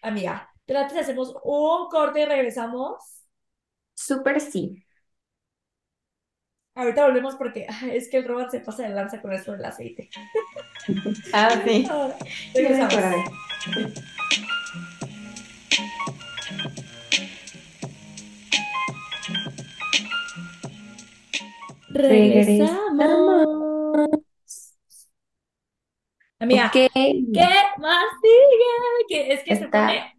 Amiga, 0.01 0.49
¿te 0.65 0.75
hacemos 0.77 1.35
un 1.43 1.89
corte 1.89 2.21
y 2.21 2.25
regresamos? 2.25 3.23
Súper 3.95 4.39
sí. 4.41 4.83
Ahorita 6.75 7.05
volvemos 7.05 7.35
porque 7.35 7.67
es 7.91 8.09
que 8.09 8.17
el 8.17 8.27
Rowan 8.27 8.51
se 8.51 8.59
pasa 8.61 8.83
de 8.83 8.89
lanza 8.89 9.21
con 9.21 9.33
eso 9.33 9.51
del 9.53 9.65
aceite. 9.65 10.09
Ah, 11.33 11.61
sí. 11.65 11.87
regresamos. 21.97 22.77
Amiga, 26.39 26.69
¿qué 26.71 26.89
más 27.79 28.05
sigue? 28.21 29.33
es 29.33 29.43
que 29.43 29.55
se 29.55 29.67
pone... 29.67 30.13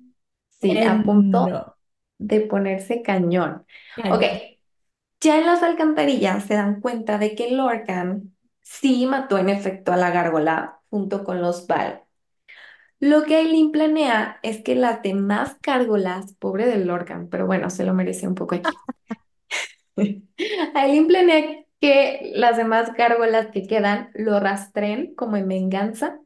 Sí, 0.61 0.77
a 0.77 1.03
punto 1.05 1.77
de 2.19 2.41
ponerse 2.41 3.03
cañón. 3.03 3.65
Ok, 4.11 4.25
ya 5.21 5.39
en 5.39 5.47
las 5.47 5.63
alcantarillas 5.63 6.45
se 6.45 6.55
dan 6.55 6.81
cuenta 6.81 7.19
de 7.19 7.37
que 7.37 7.53
Lorcan 7.53 8.35
sí 8.69 9.07
mató 9.07 9.39
en 9.39 9.49
efecto 9.49 9.93
a 9.93 9.97
la 9.97 10.11
gárgola 10.11 10.81
junto 10.91 11.25
con 11.25 11.41
los 11.41 11.67
Val. 11.67 12.05
Lo 13.01 13.25
que 13.25 13.37
Aileen 13.37 13.71
planea 13.73 14.39
es 14.43 14.63
que 14.63 14.75
las 14.75 15.03
demás 15.03 15.57
gárgolas, 15.63 16.35
pobre 16.35 16.67
de 16.67 16.85
Lorcan, 16.85 17.29
pero 17.29 17.47
bueno, 17.47 17.71
se 17.71 17.85
lo 17.85 17.95
merece 17.95 18.29
un 18.29 18.35
poco 18.35 18.57
aquí. 18.57 18.71
Aileen 20.75 21.07
planea 21.07 21.65
que 21.81 22.33
las 22.35 22.57
demás 22.57 22.93
gárgolas 22.95 23.49
que 23.49 23.67
quedan 23.67 24.11
lo 24.15 24.41
rastreen 24.41 25.15
como 25.15 25.37
en 25.37 25.49
venganza. 25.49 26.21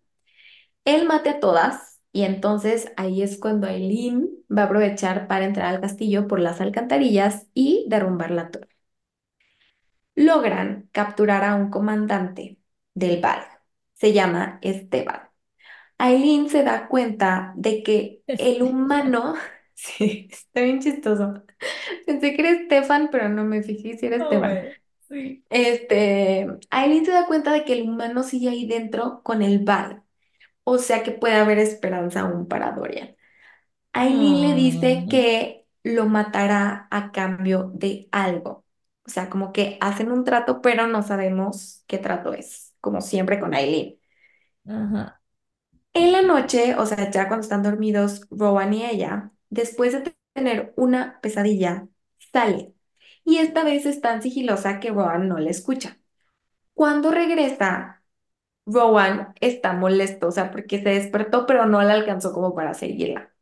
Él 0.84 1.06
mate 1.06 1.30
a 1.30 1.40
todas 1.40 2.00
y 2.12 2.24
entonces 2.24 2.92
ahí 2.96 3.22
es 3.22 3.38
cuando 3.38 3.66
Aileen 3.68 4.30
va 4.56 4.62
a 4.62 4.66
aprovechar 4.66 5.28
para 5.28 5.44
entrar 5.46 5.68
al 5.74 5.80
castillo 5.80 6.28
por 6.28 6.40
las 6.40 6.60
alcantarillas 6.60 7.46
y 7.54 7.86
derrumbar 7.88 8.30
la 8.32 8.50
torre. 8.50 8.71
Logran 10.14 10.88
capturar 10.92 11.44
a 11.44 11.54
un 11.54 11.70
comandante 11.70 12.58
del 12.94 13.20
Val. 13.20 13.42
Se 13.94 14.12
llama 14.12 14.58
Esteban. 14.62 15.22
Aileen 15.98 16.50
se 16.50 16.64
da 16.64 16.88
cuenta 16.88 17.52
de 17.56 17.82
que 17.82 18.22
el 18.36 18.62
humano, 18.62 19.34
sí, 19.74 20.28
está 20.30 20.60
bien 20.62 20.80
chistoso. 20.80 21.44
Pensé 22.06 22.34
que 22.34 22.42
era 22.42 22.50
Estefan, 22.50 23.08
pero 23.10 23.28
no 23.28 23.44
me 23.44 23.62
fijé 23.62 23.96
si 23.98 24.06
era 24.06 24.16
Esteban. 24.16 24.58
Este, 25.50 26.46
Aileen 26.70 27.04
se 27.04 27.12
da 27.12 27.26
cuenta 27.26 27.52
de 27.52 27.64
que 27.64 27.74
el 27.74 27.82
humano 27.88 28.22
sigue 28.22 28.48
ahí 28.48 28.66
dentro 28.66 29.22
con 29.22 29.42
el 29.42 29.60
Val. 29.64 30.02
O 30.64 30.78
sea 30.78 31.02
que 31.02 31.12
puede 31.12 31.34
haber 31.36 31.58
esperanza 31.58 32.20
aún 32.22 32.48
para 32.48 32.72
Dorian. 32.72 33.16
Aileen 33.92 34.42
le 34.42 34.54
dice 34.54 35.06
que 35.08 35.66
lo 35.82 36.06
matará 36.06 36.88
a 36.90 37.12
cambio 37.12 37.70
de 37.74 38.08
algo. 38.12 38.64
O 39.06 39.10
sea, 39.10 39.30
como 39.30 39.52
que 39.52 39.78
hacen 39.80 40.12
un 40.12 40.24
trato, 40.24 40.60
pero 40.62 40.86
no 40.86 41.02
sabemos 41.02 41.84
qué 41.86 41.98
trato 41.98 42.32
es, 42.34 42.74
como 42.80 43.00
siempre 43.00 43.40
con 43.40 43.54
Aileen. 43.54 43.98
En 45.94 46.12
la 46.12 46.22
noche, 46.22 46.74
o 46.76 46.86
sea, 46.86 47.10
ya 47.10 47.28
cuando 47.28 47.42
están 47.44 47.62
dormidos 47.62 48.26
Rowan 48.30 48.72
y 48.74 48.84
ella, 48.86 49.32
después 49.50 49.92
de 49.92 50.14
tener 50.32 50.72
una 50.76 51.20
pesadilla, 51.20 51.88
sale 52.32 52.74
y 53.24 53.38
esta 53.38 53.62
vez 53.64 53.86
es 53.86 54.00
tan 54.00 54.22
sigilosa 54.22 54.80
que 54.80 54.90
Rowan 54.90 55.28
no 55.28 55.38
le 55.38 55.50
escucha. 55.50 55.98
Cuando 56.74 57.10
regresa, 57.12 58.02
Rowan 58.66 59.34
está 59.40 59.72
molesto, 59.74 60.28
o 60.28 60.32
sea, 60.32 60.50
porque 60.52 60.78
se 60.82 60.90
despertó, 60.90 61.46
pero 61.46 61.66
no 61.66 61.82
la 61.82 61.94
alcanzó 61.94 62.32
como 62.34 62.54
para 62.54 62.74
seguirla. 62.74 63.32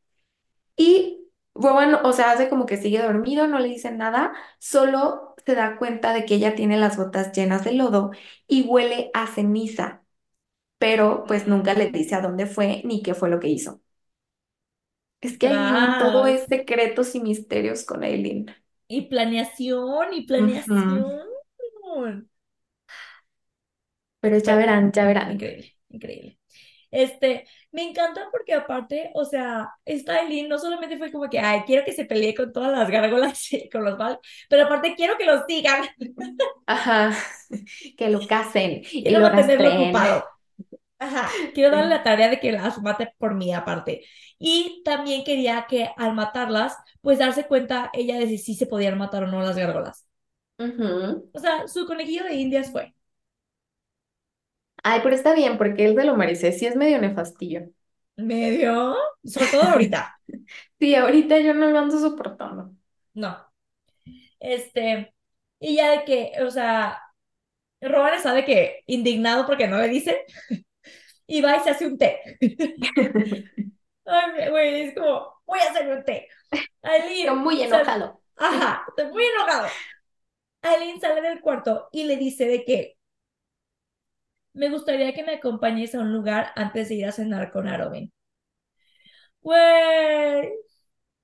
Y 0.77 1.31
Rowan, 1.55 1.95
o 2.05 2.13
sea, 2.13 2.33
hace 2.33 2.49
como 2.49 2.67
que 2.67 2.77
sigue 2.77 3.03
dormido, 3.03 3.47
no 3.49 3.59
le 3.59 3.69
dice 3.69 3.91
nada, 3.93 4.33
solo 4.59 5.30
se 5.45 5.55
da 5.55 5.79
cuenta 5.79 6.13
de 6.15 6.25
que 6.27 6.35
ella 6.37 6.55
tiene 6.55 6.79
las 6.79 6.97
botas 6.97 7.33
llenas 7.33 7.65
de 7.65 7.73
lodo 7.75 8.11
y 8.47 8.63
huele 8.63 9.11
a 9.15 9.27
ceniza, 9.27 10.05
pero 10.79 11.25
pues 11.29 11.49
nunca 11.49 11.75
le 11.75 11.91
dice 11.93 12.15
a 12.17 12.23
dónde 12.23 12.47
fue 12.47 12.83
ni 12.85 13.03
qué 13.03 13.15
fue 13.15 13.31
lo 13.31 13.41
que 13.41 13.49
hizo. 13.49 13.83
Es 15.23 15.39
que 15.39 15.49
hay 15.49 15.97
todo 15.99 16.27
es 16.27 16.45
secretos 16.47 17.15
y 17.15 17.21
misterios 17.21 17.85
con 17.85 18.03
Aileen. 18.05 18.47
Y 18.89 19.09
planeación, 19.09 20.13
y 20.13 20.27
planeación. 20.27 21.31
Pero 24.21 24.39
ya 24.39 24.57
verán, 24.57 24.93
ya 24.93 25.05
verán. 25.07 25.33
Increíble, 25.33 25.77
increíble. 25.91 26.40
Este, 26.91 27.47
me 27.73 27.83
encanta 27.85 28.29
porque 28.33 28.55
aparte, 28.55 29.11
o 29.15 29.25
sea, 29.25 29.71
esta 29.85 30.21
Eileen 30.21 30.49
no 30.49 30.59
solamente 30.59 30.99
fue 30.99 31.13
como 31.13 31.29
que, 31.31 31.39
ay, 31.39 31.63
quiero 31.67 31.85
que 31.85 31.93
se 31.93 32.05
pelee 32.05 32.35
con 32.35 32.53
todas 32.53 32.73
las 32.73 32.91
gárgolas 32.91 33.53
y 33.53 33.69
con 33.71 33.85
los 33.85 33.97
Val, 33.99 34.19
pero 34.49 34.65
aparte 34.65 34.95
quiero 34.97 35.17
que 35.17 35.25
los 35.27 35.45
sigan. 35.49 35.85
Ajá, 36.67 37.17
que 37.97 38.09
lo 38.11 38.27
casen 38.27 38.83
y 39.05 39.11
lo 39.11 39.21
mantenerlo 39.21 39.71
ocupado. 39.71 40.25
Ajá, 40.99 41.41
quiero 41.55 41.71
darle 41.77 41.91
la 41.91 42.03
tarea 42.03 42.29
de 42.29 42.41
que 42.41 42.53
las 42.53 42.81
mate 42.83 43.15
por 43.19 43.35
mí 43.35 43.55
aparte. 43.55 44.05
Y 44.39 44.83
también 44.85 45.25
quería 45.25 45.67
que 45.69 45.91
al 45.97 46.15
matarlas, 46.15 46.77
pues 47.01 47.19
darse 47.19 47.47
cuenta 47.47 47.91
ella 47.95 48.19
de 48.19 48.29
si 48.29 48.39
sí 48.39 48.55
se 48.55 48.67
podían 48.67 48.99
matar 48.99 49.25
o 49.25 49.27
no 49.27 49.41
las 49.43 49.57
gárgolas. 49.57 50.07
O 51.33 51.41
sea, 51.41 51.67
su 51.69 51.87
conejillo 51.87 52.23
de 52.25 52.35
indias 52.37 52.71
fue. 52.71 52.95
Ay, 54.83 55.01
pero 55.03 55.15
está 55.15 55.35
bien, 55.35 55.59
porque 55.59 55.87
él 55.87 55.97
se 55.97 56.05
lo 56.05 56.17
merece. 56.17 56.53
Sí 56.53 56.67
es 56.67 56.77
medio 56.77 56.99
nefastillo. 57.01 57.63
¿Medio? 58.17 58.97
Sobre 59.25 59.47
todo 59.47 59.63
ahorita. 59.63 60.19
sí, 60.79 60.95
ahorita 60.95 61.39
yo 61.41 61.55
no 61.55 61.69
lo 61.69 61.79
ando 61.79 61.99
soportando. 61.99 62.73
No. 63.15 63.37
Este, 64.39 65.15
y 65.59 65.77
ya 65.77 65.91
de 65.91 66.05
que, 66.05 66.33
o 66.43 66.51
sea, 66.51 67.03
Rowan 67.81 68.15
está 68.15 68.33
de 68.33 68.45
que 68.45 68.83
indignado 68.87 69.47
porque 69.47 69.69
no 69.69 69.79
le 69.79 69.89
dice, 69.89 70.25
y 71.27 71.41
va 71.41 71.57
y 71.57 71.61
se 71.61 71.71
hace 71.71 71.87
un 71.87 71.99
té. 71.99 72.21
Ay, 74.07 74.51
güey, 74.51 74.81
es 74.83 74.95
como, 74.95 75.35
voy 75.47 75.61
a 75.61 75.71
hacer 75.71 75.89
un 75.89 76.05
té. 76.05 76.29
Estoy 76.83 77.37
muy 77.37 77.63
enojado. 77.63 78.21
ajá, 78.37 78.85
estoy 78.89 79.13
muy 79.13 79.25
enojado. 79.25 79.69
Aileen 80.63 81.01
sale 81.01 81.23
del 81.23 81.41
cuarto 81.41 81.89
y 81.93 82.05
le 82.05 82.17
dice 82.17 82.47
de 82.47 82.65
que 82.65 82.97
me 84.53 84.71
gustaría 84.71 85.13
que 85.15 85.25
me 85.25 85.35
acompañes 85.35 85.95
a 85.95 86.01
un 86.01 86.13
lugar 86.13 86.53
antes 86.57 86.89
de 86.89 86.97
ir 86.97 87.07
a 87.07 87.13
cenar 87.13 87.51
con 87.53 87.69
Arobin. 87.69 88.13
Güey. 89.43 90.53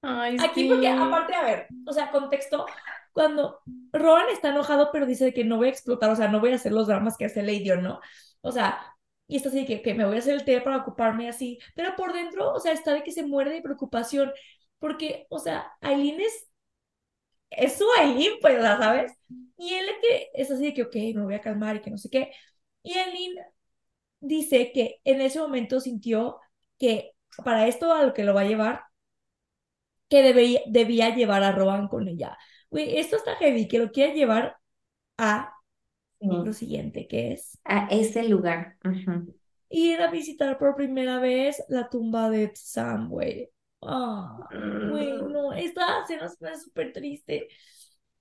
Aquí 0.02 0.68
porque 0.68 0.88
aparte, 0.88 1.34
a 1.34 1.42
ver, 1.42 1.66
o 1.86 1.92
sea, 1.92 2.10
contexto, 2.10 2.66
cuando 3.12 3.60
Rowan 3.92 4.26
está 4.32 4.50
enojado 4.50 4.90
pero 4.92 5.06
dice 5.06 5.32
que 5.32 5.44
no 5.44 5.56
voy 5.56 5.68
a 5.68 5.70
explotar, 5.70 6.10
o 6.10 6.16
sea, 6.16 6.28
no 6.28 6.40
voy 6.40 6.52
a 6.52 6.56
hacer 6.56 6.72
los 6.72 6.86
dramas 6.86 7.16
que 7.16 7.24
hace 7.24 7.42
Lady 7.42 7.68
no. 7.82 8.00
O 8.42 8.52
sea, 8.52 8.78
y 9.26 9.36
está 9.36 9.48
así 9.48 9.66
que, 9.66 9.82
que 9.82 9.94
me 9.94 10.04
voy 10.04 10.16
a 10.16 10.18
hacer 10.20 10.34
el 10.34 10.44
té 10.44 10.60
para 10.60 10.78
ocuparme 10.78 11.28
así, 11.28 11.58
pero 11.74 11.96
por 11.96 12.12
dentro, 12.12 12.52
o 12.52 12.60
sea, 12.60 12.72
está 12.72 12.92
de 12.92 13.02
que 13.02 13.10
se 13.12 13.26
muere 13.26 13.50
de 13.50 13.62
preocupación, 13.62 14.32
porque, 14.78 15.26
o 15.30 15.38
sea, 15.38 15.72
Aileen 15.80 16.20
es, 16.20 16.48
es 17.50 17.78
su 17.78 17.84
Aileen, 17.98 18.34
pues, 18.40 18.62
¿sabes? 18.62 19.12
Y 19.58 19.74
él 19.74 19.86
que 20.00 20.28
es 20.34 20.50
así 20.50 20.66
de 20.66 20.74
que, 20.74 20.82
ok, 20.84 20.94
me 21.16 21.24
voy 21.24 21.34
a 21.34 21.40
calmar 21.40 21.76
y 21.76 21.80
que 21.80 21.90
no 21.90 21.98
sé 21.98 22.10
qué. 22.10 22.32
Y 22.86 22.96
Aileen 22.96 23.34
dice 24.20 24.70
que 24.72 25.00
en 25.02 25.20
ese 25.20 25.40
momento 25.40 25.80
sintió 25.80 26.38
que 26.78 27.14
para 27.44 27.66
esto 27.66 27.92
a 27.92 28.04
lo 28.04 28.14
que 28.14 28.22
lo 28.22 28.32
va 28.32 28.42
a 28.42 28.48
llevar, 28.48 28.84
que 30.08 30.22
debía, 30.22 30.60
debía 30.68 31.12
llevar 31.12 31.42
a 31.42 31.50
Rowan 31.50 31.88
con 31.88 32.06
ella. 32.06 32.38
Güey, 32.70 32.98
esto 32.98 33.16
está 33.16 33.34
heavy, 33.34 33.66
que 33.66 33.80
lo 33.80 33.90
quiere 33.90 34.14
llevar 34.14 34.56
a 35.18 35.52
lo 36.20 36.52
siguiente, 36.52 37.08
que 37.08 37.32
es... 37.32 37.58
A 37.64 37.88
ese 37.90 38.22
lugar. 38.22 38.76
Ir 39.68 40.00
a 40.00 40.10
visitar 40.12 40.56
por 40.56 40.76
primera 40.76 41.18
vez 41.18 41.60
la 41.68 41.88
tumba 41.88 42.30
de 42.30 42.52
Sam, 42.54 43.08
güey. 43.08 43.50
Ah, 43.82 44.38
güey, 44.48 45.12
Mm, 45.12 45.32
no, 45.32 45.52
esta 45.52 46.06
se 46.06 46.14
hace 46.14 46.56
súper 46.60 46.92
triste. 46.92 47.48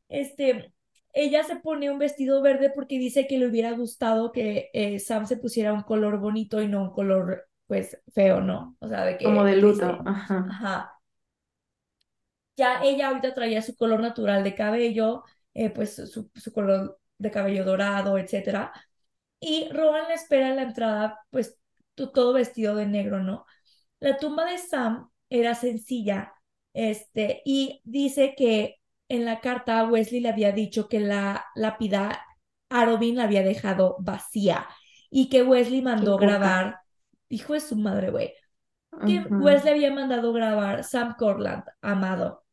Este, 0.09 0.73
ella 1.15 1.43
se 1.43 1.55
pone 1.55 1.89
un 1.89 1.97
vestido 1.97 2.41
verde 2.41 2.69
porque 2.69 2.99
dice 2.99 3.25
que 3.25 3.39
le 3.39 3.47
hubiera 3.47 3.71
gustado 3.71 4.31
que 4.31 4.69
eh, 4.73 4.99
Sam 4.99 5.25
se 5.25 5.37
pusiera 5.37 5.73
un 5.73 5.83
color 5.83 6.19
bonito 6.19 6.61
y 6.61 6.67
no 6.67 6.83
un 6.83 6.91
color, 6.91 7.47
pues, 7.67 7.97
feo, 8.13 8.41
¿no? 8.41 8.75
O 8.79 8.87
sea, 8.87 9.05
de 9.05 9.17
como 9.17 9.43
que 9.43 9.51
de 9.51 9.55
luto, 9.57 9.85
ajá. 10.05 10.45
Ajá. 10.49 10.91
Ya 12.57 12.81
ella 12.83 13.09
ahorita 13.09 13.33
traía 13.33 13.61
su 13.61 13.75
color 13.75 13.99
natural 14.01 14.43
de 14.43 14.55
cabello, 14.55 15.23
eh, 15.53 15.69
pues 15.69 15.95
su, 15.95 16.29
su 16.33 16.53
color 16.53 16.99
de 17.17 17.31
cabello 17.31 17.63
dorado, 17.65 18.17
etcétera. 18.17 18.73
Y 19.39 19.69
Rowan 19.71 20.07
le 20.09 20.15
espera 20.15 20.49
en 20.49 20.57
la 20.57 20.63
entrada, 20.63 21.19
pues 21.31 21.57
todo 21.95 22.33
vestido 22.33 22.75
de 22.75 22.85
negro, 22.87 23.21
¿no? 23.21 23.45
La 23.99 24.17
tumba 24.17 24.45
de 24.45 24.57
Sam 24.57 25.09
era 25.29 25.55
sencilla, 25.55 26.33
este, 26.73 27.41
y 27.45 27.81
dice 27.85 28.35
que 28.37 28.77
en 29.07 29.25
la 29.25 29.39
carta 29.39 29.83
Wesley 29.85 30.21
le 30.21 30.29
había 30.29 30.51
dicho 30.51 30.87
que 30.87 30.99
la 30.99 31.45
lápida 31.55 32.25
Arobin 32.69 33.17
la 33.17 33.23
había 33.25 33.43
dejado 33.43 33.97
vacía 33.99 34.67
y 35.09 35.29
que 35.29 35.43
Wesley 35.43 35.81
mandó 35.81 36.17
grabar, 36.17 36.79
hijo 37.29 37.53
de 37.53 37.59
su 37.59 37.75
madre, 37.75 38.09
güey, 38.09 38.33
que 39.05 39.19
Wesley 39.19 39.73
había 39.73 39.93
mandado 39.93 40.33
grabar 40.33 40.83
Sam 40.83 41.15
Corland, 41.17 41.63
amado. 41.81 42.43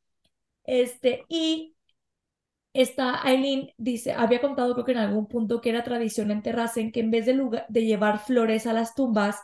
Este, 0.64 1.24
y 1.28 1.74
esta 2.72 3.22
Aileen 3.22 3.70
dice, 3.76 4.12
había 4.12 4.40
contado 4.40 4.74
creo 4.74 4.84
que 4.84 4.92
en 4.92 4.98
algún 4.98 5.26
punto 5.28 5.60
que 5.60 5.70
era 5.70 5.84
tradición 5.84 6.30
en 6.30 6.42
que 6.42 7.00
en 7.00 7.10
vez 7.10 7.26
de, 7.26 7.34
lugar, 7.34 7.66
de 7.68 7.84
llevar 7.84 8.18
flores 8.18 8.66
a 8.66 8.72
las 8.72 8.94
tumbas, 8.94 9.38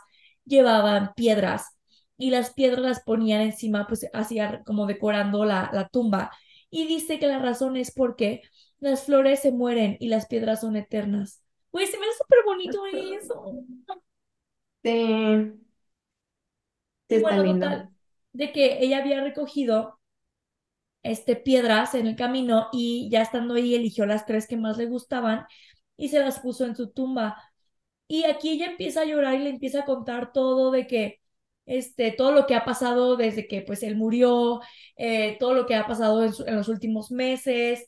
llevaban 0.45 1.13
piedras 1.15 1.77
y 2.17 2.31
las 2.31 2.53
piedras 2.53 2.81
las 2.81 3.01
ponían 3.03 3.41
encima, 3.41 3.87
pues 3.87 4.09
hacía 4.13 4.63
como 4.65 4.85
decorando 4.87 5.45
la, 5.45 5.69
la 5.73 5.87
tumba. 5.87 6.31
Y 6.71 6.87
dice 6.87 7.19
que 7.19 7.27
la 7.27 7.39
razón 7.39 7.77
es 7.77 7.91
porque 7.91 8.41
las 8.79 9.03
flores 9.05 9.41
se 9.41 9.51
mueren 9.51 9.97
y 9.99 10.09
las 10.09 10.27
piedras 10.27 10.61
son 10.61 10.75
eternas. 10.75 11.41
Güey, 11.71 11.87
se 11.87 11.97
me 11.99 12.05
hace 12.05 12.17
súper 12.19 12.39
bonito 12.45 12.85
eso. 12.85 13.65
Sí, 14.83 15.59
sí 17.09 17.15
Y 17.15 17.17
está 17.17 17.37
bueno, 17.37 17.43
lindo. 17.43 17.67
total, 17.67 17.89
de 18.33 18.51
que 18.53 18.79
ella 18.83 18.99
había 18.99 19.21
recogido 19.23 19.99
este, 21.03 21.35
piedras 21.35 21.95
en 21.95 22.07
el 22.07 22.15
camino 22.15 22.67
y 22.71 23.09
ya 23.11 23.21
estando 23.21 23.53
ahí 23.55 23.75
eligió 23.75 24.05
las 24.05 24.25
tres 24.25 24.47
que 24.47 24.57
más 24.57 24.77
le 24.77 24.85
gustaban 24.87 25.45
y 25.97 26.09
se 26.09 26.19
las 26.19 26.39
puso 26.39 26.65
en 26.65 26.75
su 26.75 26.91
tumba. 26.91 27.37
Y 28.07 28.25
aquí 28.25 28.51
ella 28.51 28.67
empieza 28.67 29.01
a 29.03 29.05
llorar 29.05 29.35
y 29.35 29.39
le 29.39 29.49
empieza 29.51 29.81
a 29.81 29.85
contar 29.85 30.33
todo 30.33 30.71
de 30.71 30.87
que, 30.87 31.18
este, 31.69 32.11
todo 32.13 32.33
lo 32.33 32.47
que 32.47 32.55
ha 32.55 32.65
pasado 32.65 33.17
desde 33.17 33.47
que 33.47 33.63
pues 33.63 33.83
él 33.83 33.97
murió, 33.97 34.61
eh, 34.97 35.37
todo 35.39 35.55
lo 35.55 35.67
que 35.67 35.75
ha 35.75 35.87
pasado 35.87 36.23
en, 36.25 36.33
su- 36.33 36.45
en 36.47 36.57
los 36.57 36.69
últimos 36.69 37.11
meses 37.11 37.87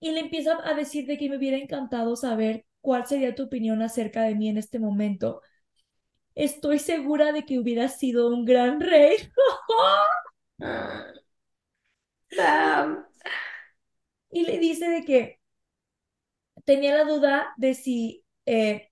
y 0.00 0.12
le 0.12 0.20
empieza 0.20 0.58
a 0.64 0.74
decir 0.74 1.06
de 1.06 1.18
que 1.18 1.28
me 1.30 1.36
hubiera 1.38 1.56
encantado 1.58 2.16
saber 2.16 2.66
cuál 2.82 3.06
sería 3.06 3.34
tu 3.34 3.44
opinión 3.44 3.82
acerca 3.82 4.22
de 4.24 4.34
mí 4.36 4.48
en 4.50 4.58
este 4.58 4.78
momento. 4.80 5.42
Estoy 6.34 6.78
segura 6.80 7.32
de 7.32 7.44
que 7.46 7.58
hubiera 7.58 7.88
sido 7.88 8.28
un 8.28 8.44
gran 8.46 8.80
rey. 8.80 9.16
Y 14.30 14.42
le 14.44 14.58
dice 14.58 14.88
de 14.88 15.04
que 15.04 15.38
tenía 16.64 16.94
la 16.96 17.04
duda 17.04 17.52
de 17.56 17.74
si 17.74 18.24
eh, 18.46 18.90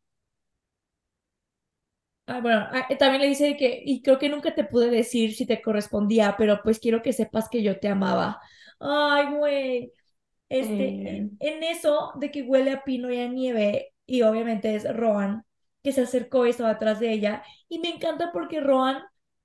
Ah, 2.33 2.41
bueno, 2.41 2.61
ah, 2.71 2.87
eh, 2.89 2.97
también 2.97 3.23
le 3.23 3.29
dice 3.29 3.57
que, 3.57 3.83
y 3.85 4.03
creo 4.03 4.19
que 4.19 4.29
nunca 4.29 4.55
te 4.55 4.63
pude 4.65 4.89
decir 4.91 5.35
si 5.35 5.47
te 5.47 5.61
correspondía, 5.61 6.37
pero 6.39 6.61
pues 6.63 6.79
quiero 6.79 7.03
que 7.03 7.13
sepas 7.13 7.49
que 7.49 7.63
yo 7.63 7.81
te 7.81 7.89
amaba. 7.89 8.41
Ay, 8.79 9.35
güey. 9.35 9.93
Este, 10.49 11.01
Eh, 11.01 11.05
en, 11.05 11.37
en 11.41 11.63
eso 11.65 12.13
de 12.17 12.31
que 12.31 12.43
huele 12.43 12.73
a 12.73 12.85
pino 12.85 13.11
y 13.13 13.21
a 13.21 13.29
nieve, 13.29 13.95
y 14.07 14.23
obviamente 14.23 14.75
es 14.77 14.85
Rohan, 14.97 15.45
que 15.83 15.93
se 15.93 16.03
acercó 16.03 16.47
y 16.47 16.51
estaba 16.51 16.71
atrás 16.71 17.01
de 17.01 17.13
ella, 17.13 17.45
y 17.69 17.79
me 17.81 17.91
encanta 17.91 18.33
porque 18.33 18.61
Rohan, 18.61 19.03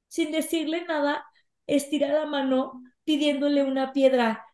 sin 0.10 0.32
decirle 0.32 0.86
nada, 0.86 1.26
estira 1.68 2.14
la 2.14 2.26
mano 2.28 2.84
pidiéndole 3.06 3.64
una 3.64 3.94
piedra. 3.94 4.46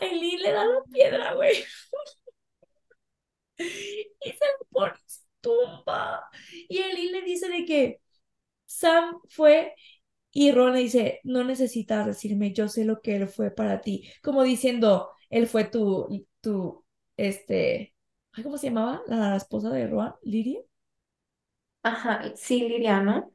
Aileen 0.00 0.40
le 0.42 0.52
da 0.52 0.64
la 0.64 0.82
piedra, 0.92 1.34
güey, 1.34 1.64
y 3.58 4.30
se 4.30 4.44
la 4.44 4.66
pone 4.70 4.92
tumba. 5.44 6.24
Y 6.70 6.80
Aileen 6.80 7.12
le 7.12 7.22
dice 7.22 7.48
de 7.50 7.66
que 7.66 8.02
Sam 8.66 9.20
fue 9.30 9.74
Y 10.32 10.52
Ron 10.52 10.74
le 10.74 10.80
dice, 10.80 11.20
no 11.24 11.44
necesitas 11.44 12.06
decirme, 12.06 12.52
yo 12.54 12.68
sé 12.68 12.84
lo 12.84 13.00
que 13.02 13.16
él 13.16 13.28
fue 13.28 13.50
para 13.52 13.80
ti. 13.82 14.08
Como 14.22 14.42
diciendo, 14.44 15.10
él 15.30 15.46
fue 15.48 15.64
tu, 15.64 16.26
tu, 16.42 16.84
este, 17.18 17.94
ay, 18.32 18.44
¿cómo 18.44 18.58
se 18.58 18.68
llamaba? 18.68 19.02
La 19.08 19.36
esposa 19.36 19.70
de 19.70 19.88
Ron, 19.88 20.14
Lidia. 20.22 20.60
ajá, 21.82 22.32
sí, 22.36 22.60
Liriano. 22.68 23.32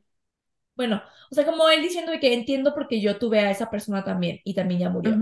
Bueno, 0.76 1.02
o 1.31 1.36
sea, 1.36 1.45
como 1.45 1.69
él 1.69 1.81
diciendo 1.84 2.11
de 2.11 2.19
que 2.19 2.34
entiendo 2.34 2.73
porque 2.73 3.02
yo 3.02 3.19
tuve 3.19 3.40
a 3.40 3.52
esa 3.52 3.69
persona 3.69 4.03
también 4.03 4.40
y 4.44 4.56
también 4.56 4.80
ya 4.81 4.90
murió. 4.90 5.22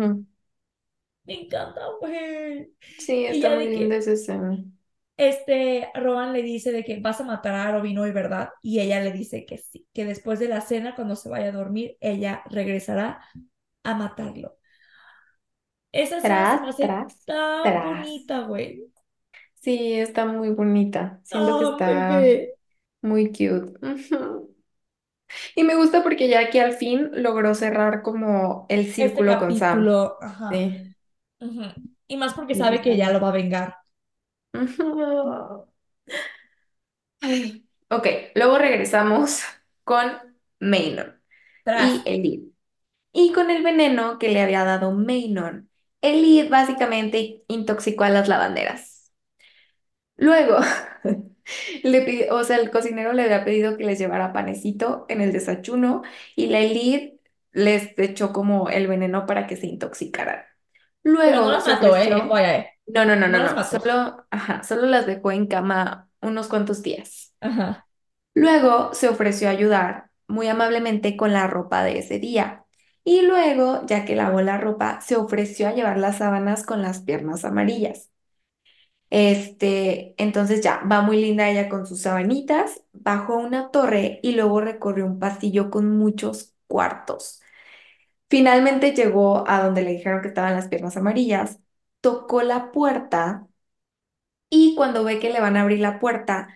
Me 1.26 1.34
encanta, 1.42 1.82
güey. 2.00 2.74
Sí, 2.98 3.26
está 3.26 3.52
muy 3.52 3.68
linda 3.68 3.98
esa 3.98 4.14
escena. 4.14 4.64
Este, 5.18 5.90
Rohan 5.96 6.34
le 6.34 6.42
dice 6.44 6.72
de 6.72 6.84
que 6.84 7.00
vas 7.00 7.22
a 7.22 7.26
matar 7.26 7.56
a 7.56 7.72
Robin 7.72 7.98
hoy, 8.00 8.12
¿verdad? 8.12 8.50
Y 8.62 8.80
ella 8.80 9.02
le 9.02 9.12
dice 9.12 9.46
que 9.46 9.58
sí, 9.58 9.88
que 9.94 10.06
después 10.06 10.40
de 10.40 10.48
la 10.50 10.62
cena, 10.62 10.96
cuando 10.96 11.16
se 11.16 11.30
vaya 11.30 11.48
a 11.50 11.52
dormir, 11.52 11.98
ella 12.02 12.44
regresará 12.50 13.22
a 13.84 13.96
matarlo. 13.96 14.58
Esa 15.92 16.22
se 16.22 16.32
Tras, 16.32 16.62
me 16.62 16.70
hace 16.70 16.90
tras, 16.90 17.16
tan 17.26 17.84
tras. 17.84 17.84
bonita, 17.84 18.42
güey. 18.44 18.90
Sí, 19.56 19.94
está 19.96 20.26
muy 20.26 20.50
bonita. 20.52 21.20
Siento 21.24 21.58
que 21.58 21.66
está 21.66 21.88
bebé. 21.94 22.56
muy 23.02 23.28
cute. 23.32 23.74
Y 25.56 25.64
me 25.64 25.76
gusta 25.76 26.04
porque 26.04 26.28
ya 26.30 26.50
que 26.50 26.62
al 26.62 26.74
fin 26.74 27.10
logró 27.14 27.54
cerrar 27.56 28.02
como 28.02 28.66
el 28.70 28.88
Este 28.98 29.22
círculo 29.22 29.38
con 29.38 29.54
Sam. 29.56 30.00
ajá. 30.20 30.50
Sí. 30.50 30.96
Y 32.08 32.18
más 32.18 32.34
porque 32.34 32.56
sabe 32.56 32.82
que 32.82 32.98
ya 32.98 33.12
lo 33.12 33.20
va 33.22 33.30
a 33.30 33.32
vengar. 33.32 33.78
Ay. 37.22 37.66
Ok, 37.90 38.08
luego 38.36 38.58
regresamos 38.58 39.42
con 39.84 40.12
Maynor 40.60 41.22
y 41.76 42.04
Tras. 42.04 42.08
Elid. 42.08 42.44
Y 43.14 43.34
con 43.34 43.52
el 43.52 43.64
veneno 43.64 44.20
que 44.20 44.30
le 44.30 44.42
había 44.42 44.66
dado 44.66 44.92
Maynor, 44.94 45.66
Elid 46.02 46.50
básicamente 46.50 47.44
intoxicó 47.50 48.06
a 48.06 48.10
las 48.12 48.30
lavanderas. 48.30 49.14
Luego, 50.18 50.58
le 51.84 52.02
pidió, 52.02 52.36
o 52.36 52.44
sea, 52.44 52.58
el 52.58 52.72
cocinero 52.72 53.14
le 53.14 53.24
había 53.24 53.46
pedido 53.46 53.78
que 53.78 53.86
les 53.86 54.00
llevara 54.00 54.34
panecito 54.34 55.06
en 55.10 55.22
el 55.22 55.32
desayuno 55.34 56.02
y 56.36 56.48
la 56.48 56.60
Elid 56.62 57.14
les 57.52 57.98
echó 58.00 58.34
como 58.34 58.70
el 58.70 58.88
veneno 58.88 59.26
para 59.26 59.48
que 59.48 59.56
se 59.58 59.68
intoxicaran. 59.68 60.47
Pero 61.16 61.42
no 61.42 61.48
Luego 61.48 61.52
las 61.52 61.68
mató, 61.68 61.96
¿eh? 61.96 62.10
no, 62.88 63.06
no, 63.06 63.16
no, 63.16 63.28
No 63.28 63.40
no, 63.40 63.54
no, 63.56 63.64
solo, 63.64 64.26
ajá, 64.30 64.64
solo 64.64 64.88
las 64.88 65.06
dejó 65.06 65.32
en 65.32 65.48
cama 65.48 66.10
unos 66.22 66.48
cuantos 66.48 66.82
días. 66.84 67.34
Ajá. 67.42 67.88
Luego 68.34 68.94
se 68.94 69.10
ofreció 69.10 69.48
a 69.48 69.52
ayudar 69.52 70.12
muy 70.28 70.48
amablemente 70.48 71.18
con 71.18 71.34
la 71.34 71.48
ropa 71.48 71.84
de 71.84 72.00
ese 72.00 72.20
día. 72.20 72.66
Y 73.04 73.22
luego, 73.22 73.86
ya 73.86 74.06
que 74.06 74.16
lavó 74.16 74.42
la 74.42 74.58
ropa, 74.58 75.00
se 75.02 75.16
ofreció 75.16 75.68
a 75.68 75.74
llevar 75.74 75.98
las 75.98 76.18
sábanas 76.18 76.64
con 76.66 76.82
las 76.82 77.02
piernas 77.02 77.46
amarillas. 77.46 78.12
Este, 79.10 80.16
entonces 80.22 80.62
ya, 80.62 80.82
va 80.92 81.02
muy 81.02 81.18
linda 81.22 81.50
ella 81.50 81.70
con 81.70 81.86
sus 81.86 82.02
sabanitas, 82.02 82.84
bajó 82.92 83.36
a 83.36 83.38
una 83.38 83.72
torre 83.72 84.20
y 84.22 84.34
luego 84.34 84.60
recorrió 84.62 85.06
un 85.06 85.20
pasillo 85.20 85.70
con 85.72 85.98
muchos 85.98 86.54
cuartos. 86.68 87.42
Finalmente 88.30 88.94
llegó 88.94 89.48
a 89.50 89.64
donde 89.64 89.84
le 89.84 89.92
dijeron 89.92 90.22
que 90.22 90.30
estaban 90.30 90.54
las 90.56 90.68
piernas 90.70 90.98
amarillas, 90.98 91.60
tocó 92.02 92.42
la 92.44 92.72
puerta 92.72 93.48
y 94.50 94.76
cuando 94.76 95.04
ve 95.04 95.20
que 95.20 95.30
le 95.30 95.40
van 95.42 95.58
a 95.58 95.62
abrir 95.62 95.80
la 95.80 96.00
puerta, 96.00 96.50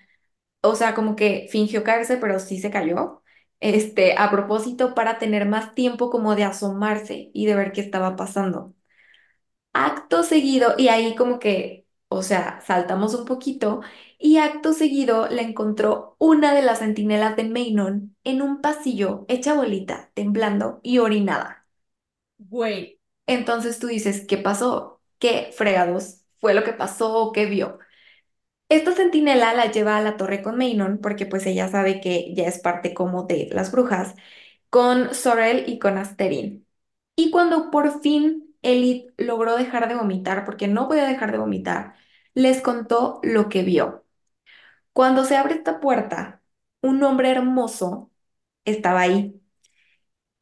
o 0.62 0.76
sea, 0.76 0.96
como 0.96 1.16
que 1.16 1.48
fingió 1.52 1.84
caerse, 1.84 2.18
pero 2.18 2.40
sí 2.40 2.60
se 2.62 2.72
cayó, 2.72 3.24
este, 3.60 4.16
a 4.18 4.32
propósito 4.32 4.96
para 4.96 5.20
tener 5.20 5.48
más 5.48 5.76
tiempo 5.76 6.10
como 6.12 6.36
de 6.36 6.46
asomarse 6.46 7.32
y 7.34 7.46
de 7.48 7.56
ver 7.56 7.72
qué 7.74 7.82
estaba 7.82 8.16
pasando. 8.16 8.76
Acto 9.74 10.24
seguido, 10.24 10.76
y 10.78 10.88
ahí 10.90 11.16
como 11.16 11.40
que, 11.40 11.86
o 12.10 12.24
sea, 12.24 12.62
saltamos 12.62 13.14
un 13.16 13.26
poquito, 13.26 13.82
y 14.20 14.38
acto 14.38 14.74
seguido 14.74 15.28
le 15.30 15.42
encontró 15.44 16.16
una 16.20 16.54
de 16.54 16.62
las 16.62 16.80
centinelas 16.80 17.36
de 17.38 17.46
Maynon 17.46 18.16
en 18.24 18.42
un 18.42 18.62
pasillo, 18.62 19.26
hecha 19.30 19.54
bolita, 19.56 20.12
temblando 20.14 20.80
y 20.84 20.98
orinada. 21.00 21.61
Güey. 22.50 23.00
Entonces 23.28 23.80
tú 23.80 23.88
dices, 23.88 24.26
¿qué 24.28 24.38
pasó? 24.38 25.02
¿Qué 25.20 25.52
fregados 25.56 26.22
fue 26.40 26.54
lo 26.54 26.64
que 26.64 26.74
pasó? 26.74 27.32
¿Qué 27.34 27.46
vio? 27.46 27.80
Esta 28.70 28.94
centinela 28.94 29.54
la 29.54 29.72
lleva 29.72 29.98
a 29.98 30.02
la 30.02 30.18
torre 30.18 30.44
con 30.44 30.58
Maynon 30.58 31.00
porque 31.00 31.26
pues 31.28 31.46
ella 31.46 31.70
sabe 31.70 32.02
que 32.02 32.34
ya 32.36 32.46
es 32.48 32.60
parte 32.60 32.94
como 32.94 33.24
de 33.26 33.50
las 33.54 33.72
brujas 33.72 34.16
con 34.70 35.14
Sorel 35.16 35.66
y 35.70 35.80
con 35.80 35.98
Asterin. 35.98 36.68
Y 37.16 37.32
cuando 37.32 37.72
por 37.72 38.02
fin 38.02 38.56
Elid 38.64 39.08
logró 39.18 39.58
dejar 39.58 39.88
de 39.90 39.96
vomitar, 39.96 40.46
porque 40.46 40.68
no 40.68 40.88
podía 40.90 41.08
dejar 41.08 41.32
de 41.32 41.40
vomitar, 41.40 41.96
les 42.36 42.62
contó 42.62 43.20
lo 43.24 43.50
que 43.50 43.64
vio. 43.64 44.06
Cuando 44.94 45.26
se 45.26 45.38
abre 45.38 45.56
esta 45.56 45.80
puerta, 45.80 46.42
un 46.82 47.04
hombre 47.04 47.32
hermoso 47.32 48.12
estaba 48.66 49.02
ahí. 49.02 49.41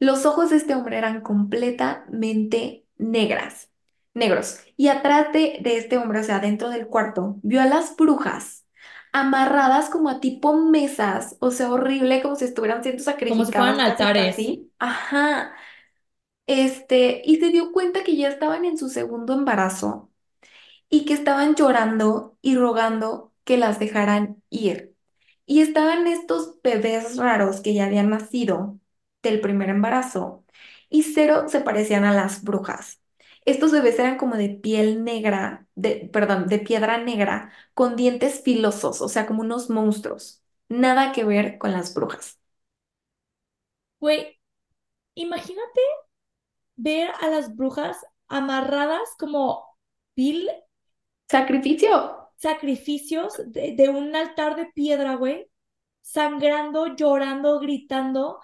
Los 0.00 0.26
ojos 0.26 0.50
de 0.50 0.56
este 0.58 0.74
hombre 0.76 0.98
eran 0.98 1.22
completamente 1.22 2.86
negras, 2.98 3.70
negros. 4.14 4.60
Y 4.78 4.88
atrás 4.88 5.32
de, 5.34 5.58
de 5.62 5.78
este 5.78 5.98
hombre, 5.98 6.20
o 6.20 6.24
sea, 6.24 6.40
dentro 6.40 6.70
del 6.70 6.88
cuarto, 6.88 7.38
vio 7.42 7.62
a 7.62 7.66
las 7.66 7.96
brujas 7.96 8.66
amarradas 9.12 9.90
como 9.90 10.10
a 10.10 10.20
tipo 10.20 10.54
mesas, 10.56 11.36
o 11.40 11.52
sea, 11.52 11.72
horrible, 11.72 12.22
como 12.22 12.36
si 12.36 12.46
estuvieran 12.46 12.82
siendo 12.84 13.02
Como 13.26 13.44
si 13.46 13.52
fueran 13.54 13.80
sacrificadas 13.80 13.80
altares. 13.80 14.58
Ajá. 14.78 15.54
Este, 16.46 17.22
y 17.24 17.36
se 17.36 17.50
dio 17.50 17.72
cuenta 17.72 18.02
que 18.04 18.16
ya 18.16 18.28
estaban 18.28 18.64
en 18.64 18.76
su 18.78 18.88
segundo 18.88 19.34
embarazo 19.34 20.10
y 20.90 21.06
que 21.06 21.14
estaban 21.14 21.56
llorando 21.56 22.38
y 22.42 22.56
rogando 22.56 23.34
que 23.44 23.58
las 23.58 23.80
dejaran 23.80 24.42
ir. 24.50 24.96
Y 25.46 25.62
estaban 25.62 26.08
estos 26.08 26.62
bebés 26.64 27.18
raros 27.18 27.62
que 27.62 27.74
ya 27.74 27.86
habían 27.86 28.10
nacido 28.10 28.79
del 29.22 29.40
primer 29.40 29.68
embarazo 29.70 30.44
y 30.88 31.02
cero 31.04 31.44
se 31.48 31.60
parecían 31.60 32.04
a 32.04 32.12
las 32.14 32.42
brujas. 32.44 33.00
Estos 33.44 33.72
bebés 33.72 33.98
eran 33.98 34.18
como 34.18 34.36
de 34.36 34.50
piel 34.50 35.04
negra, 35.04 35.66
de, 35.74 36.08
perdón, 36.12 36.46
de 36.48 36.58
piedra 36.58 36.98
negra, 36.98 37.52
con 37.74 37.96
dientes 37.96 38.42
filosos, 38.42 39.00
o 39.02 39.08
sea, 39.08 39.26
como 39.26 39.42
unos 39.42 39.70
monstruos. 39.70 40.42
Nada 40.68 41.12
que 41.12 41.24
ver 41.24 41.58
con 41.58 41.72
las 41.72 41.94
brujas. 41.94 42.38
Güey, 44.00 44.38
imagínate 45.16 45.80
ver 46.76 47.10
a 47.20 47.28
las 47.30 47.54
brujas 47.56 47.96
amarradas 48.28 49.08
como 49.18 49.64
vil 50.16 50.48
Sacrificio. 51.30 51.92
sacrificios 52.36 53.34
de, 53.46 53.74
de 53.76 53.88
un 53.88 54.14
altar 54.16 54.56
de 54.56 54.66
piedra, 54.74 55.14
güey, 55.16 55.50
sangrando, 56.02 56.96
llorando, 56.96 57.60
gritando, 57.60 58.40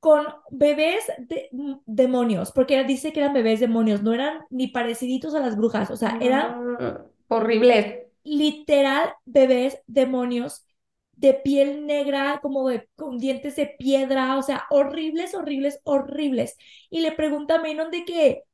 con 0.00 0.26
bebés 0.50 1.04
de, 1.18 1.48
demonios, 1.86 2.52
porque 2.52 2.82
dice 2.84 3.12
que 3.12 3.20
eran 3.20 3.34
bebés 3.34 3.60
demonios, 3.60 4.02
no 4.02 4.14
eran 4.14 4.40
ni 4.50 4.68
pareciditos 4.68 5.34
a 5.34 5.40
las 5.40 5.56
brujas, 5.56 5.90
o 5.90 5.96
sea, 5.96 6.16
eran 6.20 6.56
No, 6.78 7.10
horrible. 7.28 8.10
literal 8.24 9.12
bebés 9.24 9.78
demonios 9.86 10.66
de 11.12 11.34
piel 11.34 11.86
negra, 11.86 12.40
como 12.42 12.68
de 12.68 12.88
con 12.96 13.18
dientes 13.18 13.56
de 13.56 13.66
piedra, 13.78 14.36
o 14.38 14.42
sea, 14.42 14.64
horribles, 14.70 15.34
horribles, 15.34 15.80
horribles. 15.84 16.56
Y 16.90 17.00
le 17.00 17.12
pregunta 17.12 17.56
a 17.56 17.62
Menon 17.62 17.90
de 17.90 18.04
que, 18.04 18.44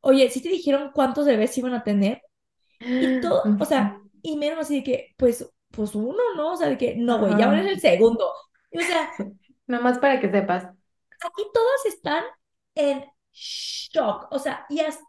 oye, 0.00 0.30
¿sí 0.30 0.42
te 0.42 0.48
dijeron 0.50 0.92
cuántos 0.94 1.26
bebés 1.26 1.56
iban 1.58 1.74
a 1.74 1.84
tener? 1.84 2.22
Y 2.98 3.18
todo, 3.20 3.42
o 3.60 3.64
sea, 3.64 4.00
y 4.22 4.36
Menon 4.36 4.60
así 4.60 4.76
de 4.78 4.84
que, 4.84 5.14
pues, 5.18 5.50
pues 5.70 5.94
uno, 5.94 6.18
¿no? 6.36 6.52
O 6.54 6.56
sea, 6.56 6.68
de 6.68 6.78
que, 6.78 6.96
no, 6.96 7.18
güey, 7.20 7.36
ya 7.36 7.46
en 7.46 7.54
Ajá. 7.54 7.70
el 7.70 7.80
segundo. 7.80 8.32
Y, 8.70 8.78
o 8.78 8.82
sea, 8.82 9.10
Nada 9.66 9.82
más 9.82 9.98
para 9.98 10.20
que 10.20 10.30
sepas. 10.30 10.66
Aquí 11.24 11.42
todas 11.54 11.86
están 11.86 12.24
en 12.74 13.04
shock, 13.32 14.28
o 14.30 14.38
sea, 14.38 14.66
y 14.68 14.80
As- 14.80 15.00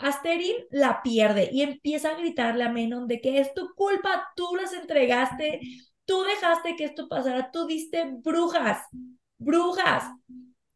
Asterin 0.00 0.56
la 0.70 1.02
pierde 1.02 1.50
y 1.52 1.62
empieza 1.62 2.10
a 2.10 2.14
gritarle 2.18 2.64
a 2.64 2.70
Menon 2.72 3.06
de 3.06 3.20
que 3.20 3.38
es 3.40 3.52
tu 3.54 3.74
culpa, 3.74 4.28
tú 4.36 4.56
las 4.56 4.72
entregaste, 4.72 5.60
tú 6.06 6.22
dejaste 6.22 6.76
que 6.76 6.84
esto 6.84 7.08
pasara, 7.08 7.50
tú 7.50 7.66
diste 7.66 8.04
brujas, 8.22 8.82
brujas, 9.38 10.04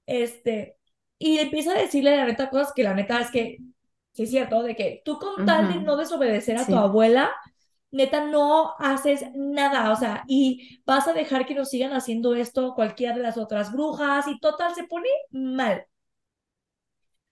este, 0.06 0.76
y 1.18 1.38
empieza 1.38 1.72
a 1.72 1.80
decirle 1.80 2.16
la 2.16 2.26
neta 2.26 2.50
cosas 2.50 2.72
que 2.74 2.82
la 2.82 2.94
neta 2.94 3.20
es 3.20 3.30
que, 3.30 3.62
sí 4.12 4.24
es 4.24 4.30
cierto, 4.30 4.62
de 4.62 4.76
que 4.76 5.02
tú 5.04 5.18
con 5.18 5.44
tal 5.44 5.68
de 5.68 5.80
no 5.80 5.96
desobedecer 5.96 6.58
a 6.58 6.68
tu 6.68 6.76
abuela, 6.76 7.32
neta 7.94 8.24
no 8.26 8.74
haces 8.78 9.24
nada, 9.34 9.92
o 9.92 9.96
sea, 9.96 10.24
y 10.28 10.80
vas 10.84 11.08
a 11.08 11.12
dejar 11.12 11.46
que 11.46 11.54
nos 11.54 11.70
sigan 11.70 11.92
haciendo 11.92 12.34
esto 12.34 12.74
cualquiera 12.74 13.14
de 13.14 13.22
las 13.22 13.38
otras 13.38 13.72
brujas 13.72 14.26
y 14.28 14.38
total 14.40 14.74
se 14.74 14.84
pone 14.84 15.08
mal. 15.30 15.86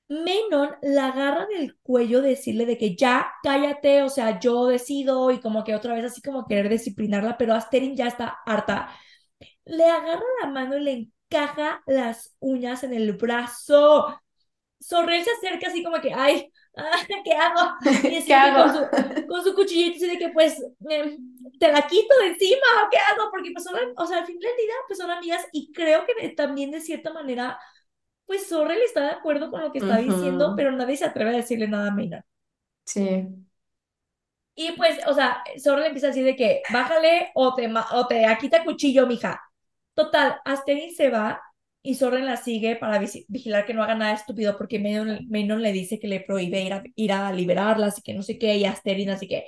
Menon 0.08 0.76
la 0.82 1.06
agarra 1.08 1.46
del 1.46 1.76
cuello 1.82 2.20
decirle 2.20 2.66
de 2.66 2.76
que 2.76 2.94
ya 2.96 3.32
cállate, 3.42 4.02
o 4.02 4.10
sea, 4.10 4.38
yo 4.40 4.66
decido 4.66 5.30
y 5.30 5.40
como 5.40 5.64
que 5.64 5.74
otra 5.74 5.94
vez 5.94 6.04
así 6.04 6.20
como 6.20 6.46
querer 6.46 6.68
disciplinarla, 6.68 7.38
pero 7.38 7.54
Asterin 7.54 7.96
ya 7.96 8.08
está 8.08 8.38
harta. 8.44 8.90
Le 9.64 9.84
agarra 9.86 10.22
la 10.42 10.48
mano 10.50 10.76
y 10.78 10.82
le 10.82 10.92
encaja 10.92 11.82
las 11.86 12.36
uñas 12.40 12.84
en 12.84 12.94
el 12.94 13.14
brazo. 13.14 14.20
Sorrel 14.80 15.24
se 15.24 15.30
acerca 15.32 15.68
así 15.68 15.82
como 15.84 16.00
que, 16.00 16.12
ay, 16.14 16.52
¿qué 17.24 17.32
hago? 17.34 17.74
Y 18.08 18.16
así 18.16 18.26
¿Qué 18.26 18.34
que 18.34 18.54
con 18.54 18.68
hago? 18.68 18.72
su, 18.72 18.80
con 19.26 19.44
su 19.44 19.54
cuchillito, 19.54 19.96
así 19.96 20.06
de 20.08 20.18
que 20.18 20.30
pues, 20.30 20.60
eh, 20.90 21.18
te 21.58 21.70
la 21.72 21.86
quito 21.86 22.14
de 22.20 22.28
encima, 22.28 22.60
¿o 22.86 22.90
qué 22.90 22.98
hago? 22.98 23.30
Porque 23.30 23.50
pues 23.52 23.64
son, 23.64 23.76
o 23.96 24.06
sea, 24.06 24.18
al 24.18 24.26
fin 24.26 24.38
del 24.38 24.56
día, 24.56 24.74
pues 24.86 24.98
son 24.98 25.10
amigas 25.10 25.46
y 25.52 25.72
creo 25.72 26.04
que 26.06 26.30
también 26.30 26.70
de 26.70 26.80
cierta 26.80 27.12
manera, 27.12 27.58
pues 28.26 28.48
Sorrel 28.48 28.80
está 28.82 29.02
de 29.02 29.10
acuerdo 29.10 29.50
con 29.50 29.62
lo 29.62 29.72
que 29.72 29.78
está 29.80 29.98
diciendo, 29.98 30.54
Ujú. 30.54 30.56
pero 30.56 30.72
nadie 30.72 30.96
se 30.96 31.06
atreve 31.06 31.30
a 31.32 31.34
decirle 31.38 31.68
nada 31.68 31.88
a 31.88 31.94
Maynard. 31.94 32.24
Sí. 32.84 33.46
Y 34.54 34.72
pues, 34.72 34.98
o 35.06 35.14
sea, 35.14 35.42
Sorrel 35.62 35.86
empieza 35.86 36.08
a 36.08 36.10
decir 36.10 36.24
de 36.24 36.36
que, 36.36 36.62
bájale 36.72 37.30
o 37.34 37.54
te, 37.54 37.72
o 37.92 38.06
te 38.06 38.26
quita 38.40 38.64
cuchillo, 38.64 39.06
mija. 39.06 39.40
Total, 39.94 40.40
Asterix 40.44 40.96
se 40.96 41.10
va 41.10 41.40
y 41.82 41.96
Soren 41.96 42.26
la 42.26 42.36
sigue 42.36 42.76
para 42.76 43.00
vigilar 43.28 43.66
que 43.66 43.74
no 43.74 43.82
haga 43.82 43.94
nada 43.94 44.12
estúpido 44.14 44.56
porque 44.56 44.78
Menon, 44.78 45.26
Menon 45.28 45.62
le 45.62 45.72
dice 45.72 45.98
que 45.98 46.08
le 46.08 46.20
prohíbe 46.20 46.62
ir 46.62 46.72
a, 46.72 46.82
ir 46.94 47.12
a 47.12 47.32
liberarlas 47.32 47.98
y 47.98 48.02
que 48.02 48.14
no 48.14 48.22
sé 48.22 48.38
qué, 48.38 48.56
y 48.56 48.64
Asterix 48.64 49.10
así 49.10 49.28
que 49.28 49.46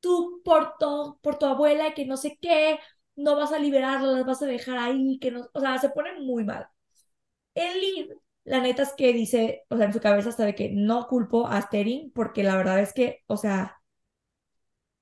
tú 0.00 0.40
por 0.44 0.76
tu, 0.78 1.18
por 1.22 1.38
tu 1.38 1.46
abuela 1.46 1.94
que 1.94 2.06
no 2.06 2.16
sé 2.16 2.38
qué, 2.40 2.78
no 3.16 3.36
vas 3.36 3.52
a 3.52 3.58
liberarlas, 3.58 4.12
las 4.14 4.26
vas 4.26 4.42
a 4.42 4.46
dejar 4.46 4.78
ahí, 4.78 5.18
que 5.20 5.30
no, 5.30 5.48
o 5.52 5.60
sea, 5.60 5.78
se 5.78 5.90
pone 5.90 6.20
muy 6.20 6.44
mal. 6.44 6.66
Elid, 7.54 8.12
la 8.44 8.60
neta 8.60 8.82
es 8.82 8.92
que 8.94 9.12
dice, 9.12 9.64
o 9.68 9.76
sea, 9.76 9.86
en 9.86 9.92
su 9.92 10.00
cabeza 10.00 10.30
está 10.30 10.44
de 10.44 10.54
que 10.54 10.70
no 10.72 11.06
culpo 11.08 11.46
a 11.48 11.58
Asterix 11.58 12.12
porque 12.14 12.42
la 12.44 12.56
verdad 12.56 12.80
es 12.80 12.92
que, 12.92 13.20
o 13.26 13.36
sea, 13.36 13.80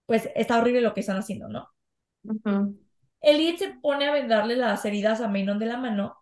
pues 0.07 0.29
está 0.35 0.59
horrible 0.59 0.81
lo 0.81 0.95
que 0.95 1.01
están 1.01 1.19
haciendo, 1.19 1.49
¿no? 1.49 1.69
Ujú. 2.25 2.79
Elid 3.21 3.57
se 3.57 3.75
pone 3.81 4.07
a 4.07 4.13
vendarle 4.13 4.57
las 4.57 4.85
heridas 4.85 5.21
a 5.21 5.29
Menon 5.29 5.59
de 5.59 5.67
la 5.67 5.77
mano 5.77 6.20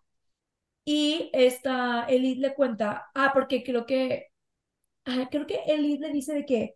Y 0.95 1.29
esta 1.33 2.05
Elite 2.05 2.41
le 2.41 2.55
cuenta, 2.55 3.09
ah, 3.15 3.31
porque 3.33 3.63
creo 3.63 3.85
que, 3.85 4.27
ah, 5.05 5.27
creo 5.31 5.47
que 5.47 5.59
Elite 5.67 6.07
le 6.07 6.13
dice 6.13 6.33
de 6.35 6.45
que, 6.47 6.75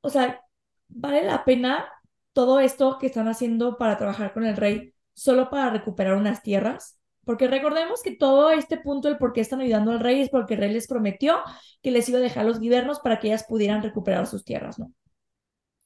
o 0.00 0.10
sea, 0.10 0.40
vale 0.88 1.24
la 1.24 1.44
pena 1.44 1.86
todo 2.32 2.60
esto 2.60 2.98
que 2.98 3.06
están 3.06 3.28
haciendo 3.28 3.76
para 3.78 3.96
trabajar 3.96 4.32
con 4.32 4.44
el 4.44 4.56
rey 4.56 4.92
solo 5.14 5.50
para 5.50 5.70
recuperar 5.70 6.14
unas 6.16 6.42
tierras. 6.42 6.98
Porque 7.24 7.48
recordemos 7.48 8.02
que 8.02 8.14
todo 8.16 8.50
este 8.50 8.78
punto, 8.78 9.08
el 9.08 9.18
por 9.18 9.32
qué 9.32 9.40
están 9.40 9.60
ayudando 9.60 9.90
al 9.92 10.00
rey, 10.00 10.20
es 10.20 10.30
porque 10.30 10.54
el 10.54 10.60
rey 10.60 10.72
les 10.72 10.86
prometió 10.86 11.38
que 11.82 11.90
les 11.90 12.08
iba 12.08 12.18
a 12.18 12.22
dejar 12.22 12.44
los 12.46 12.58
gobiernos 12.60 13.00
para 13.00 13.18
que 13.18 13.28
ellas 13.28 13.44
pudieran 13.48 13.82
recuperar 13.82 14.26
sus 14.26 14.44
tierras, 14.44 14.78
¿no? 14.78 14.92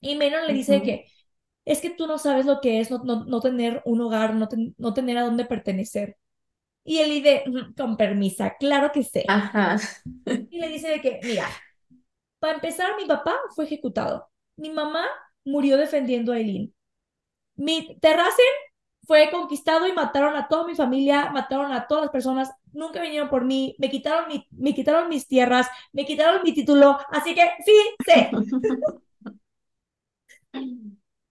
Y 0.01 0.17
Menon 0.17 0.47
le 0.47 0.55
dice 0.55 0.83
que 0.83 1.07
es 1.67 1.81
que 1.83 1.91
tú 1.91 2.07
no 2.09 2.19
sabes 2.19 2.47
lo 2.47 2.61
que 2.63 2.81
es 2.81 2.91
no, 2.93 3.01
no, 3.05 3.25
no 3.27 3.41
tener 3.41 3.83
un 3.87 4.01
hogar, 4.03 4.35
no, 4.37 4.49
ten- 4.49 4.75
no 4.79 4.95
tener 4.95 5.19
a 5.19 5.25
dónde 5.25 5.47
pertenecer. 5.47 6.19
Y 6.85 6.99
Elide, 6.99 7.45
"Ujú, 7.47 7.75
con 7.77 7.97
permisa, 7.97 8.57
claro 8.59 8.91
que 8.93 9.03
sé. 9.03 9.25
Ajá. 9.29 9.77
Y 10.51 10.59
le 10.59 10.69
dice 10.69 10.89
de 10.89 11.01
que, 11.01 11.21
mira, 11.23 11.47
para 12.39 12.55
empezar, 12.55 12.97
mi 12.97 13.07
papá 13.07 13.37
fue 13.55 13.65
ejecutado. 13.67 14.29
Mi 14.57 14.71
mamá 14.71 15.05
murió 15.45 15.77
defendiendo 15.77 16.33
a 16.33 16.39
Eileen. 16.39 16.75
Mi 17.57 17.99
Terracen 18.01 18.45
fue 19.07 19.31
conquistado 19.31 19.87
y 19.89 19.93
mataron 19.93 20.37
a 20.37 20.49
toda 20.49 20.67
mi 20.67 20.75
familia, 20.75 21.31
mataron 21.31 21.73
a 21.73 21.87
todas 21.87 22.05
las 22.05 22.13
personas, 22.13 22.51
nunca 22.73 23.03
vinieron 23.03 23.29
por 23.29 23.45
mí, 23.45 23.75
me 23.79 23.91
quitaron, 23.91 24.29
mi, 24.29 24.47
me 24.53 24.75
quitaron 24.75 25.09
mis 25.09 25.27
tierras, 25.27 25.69
me 25.93 26.05
quitaron 26.07 26.43
mi 26.45 26.55
título, 26.55 26.99
así 27.11 27.35
que 27.35 27.43
sí, 27.65 27.73
sé. 28.07 28.31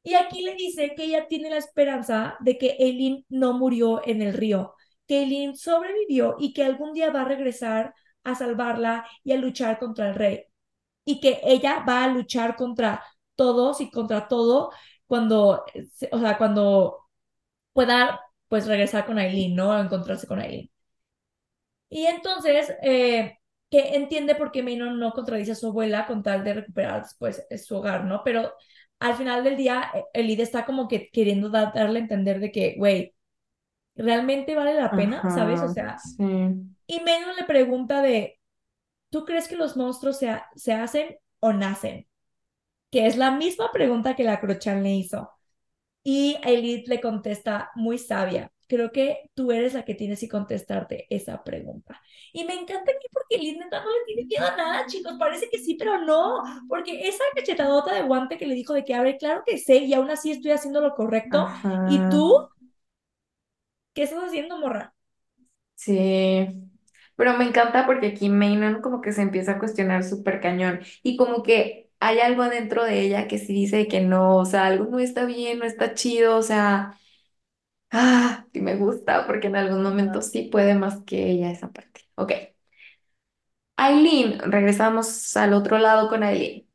Y 0.04 0.14
aquí 0.16 0.42
le 0.44 0.56
dice 0.56 0.94
que 0.96 1.04
ella 1.06 1.28
tiene 1.28 1.50
la 1.50 1.58
esperanza 1.58 2.38
de 2.40 2.58
que 2.58 2.76
Eileen 2.80 3.26
no 3.30 3.54
murió 3.54 4.02
en 4.08 4.22
el 4.22 4.34
río, 4.34 4.74
que 5.10 5.54
sobrevivió 5.58 6.38
y 6.40 6.54
que 6.54 6.64
algún 6.66 6.94
día 6.94 7.12
va 7.12 7.24
a 7.24 7.26
regresar 7.26 7.96
a 8.26 8.36
salvarla 8.36 9.08
y 9.26 9.34
a 9.34 9.38
luchar 9.38 9.80
contra 9.80 10.10
el 10.10 10.16
rey. 10.16 10.46
y 11.06 11.20
que 11.22 11.42
ella 11.44 11.84
va 11.88 12.04
a 12.06 12.08
luchar 12.10 12.56
contra 12.56 13.04
todos 13.36 13.82
y 13.82 13.92
contra 13.92 14.28
todo 14.28 14.72
cuando, 15.08 15.66
o 16.12 16.20
sea, 16.20 16.38
cuando 16.38 17.10
pueda 17.74 18.22
pues 18.50 18.68
regresar 18.68 19.06
con 19.06 19.20
Aileen, 19.20 19.56
¿no? 19.56 19.72
O 19.72 19.80
encontrarse 19.80 20.28
con 20.28 20.40
Aileen. 20.40 20.72
Y 21.90 22.06
entonces, 22.06 22.72
eh, 22.84 23.38
que 23.70 23.96
entiende 23.96 24.36
por 24.36 24.52
qué 24.52 24.62
Maynard 24.64 24.96
no 24.96 25.12
contradice 25.14 25.54
a 25.54 25.56
su 25.56 25.68
abuela 25.68 26.06
con 26.08 26.22
tal 26.24 26.44
de 26.44 26.54
recuperar 26.56 27.04
después 27.04 27.46
su 27.66 27.78
hogar, 27.78 28.06
¿no? 28.06 28.22
Pero 28.24 28.54
al 29.00 29.16
final 29.16 29.44
del 29.44 29.58
día, 29.58 29.92
el 30.14 30.28
líder 30.28 30.44
está 30.44 30.66
como 30.66 30.88
que 30.88 31.10
queriendo 31.12 31.50
da 31.50 31.72
darle 31.74 32.00
a 32.00 32.02
entender 32.04 32.40
de 32.40 32.52
que, 32.52 32.76
güey, 32.78 33.16
realmente 34.00 34.56
vale 34.56 34.76
la 34.76 34.96
pena, 34.96 35.26
¿sabes? 35.30 35.64
O 35.64 35.70
sea, 35.70 35.98
sí. 36.00 36.26
y 36.88 37.02
Megan 37.02 37.36
le 37.38 37.46
pregunta 37.46 38.02
de, 38.02 38.40
¿tú 39.12 39.26
crees 39.26 39.48
que 39.48 39.56
los 39.58 39.78
monstruos 39.78 40.20
se, 40.20 40.30
ha- 40.30 40.50
se 40.56 40.74
hacen 40.74 41.18
o 41.42 41.54
nacen? 41.54 42.08
Que 42.92 43.08
es 43.08 43.18
la 43.18 43.32
misma 43.32 43.72
pregunta 43.72 44.16
que 44.16 44.24
la 44.24 44.40
Crochan 44.40 44.84
le 44.84 44.92
hizo. 44.96 45.32
Y 46.04 46.38
Elite 46.44 46.90
le 46.90 47.02
contesta 47.02 47.72
muy 47.76 47.98
sabia. 47.98 48.52
Creo 48.68 48.92
que 48.92 49.32
tú 49.36 49.52
eres 49.52 49.74
la 49.74 49.86
que 49.86 49.96
tienes 49.96 50.20
que 50.22 50.30
contestarte 50.30 51.08
esa 51.10 51.44
pregunta. 51.44 52.02
Y 52.34 52.46
me 52.46 52.54
encanta 52.56 52.92
aquí 52.92 53.08
porque 53.12 53.36
Elite 53.38 53.60
neta 53.66 53.84
no 53.84 53.90
le 53.92 54.06
tiene 54.06 54.26
miedo 54.26 54.46
a 54.48 54.56
nada, 54.58 54.86
chicos. 54.88 55.14
Parece 55.20 55.50
que 55.50 55.60
sí, 55.60 55.76
pero 55.76 56.00
no. 56.06 56.42
Porque 56.68 57.08
esa 57.08 57.24
cachetadota 57.36 57.94
de 57.96 58.04
guante 58.04 58.38
que 58.38 58.48
le 58.48 58.56
dijo 58.56 58.74
de 58.74 58.86
que, 58.86 58.94
a 58.96 59.02
ver, 59.04 59.18
claro 59.18 59.44
que 59.46 59.58
sé 59.58 59.78
y 59.78 59.94
aún 59.94 60.10
así 60.12 60.32
estoy 60.32 60.52
haciendo 60.52 60.82
lo 60.82 60.96
correcto. 60.96 61.48
¿Y 61.86 62.08
tú 62.10 62.50
qué 63.94 64.04
estás 64.04 64.24
haciendo, 64.24 64.58
morra? 64.58 64.96
sí. 65.76 66.48
Pero 67.16 67.38
me 67.38 67.46
encanta 67.46 67.86
porque 67.86 68.08
aquí 68.08 68.30
Maynard 68.30 68.82
como 68.82 69.02
que 69.02 69.12
se 69.14 69.22
empieza 69.22 69.54
a 69.54 69.60
cuestionar 69.60 70.04
súper 70.04 70.40
cañón 70.42 70.80
y 71.04 71.18
como 71.18 71.44
que 71.44 71.90
hay 72.00 72.20
algo 72.20 72.44
adentro 72.44 72.84
de 72.86 73.02
ella 73.02 73.28
que 73.28 73.38
sí 73.40 73.54
dice 73.54 73.88
que 73.90 74.00
no, 74.02 74.38
o 74.38 74.46
sea, 74.46 74.66
algo 74.68 74.86
no 74.86 75.00
está 75.00 75.26
bien, 75.26 75.60
no 75.60 75.66
está 75.66 75.94
chido, 75.96 76.38
o 76.38 76.42
sea, 76.42 76.98
ah, 77.92 78.48
sí 78.54 78.62
me 78.62 78.76
gusta 78.78 79.28
porque 79.28 79.48
en 79.48 79.58
algún 79.58 79.84
momento 79.84 80.22
sí 80.24 80.50
puede 80.52 80.76
más 80.76 81.04
que 81.06 81.32
ella 81.32 81.52
esa 81.52 81.72
parte. 81.72 82.02
Ok. 82.16 82.34
Aileen, 83.78 84.40
regresamos 84.52 85.36
al 85.38 85.54
otro 85.54 85.78
lado 85.78 86.10
con 86.10 86.24
Aileen. 86.24 86.68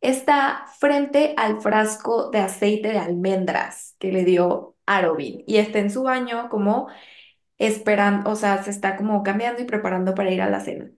Está 0.00 0.66
frente 0.80 1.34
al 1.38 1.60
frasco 1.62 2.30
de 2.30 2.40
aceite 2.40 2.88
de 2.90 2.98
almendras 2.98 3.96
que 3.98 4.12
le 4.12 4.24
dio 4.24 4.69
Arobin 4.96 5.44
y 5.46 5.56
está 5.58 5.78
en 5.80 5.90
su 5.90 6.02
baño 6.04 6.48
como 6.50 6.88
esperando, 7.58 8.30
o 8.30 8.36
sea, 8.36 8.62
se 8.64 8.70
está 8.70 8.96
como 8.96 9.22
cambiando 9.24 9.62
y 9.62 9.66
preparando 9.66 10.14
para 10.14 10.30
ir 10.32 10.42
a 10.42 10.50
la 10.50 10.60
cena. 10.60 10.90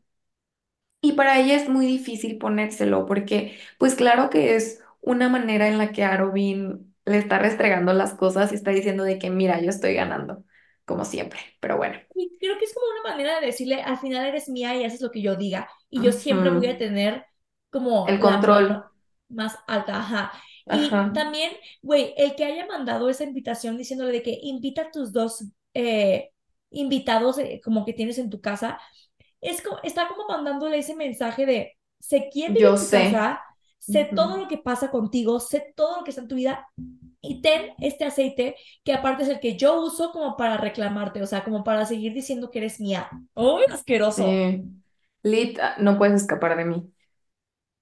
Y 1.00 1.12
para 1.12 1.38
ella 1.40 1.56
es 1.56 1.68
muy 1.68 1.86
difícil 1.86 2.38
ponérselo 2.38 3.06
porque, 3.06 3.58
pues 3.78 3.94
claro 3.96 4.30
que 4.30 4.54
es 4.54 4.80
una 5.00 5.28
manera 5.28 5.66
en 5.68 5.78
la 5.78 5.90
que 5.92 6.04
Arobin 6.04 6.94
le 7.04 7.18
está 7.18 7.38
restregando 7.40 7.92
las 7.92 8.14
cosas 8.14 8.52
y 8.52 8.54
está 8.54 8.70
diciendo 8.70 9.02
de 9.04 9.18
que, 9.18 9.28
mira, 9.30 9.60
yo 9.60 9.70
estoy 9.70 9.94
ganando, 9.94 10.44
como 10.84 11.04
siempre, 11.04 11.40
pero 11.60 11.76
bueno. 11.76 11.98
Y 12.14 12.36
creo 12.38 12.58
que 12.58 12.66
es 12.66 12.74
como 12.74 12.86
una 13.00 13.10
manera 13.10 13.40
de 13.40 13.46
decirle, 13.46 13.82
al 13.82 13.98
final 13.98 14.26
eres 14.26 14.48
mía 14.48 14.74
y 14.76 14.84
haces 14.84 15.00
lo 15.00 15.10
que 15.10 15.22
yo 15.22 15.34
diga. 15.36 15.68
Y 15.90 16.02
yo 16.02 16.12
siempre 16.12 16.50
voy 16.50 16.66
a 16.66 16.78
tener 16.78 17.26
como 17.70 18.06
El 18.08 18.20
control. 18.20 18.84
más 19.28 19.58
alta. 19.66 19.98
Ajá. 19.98 20.32
Y 20.72 20.98
Ajá. 20.98 21.12
también, 21.12 21.52
güey, 21.82 22.14
el 22.16 22.36
que 22.36 22.44
haya 22.46 22.66
mandado 22.66 23.10
esa 23.10 23.24
invitación 23.24 23.78
diciéndole 23.78 24.12
de 24.12 24.22
que 24.24 24.38
invita 24.42 24.82
a 24.84 24.90
tus 24.92 25.12
dos 25.12 25.44
eh, 25.74 26.30
invitados 26.70 27.38
eh, 27.38 27.60
como 27.64 27.84
que 27.84 27.92
tienes 27.94 28.18
en 28.18 28.30
tu 28.30 28.40
casa, 28.40 28.80
es 29.40 29.62
como, 29.62 29.78
está 29.82 30.08
como 30.08 30.26
mandándole 30.28 30.78
ese 30.78 30.94
mensaje 30.96 31.46
de, 31.46 31.72
sé 32.00 32.28
quién 32.32 32.54
vive 32.54 32.68
Yo 32.68 32.70
en 32.70 32.78
tu 32.78 32.88
sé. 32.88 32.90
casa, 32.90 33.40
sé 33.78 34.04
todo 34.14 34.36
Ujú. 34.36 34.38
lo 34.38 34.48
que 34.48 34.58
pasa 34.58 34.90
contigo, 34.90 35.40
sé 35.40 35.72
todo 35.76 35.98
lo 35.98 36.04
que 36.04 36.10
está 36.10 36.22
en 36.22 36.28
tu 36.28 36.36
vida 36.36 36.68
y 37.20 37.40
ten 37.42 37.72
este 37.80 38.04
aceite 38.04 38.56
que 38.84 38.92
aparte 38.94 39.24
es 39.24 39.28
el 39.28 39.40
que 39.40 39.56
yo 39.56 39.80
uso 39.82 40.12
como 40.12 40.36
para 40.36 40.56
reclamarte, 40.56 41.22
o 41.22 41.26
sea, 41.26 41.44
como 41.44 41.64
para 41.64 41.86
seguir 41.86 42.12
diciendo 42.14 42.50
que 42.50 42.58
eres 42.60 42.80
mía. 42.80 43.10
¡Uy, 43.34 43.62
asqueroso! 43.70 44.44
Sí. 44.44 44.64
Lit, 45.22 45.58
ah, 45.60 45.76
no 45.78 45.98
puedes 45.98 46.22
escapar 46.22 46.56
de 46.56 46.64
mí. 46.64 46.92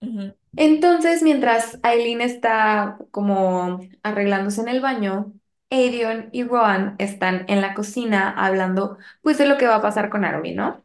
Ujú. 0.03 0.35
Entonces, 0.57 1.23
mientras 1.23 1.79
Aileen 1.83 2.21
está 2.21 2.99
como 3.11 3.81
arreglándose 4.03 4.61
en 4.61 4.69
el 4.69 4.81
baño, 4.81 5.33
Aedion 5.71 6.29
y 6.33 6.45
Rohan 6.45 6.97
están 6.99 7.45
en 7.49 7.61
la 7.61 7.75
cocina 7.75 8.31
hablando 8.31 8.99
pues 9.23 9.39
de 9.39 9.47
lo 9.47 9.57
que 9.59 9.67
va 9.67 9.77
a 9.77 9.83
pasar 9.83 10.11
con 10.11 10.25
Armin, 10.25 10.57
¿no? 10.57 10.83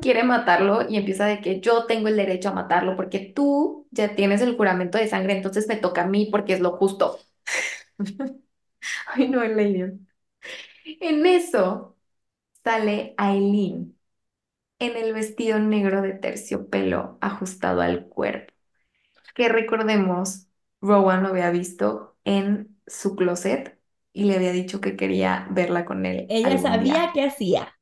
Quiere 0.00 0.22
matarlo 0.24 0.88
y 0.88 0.96
empieza 0.96 1.26
de 1.26 1.40
que 1.40 1.60
yo 1.60 1.86
tengo 1.86 2.08
el 2.08 2.16
derecho 2.16 2.48
a 2.50 2.52
matarlo 2.52 2.96
porque 2.96 3.18
tú 3.20 3.86
ya 3.90 4.14
tienes 4.14 4.40
el 4.42 4.56
juramento 4.56 4.98
de 4.98 5.08
sangre, 5.08 5.34
entonces 5.36 5.68
me 5.68 5.76
toca 5.76 6.02
a 6.02 6.06
mí 6.06 6.28
porque 6.30 6.54
es 6.54 6.60
lo 6.60 6.72
justo. 6.76 7.18
Ay, 9.06 9.28
no, 9.28 9.42
el. 9.42 9.98
En 10.84 11.26
eso 11.26 11.96
sale 12.64 13.14
Aileen 13.18 13.97
en 14.78 14.96
el 14.96 15.12
vestido 15.12 15.58
negro 15.58 16.02
de 16.02 16.12
terciopelo 16.12 17.18
ajustado 17.20 17.80
al 17.80 18.06
cuerpo. 18.06 18.52
que 19.34 19.48
recordemos, 19.48 20.46
Rowan 20.80 21.22
lo 21.22 21.28
había 21.30 21.50
visto 21.50 22.16
en 22.24 22.76
su 22.86 23.16
closet 23.16 23.78
y 24.12 24.24
le 24.24 24.36
había 24.36 24.52
dicho 24.52 24.80
que 24.80 24.96
quería 24.96 25.46
verla 25.50 25.84
con 25.84 26.06
él 26.06 26.26
Ella 26.28 26.58
sabía 26.58 27.10
qué 27.14 27.24
hacía. 27.24 27.74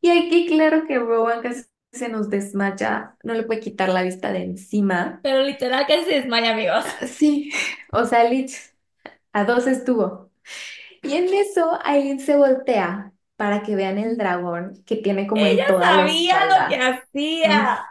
Y 0.00 0.10
aquí 0.10 0.46
claro 0.46 0.86
que 0.86 0.98
Rowan 0.98 1.42
casi 1.42 1.64
se 1.92 2.08
nos 2.08 2.30
desmaya, 2.30 3.16
no 3.22 3.34
le 3.34 3.42
puede 3.42 3.60
quitar 3.60 3.88
la 3.88 4.02
vista 4.02 4.32
de 4.32 4.44
encima. 4.44 5.20
pero 5.22 5.42
literal 5.42 5.86
casi 5.86 6.04
se 6.04 6.14
desmaya, 6.20 6.52
amigos. 6.52 6.84
Sí, 7.06 7.52
o 7.92 8.04
sea, 8.04 8.24
Lich 8.24 8.56
a 9.32 9.44
dos 9.44 9.66
estuvo. 9.66 10.30
Y 11.02 11.14
en 11.14 11.32
eso 11.32 11.78
Aileen 11.84 12.20
se 12.20 12.36
voltea 12.36 13.12
para 13.40 13.62
que 13.62 13.74
vean 13.74 13.96
el 13.96 14.18
dragón 14.18 14.82
que 14.84 14.96
tiene 14.96 15.26
como 15.26 15.46
Ella 15.46 15.64
en 15.64 15.68
toda 15.72 15.80
la 15.80 16.06
sabía 16.06 16.44
lo 16.44 16.68
que 16.68 16.76
hacía. 16.76 17.86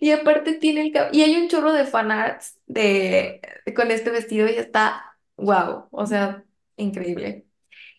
Y 0.00 0.10
aparte 0.10 0.54
tiene 0.54 0.88
el. 0.88 0.92
Y 1.12 1.22
hay 1.22 1.36
un 1.36 1.48
chorro 1.48 1.72
de 1.72 1.84
fanarts 1.84 2.58
de, 2.66 3.40
con 3.76 3.92
este 3.92 4.10
vestido 4.10 4.48
y 4.48 4.54
está 4.54 5.14
wow. 5.36 5.84
O 5.92 6.04
sea, 6.04 6.42
increíble. 6.76 7.46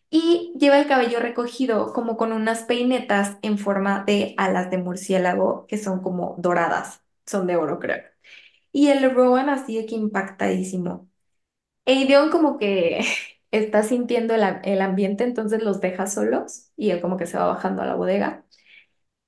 Y 0.09 0.53
lleva 0.59 0.77
el 0.77 0.89
cabello 0.89 1.21
recogido 1.21 1.93
como 1.93 2.17
con 2.17 2.33
unas 2.33 2.63
peinetas 2.63 3.37
en 3.41 3.57
forma 3.57 4.03
de 4.05 4.33
alas 4.35 4.69
de 4.69 4.79
murciélago 4.79 5.67
que 5.67 5.77
son 5.77 6.01
como 6.01 6.35
doradas. 6.37 7.01
Son 7.25 7.47
de 7.47 7.55
oro, 7.55 7.79
creo. 7.79 8.03
Y 8.73 8.89
el 8.89 9.09
Rowan 9.09 9.47
así 9.47 9.77
de 9.77 9.85
que 9.85 9.95
impactadísimo. 9.95 11.09
Eideon 11.85 12.29
como 12.29 12.57
que 12.57 13.05
está 13.53 13.83
sintiendo 13.83 14.35
el, 14.35 14.81
ambiente, 14.81 15.23
entonces 15.23 15.63
los 15.63 15.81
deja 15.81 16.07
solos 16.07 16.71
y 16.75 16.91
él 16.91 17.01
como 17.01 17.17
que 17.17 17.27
se 17.27 17.37
va 17.37 17.47
bajando 17.47 17.81
a 17.83 17.85
la 17.85 17.95
bodega. 17.95 18.45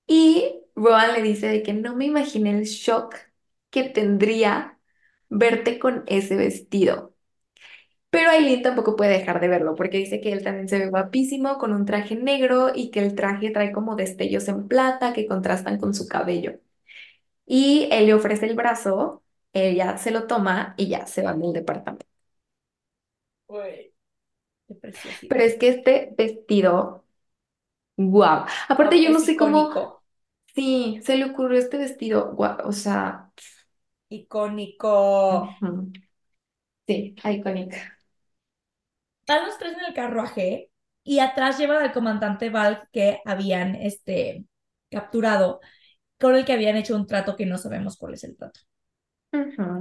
Y 0.08 0.62
Rowan 0.76 1.14
le 1.14 1.22
dice 1.24 1.48
de 1.48 1.64
que 1.64 1.74
no 1.74 1.96
me 1.96 2.06
imaginé 2.06 2.52
el 2.52 2.66
shock 2.66 3.16
que 3.70 3.84
tendría 3.86 4.80
verte 5.30 5.80
con 5.80 6.04
ese 6.08 6.36
vestido. 6.38 7.16
Pero 8.10 8.30
Aileen 8.32 8.62
tampoco 8.64 8.96
puede 8.96 9.18
dejar 9.20 9.42
de 9.42 9.48
verlo 9.50 9.76
porque 9.76 9.98
dice 9.98 10.22
que 10.22 10.32
él 10.32 10.44
también 10.44 10.70
se 10.70 10.80
ve 10.80 10.88
guapísimo 10.90 11.58
con 11.58 11.74
un 11.74 11.86
traje 11.86 12.16
negro 12.16 12.72
y 12.74 12.90
que 12.92 13.02
el 13.02 13.16
traje 13.16 13.52
trae 13.52 13.72
como 13.74 13.96
destellos 13.96 14.48
en 14.48 14.68
plata 14.68 15.14
que 15.14 15.28
contrastan 15.28 15.78
con 15.80 15.94
su 15.94 16.08
cabello. 16.08 16.60
Y 17.46 17.88
él 17.92 18.08
le 18.08 18.14
ofrece 18.14 18.48
el 18.48 18.56
brazo, 18.56 19.24
ella 19.54 19.98
se 19.98 20.12
lo 20.12 20.28
toma 20.28 20.76
y 20.78 20.88
ya 20.90 21.08
se 21.08 21.24
van 21.24 21.42
del 21.42 21.54
departamento. 21.54 22.06
Pero 25.28 25.44
es 25.44 25.56
que 25.58 25.70
este 25.70 26.14
vestido, 26.18 27.06
wow. 27.98 28.46
Aparte 28.70 28.98
No, 28.98 29.04
yo 29.04 29.12
no 29.12 29.20
sé 29.20 29.38
cómo, 29.38 29.72
sí, 30.56 31.00
se 31.04 31.18
le 31.18 31.26
ocurrió 31.26 31.60
este 31.60 31.78
vestido, 31.78 32.34
guau, 32.36 32.58
o 32.68 32.72
sea, 32.74 33.32
icónico. 34.18 34.94
Sí, 36.88 37.16
icónica. 37.24 37.78
Están 39.22 39.46
los 39.48 39.58
tres 39.58 39.74
en 39.74 39.86
el 39.86 39.94
carruaje 39.94 40.72
y 41.04 41.20
atrás 41.20 41.58
llevan 41.58 41.82
al 41.84 41.92
comandante 41.94 42.50
Valk 42.50 42.90
que 42.92 43.20
habían 43.26 43.76
este, 43.76 44.46
capturado, 44.90 45.60
con 46.20 46.36
el 46.36 46.46
que 46.46 46.54
habían 46.54 46.78
hecho 46.78 46.96
un 46.96 47.08
trato 47.08 47.36
que 47.38 47.46
no 47.48 47.58
sabemos 47.58 47.98
cuál 47.98 48.16
es 48.16 48.24
el 48.26 48.38
trato. 48.38 48.62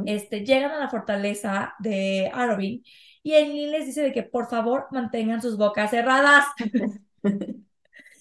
Este, 0.05 0.45
llegan 0.45 0.71
a 0.73 0.79
la 0.81 0.91
fortaleza 0.91 1.75
de 1.79 2.31
Arobin 2.33 2.83
y 3.25 3.33
Eileen 3.33 3.73
les 3.73 3.87
dice 3.87 4.03
de 4.03 4.13
que 4.13 4.23
por 4.23 4.49
favor 4.49 4.87
mantengan 4.91 5.41
sus 5.41 5.57
bocas 5.57 5.91
cerradas 5.91 6.45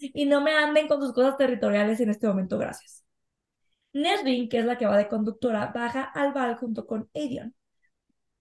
y 0.01 0.25
no 0.25 0.39
me 0.39 0.55
anden 0.55 0.87
con 0.87 1.01
sus 1.01 1.13
cosas 1.13 1.37
territoriales 1.37 1.99
en 1.99 2.09
este 2.09 2.25
momento, 2.25 2.57
gracias. 2.57 3.03
Nesrin, 3.91 4.47
que 4.47 4.59
es 4.59 4.65
la 4.65 4.77
que 4.77 4.85
va 4.85 4.97
de 4.97 5.09
conductora, 5.09 5.71
baja 5.75 6.03
al 6.03 6.31
Val 6.31 6.55
junto 6.55 6.87
con 6.87 7.09
Aedion. 7.13 7.53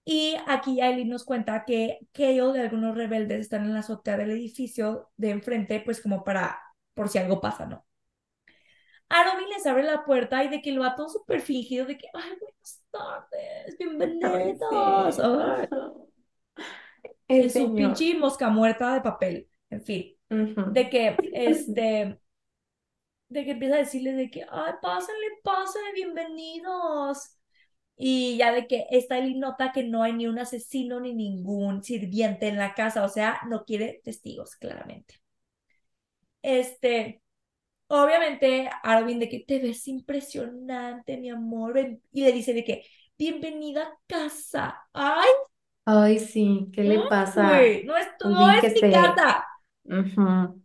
Y 0.05 0.37
aquí 0.47 0.81
Aileen 0.81 1.09
nos 1.09 1.25
cuenta 1.25 1.65
que 1.65 1.99
Kale 2.13 2.37
y 2.37 2.61
algunos 2.61 2.97
rebeldes 2.97 3.41
están 3.41 3.65
en 3.65 3.75
la 3.75 3.81
azotea 3.81 4.17
del 4.17 4.31
edificio 4.31 5.11
de 5.17 5.31
enfrente, 5.31 5.83
pues 5.85 6.01
como 6.01 6.23
para, 6.23 6.61
por 6.95 7.09
si 7.09 7.19
algo 7.19 7.41
pasa, 7.41 7.67
¿no? 7.67 7.85
Arobin 9.09 9.49
les 9.49 9.67
abre 9.67 9.83
la 9.83 10.05
puerta 10.05 10.43
y 10.45 10.49
de 10.49 10.63
que 10.63 10.71
el 10.71 10.79
vato 10.79 11.09
súper 11.09 11.41
fingido 11.41 11.87
de 11.87 11.99
que, 11.99 12.07
ay, 12.15 12.31
buenas 12.41 12.83
tardes, 12.93 13.77
bienvenidos. 13.79 15.19
Ay, 15.21 15.69
El 17.29 17.51
su 17.51 17.53
señor. 17.53 17.74
pinche 17.74 18.15
mosca 18.19 18.49
muerta 18.51 18.95
de 18.95 19.01
papel, 19.01 19.49
en 19.70 19.83
fin, 19.83 20.16
de 20.65 20.91
que, 20.91 21.16
este, 21.33 22.19
de 23.29 23.45
que 23.45 23.53
empieza 23.53 23.77
a 23.77 23.79
decirles 23.79 24.16
de 24.16 24.31
que, 24.31 24.45
ay, 24.51 24.73
pásenle, 24.83 25.27
pásenle, 25.43 25.93
bienvenidos. 25.95 27.39
Y 27.97 28.37
ya 28.39 28.53
de 28.53 28.66
que 28.66 28.87
esta 28.91 29.19
Eileen 29.19 29.41
nota 29.41 29.73
que 29.73 29.85
no 29.85 30.03
hay 30.03 30.12
ni 30.15 30.27
un 30.27 30.39
asesino 30.39 31.01
ni 31.01 31.15
ningún 31.15 31.83
sirviente 31.85 32.49
en 32.49 32.59
la 32.59 32.74
casa, 32.74 33.05
o 33.05 33.09
sea, 33.09 33.41
no 33.49 33.65
quiere 33.65 34.01
testigos, 34.05 34.57
claramente. 34.57 35.16
Este, 36.43 37.23
obviamente, 37.89 38.70
Arvin 38.83 39.19
de 39.20 39.29
que 39.29 39.41
te 39.41 39.59
ves 39.61 39.87
impresionante, 39.89 41.16
mi 41.19 41.31
amor, 41.31 41.74
ven", 41.74 42.03
y 42.12 42.24
le 42.24 42.33
dice 42.33 42.55
de 42.55 42.65
que, 42.65 42.85
bienvenida 43.19 43.83
a 43.85 43.99
casa. 44.07 44.83
Ay, 44.93 45.29
Ay, 45.85 46.19
sí, 46.21 46.71
¿qué 46.73 46.83
le 46.85 47.01
pasa? 47.01 47.51
güey, 47.51 47.85
no 47.85 47.97
es, 47.97 48.09
no 48.23 48.49
mi 48.75 48.81
se- 48.81 48.89
casa. 48.91 49.47
Ujú. 49.85 50.63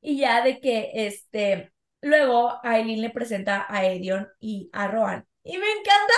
Y 0.00 0.18
ya 0.18 0.42
de 0.44 0.60
que, 0.60 0.90
este, 0.94 1.72
luego 2.02 2.58
Aileen 2.64 3.02
le 3.02 3.10
presenta 3.10 3.66
a 3.68 3.84
Edion 3.86 4.28
y 4.40 4.70
a 4.72 4.88
Rohan. 4.88 5.26
Y 5.44 5.58
me 5.58 5.66
encanta, 5.72 6.14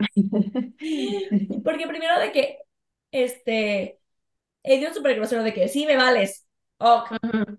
porque 1.62 1.86
primero 1.86 2.18
de 2.20 2.32
que, 2.32 2.58
este, 3.12 4.00
Edion 4.62 4.94
súper 4.94 5.16
grosero 5.16 5.44
de 5.44 5.54
que, 5.54 5.68
sí, 5.68 5.86
me 5.86 5.96
vales. 5.96 6.46
Ok. 6.78 7.10
Ujú. 7.10 7.58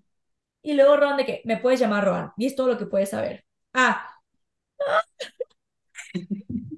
Y 0.62 0.74
luego 0.74 0.96
Rohan 0.96 1.16
de 1.16 1.24
que, 1.26 1.42
me 1.44 1.56
puedes 1.58 1.80
llamar 1.80 2.04
Rohan. 2.04 2.32
Y 2.36 2.46
es 2.46 2.56
todo 2.56 2.68
lo 2.68 2.78
que 2.78 2.86
puedes 2.86 3.10
saber. 3.10 3.44
Ah, 3.72 4.06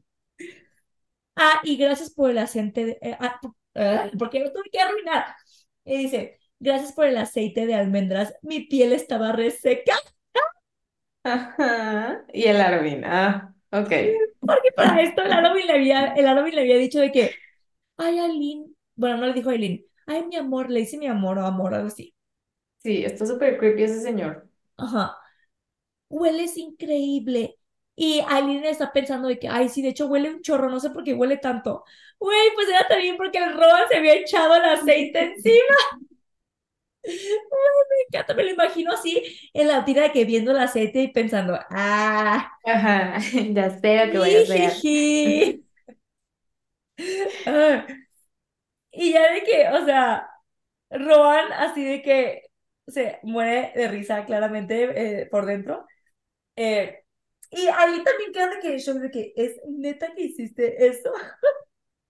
ah, 1.38 1.60
y 1.64 1.76
gracias 1.76 2.10
por 2.10 2.30
el 2.30 2.38
aceite 2.38 2.84
de, 2.86 2.98
eh, 3.02 3.16
ah, 3.20 3.40
ah, 3.76 4.10
porque 4.18 4.40
lo 4.40 4.52
tuve 4.52 4.70
que 4.70 4.80
arruinar. 4.80 5.24
Y 5.84 5.98
dice, 5.98 6.38
gracias 6.58 6.92
por 6.92 7.06
el 7.06 7.16
aceite 7.16 7.66
de 7.66 7.74
almendras. 7.74 8.34
Mi 8.42 8.60
piel 8.60 8.92
estaba 8.92 9.32
reseca. 9.32 9.96
Ajá. 11.24 12.24
Y 12.32 12.44
el 12.44 12.60
Arvin, 12.60 13.04
ah, 13.04 13.54
ok. 13.70 13.90
Porque 14.40 14.72
para 14.74 15.02
esto 15.02 15.22
el 15.22 15.32
Armin 15.32 15.66
le 15.66 15.72
había, 15.72 16.14
el 16.14 16.26
Armin 16.26 16.54
le 16.54 16.62
había 16.62 16.76
dicho 16.76 17.00
de 17.00 17.12
que, 17.12 17.34
ay, 17.96 18.18
Aileen, 18.18 18.76
bueno, 18.94 19.18
no 19.18 19.26
le 19.26 19.34
dijo 19.34 19.50
a 19.50 19.52
Aileen, 19.52 19.84
ay, 20.06 20.26
mi 20.26 20.36
amor, 20.36 20.70
le 20.70 20.80
dice 20.80 20.98
mi 20.98 21.06
amor 21.06 21.38
o 21.38 21.46
amor, 21.46 21.74
algo 21.74 21.88
así. 21.88 22.14
Sí, 22.78 23.04
está 23.04 23.26
súper 23.26 23.58
creepy 23.58 23.82
ese 23.82 24.00
señor. 24.00 24.48
Ajá. 24.76 25.16
Hueles 26.08 26.56
increíble. 26.56 27.57
Y 28.00 28.22
Aileen 28.28 28.64
está 28.64 28.92
pensando 28.92 29.26
de 29.28 29.38
que, 29.40 29.48
ay, 29.48 29.68
sí, 29.68 29.82
de 29.82 29.88
hecho 29.88 30.06
huele 30.06 30.30
un 30.30 30.40
chorro, 30.42 30.70
no 30.70 30.78
sé 30.80 30.90
por 30.90 31.02
qué 31.04 31.14
huele 31.14 31.36
tanto. 31.38 31.84
Güey, 32.20 32.38
pues 32.54 32.68
era 32.68 32.86
también 32.86 33.16
porque 33.16 33.38
el 33.38 33.52
Rowan 33.54 33.88
se 33.90 33.96
había 33.96 34.14
echado 34.14 34.54
el 34.54 34.64
aceite 34.64 35.20
encima. 35.20 35.74
Ay, 37.04 37.12
me 37.90 38.18
encanta, 38.18 38.34
me 38.34 38.44
lo 38.44 38.50
imagino 38.50 38.92
así 38.92 39.22
en 39.54 39.68
la 39.68 39.84
tira 39.84 40.02
de 40.04 40.12
que 40.12 40.24
viendo 40.24 40.50
el 40.52 40.58
aceite 40.58 41.02
y 41.02 41.08
pensando, 41.12 41.58
ah, 41.70 42.50
Ajá, 42.64 43.18
ya 43.52 43.70
sé 43.80 44.10
que 44.12 44.18
voy 44.18 44.34
a 44.36 44.40
hacer. 44.40 44.72
Ah. 47.46 47.86
Y 48.90 49.12
ya 49.12 49.32
de 49.32 49.42
que, 49.44 49.68
o 49.68 49.84
sea, 49.84 50.28
Rowan 50.90 51.52
así 51.52 51.84
de 51.84 52.02
que 52.02 52.42
se 52.86 53.18
muere 53.22 53.72
de 53.74 53.88
risa 53.88 54.24
claramente 54.26 55.22
eh, 55.22 55.26
por 55.26 55.46
dentro. 55.46 55.86
Eh, 56.56 57.04
y 57.50 57.66
ahí 57.68 58.02
también 58.04 58.32
queda 58.32 58.48
de 58.50 58.60
que 58.60 58.78
shock 58.78 58.98
de 58.98 59.10
que 59.10 59.32
es 59.36 59.60
neta 59.68 60.14
que 60.14 60.22
hiciste 60.24 60.86
esto. 60.86 61.12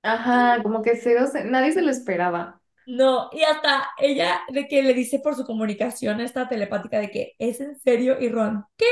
Ajá, 0.02 0.60
como 0.62 0.82
que 0.82 0.96
cero 0.96 1.26
se- 1.30 1.44
nadie 1.44 1.72
se 1.72 1.82
lo 1.82 1.90
esperaba. 1.90 2.60
No, 2.86 3.28
y 3.32 3.42
hasta 3.42 3.88
ella 3.98 4.40
de 4.48 4.66
que 4.66 4.82
le 4.82 4.94
dice 4.94 5.18
por 5.18 5.34
su 5.34 5.44
comunicación 5.44 6.20
esta 6.20 6.48
telepática 6.48 6.98
de 6.98 7.10
que 7.10 7.34
es 7.38 7.60
en 7.60 7.78
serio 7.80 8.18
y 8.18 8.30
Ron, 8.30 8.64
¿qué? 8.78 8.86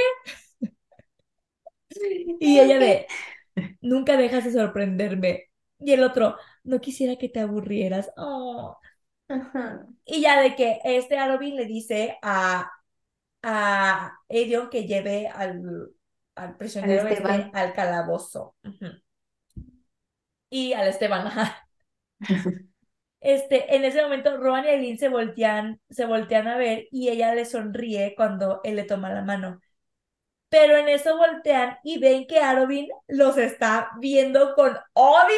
Y 2.40 2.58
ella 2.60 2.78
de 2.78 3.06
nunca 3.80 4.16
dejas 4.16 4.44
de 4.44 4.52
sorprenderme. 4.52 5.50
Y 5.80 5.92
el 5.92 6.02
otro, 6.04 6.36
no 6.64 6.80
quisiera 6.80 7.16
que 7.16 7.28
te 7.28 7.40
aburrieras. 7.40 8.10
Oh. 8.16 8.78
Ajá. 9.28 9.86
Y 10.04 10.20
ya 10.22 10.40
de 10.40 10.54
que 10.56 10.80
este 10.84 11.18
Arobin 11.18 11.56
le 11.56 11.66
dice 11.66 12.18
a, 12.22 12.70
a 13.42 14.18
Edion 14.28 14.70
que 14.70 14.86
lleve 14.86 15.28
al, 15.28 15.90
al 16.36 16.56
prisionero 16.56 17.08
este 17.08 17.14
Esteban. 17.14 17.50
al 17.52 17.72
calabozo. 17.74 18.56
Y 20.50 20.72
al 20.72 20.88
Esteban. 20.88 21.30
Este, 23.20 23.74
en 23.74 23.84
ese 23.84 24.02
momento, 24.02 24.36
Rowan 24.36 24.64
y 24.66 24.68
Aileen 24.68 24.98
se 24.98 25.08
voltean, 25.08 25.80
se 25.90 26.06
voltean 26.06 26.46
a 26.48 26.58
ver 26.58 26.86
y 26.92 27.08
ella 27.08 27.34
le 27.34 27.44
sonríe 27.44 28.14
cuando 28.16 28.60
él 28.62 28.76
le 28.76 28.84
toma 28.84 29.12
la 29.12 29.22
mano. 29.22 29.60
Pero 30.50 30.76
en 30.78 30.88
eso 30.88 31.16
voltean 31.18 31.78
y 31.84 31.98
ven 32.00 32.26
que 32.26 32.40
Arobin 32.40 32.88
los 33.08 33.38
está 33.38 33.90
viendo 34.00 34.54
con 34.54 34.76
odio. 34.94 35.36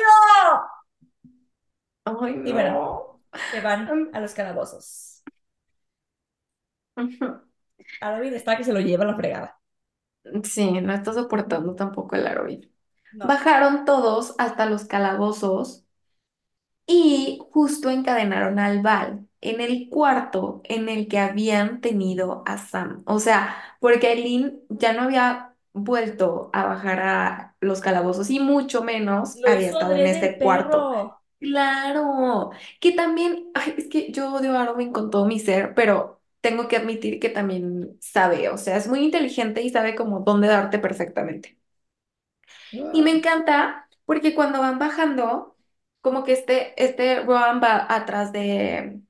Ay, 2.04 2.34
Y 2.42 2.52
no. 2.52 2.52
bueno. 2.52 3.22
Se 3.50 3.60
van 3.60 4.10
a 4.12 4.20
los 4.20 4.34
calabozos. 4.34 5.22
Arobin 8.00 8.34
está 8.34 8.56
que 8.56 8.64
se 8.64 8.72
lo 8.72 8.80
lleva 8.80 9.04
a 9.04 9.06
la 9.08 9.16
fregada. 9.16 9.57
Sí, 10.44 10.70
no 10.80 10.92
está 10.94 11.12
soportando 11.12 11.74
tampoco 11.74 12.16
el. 12.16 12.70
No. 13.12 13.28
Bajaron 13.28 13.84
todos 13.84 14.34
hasta 14.38 14.66
los 14.66 14.84
calabozos 14.84 15.86
y 16.86 17.38
justo 17.52 17.90
encadenaron 17.90 18.58
al 18.58 18.82
Val 18.82 19.28
en 19.40 19.60
el 19.60 19.88
cuarto 19.90 20.60
en 20.64 20.88
el 20.88 21.08
que 21.08 21.18
habían 21.18 21.80
tenido 21.80 22.42
a 22.46 22.58
Sam. 22.58 23.02
O 23.06 23.20
sea, 23.20 23.56
porque 23.80 24.08
Aileen 24.08 24.60
ya 24.70 24.92
no 24.94 25.02
había 25.02 25.54
vuelto 25.72 26.50
a 26.52 26.64
bajar 26.66 27.00
a 27.00 27.56
los 27.60 27.80
calabozos 27.80 28.30
y 28.30 28.40
mucho 28.40 28.82
menos 28.82 29.40
Lo 29.40 29.48
había 29.50 29.68
hizo 29.68 29.70
estado 29.70 29.94
en 29.94 30.06
adrede 30.06 30.24
el 30.24 30.34
ese 30.34 30.38
cuarto. 30.38 30.88
perro. 30.88 31.22
Claro, 31.40 32.50
que 32.80 32.92
también, 32.92 33.50
ay, 33.54 33.74
es 33.78 33.88
que 33.88 34.10
yo 34.12 34.34
odio 34.34 34.56
a 34.58 34.62
Arwen 34.64 34.92
con 34.92 35.08
todo 35.10 35.24
mi 35.26 35.38
ser, 35.38 35.72
pero 35.74 36.17
tengo 36.48 36.68
que 36.68 36.76
admitir 36.76 37.20
que 37.20 37.28
también 37.30 37.98
sabe, 38.00 38.48
o 38.50 38.58
sea, 38.58 38.76
es 38.76 38.88
muy 38.88 39.00
inteligente 39.04 39.62
y 39.62 39.70
sabe 39.70 39.94
como 39.96 40.20
dónde 40.20 40.48
darte 40.48 40.78
perfectamente. 40.78 41.58
Y 42.90 43.02
me 43.02 43.10
encanta 43.10 43.88
porque 44.04 44.34
cuando 44.34 44.60
van 44.60 44.78
bajando, 44.78 45.56
como 46.00 46.24
que 46.24 46.32
este, 46.32 46.82
este 46.82 47.20
Rohan 47.22 47.60
va 47.62 47.86
atrás 47.94 48.32
de, 48.32 49.00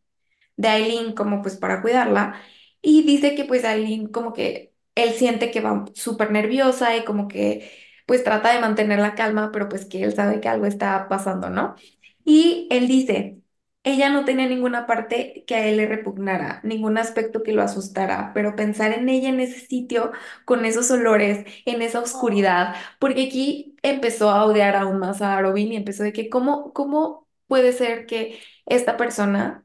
de 0.56 0.68
Aileen 0.68 1.14
como 1.14 1.42
pues 1.42 1.56
para 1.56 1.82
cuidarla 1.82 2.40
y 2.82 3.04
dice 3.04 3.34
que 3.34 3.44
pues 3.46 3.64
Aileen 3.64 4.08
como 4.08 4.32
que 4.34 4.74
él 4.94 5.12
siente 5.14 5.50
que 5.50 5.60
va 5.60 5.86
súper 5.94 6.30
nerviosa 6.32 6.96
y 6.96 7.04
como 7.04 7.28
que 7.28 7.70
pues 8.06 8.24
trata 8.24 8.52
de 8.54 8.60
mantener 8.60 9.00
la 9.00 9.14
calma, 9.16 9.50
pero 9.52 9.68
pues 9.68 9.86
que 9.86 10.04
él 10.04 10.14
sabe 10.14 10.40
que 10.40 10.48
algo 10.48 10.66
está 10.66 11.08
pasando, 11.08 11.50
¿no? 11.50 11.76
Y 12.24 12.68
él 12.70 12.88
dice, 12.88 13.40
ella 13.84 14.10
no 14.10 14.24
tenía 14.24 14.46
ninguna 14.48 14.86
parte 14.86 15.44
que 15.46 15.54
a 15.54 15.66
él 15.66 15.78
le 15.78 15.86
repugnara, 15.86 16.60
ningún 16.64 16.98
aspecto 16.98 17.42
que 17.42 17.52
lo 17.52 17.62
asustara, 17.62 18.32
pero 18.34 18.54
pensar 18.56 18.92
en 18.92 19.08
ella 19.08 19.28
en 19.30 19.40
ese 19.40 19.60
sitio, 19.60 20.12
con 20.44 20.64
esos 20.64 20.90
olores, 20.90 21.46
en 21.64 21.80
esa 21.82 22.00
oscuridad, 22.00 22.74
porque 22.98 23.26
aquí 23.26 23.76
empezó 23.82 24.30
a 24.30 24.44
odiar 24.44 24.76
aún 24.76 24.98
más 24.98 25.22
a 25.22 25.36
Arobin 25.38 25.72
y 25.72 25.76
empezó 25.76 26.02
de 26.02 26.12
que 26.12 26.28
cómo, 26.28 26.72
cómo 26.74 27.26
puede 27.46 27.72
ser 27.72 28.06
que 28.06 28.40
esta 28.66 28.96
persona 28.96 29.64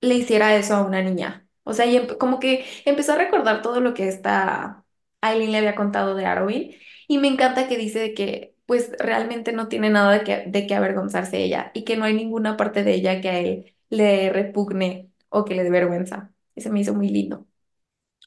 le 0.00 0.14
hiciera 0.16 0.54
eso 0.56 0.74
a 0.76 0.84
una 0.86 1.02
niña. 1.02 1.46
O 1.64 1.72
sea, 1.74 1.86
y 1.86 2.06
como 2.18 2.40
que 2.40 2.64
empezó 2.84 3.12
a 3.12 3.16
recordar 3.16 3.62
todo 3.62 3.80
lo 3.80 3.94
que 3.94 4.08
esta 4.08 4.84
Aileen 5.20 5.52
le 5.52 5.58
había 5.58 5.74
contado 5.74 6.14
de 6.14 6.26
Arwen 6.26 6.72
y 7.08 7.18
me 7.18 7.28
encanta 7.28 7.68
que 7.68 7.76
dice 7.76 8.14
que 8.14 8.54
pues 8.70 8.92
realmente 9.00 9.52
no 9.52 9.68
tiene 9.68 9.90
nada 9.90 10.12
de 10.12 10.24
que, 10.24 10.44
de 10.48 10.66
que 10.68 10.76
avergonzarse 10.76 11.38
ella 11.44 11.72
y 11.74 11.84
que 11.84 11.98
no 11.98 12.06
hay 12.06 12.14
ninguna 12.14 12.56
parte 12.58 12.84
de 12.84 12.94
ella 12.94 13.20
que 13.22 13.28
a 13.30 13.40
él 13.40 13.74
le 13.90 14.30
repugne 14.32 15.10
o 15.30 15.44
que 15.44 15.56
le 15.56 15.64
dé 15.64 15.70
vergüenza. 15.70 16.32
Ese 16.56 16.70
me 16.70 16.80
hizo 16.80 16.94
muy 16.94 17.10
lindo. 17.10 17.46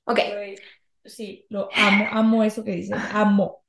Ok, 0.06 0.20
Sí, 1.06 1.46
lo 1.50 1.72
amo, 1.76 2.08
amo 2.12 2.44
eso 2.44 2.64
que 2.64 2.72
dices, 2.72 3.06
amo. 3.10 3.64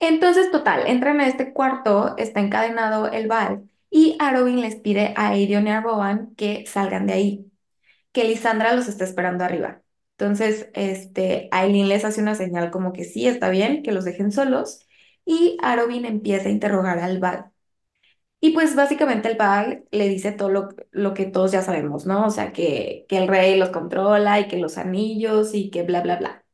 entonces 0.00 0.50
total, 0.50 0.86
entran 0.86 1.20
a 1.20 1.28
este 1.28 1.52
cuarto, 1.52 2.16
está 2.18 2.40
encadenado 2.40 3.08
el 3.10 3.28
Val 3.28 3.68
y 3.90 4.16
Arwen 4.20 4.60
les 4.60 4.76
pide 4.76 5.14
a 5.16 5.28
Aerion 5.30 5.66
y 5.66 5.70
a 5.70 5.80
Rowan 5.80 6.34
que 6.36 6.66
salgan 6.66 7.06
de 7.06 7.12
ahí. 7.14 7.52
que 8.12 8.24
Lisandra 8.24 8.74
los 8.74 8.88
está 8.88 9.04
esperando 9.04 9.44
arriba. 9.44 9.82
Entonces, 10.18 10.70
este, 10.74 11.48
Aileen 11.52 11.88
les 11.88 12.04
hace 12.04 12.22
una 12.22 12.34
señal 12.36 12.70
como 12.72 12.92
que 12.94 13.04
sí, 13.04 13.28
está 13.28 13.50
bien, 13.50 13.82
que 13.84 13.92
los 13.92 14.04
dejen 14.04 14.32
solos. 14.32 14.86
Y 15.24 15.56
Arobin 15.62 16.04
empieza 16.04 16.48
a 16.48 16.52
interrogar 16.52 16.98
al 16.98 17.18
Val. 17.20 17.50
Y 18.40 18.52
pues 18.52 18.74
básicamente 18.76 19.30
el 19.30 19.36
Val 19.38 19.84
le 19.92 20.08
dice 20.08 20.32
todo 20.32 20.48
lo, 20.50 20.68
lo 20.90 21.14
que 21.14 21.26
todos 21.26 21.52
ya 21.52 21.62
sabemos, 21.62 22.06
¿no? 22.06 22.26
O 22.26 22.30
sea, 22.30 22.52
que, 22.52 23.06
que 23.08 23.18
el 23.18 23.28
rey 23.28 23.56
los 23.58 23.70
controla 23.70 24.40
y 24.40 24.48
que 24.48 24.58
los 24.58 24.78
anillos 24.78 25.54
y 25.54 25.70
que 25.70 25.82
bla, 25.84 26.02
bla, 26.02 26.16
bla. 26.16 26.44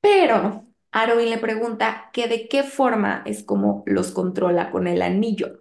Pero 0.00 0.66
Arobin 0.92 1.30
le 1.30 1.38
pregunta 1.38 2.10
que 2.12 2.28
de 2.28 2.48
qué 2.48 2.62
forma 2.62 3.22
es 3.26 3.42
como 3.44 3.82
los 3.86 4.12
controla 4.12 4.70
con 4.70 4.86
el 4.86 5.02
anillo. 5.02 5.60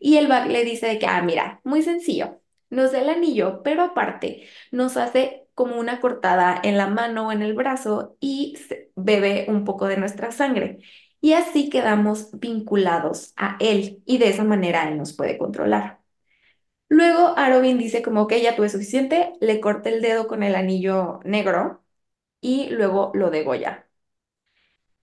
Y 0.00 0.16
el 0.16 0.28
Val 0.28 0.52
le 0.52 0.64
dice 0.64 0.86
de 0.86 0.98
que, 0.98 1.06
ah, 1.06 1.22
mira, 1.22 1.60
muy 1.64 1.82
sencillo. 1.82 2.40
Nos 2.70 2.92
da 2.92 3.00
el 3.02 3.10
anillo, 3.10 3.62
pero 3.62 3.82
aparte 3.82 4.48
nos 4.70 4.96
hace 4.96 5.46
como 5.54 5.78
una 5.78 6.00
cortada 6.00 6.58
en 6.64 6.78
la 6.78 6.86
mano 6.88 7.28
o 7.28 7.32
en 7.32 7.42
el 7.42 7.52
brazo 7.54 8.16
y 8.20 8.56
bebe 8.96 9.44
un 9.48 9.64
poco 9.64 9.86
de 9.86 9.98
nuestra 9.98 10.32
sangre. 10.32 10.78
Y 11.22 11.34
así 11.34 11.70
quedamos 11.70 12.38
vinculados 12.38 13.32
a 13.36 13.56
él 13.60 14.02
y 14.04 14.18
de 14.18 14.28
esa 14.28 14.44
manera 14.44 14.88
él 14.88 14.98
nos 14.98 15.14
puede 15.14 15.38
controlar. 15.38 16.00
Luego 16.88 17.34
Arobin 17.38 17.78
dice 17.78 18.02
como 18.02 18.26
que 18.26 18.42
ya 18.42 18.56
tuve 18.56 18.68
suficiente, 18.68 19.32
le 19.40 19.60
corta 19.60 19.88
el 19.88 20.02
dedo 20.02 20.26
con 20.28 20.42
el 20.42 20.54
anillo 20.56 21.20
negro 21.24 21.82
y 22.40 22.70
luego 22.70 23.12
lo 23.14 23.30
degolla. 23.30 23.88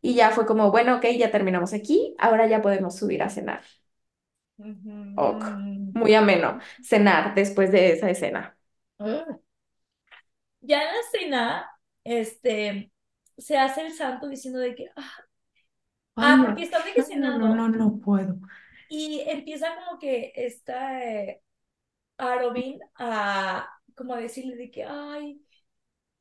Y 0.02 0.14
ya 0.16 0.32
fue 0.32 0.46
como, 0.46 0.72
bueno, 0.72 0.98
ok, 0.98 1.06
ya 1.18 1.32
terminamos 1.32 1.74
aquí, 1.74 2.16
ahora 2.20 2.48
ya 2.48 2.62
podemos 2.62 2.98
subir 2.98 3.24
a 3.24 3.30
cenar. 3.30 3.62
Ok, 5.16 5.44
muy 5.94 6.14
ameno, 6.14 6.60
cenar 6.84 7.34
después 7.34 7.72
de 7.72 7.94
esa 7.94 8.10
escena. 8.10 8.58
Ah. 9.00 9.26
Ya 10.62 10.82
en 10.82 10.88
la 10.88 11.04
cena, 11.12 11.72
este, 12.04 12.92
se 13.38 13.58
hace 13.58 13.88
el 13.88 13.94
santo 13.94 14.28
diciendo 14.28 14.60
de 14.60 14.76
que, 14.76 14.90
ah, 14.96 15.12
Ay, 16.20 16.36
ah, 16.40 16.44
porque 16.46 16.66
de 16.68 17.06
que 17.06 17.16
no, 17.18 17.38
no, 17.38 17.70
no, 17.70 18.00
puedo. 18.00 18.36
y 18.90 19.22
empieza 19.22 19.76
como 19.76 20.00
que 20.00 20.32
está 20.36 21.04
eh, 21.04 21.42
Arobin 22.18 22.80
a 22.96 23.68
como 23.96 24.14
a 24.14 24.18
decirle 24.20 24.56
de 24.56 24.72
que, 24.72 24.84
ay, 24.86 25.42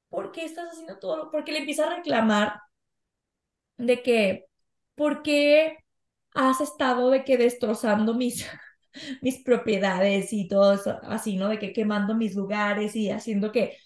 ¿por 0.08 0.32
qué 0.32 0.44
estás 0.44 0.72
haciendo 0.72 0.98
todo? 0.98 1.16
lo-?" 1.16 1.30
Porque 1.30 1.52
le 1.52 1.58
empieza 1.60 1.86
a 1.86 1.96
reclamar 1.96 2.60
de 3.76 4.02
que, 4.02 4.46
¿por 4.94 5.22
qué 5.22 5.78
has 6.34 6.60
estado 6.60 7.10
de 7.10 7.24
que 7.24 7.36
destrozando 7.38 8.14
mis, 8.14 8.46
mis 9.22 9.42
propiedades 9.42 10.32
y 10.32 10.48
todo 10.48 10.74
eso, 10.74 10.98
así, 11.04 11.36
¿no? 11.36 11.48
De 11.48 11.58
que 11.58 11.72
quemando 11.72 12.14
mis 12.14 12.34
lugares 12.36 12.96
y 12.96 13.10
haciendo 13.10 13.52
que, 13.52 13.76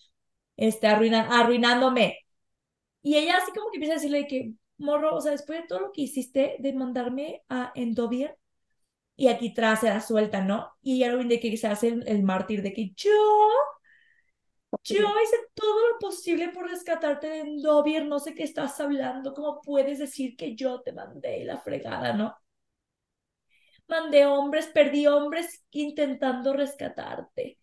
este, 0.57 0.87
arruina, 0.89 1.29
arruinándome. 1.41 2.19
Y 3.03 3.17
ella 3.17 3.39
así 3.39 3.53
como 3.53 3.71
que 3.71 3.77
empieza 3.79 3.95
a 3.95 3.97
decirle 3.97 4.19
de 4.21 4.27
que, 4.29 4.53
morro, 4.83 5.17
o 5.17 5.21
sea, 5.21 5.33
después 5.33 5.63
de 5.63 5.69
todo 5.69 5.81
lo 5.81 5.93
que 5.93 6.03
hiciste 6.03 6.57
de 6.61 6.73
mandarme 6.75 7.43
a 7.49 7.73
Endovier, 7.75 8.39
y 9.17 9.29
aquí 9.29 9.55
tras 9.55 9.81
se 9.81 9.89
la 9.91 10.01
suelta, 10.01 10.43
¿no? 10.43 10.73
Y 10.83 11.05
Arwen 11.05 11.29
de 11.29 11.41
que 11.41 11.57
se 11.57 11.69
hace 11.69 11.89
el, 11.89 12.09
el 12.09 12.23
mártir 12.25 12.63
de 12.63 12.73
que 12.75 12.93
yo, 12.97 13.11
yo 14.85 14.99
hice 15.23 15.37
todo 15.55 15.89
lo 15.93 15.99
posible 15.99 16.49
por 16.51 16.69
rescatarte 16.69 17.27
de 17.29 17.41
Endovier, 17.41 18.07
no 18.07 18.19
sé 18.21 18.35
qué 18.35 18.43
estás 18.45 18.79
hablando, 18.81 19.35
¿cómo 19.35 19.61
puedes 19.61 19.99
decir 19.99 20.37
que 20.37 20.55
yo 20.57 20.81
te 20.83 20.93
mandé 20.93 21.45
la 21.45 21.59
fregada, 21.59 22.13
¿no? 22.15 22.37
Mandé 23.89 24.27
hombres, 24.27 24.67
perdí 24.75 25.07
hombres 25.07 25.65
intentando 25.71 26.53
rescatarte. 26.53 27.59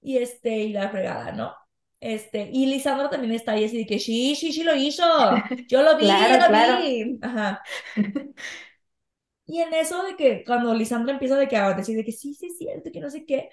Y 0.00 0.18
este, 0.18 0.58
y 0.58 0.72
la 0.72 0.88
fregada, 0.90 1.32
¿no? 1.32 1.54
Este, 2.00 2.50
y 2.52 2.66
Lisandra 2.66 3.10
también 3.10 3.32
está 3.32 3.52
ahí 3.52 3.64
así 3.64 3.78
de 3.78 3.86
que 3.86 3.98
sí, 3.98 4.36
sí, 4.36 4.52
sí 4.52 4.62
lo 4.64 4.74
hizo. 4.76 5.02
Yo 5.68 5.82
lo 5.82 5.96
vi, 5.98 6.16
yo 6.16 6.28
Claro, 6.28 6.36
lo 6.36 6.48
claro. 6.48 6.76
vi. 6.76 7.18
Ajá. 7.22 7.62
Y 9.46 9.60
en 9.60 9.72
eso 9.74 10.02
de 10.02 10.16
que 10.16 10.44
cuando 10.44 10.74
Lisandra 10.74 11.12
empieza 11.12 11.36
de 11.36 11.46
que 11.48 11.56
a 11.56 11.72
decir 11.74 11.96
de 11.96 12.04
que 12.04 12.12
sí, 12.12 12.34
sí 12.34 12.46
es 12.46 12.58
cierto, 12.58 12.90
que 12.92 13.00
no 13.00 13.10
sé 13.10 13.24
qué, 13.24 13.50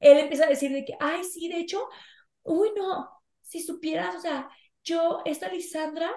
él 0.00 0.18
empieza 0.18 0.44
a 0.46 0.48
decir 0.48 0.72
de 0.72 0.84
que, 0.84 0.94
ay, 1.00 1.24
sí, 1.24 1.48
de 1.48 1.58
hecho, 1.60 1.88
uy, 2.44 2.70
no, 2.76 3.10
si 3.42 3.62
supieras, 3.62 4.16
o 4.16 4.20
sea, 4.20 4.50
yo, 4.84 5.22
esta 5.26 5.48
Lisandra, 5.52 6.10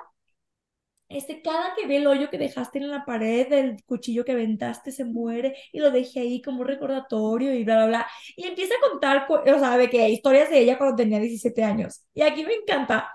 este, 1.14 1.42
cada 1.42 1.76
que 1.76 1.88
ve 1.88 1.98
el 1.98 2.08
hoyo 2.08 2.30
que 2.30 2.38
dejaste 2.38 2.80
en 2.80 2.90
la 2.90 3.06
pared 3.06 3.48
del 3.50 3.84
cuchillo 3.86 4.26
que 4.26 4.34
aventaste, 4.34 4.92
se 4.92 5.06
muere 5.06 5.56
y 5.72 5.80
lo 5.80 5.92
dejé 5.92 6.22
ahí 6.22 6.42
como 6.42 6.64
recordatorio 6.64 7.54
y 7.54 7.64
bla, 7.64 7.76
bla, 7.78 7.86
bla. 7.88 8.08
Y 8.36 8.46
empieza 8.46 8.74
a 8.76 8.90
contar, 8.90 9.28
o 9.30 9.60
sea, 9.60 9.78
de 9.78 9.90
que 9.90 10.10
historias 10.10 10.50
de 10.50 10.60
ella 10.60 10.78
cuando 10.78 10.96
tenía 10.98 11.20
17 11.20 11.64
años. 11.64 12.04
Y 12.14 12.22
aquí 12.24 12.44
me 12.46 12.54
encanta, 12.56 13.12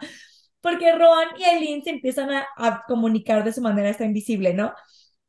porque 0.60 0.92
Rohan 0.92 1.28
y 1.38 1.44
Eileen 1.44 1.82
se 1.84 1.90
empiezan 1.90 2.30
a, 2.30 2.46
a 2.56 2.84
comunicar 2.86 3.44
de 3.44 3.52
su 3.52 3.60
manera 3.62 3.90
esta 3.90 4.04
invisible, 4.04 4.54
¿no? 4.54 4.72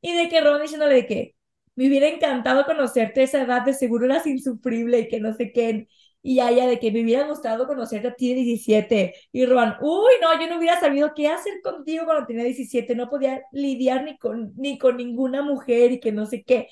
Y 0.02 0.14
de 0.14 0.30
que 0.30 0.42
Ron 0.42 0.62
diciéndole 0.62 0.96
de 0.96 1.08
que 1.08 1.36
me 1.76 1.88
hubiera 1.88 2.08
encantado 2.08 2.66
conocerte 2.66 3.22
a 3.22 3.24
esa 3.24 3.42
edad, 3.44 3.62
de 3.64 3.74
seguro 3.74 4.06
eras 4.06 4.28
insufrible 4.28 5.00
y 5.00 5.08
que 5.08 5.20
no 5.20 5.34
sé 5.34 5.52
qué. 5.52 5.88
Y 6.22 6.40
a 6.40 6.50
ella 6.52 6.68
de 6.68 6.80
que 6.80 6.92
me 6.92 7.02
hubiera 7.04 7.28
gustado 7.28 7.66
conocerte 7.68 8.10
a 8.10 8.16
ti 8.16 8.34
de 8.34 8.42
17. 8.42 9.16
Y 9.32 9.46
Ron, 9.46 9.76
uy, 9.82 10.14
no, 10.22 10.40
yo 10.40 10.48
no 10.50 10.58
hubiera 10.58 10.80
sabido 10.80 11.14
qué 11.16 11.28
hacer 11.30 11.62
contigo 11.64 12.06
cuando 12.06 12.26
tenía 12.28 12.44
17. 12.44 12.96
No 12.96 13.10
podía 13.10 13.42
lidiar 13.52 14.04
ni 14.04 14.18
con, 14.18 14.54
ni 14.58 14.78
con 14.78 14.98
ninguna 14.98 15.42
mujer 15.44 15.92
y 15.94 16.00
que 16.00 16.12
no 16.12 16.26
sé 16.26 16.44
qué. 16.44 16.68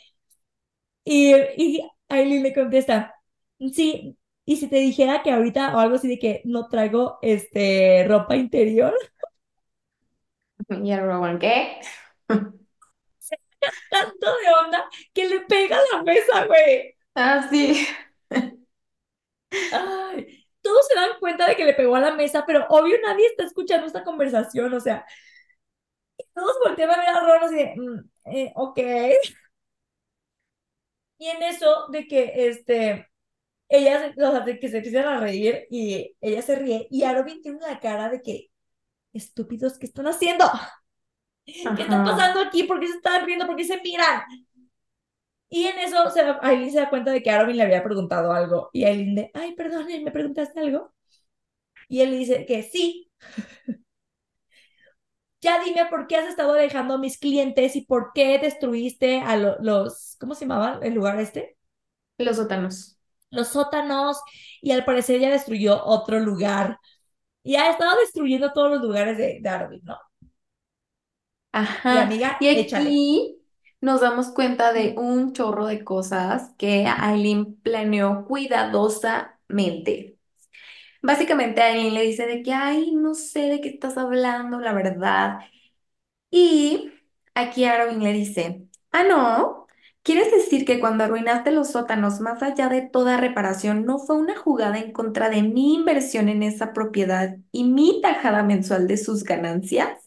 Y, 1.03 1.33
y 1.57 1.89
Aileen 2.09 2.43
le 2.43 2.53
contesta, 2.53 3.15
sí, 3.73 4.17
y 4.45 4.57
si 4.57 4.67
te 4.67 4.77
dijera 4.77 5.23
que 5.23 5.31
ahorita 5.31 5.75
o 5.75 5.79
algo 5.79 5.95
así 5.95 6.07
de 6.07 6.19
que 6.19 6.41
no 6.45 6.67
traigo 6.67 7.17
este 7.21 8.05
ropa 8.07 8.35
interior, 8.35 8.93
Y 10.83 10.91
el 10.91 11.01
Rowan, 11.05 11.39
¿qué? 11.39 11.79
tanto 13.89 14.27
de 14.37 14.65
onda 14.65 14.89
que 15.13 15.27
le 15.27 15.41
pega 15.41 15.77
a 15.77 15.97
la 15.97 16.03
mesa, 16.03 16.45
güey. 16.45 16.95
Ah, 17.15 17.47
sí. 17.49 17.87
Ay, 19.71 20.45
todos 20.61 20.87
se 20.87 20.95
dan 20.95 21.19
cuenta 21.19 21.47
de 21.47 21.55
que 21.55 21.65
le 21.65 21.73
pegó 21.73 21.95
a 21.95 21.99
la 22.01 22.13
mesa, 22.15 22.43
pero 22.45 22.65
obvio 22.69 22.97
nadie 23.05 23.27
está 23.27 23.43
escuchando 23.45 23.87
esta 23.87 24.03
conversación, 24.03 24.73
o 24.73 24.79
sea, 24.79 25.05
todos 26.33 26.55
voltean 26.65 26.91
a 26.91 26.97
ver 26.97 27.09
a 27.09 27.19
Ron 27.21 27.43
así 27.43 27.55
de, 27.55 27.73
"Mm, 27.75 28.09
eh, 28.35 28.51
ok. 28.55 28.79
Y 31.17 31.27
en 31.27 31.41
eso 31.43 31.87
de 31.91 32.07
que, 32.07 32.31
este, 32.49 33.07
ella, 33.69 34.13
se- 34.15 34.23
o 34.23 34.31
sea, 34.31 34.41
de 34.41 34.59
que 34.59 34.69
se 34.69 34.77
empiezan 34.79 35.05
a 35.07 35.19
reír 35.19 35.67
y 35.69 36.15
ella 36.21 36.41
se 36.41 36.55
ríe 36.57 36.87
y 36.91 37.03
Arobin 37.03 37.41
tiene 37.43 37.57
una 37.59 37.79
cara 37.79 38.09
de 38.09 38.21
que, 38.23 38.51
estúpidos, 39.13 39.79
¿qué 39.79 39.87
están 39.87 40.07
haciendo? 40.07 40.45
¿Qué 41.75 41.83
está 41.83 42.03
Ajá. 42.03 42.03
pasando 42.03 42.41
aquí? 42.41 42.63
¿Por 42.63 42.79
qué 42.79 42.87
se 42.87 42.93
están 42.97 43.25
riendo? 43.25 43.45
¿Por 43.47 43.55
qué 43.55 43.63
se 43.65 43.81
miran? 43.81 44.21
Y 45.49 45.65
en 45.65 45.79
eso 45.79 46.09
se, 46.11 46.21
Aileen 46.41 46.71
se 46.71 46.79
da 46.79 46.89
cuenta 46.89 47.11
de 47.11 47.23
que 47.23 47.31
Arobin 47.31 47.57
le 47.57 47.63
había 47.63 47.83
preguntado 47.83 48.33
algo 48.33 48.69
y 48.73 48.83
Aileen 48.85 49.15
de, 49.15 49.31
ay, 49.33 49.55
perdón, 49.55 49.87
¿me 50.03 50.11
preguntaste 50.11 50.59
algo? 50.59 50.93
Y 51.89 52.01
él 52.01 52.11
dice 52.11 52.45
que 52.45 52.63
sí, 52.63 53.11
ya 55.41 55.63
dime 55.63 55.85
por 55.89 56.07
qué 56.07 56.17
has 56.17 56.27
estado 56.27 56.53
alejando 56.53 56.95
a 56.95 56.97
mis 56.97 57.17
clientes 57.19 57.75
y 57.75 57.81
por 57.85 58.11
qué 58.13 58.39
destruiste 58.39 59.19
a 59.21 59.37
lo- 59.37 59.57
los, 59.59 60.15
¿cómo 60.19 60.35
se 60.35 60.45
llamaba 60.45 60.79
el 60.83 60.93
lugar 60.93 61.19
este? 61.19 61.57
Los 62.19 62.35
sótanos. 62.37 62.99
Los 63.29 63.49
sótanos 63.49 64.21
y 64.61 64.71
al 64.71 64.85
parecer 64.85 65.19
ya 65.19 65.29
destruyó 65.29 65.83
otro 65.85 66.19
lugar 66.19 66.79
y 67.43 67.55
ha 67.55 67.69
estado 67.71 67.97
destruyendo 67.99 68.51
todos 68.53 68.71
los 68.71 68.81
lugares 68.81 69.17
de 69.17 69.39
Darwin, 69.41 69.81
¿no? 69.85 69.97
Y 71.87 71.97
Ajá. 71.97 71.97
amiga, 71.97 72.37
Y 72.39 72.47
échale. 72.59 73.03
Nos 73.81 74.01
damos 74.01 74.29
cuenta 74.29 74.73
de 74.73 74.95
un 74.97 75.33
chorro 75.33 75.67
de 75.67 75.83
cosas 75.83 76.51
que 76.57 76.85
Aileen 76.87 77.55
planeó 77.61 78.25
cuidadosamente. 78.25 80.17
Básicamente 81.01 81.61
Aileen 81.61 81.93
le 81.93 82.03
dice 82.03 82.27
de 82.27 82.43
que, 82.43 82.53
ay, 82.53 82.93
no 82.95 83.15
sé 83.15 83.41
de 83.43 83.61
qué 83.61 83.69
estás 83.69 83.97
hablando, 83.97 84.59
la 84.59 84.73
verdad. 84.73 85.39
Y 86.31 86.91
aquí 87.35 87.65
Arwen 87.65 88.03
le 88.03 88.13
dice, 88.13 88.67
ah, 88.91 89.03
no, 89.03 89.67
¿quieres 90.03 90.31
decir 90.31 90.65
que 90.65 90.79
cuando 90.79 91.03
arruinaste 91.05 91.51
los 91.51 91.71
sótanos, 91.71 92.19
más 92.21 92.43
allá 92.43 92.69
de 92.69 92.81
toda 92.83 93.17
reparación, 93.17 93.85
no 93.85 93.99
fue 93.99 94.17
una 94.17 94.35
jugada 94.37 94.77
en 94.79 94.91
contra 94.93 95.29
de 95.29 95.43
mi 95.43 95.75
inversión 95.75 96.29
en 96.29 96.43
esa 96.43 96.73
propiedad 96.73 97.37
y 97.51 97.63
mi 97.65 98.01
tajada 98.01 98.43
mensual 98.43 98.87
de 98.87 98.97
sus 98.97 99.23
ganancias? 99.23 100.06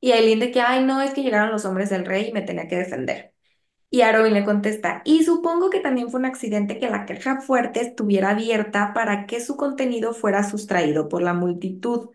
Y 0.00 0.12
Aileen 0.12 0.40
de 0.40 0.50
que, 0.50 0.60
ay, 0.60 0.84
no, 0.84 1.00
es 1.02 1.12
que 1.14 1.22
llegaron 1.22 1.50
los 1.50 1.64
hombres 1.64 1.90
del 1.90 2.06
rey 2.06 2.28
y 2.28 2.32
me 2.32 2.42
tenía 2.42 2.68
que 2.68 2.76
defender. 2.76 3.34
Y 3.90 4.02
Arwen 4.02 4.34
le 4.34 4.44
contesta, 4.44 5.02
y 5.04 5.24
supongo 5.24 5.70
que 5.70 5.80
también 5.80 6.10
fue 6.10 6.20
un 6.20 6.26
accidente 6.26 6.78
que 6.80 6.90
la 6.90 7.06
caja 7.06 7.40
fuerte 7.40 7.80
estuviera 7.80 8.30
abierta 8.30 8.92
para 8.94 9.26
que 9.26 9.40
su 9.40 9.56
contenido 9.56 10.14
fuera 10.14 10.44
sustraído 10.44 11.08
por 11.08 11.22
la 11.22 11.34
multitud. 11.34 12.10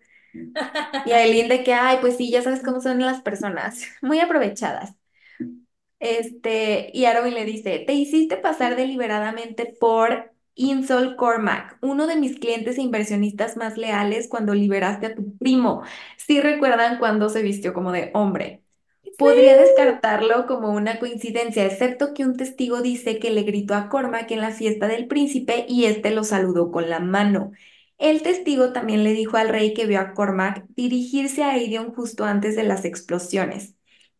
Y 1.04 1.12
Aileen 1.14 1.48
de 1.50 1.64
que, 1.64 1.74
ay, 1.74 1.98
pues 2.02 2.18
sí, 2.18 2.32
ya 2.32 2.42
sabes 2.42 2.62
cómo 2.64 2.82
son 2.82 3.00
las 3.00 3.22
personas, 3.22 3.82
muy 4.02 4.20
aprovechadas. 4.20 4.96
Este, 6.00 6.92
y 6.94 7.06
Arwen 7.06 7.34
le 7.34 7.46
dice, 7.46 7.80
te 7.88 7.94
hiciste 7.94 8.38
pasar 8.38 8.76
deliberadamente 8.76 9.66
por 9.80 10.35
Insol 10.56 11.16
Cormac, 11.18 11.78
uno 11.82 12.08
de 12.08 12.16
mis 12.16 12.40
clientes 12.40 12.78
e 12.78 12.82
inversionistas 12.82 13.58
más 13.58 13.78
leales 13.78 14.28
cuando 14.30 14.54
liberaste 14.54 15.08
a 15.08 15.16
tu 15.16 15.38
primo. 15.38 15.84
Sí 16.18 16.40
recuerdan 16.42 16.98
cuando 17.00 17.30
se 17.30 17.42
vistió 17.42 17.74
como 17.74 17.92
de 17.92 18.12
hombre. 18.14 18.64
Podría 19.18 19.58
descartarlo 19.58 20.48
como 20.48 20.72
una 20.74 21.00
coincidencia, 21.00 21.66
excepto 21.66 22.14
que 22.14 22.26
un 22.26 22.38
testigo 22.38 22.82
dice 22.82 23.20
que 23.20 23.32
le 23.32 23.44
gritó 23.44 23.76
a 23.76 23.90
Cormac 23.90 24.32
en 24.32 24.42
la 24.42 24.52
fiesta 24.52 24.88
del 24.88 25.08
príncipe 25.08 25.66
y 25.70 25.86
éste 25.86 26.12
lo 26.12 26.24
saludó 26.24 26.72
con 26.72 26.90
la 26.90 27.00
mano. 27.00 27.52
El 27.98 28.24
testigo 28.24 28.74
también 28.74 29.04
le 29.04 29.14
dijo 29.14 29.38
al 29.38 29.50
rey 29.50 29.74
que 29.74 29.86
vio 29.88 30.00
a 30.02 30.14
Cormac 30.14 30.66
dirigirse 30.70 31.44
a 31.44 31.52
Aegon 31.52 31.94
justo 31.94 32.26
antes 32.26 32.56
de 32.58 32.64
las 32.64 32.86
explosiones. 32.86 33.75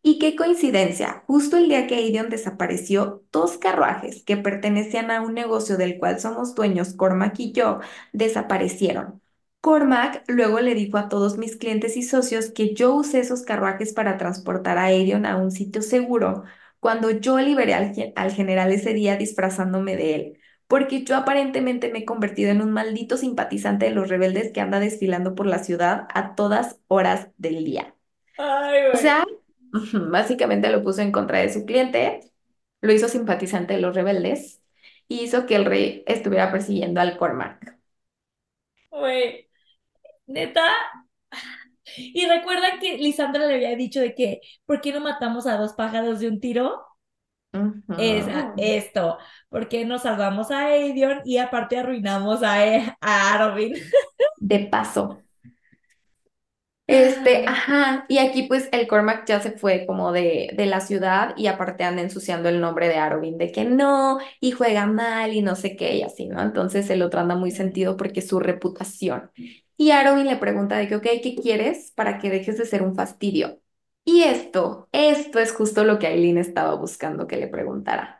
Y 0.08 0.18
qué 0.20 0.36
coincidencia, 0.36 1.24
justo 1.26 1.56
el 1.56 1.68
día 1.68 1.86
que 1.88 1.96
Aegon 1.96 2.28
desapareció, 2.30 3.24
dos 3.32 3.58
carruajes 3.58 4.22
que 4.22 4.36
pertenecían 4.36 5.10
a 5.10 5.20
un 5.20 5.34
negocio 5.34 5.76
del 5.76 5.98
cual 5.98 6.20
somos 6.20 6.54
dueños, 6.54 6.94
Cormac 6.94 7.34
y 7.40 7.50
yo, 7.52 7.80
desaparecieron. 8.12 9.20
Cormac 9.60 10.22
luego 10.28 10.60
le 10.60 10.74
dijo 10.76 10.96
a 10.98 11.08
todos 11.08 11.38
mis 11.38 11.56
clientes 11.56 11.96
y 11.96 12.04
socios 12.04 12.50
que 12.50 12.72
yo 12.72 12.94
usé 12.94 13.18
esos 13.18 13.42
carruajes 13.42 13.92
para 13.92 14.16
transportar 14.16 14.78
a 14.78 14.84
Aerion 14.84 15.26
a 15.26 15.36
un 15.36 15.50
sitio 15.50 15.82
seguro 15.82 16.44
cuando 16.78 17.10
yo 17.10 17.38
liberé 17.40 17.74
al, 17.74 17.92
al 18.14 18.30
general 18.32 18.70
ese 18.72 18.94
día 18.94 19.16
disfrazándome 19.16 19.96
de 19.96 20.14
él, 20.14 20.38
porque 20.68 21.02
yo 21.02 21.16
aparentemente 21.16 21.90
me 21.90 22.00
he 22.00 22.04
convertido 22.04 22.50
en 22.52 22.62
un 22.62 22.70
maldito 22.72 23.16
simpatizante 23.16 23.86
de 23.86 23.90
los 23.92 24.08
rebeldes 24.08 24.52
que 24.52 24.60
anda 24.60 24.78
desfilando 24.78 25.34
por 25.34 25.46
la 25.46 25.58
ciudad 25.64 26.06
a 26.14 26.36
todas 26.36 26.78
horas 26.86 27.28
del 27.38 27.64
día. 27.64 27.94
Ay, 28.38 28.82
O 28.92 28.96
sea, 28.96 29.24
básicamente 30.10 30.70
lo 30.70 30.82
puso 30.82 31.02
en 31.02 31.12
contra 31.12 31.38
de 31.40 31.52
su 31.52 31.64
cliente, 31.66 32.20
lo 32.80 32.92
hizo 32.92 33.08
simpatizante 33.08 33.74
de 33.74 33.80
los 33.80 33.94
rebeldes 33.94 34.62
y 35.08 35.20
hizo 35.22 35.46
que 35.46 35.56
el 35.56 35.64
rey 35.66 36.04
estuviera 36.06 36.50
persiguiendo 36.52 37.00
al 37.00 37.16
Cormac. 37.18 37.76
Güey, 38.90 39.48
neta. 40.28 40.66
Y 41.96 42.26
recuerda 42.26 42.78
que 42.80 42.98
Lisandra 42.98 43.46
le 43.46 43.54
había 43.54 43.76
dicho 43.76 44.00
de 44.00 44.14
que, 44.14 44.40
¿por 44.66 44.80
qué 44.80 44.92
no 44.92 45.00
matamos 45.00 45.46
a 45.46 45.56
dos 45.56 45.72
pájaros 45.74 46.20
de 46.20 46.28
un 46.28 46.40
tiro? 46.40 46.84
Es 47.96 48.28
a- 48.28 48.52
Ujú. 48.54 48.56
esto, 48.56 49.18
¿por 49.48 49.68
qué 49.68 49.84
no 49.86 49.98
salvamos 49.98 50.50
a 50.50 50.66
Aedion 50.66 51.20
y 51.24 51.38
aparte 51.38 51.78
arruinamos 51.78 52.42
a, 52.42 52.66
E- 52.66 52.94
a 53.00 53.34
Arobin? 53.34 53.74
De 54.38 54.60
paso. 54.70 55.25
Este, 56.88 57.44
ajá, 57.48 58.04
y 58.08 58.18
aquí 58.18 58.44
pues 58.44 58.68
el 58.70 58.86
Cormac 58.86 59.26
ya 59.26 59.40
se 59.40 59.50
fue 59.50 59.84
como 59.86 60.12
de, 60.12 60.50
de 60.56 60.66
la 60.66 60.80
ciudad 60.80 61.34
y 61.36 61.48
aparte 61.48 61.82
anda 61.82 62.00
ensuciando 62.02 62.48
el 62.48 62.60
nombre 62.60 62.86
de 62.88 62.94
Arobin, 62.96 63.38
de 63.38 63.50
que 63.50 63.64
no, 63.64 64.18
y 64.40 64.52
juega 64.52 64.86
mal 64.86 65.32
y 65.34 65.42
no 65.42 65.56
sé 65.56 65.74
qué, 65.76 65.96
y 65.96 66.02
así, 66.02 66.26
¿no? 66.28 66.40
Entonces 66.40 66.88
el 66.90 67.02
otro 67.02 67.18
anda 67.20 67.34
muy 67.34 67.50
sentido 67.50 67.96
porque 67.96 68.22
su 68.22 68.38
reputación. 68.38 69.32
Y 69.76 69.90
Arobin 69.90 70.26
le 70.26 70.36
pregunta 70.36 70.76
de 70.78 70.86
que, 70.86 70.94
ok, 70.96 71.02
¿qué 71.22 71.34
quieres 71.34 71.90
para 71.96 72.18
que 72.18 72.30
dejes 72.30 72.56
de 72.56 72.66
ser 72.66 72.82
un 72.82 72.94
fastidio? 72.94 73.60
Y 74.04 74.22
esto, 74.22 74.88
esto 74.92 75.40
es 75.40 75.52
justo 75.52 75.82
lo 75.84 75.98
que 75.98 76.06
Aileen 76.06 76.38
estaba 76.38 76.74
buscando 76.76 77.26
que 77.26 77.36
le 77.36 77.48
preguntara. 77.48 78.15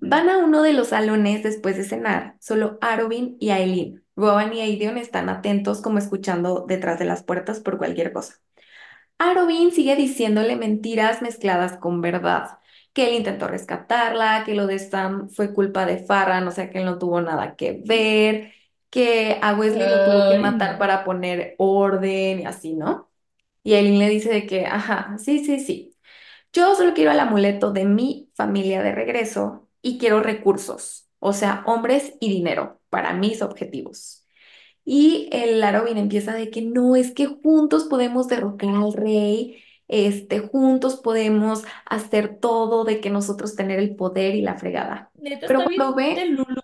Van 0.00 0.28
a 0.28 0.38
uno 0.38 0.62
de 0.62 0.72
los 0.72 0.88
salones 0.88 1.42
después 1.42 1.76
de 1.76 1.84
cenar, 1.84 2.36
solo 2.40 2.78
Arobin 2.80 3.36
y 3.40 3.50
Aileen. 3.50 4.04
Rowan 4.16 4.52
y 4.52 4.60
Aideon 4.60 4.98
están 4.98 5.28
atentos 5.28 5.80
como 5.80 5.98
escuchando 5.98 6.64
detrás 6.68 6.98
de 6.98 7.04
las 7.04 7.22
puertas 7.24 7.60
por 7.60 7.78
cualquier 7.78 8.12
cosa. 8.12 8.34
Arobin 9.18 9.72
sigue 9.72 9.96
diciéndole 9.96 10.56
mentiras 10.56 11.22
mezcladas 11.22 11.78
con 11.78 12.00
verdad, 12.00 12.58
que 12.92 13.08
él 13.08 13.14
intentó 13.14 13.48
rescatarla, 13.48 14.44
que 14.44 14.54
lo 14.54 14.66
de 14.66 14.78
Sam 14.78 15.28
fue 15.30 15.52
culpa 15.54 15.86
de 15.86 15.98
Farran, 15.98 16.46
o 16.48 16.50
sea 16.52 16.70
que 16.70 16.78
él 16.78 16.84
no 16.84 16.98
tuvo 16.98 17.20
nada 17.20 17.56
que 17.56 17.82
ver, 17.86 18.52
que 18.90 19.38
a 19.42 19.54
Wesley 19.54 19.88
lo 19.88 20.04
tuvo 20.04 20.28
que 20.28 20.38
matar 20.38 20.78
para 20.78 21.04
poner 21.04 21.54
orden 21.58 22.40
y 22.40 22.46
así, 22.46 22.74
¿no? 22.74 23.10
Y 23.62 23.74
Aileen 23.74 23.98
le 23.98 24.08
dice 24.10 24.30
de 24.32 24.46
que, 24.46 24.66
ajá, 24.66 25.16
sí, 25.18 25.44
sí, 25.44 25.60
sí. 25.60 25.96
Yo 26.52 26.74
solo 26.76 26.94
quiero 26.94 27.10
el 27.12 27.20
amuleto 27.20 27.72
de 27.72 27.84
mi 27.84 28.30
familia 28.34 28.82
de 28.82 28.92
regreso 28.92 29.63
y 29.84 29.98
quiero 29.98 30.20
recursos, 30.22 31.08
o 31.20 31.32
sea, 31.34 31.62
hombres 31.66 32.14
y 32.18 32.30
dinero 32.30 32.80
para 32.88 33.12
mis 33.12 33.42
objetivos. 33.42 34.26
Y 34.84 35.28
el 35.30 35.62
Arobin 35.62 35.98
empieza 35.98 36.34
de 36.34 36.50
que 36.50 36.62
no, 36.62 36.96
es 36.96 37.12
que 37.12 37.26
juntos 37.26 37.84
podemos 37.84 38.26
derrocar 38.26 38.70
al 38.70 38.94
rey, 38.94 39.62
este, 39.88 40.40
juntos 40.40 40.96
podemos 40.96 41.64
hacer 41.84 42.38
todo, 42.40 42.84
de 42.84 43.00
que 43.00 43.10
nosotros 43.10 43.56
tener 43.56 43.78
el 43.78 43.94
poder 43.94 44.34
y 44.34 44.40
la 44.40 44.56
fregada. 44.56 45.10
Neta, 45.14 45.46
Pero 45.46 45.64
cuando 45.64 45.94
ve, 45.94 46.16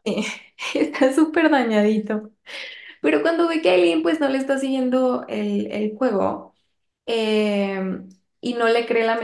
está 0.75 1.13
súper 1.13 1.51
dañadito. 1.51 2.31
Pero 3.03 3.23
cuando 3.23 3.49
ve 3.49 3.61
que 3.61 3.71
Aileen 3.71 4.03
pues 4.03 4.19
no 4.19 4.29
le 4.29 4.39
está 4.39 4.59
siguiendo 4.59 5.27
el, 5.29 5.71
el 5.71 5.95
juego 5.97 6.55
eh, 7.07 8.01
y 8.41 8.55
no 8.55 8.69
le 8.69 8.87
cree 8.87 9.05
la, 9.05 9.19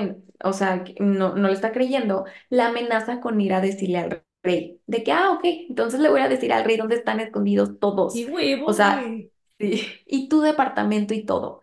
o 0.45 0.53
sea, 0.53 0.85
no, 1.01 1.35
no 1.35 1.49
le 1.49 1.55
está 1.55 1.73
creyendo, 1.73 2.25
la 2.51 2.69
amenaza 2.69 3.21
con 3.21 3.41
ir 3.41 3.55
a 3.55 3.61
decirle 3.61 3.99
al 3.99 4.25
rey, 4.43 4.81
de 4.87 5.03
que, 5.03 5.13
ah, 5.13 5.31
ok, 5.33 5.41
entonces 5.45 6.01
le 6.01 6.09
voy 6.09 6.21
a 6.21 6.29
decir 6.29 6.53
al 6.53 6.65
rey 6.65 6.77
dónde 6.77 6.97
están 6.97 7.21
escondidos 7.21 7.79
todos, 7.81 8.15
Qué 8.15 8.31
o 8.31 8.35
huevos, 8.35 8.77
sea, 8.77 9.01
güey. 9.01 9.31
sí, 9.59 9.87
y 10.07 10.29
tu 10.29 10.41
departamento 10.41 11.15
y 11.15 11.25
todo. 11.25 11.61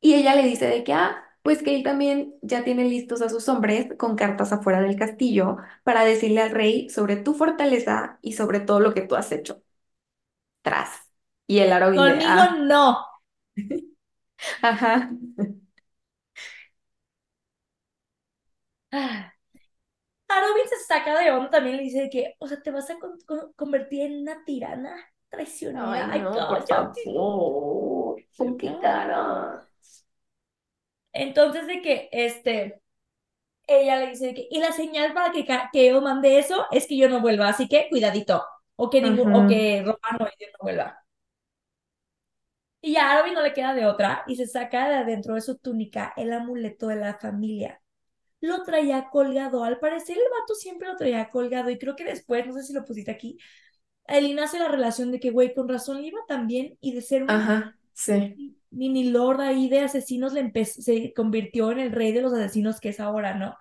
Y 0.00 0.14
ella 0.14 0.34
le 0.34 0.44
dice 0.44 0.66
de 0.66 0.84
que, 0.84 0.92
ah, 0.92 1.22
pues 1.42 1.62
que 1.62 1.74
él 1.74 1.82
también 1.82 2.34
ya 2.42 2.64
tiene 2.64 2.84
listos 2.84 3.22
a 3.22 3.28
sus 3.28 3.48
hombres 3.48 3.88
con 3.98 4.16
cartas 4.16 4.52
afuera 4.52 4.80
del 4.80 4.96
castillo 4.96 5.56
para 5.84 6.04
decirle 6.04 6.40
al 6.40 6.50
rey 6.50 6.88
sobre 6.88 7.16
tu 7.16 7.34
fortaleza 7.34 8.18
y 8.22 8.32
sobre 8.34 8.60
todo 8.60 8.80
lo 8.80 8.94
que 8.94 9.02
tú 9.02 9.16
has 9.16 9.32
hecho. 9.32 9.62
Tras. 10.62 10.90
Y 11.46 11.58
el 11.58 11.70
de, 11.70 11.96
Conmigo 11.96 12.24
ah, 12.26 12.56
no. 12.60 13.06
ajá, 14.62 15.10
Ah. 18.92 19.32
Se 20.68 20.84
saca 20.86 21.18
de 21.20 21.30
onda 21.30 21.50
también 21.50 21.76
le 21.76 21.82
dice 21.84 22.08
que, 22.10 22.34
o 22.38 22.48
sea, 22.48 22.60
te 22.62 22.70
vas 22.70 22.88
a 22.90 22.98
con- 22.98 23.18
con- 23.26 23.52
convertir 23.54 24.02
en 24.02 24.22
una 24.22 24.44
tirana 24.44 24.96
Ay, 24.96 25.30
traicionera. 25.30 26.08
Ay, 26.12 26.20
no, 26.22 26.32
por 26.48 26.58
cállate. 26.66 27.02
favor. 27.04 28.16
Entonces 31.12 31.66
de 31.66 31.82
que, 31.82 32.08
este, 32.12 32.80
ella 33.68 33.98
le 33.98 34.08
dice 34.08 34.28
de 34.28 34.34
que, 34.34 34.48
y 34.50 34.60
la 34.60 34.72
señal 34.72 35.14
para 35.14 35.32
que, 35.32 35.46
que 35.72 35.88
yo 35.90 36.02
mande 36.02 36.38
eso 36.40 36.66
es 36.72 36.88
que 36.88 36.98
yo 36.98 37.08
no 37.10 37.20
vuelva, 37.22 37.48
así 37.50 37.68
que 37.68 37.88
cuidadito. 37.90 38.44
O 38.76 38.90
que 38.90 39.02
ningún, 39.02 39.30
o 39.34 39.46
que 39.48 39.82
Romano 39.84 40.20
no 40.20 40.28
vuelva. 40.62 41.04
Y 42.80 42.92
ya 42.94 43.08
a 43.10 43.14
Arobin 43.16 43.34
no 43.34 43.42
le 43.42 43.52
queda 43.54 43.74
de 43.74 43.86
otra 43.86 44.22
y 44.28 44.36
se 44.36 44.46
saca 44.46 44.88
de 44.88 44.94
adentro 44.96 45.34
de 45.34 45.40
su 45.40 45.58
túnica 45.58 46.12
el 46.16 46.32
amuleto 46.32 46.86
de 46.88 46.96
la 46.96 47.14
familia. 47.18 47.81
Lo 48.42 48.64
traía 48.64 49.10
colgado. 49.10 49.64
Al 49.64 49.80
parecer 49.80 50.18
el 50.18 50.24
vato 50.40 50.56
siempre 50.56 50.88
lo 50.88 50.96
traía 50.98 51.30
colgado 51.30 51.70
y 51.70 51.78
creo 51.78 51.96
que 51.96 52.04
después, 52.04 52.46
no 52.46 52.54
sé 52.54 52.64
si 52.64 52.74
lo 52.74 52.84
pusiste 52.86 53.12
aquí, 53.12 53.38
Aileen 54.06 54.40
hace 54.40 54.58
la 54.58 54.68
relación 54.68 55.12
de 55.12 55.20
que, 55.20 55.30
güey, 55.30 55.54
con 55.54 55.68
razón 55.68 56.02
le 56.02 56.08
iba 56.08 56.20
tan 56.28 56.46
bien 56.48 56.78
y 56.80 56.94
de 56.94 57.02
ser 57.02 57.24
un 57.24 57.36
Ajá, 57.36 57.76
sí. 57.94 58.38
mini 58.70 59.10
lord 59.10 59.40
ahí 59.42 59.68
de 59.70 59.80
asesinos 59.80 60.32
le 60.34 60.52
se 60.66 61.12
convirtió 61.14 61.72
en 61.72 61.80
el 61.80 61.92
rey 61.92 62.12
de 62.12 62.22
los 62.22 62.32
asesinos 62.34 62.80
que 62.80 62.90
es 62.90 63.00
ahora, 63.00 63.34
¿no? 63.36 63.56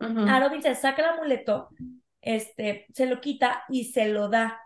ujú, 0.00 0.24
Arobin 0.24 0.62
se 0.62 0.74
saca 0.74 1.02
el 1.02 1.08
amuleto, 1.10 1.72
este, 2.20 2.86
se 2.94 3.06
lo 3.06 3.20
quita 3.20 3.64
y 3.68 3.84
se 3.92 4.08
lo 4.08 4.28
da. 4.28 4.60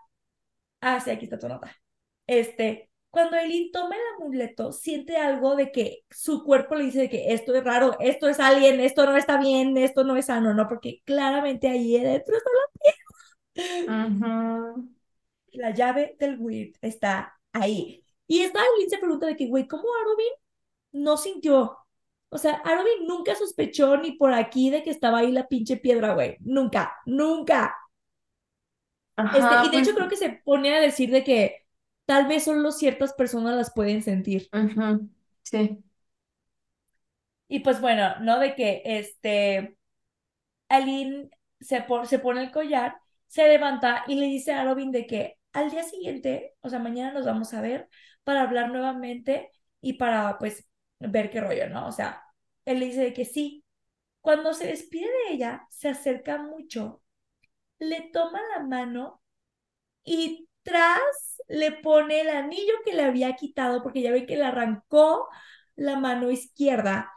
Ah, 0.81 1.01
sí, 1.01 1.11
aquí 1.11 1.25
está 1.27 1.39
tu 1.39 1.49
nota. 1.49 1.77
Este, 2.27 2.91
cuando 3.15 3.37
Eileen 3.39 3.73
toma 3.73 3.97
el 3.97 4.03
amuleto, 4.23 4.73
siente 4.73 5.17
algo 5.17 5.57
de 5.57 5.73
que 5.73 6.05
su 6.11 6.45
cuerpo 6.45 6.75
le 6.75 6.85
dice 6.85 7.01
de 7.01 7.09
que 7.11 7.33
esto 7.35 7.55
es 7.55 7.65
raro, 7.65 7.97
esto 8.01 8.29
es 8.29 8.41
alien, 8.41 8.81
esto 8.81 9.07
no 9.07 9.17
está 9.17 9.39
bien, 9.39 9.77
esto 9.79 10.05
no 10.05 10.17
es 10.17 10.27
sano, 10.27 10.55
¿no? 10.55 10.69
Porque 10.69 11.01
claramente 11.05 11.69
ahí 11.69 11.97
adentro 11.97 12.37
está 12.37 12.51
la, 13.55 14.75
la 15.53 15.71
llave 15.71 16.17
del 16.19 16.39
weird, 16.39 16.75
está 16.83 17.39
ahí. 17.53 18.05
Y 18.27 18.41
esta 18.43 18.61
Eileen 18.61 18.91
se 18.91 18.99
pregunta 18.99 19.27
de 19.27 19.37
que, 19.37 19.47
güey, 19.49 19.67
¿cómo 19.69 19.85
Arobin 20.03 20.33
no 20.93 21.17
sintió? 21.17 21.79
O 22.31 22.39
sea, 22.39 22.55
Arobin 22.65 23.07
nunca 23.07 23.35
sospechó 23.35 23.97
ni 23.97 24.13
por 24.13 24.33
aquí 24.35 24.71
de 24.71 24.83
que 24.83 24.91
estaba 24.91 25.19
ahí 25.19 25.33
la 25.33 25.49
pinche 25.49 25.77
piedra, 25.77 26.15
güey. 26.15 26.37
Nunca, 26.41 26.97
nunca. 27.07 27.77
Este, 29.17 29.39
y 29.39 29.41
Ajá, 29.41 29.63
de 29.69 29.79
hecho 29.79 29.85
pues, 29.85 29.97
creo 29.97 30.09
que 30.09 30.17
se 30.17 30.31
pone 30.45 30.75
a 30.75 30.81
decir 30.81 31.11
de 31.11 31.23
que 31.23 31.64
tal 32.07 32.27
vez 32.29 32.45
solo 32.45 32.73
ciertas 32.73 33.13
personas 33.15 33.57
las 33.57 33.73
pueden 33.73 34.03
sentir. 34.03 34.49
sí. 35.43 35.85
Y 37.49 37.61
pues 37.61 37.81
bueno, 37.81 38.19
¿no? 38.21 38.39
De 38.41 38.55
que 38.55 38.83
este, 38.85 39.77
Aline 40.69 41.31
se, 41.61 41.83
po- 41.83 42.05
se 42.07 42.19
pone 42.19 42.43
el 42.43 42.53
collar, 42.53 42.97
se 43.29 43.49
levanta 43.49 44.05
y 44.09 44.17
le 44.17 44.27
dice 44.27 44.53
a 44.53 44.65
Robin 44.65 44.93
de 44.93 45.07
que 45.07 45.39
al 45.53 45.71
día 45.71 45.85
siguiente, 45.85 46.55
o 46.61 46.69
sea, 46.71 46.79
mañana 46.81 47.13
nos 47.13 47.27
vamos 47.27 47.55
a 47.55 47.61
ver 47.63 47.89
para 48.25 48.43
hablar 48.43 48.71
nuevamente 48.71 49.51
y 49.81 49.95
para 49.95 50.39
pues 50.39 50.69
ver 51.01 51.31
qué 51.31 51.41
rollo, 51.41 51.69
¿no? 51.71 51.89
O 51.89 51.93
sea, 51.93 52.23
él 52.65 52.81
le 52.81 52.87
dice 52.87 53.03
de 53.03 53.13
que 53.15 53.25
sí. 53.25 53.65
Cuando 54.23 54.55
se 54.55 54.67
despide 54.69 55.07
de 55.29 55.35
ella, 55.35 55.67
se 55.71 55.89
acerca 55.91 56.39
mucho, 56.39 57.03
le 57.81 58.11
toma 58.13 58.41
la 58.57 58.65
mano 58.65 59.23
y 60.05 60.49
tras 60.65 61.01
le 61.49 61.73
pone 61.73 62.23
el 62.23 62.31
anillo 62.31 62.75
que 62.85 62.95
le 62.95 63.05
había 63.05 63.35
quitado, 63.37 63.83
porque 63.83 64.03
ya 64.03 64.13
ven 64.13 64.27
que 64.27 64.37
le 64.37 64.45
arrancó 64.45 65.29
la 65.77 65.99
mano 65.99 66.31
izquierda 66.33 67.13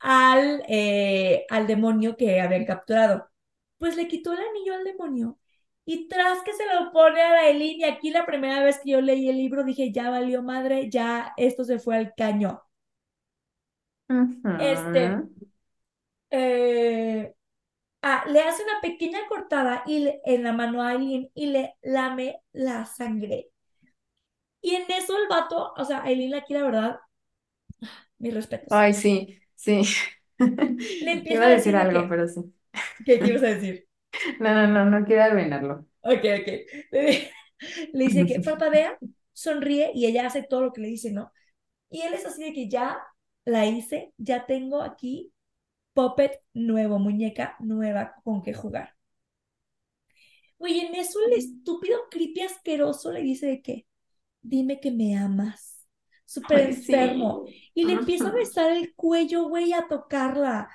al, 0.00 0.64
eh, 0.68 1.46
al 1.50 1.66
demonio 1.66 2.16
que 2.16 2.40
habían 2.40 2.66
capturado. 2.66 3.30
Pues 3.78 3.96
le 3.96 4.08
quitó 4.08 4.32
el 4.32 4.40
anillo 4.40 4.74
al 4.74 4.84
demonio 4.84 5.38
y 5.86 6.08
tras 6.08 6.42
que 6.42 6.52
se 6.54 6.64
lo 6.66 6.92
pone 6.92 7.20
a 7.22 7.30
la 7.32 7.48
Eileen, 7.48 7.80
y 7.80 7.84
aquí 7.84 8.10
la 8.10 8.26
primera 8.26 8.62
vez 8.64 8.80
que 8.80 8.92
yo 8.92 9.00
leí 9.02 9.28
el 9.28 9.36
libro 9.38 9.64
dije, 9.64 9.92
ya 9.92 10.10
valió 10.10 10.42
madre, 10.42 10.90
ya 10.90 11.34
esto 11.36 11.64
se 11.64 11.78
fue 11.78 11.96
al 11.96 12.14
caño. 12.14 12.62
Este, 14.56 15.20
eh, 16.30 17.34
ah, 18.04 18.24
le 18.28 18.40
hace 18.42 18.62
una 18.64 18.80
pequeña 18.82 19.20
cortada 19.28 19.82
y 19.86 20.00
le- 20.00 20.22
en 20.26 20.44
la 20.44 20.52
mano 20.54 20.82
a 20.82 20.94
Eileen 20.94 21.30
y 21.34 21.46
le 21.48 21.76
lame 21.82 22.40
la 22.52 22.86
sangre. 22.86 23.50
Y 24.60 24.74
en 24.74 24.90
eso 24.90 25.16
el 25.16 25.28
vato, 25.28 25.72
o 25.76 25.84
sea, 25.84 26.02
Aileen 26.02 26.34
aquí 26.34 26.54
la 26.54 26.64
verdad, 26.64 26.98
mis 28.18 28.34
respetos. 28.34 28.70
Ay, 28.70 28.94
sí, 28.94 29.38
sí. 29.54 29.82
Le 31.00 31.12
empieza 31.12 31.36
Iba 31.36 31.46
a 31.46 31.50
decir 31.50 31.60
decir 31.60 31.76
de 31.76 31.86
algo, 31.86 32.08
que, 32.08 32.08
pero 32.08 32.26
sí. 32.28 32.40
¿qué, 33.04 33.22
qué 33.22 33.30
ibas 33.30 33.44
a 33.44 33.46
decir? 33.48 33.88
No, 34.40 34.54
no, 34.54 34.66
no, 34.68 34.84
no 34.86 35.04
quiero 35.06 35.22
arruinarlo. 35.24 35.86
Ok, 36.02 36.24
ok. 36.40 36.48
Le, 36.92 37.30
le 37.92 38.04
dice 38.04 38.26
que 38.26 38.40
parpadea, 38.40 38.98
sonríe 39.32 39.90
y 39.94 40.06
ella 40.06 40.26
hace 40.26 40.42
todo 40.42 40.62
lo 40.62 40.72
que 40.72 40.80
le 40.82 40.88
dice, 40.88 41.12
¿no? 41.12 41.32
Y 41.90 42.02
él 42.02 42.14
es 42.14 42.26
así 42.26 42.44
de 42.44 42.54
que 42.54 42.68
ya 42.70 43.00
la 43.46 43.66
hice, 43.66 44.14
ya 44.18 44.46
tengo 44.46 44.82
aquí 44.82 45.33
puppet 45.94 46.42
nuevo, 46.52 46.98
muñeca 46.98 47.56
nueva 47.60 48.14
con 48.22 48.42
que 48.42 48.52
jugar. 48.52 48.94
Oye, 50.58 50.86
en 50.86 50.94
eso 50.94 51.18
el 51.26 51.34
estúpido 51.34 51.98
creepy 52.10 52.42
asqueroso 52.42 53.12
le 53.12 53.22
dice 53.22 53.46
de 53.46 53.62
que, 53.62 53.86
dime 54.42 54.80
que 54.80 54.90
me 54.90 55.16
amas. 55.16 55.86
Súper 56.24 56.74
sí. 56.74 56.92
enfermo. 56.92 57.44
Y 57.74 57.84
le 57.84 57.94
empieza 57.94 58.28
a 58.28 58.32
besar 58.32 58.70
el 58.70 58.94
cuello, 58.94 59.48
güey, 59.48 59.72
a 59.72 59.86
tocarla. 59.88 60.68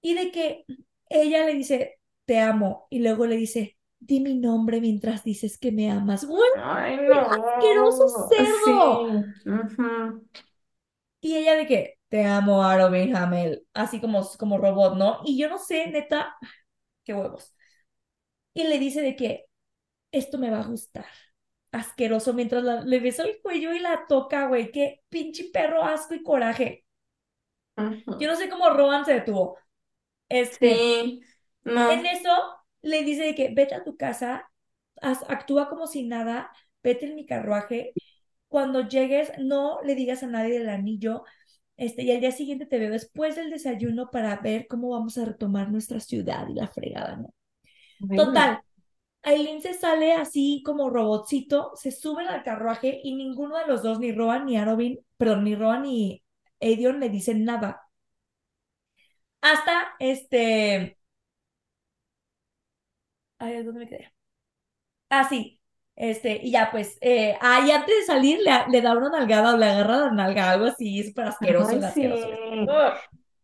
Y 0.00 0.14
de 0.14 0.30
que 0.30 0.64
ella 1.08 1.44
le 1.44 1.54
dice, 1.54 2.00
te 2.24 2.38
amo. 2.38 2.86
Y 2.88 3.00
luego 3.00 3.26
le 3.26 3.36
dice, 3.36 3.76
di 3.98 4.20
mi 4.20 4.38
nombre 4.38 4.80
mientras 4.80 5.24
dices 5.24 5.58
que 5.58 5.72
me 5.72 5.90
amas. 5.90 6.24
Güey, 6.24 6.50
Ay, 6.56 6.98
asqueroso 7.12 8.28
cerdo. 8.28 9.24
Sí. 9.44 10.40
Y 11.20 11.36
ella 11.36 11.56
de 11.56 11.66
que, 11.66 11.98
te 12.10 12.26
amo, 12.26 12.64
Arobin 12.64 13.16
Hamel. 13.16 13.66
Así 13.74 14.00
como, 14.02 14.28
como 14.38 14.58
robot, 14.58 14.96
¿no? 14.98 15.20
Y 15.26 15.38
yo 15.38 15.50
no 15.50 15.58
sé, 15.58 15.88
neta, 15.88 16.36
qué 17.04 17.14
huevos. 17.14 17.56
Y 18.54 18.64
le 18.64 18.78
dice 18.78 19.02
de 19.02 19.16
que, 19.16 19.46
esto 20.12 20.38
me 20.38 20.50
va 20.50 20.60
a 20.60 20.66
gustar. 20.66 21.06
Asqueroso, 21.72 22.34
mientras 22.34 22.64
la- 22.64 22.82
le 22.82 23.00
besa 23.00 23.24
el 23.24 23.40
cuello 23.42 23.74
y 23.74 23.80
la 23.80 24.06
toca, 24.08 24.48
güey. 24.48 24.72
Qué 24.72 25.02
pinche 25.10 25.50
perro 25.52 25.84
asco 25.84 26.14
y 26.14 26.22
coraje. 26.24 26.86
Yo 28.18 28.28
no 28.28 28.36
sé 28.36 28.48
cómo 28.50 28.70
Rowan 28.70 29.04
se 29.04 29.14
detuvo. 29.14 29.58
Este, 30.28 30.74
Sí. 30.74 31.22
No. 31.64 31.90
en 31.92 32.06
eso 32.06 32.30
le 32.82 33.04
dice 33.04 33.24
de 33.24 33.34
que 33.34 33.50
vete 33.54 33.74
a 33.74 33.84
tu 33.84 33.96
casa, 33.96 34.50
haz- 35.02 35.24
actúa 35.28 35.68
como 35.68 35.86
si 35.86 36.04
nada, 36.04 36.52
vete 36.82 37.06
en 37.06 37.16
mi 37.16 37.26
carruaje. 37.26 37.92
Cuando 38.48 38.88
llegues, 38.88 39.32
no 39.38 39.80
le 39.84 39.94
digas 39.94 40.22
a 40.22 40.26
nadie 40.28 40.58
del 40.58 40.68
anillo. 40.70 41.24
Este, 41.80 42.02
y 42.02 42.12
al 42.12 42.20
día 42.20 42.30
siguiente 42.30 42.66
te 42.66 42.78
veo 42.78 42.90
después 42.90 43.36
del 43.36 43.48
desayuno 43.48 44.10
para 44.10 44.36
ver 44.36 44.66
cómo 44.68 44.90
vamos 44.90 45.16
a 45.16 45.24
retomar 45.24 45.70
nuestra 45.70 45.98
ciudad 45.98 46.46
y 46.46 46.52
la 46.52 46.68
fregada, 46.68 47.16
¿no? 47.16 47.32
Bueno. 48.00 48.26
Total, 48.26 48.60
Aileen 49.22 49.62
se 49.62 49.72
sale 49.72 50.12
así 50.12 50.62
como 50.62 50.90
robotcito, 50.90 51.72
se 51.76 51.90
suben 51.90 52.28
al 52.28 52.42
carruaje 52.42 53.00
y 53.02 53.14
ninguno 53.14 53.56
de 53.56 53.66
los 53.66 53.82
dos, 53.82 53.98
ni 53.98 54.12
Rowan 54.12 54.44
ni 54.44 54.58
Arobin, 54.58 55.00
perdón, 55.16 55.44
ni 55.44 55.54
Rowan 55.54 55.84
ni 55.84 56.22
Edion 56.60 57.00
le 57.00 57.08
dicen 57.08 57.44
nada. 57.46 57.80
Hasta 59.42 59.94
este. 59.98 60.96
Ay, 63.38 63.62
¿dónde 63.64 63.80
me 63.80 63.88
quedé? 63.88 64.12
Ah, 65.10 65.28
sí. 65.28 65.59
Este, 65.96 66.40
y 66.42 66.52
ya 66.52 66.70
pues, 66.70 66.96
eh, 67.02 67.36
ahí 67.40 67.70
antes 67.70 67.94
de 67.94 68.04
salir 68.06 68.38
le, 68.38 68.52
le 68.70 68.80
da 68.80 68.96
una 68.96 69.10
nalgada 69.10 69.54
o 69.54 69.56
le 69.58 69.66
agarra 69.66 69.98
la 69.98 70.10
nalga, 70.12 70.50
algo 70.50 70.66
así, 70.66 71.02
súper 71.04 71.26
asqueroso, 71.26 71.70
Ay, 71.70 71.76
el 71.76 71.82
sí. 71.82 72.06
asqueroso. 72.06 72.94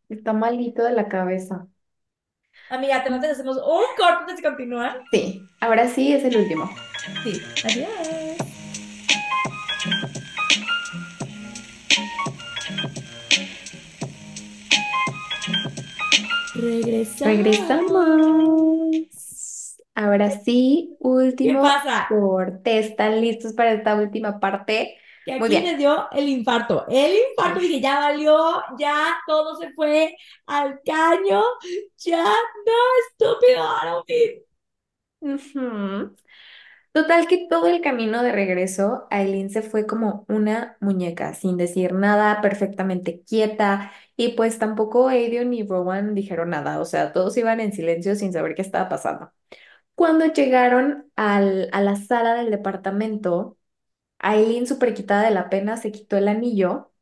Está 0.08 0.32
malito 0.32 0.82
de 0.84 0.92
la 0.92 1.08
cabeza. 1.08 1.66
Amiga, 2.70 3.04
te 3.04 3.10
notas, 3.10 3.32
hacemos 3.32 3.58
un 3.58 3.84
corte 3.96 4.20
antes 4.20 4.36
de 4.36 4.42
continuar. 4.42 5.02
Sí. 5.12 5.42
Ahora 5.60 5.88
sí 5.88 6.12
es 6.12 6.24
el 6.24 6.36
último. 6.36 6.70
Sí, 7.22 7.40
adiós. 7.64 7.88
Regresamos. 16.54 17.36
Regresamos. 17.36 19.15
Ahora 19.96 20.30
sí, 20.30 20.96
¿Qué 21.40 21.54
último 21.54 21.60
pasa? 21.60 22.08
corte. 22.08 22.78
¿Están 22.80 23.20
listos 23.22 23.54
para 23.54 23.72
esta 23.74 23.96
última 23.96 24.40
parte? 24.40 24.98
Muy 25.38 25.48
aquí 25.48 25.50
bien. 25.50 25.64
me 25.64 25.76
dio 25.76 26.08
el 26.12 26.28
infarto. 26.28 26.86
El 26.88 27.14
infarto, 27.30 27.60
dije, 27.60 27.80
ya 27.80 28.00
valió, 28.00 28.38
ya 28.78 29.18
todo 29.26 29.56
se 29.56 29.72
fue 29.74 30.16
al 30.46 30.80
caño, 30.84 31.42
ya 31.98 32.24
no, 32.24 32.72
estúpido. 33.10 34.04
Total 36.92 37.26
que 37.28 37.46
todo 37.48 37.66
el 37.68 37.82
camino 37.82 38.22
de 38.22 38.32
regreso, 38.32 39.06
Aileen 39.10 39.50
se 39.50 39.60
fue 39.62 39.86
como 39.86 40.24
una 40.28 40.76
muñeca, 40.80 41.34
sin 41.34 41.56
decir 41.58 41.92
nada, 41.92 42.40
perfectamente 42.40 43.22
quieta, 43.22 43.92
y 44.16 44.30
pues 44.30 44.58
tampoco 44.58 45.08
Aedion 45.08 45.50
ni 45.50 45.62
Rowan 45.62 46.14
dijeron 46.14 46.50
nada, 46.50 46.80
o 46.80 46.86
sea, 46.86 47.12
todos 47.12 47.36
iban 47.36 47.60
en 47.60 47.72
silencio 47.74 48.14
sin 48.16 48.32
saber 48.32 48.54
qué 48.54 48.62
estaba 48.62 48.88
pasando. 48.88 49.30
Cuando 49.96 50.26
llegaron 50.26 51.12
a 51.16 51.40
la 51.42 51.96
sala 51.96 52.34
del 52.36 52.50
departamento, 52.52 53.58
Aileen, 54.18 54.66
súper 54.66 54.94
quitada 54.94 55.24
de 55.24 55.32
la 55.32 55.50
pena, 55.50 55.76
se 55.78 55.92
quitó 55.92 56.16
el 56.18 56.28
anillo 56.28 56.92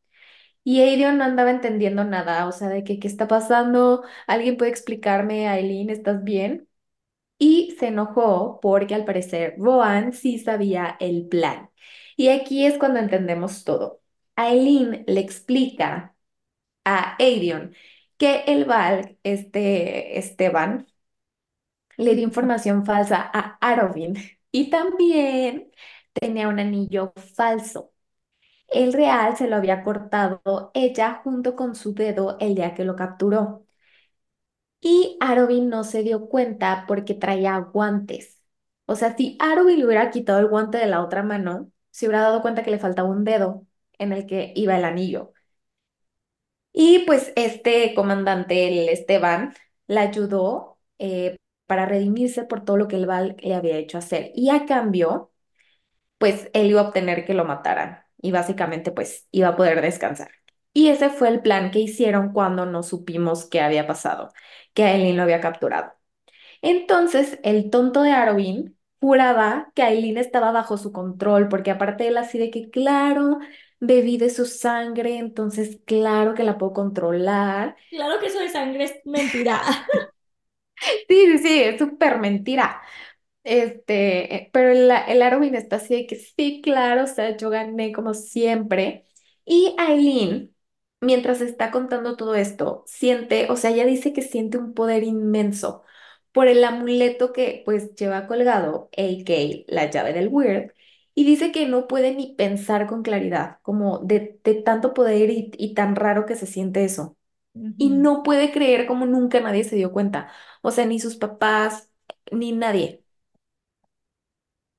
y 0.65 0.81
Aedion 0.83 1.19
no 1.19 1.25
andaba 1.25 1.51
entendiendo 1.51 2.05
nada, 2.05 2.47
o 2.49 2.53
sea, 2.53 2.69
de 2.71 2.85
que 2.85 3.01
qué 3.01 3.09
está 3.09 3.29
pasando, 3.29 4.05
alguien 4.29 4.57
puede 4.59 4.71
explicarme, 4.73 5.49
Aileen, 5.49 5.91
¿estás 5.91 6.25
bien? 6.25 6.69
Y 7.39 7.77
se 7.81 7.89
enojó 7.89 8.61
porque 8.63 8.95
al 8.95 9.05
parecer 9.07 9.57
Rohan 9.59 10.13
sí 10.15 10.39
sabía 10.39 10.97
el 11.01 11.29
plan. 11.29 11.71
Y 12.17 12.29
aquí 12.31 12.67
es 12.67 12.79
cuando 12.79 13.01
entendemos 13.01 13.65
todo. 13.65 14.03
Aileen 14.37 15.05
le 15.09 15.21
explica 15.21 16.17
a 16.85 17.17
Aedion 17.19 17.75
que 18.19 18.45
el 18.47 18.65
Val, 18.65 19.19
este 19.25 20.19
Esteban, 20.19 20.87
le 21.97 22.15
dio 22.15 22.25
información 22.25 22.85
falsa 22.87 23.31
a 23.33 23.59
Arovin 23.61 24.15
y 24.51 24.71
también 24.71 25.71
tenía 26.13 26.49
un 26.49 26.61
anillo 26.61 27.13
falso. 27.37 27.93
El 28.69 28.93
real 28.93 29.37
se 29.37 29.49
lo 29.49 29.57
había 29.57 29.83
cortado 29.85 30.71
ella 30.75 31.21
junto 31.25 31.57
con 31.57 31.75
su 31.77 31.95
dedo 31.95 32.39
el 32.41 32.55
día 32.57 32.75
que 32.75 32.85
lo 32.85 32.97
capturó. 32.97 33.67
Y 34.81 35.17
Arobin 35.21 35.69
no 35.71 35.83
se 35.85 36.03
dio 36.03 36.29
cuenta 36.29 36.85
porque 36.87 37.15
traía 37.15 37.57
guantes. 37.59 38.43
O 38.87 38.97
sea, 38.97 39.17
si 39.17 39.37
Arobin 39.41 39.79
le 39.79 39.87
hubiera 39.87 40.11
quitado 40.11 40.39
el 40.41 40.49
guante 40.49 40.79
de 40.79 40.87
la 40.87 41.03
otra 41.03 41.23
mano, 41.23 41.71
se 41.91 42.07
hubiera 42.07 42.23
dado 42.23 42.43
cuenta 42.43 42.63
que 42.63 42.71
le 42.71 42.79
faltaba 42.79 43.09
un 43.09 43.25
dedo 43.25 43.67
en 43.99 44.13
el 44.13 44.27
que 44.27 44.53
iba 44.57 44.77
el 44.77 44.85
anillo. 44.85 45.33
Y 46.73 47.01
pues 47.07 47.33
este 47.37 47.95
comandante, 47.95 48.69
el 48.69 48.89
Esteban, 48.89 49.55
la 49.87 50.03
ayudó 50.03 50.79
eh, 50.99 51.37
para 51.67 51.87
redimirse 51.87 52.45
por 52.45 52.65
todo 52.65 52.77
lo 52.77 52.89
que 52.89 52.97
el 52.97 53.07
Val 53.07 53.37
le 53.41 53.55
había 53.55 53.77
hecho 53.79 53.99
hacer. 53.99 54.31
Y 54.35 54.51
a 54.51 54.67
cambio, 54.67 55.33
pues 56.19 56.51
él 56.55 56.69
iba 56.71 56.81
a 56.83 56.85
obtener 56.89 57.25
que 57.25 57.35
lo 57.35 57.45
mataran. 57.45 58.05
Y 58.21 58.33
básicamente, 58.33 58.93
pues 58.93 59.29
iba 59.31 59.49
a 59.49 59.57
poder 59.57 59.81
descansar. 59.83 60.31
Y 60.73 60.89
ese 60.89 61.11
fue 61.11 61.29
el 61.29 61.43
plan 61.43 61.71
que 61.71 61.79
hicieron 61.81 62.33
cuando 62.33 62.67
no 62.67 62.83
supimos 62.83 63.47
qué 63.47 63.61
había 63.61 63.87
pasado, 63.87 64.33
que 64.75 64.85
Aileen 64.85 65.17
lo 65.17 65.23
había 65.23 65.41
capturado. 65.41 65.93
Entonces, 66.63 67.39
el 67.43 67.71
tonto 67.71 68.03
de 68.03 68.13
Arobin 68.13 68.79
juraba 69.01 69.71
que 69.75 69.83
Aileen 69.83 70.19
estaba 70.19 70.53
bajo 70.53 70.77
su 70.79 70.93
control, 70.93 71.49
porque 71.49 71.71
aparte 71.71 72.09
él 72.09 72.17
así 72.17 72.39
de 72.39 72.51
que, 72.51 72.71
claro, 72.71 73.39
bebí 73.81 74.17
de 74.19 74.31
su 74.31 74.47
sangre, 74.47 75.19
entonces 75.19 75.81
claro 75.87 76.35
que 76.35 76.43
la 76.45 76.59
puedo 76.59 76.73
controlar. 76.73 77.77
Claro 77.91 78.21
que 78.21 78.27
eso 78.27 78.41
de 78.41 78.49
sangre 78.51 78.85
es 78.85 78.95
mentira. 79.05 79.63
Sí, 81.09 81.39
sí, 81.39 81.63
es 81.63 81.79
súper 81.79 82.19
mentira. 82.19 82.83
Este, 83.45 84.35
eh, 84.37 84.51
pero 84.53 84.71
el, 84.73 84.91
el 84.91 85.55
está 85.57 85.77
así 85.77 85.95
de 85.97 86.07
que 86.07 86.17
sí, 86.17 86.61
claro, 86.63 87.05
o 87.05 87.07
sea, 87.07 87.37
yo 87.37 87.51
gané 87.51 87.93
como 87.93 88.15
siempre. 88.15 89.07
Y 89.45 89.75
Aileen, 89.79 90.55
mientras 91.01 91.41
está 91.43 91.71
contando 91.71 92.17
todo 92.17 92.35
esto, 92.35 92.85
siente, 92.87 93.49
o 93.51 93.57
sea, 93.57 93.71
ella 93.73 93.87
dice 93.87 94.13
que 94.13 94.23
siente 94.23 94.59
un 94.59 94.75
poder 94.75 95.05
inmenso 95.05 95.83
por 96.33 96.49
el 96.49 96.65
amuleto 96.65 97.33
que 97.33 97.63
pues 97.65 97.95
lleva 97.97 98.27
colgado, 98.27 98.91
a.k.a. 98.97 99.65
la 99.75 99.91
llave 99.91 100.13
del 100.15 100.29
Weird, 100.29 100.73
y 101.15 101.25
dice 101.27 101.53
que 101.53 101.67
no 101.67 101.89
puede 101.89 102.15
ni 102.15 102.35
pensar 102.37 102.87
con 102.89 103.03
claridad, 103.03 103.59
como 103.63 103.99
de, 104.01 104.41
de 104.45 104.55
tanto 104.57 104.95
poder 104.95 105.31
y, 105.31 105.51
y 105.59 105.75
tan 105.75 105.97
raro 105.97 106.27
que 106.27 106.37
se 106.37 106.47
siente 106.47 106.85
eso. 106.85 107.17
Y 107.77 107.91
no 107.91 108.23
puede 108.23 108.53
creer 108.53 108.87
como 108.87 109.07
nunca 109.07 109.41
nadie 109.41 109.65
se 109.65 109.77
dio 109.77 109.93
cuenta, 109.93 110.31
o 110.63 110.71
sea, 110.73 110.87
ni 110.87 110.99
sus 111.01 111.17
papás, 111.17 111.91
ni 112.33 112.53
nadie. 112.53 113.05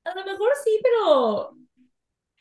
A 0.05 0.13
lo 0.15 0.25
mejor 0.25 0.49
sí, 0.63 0.79
pero... 0.83 1.57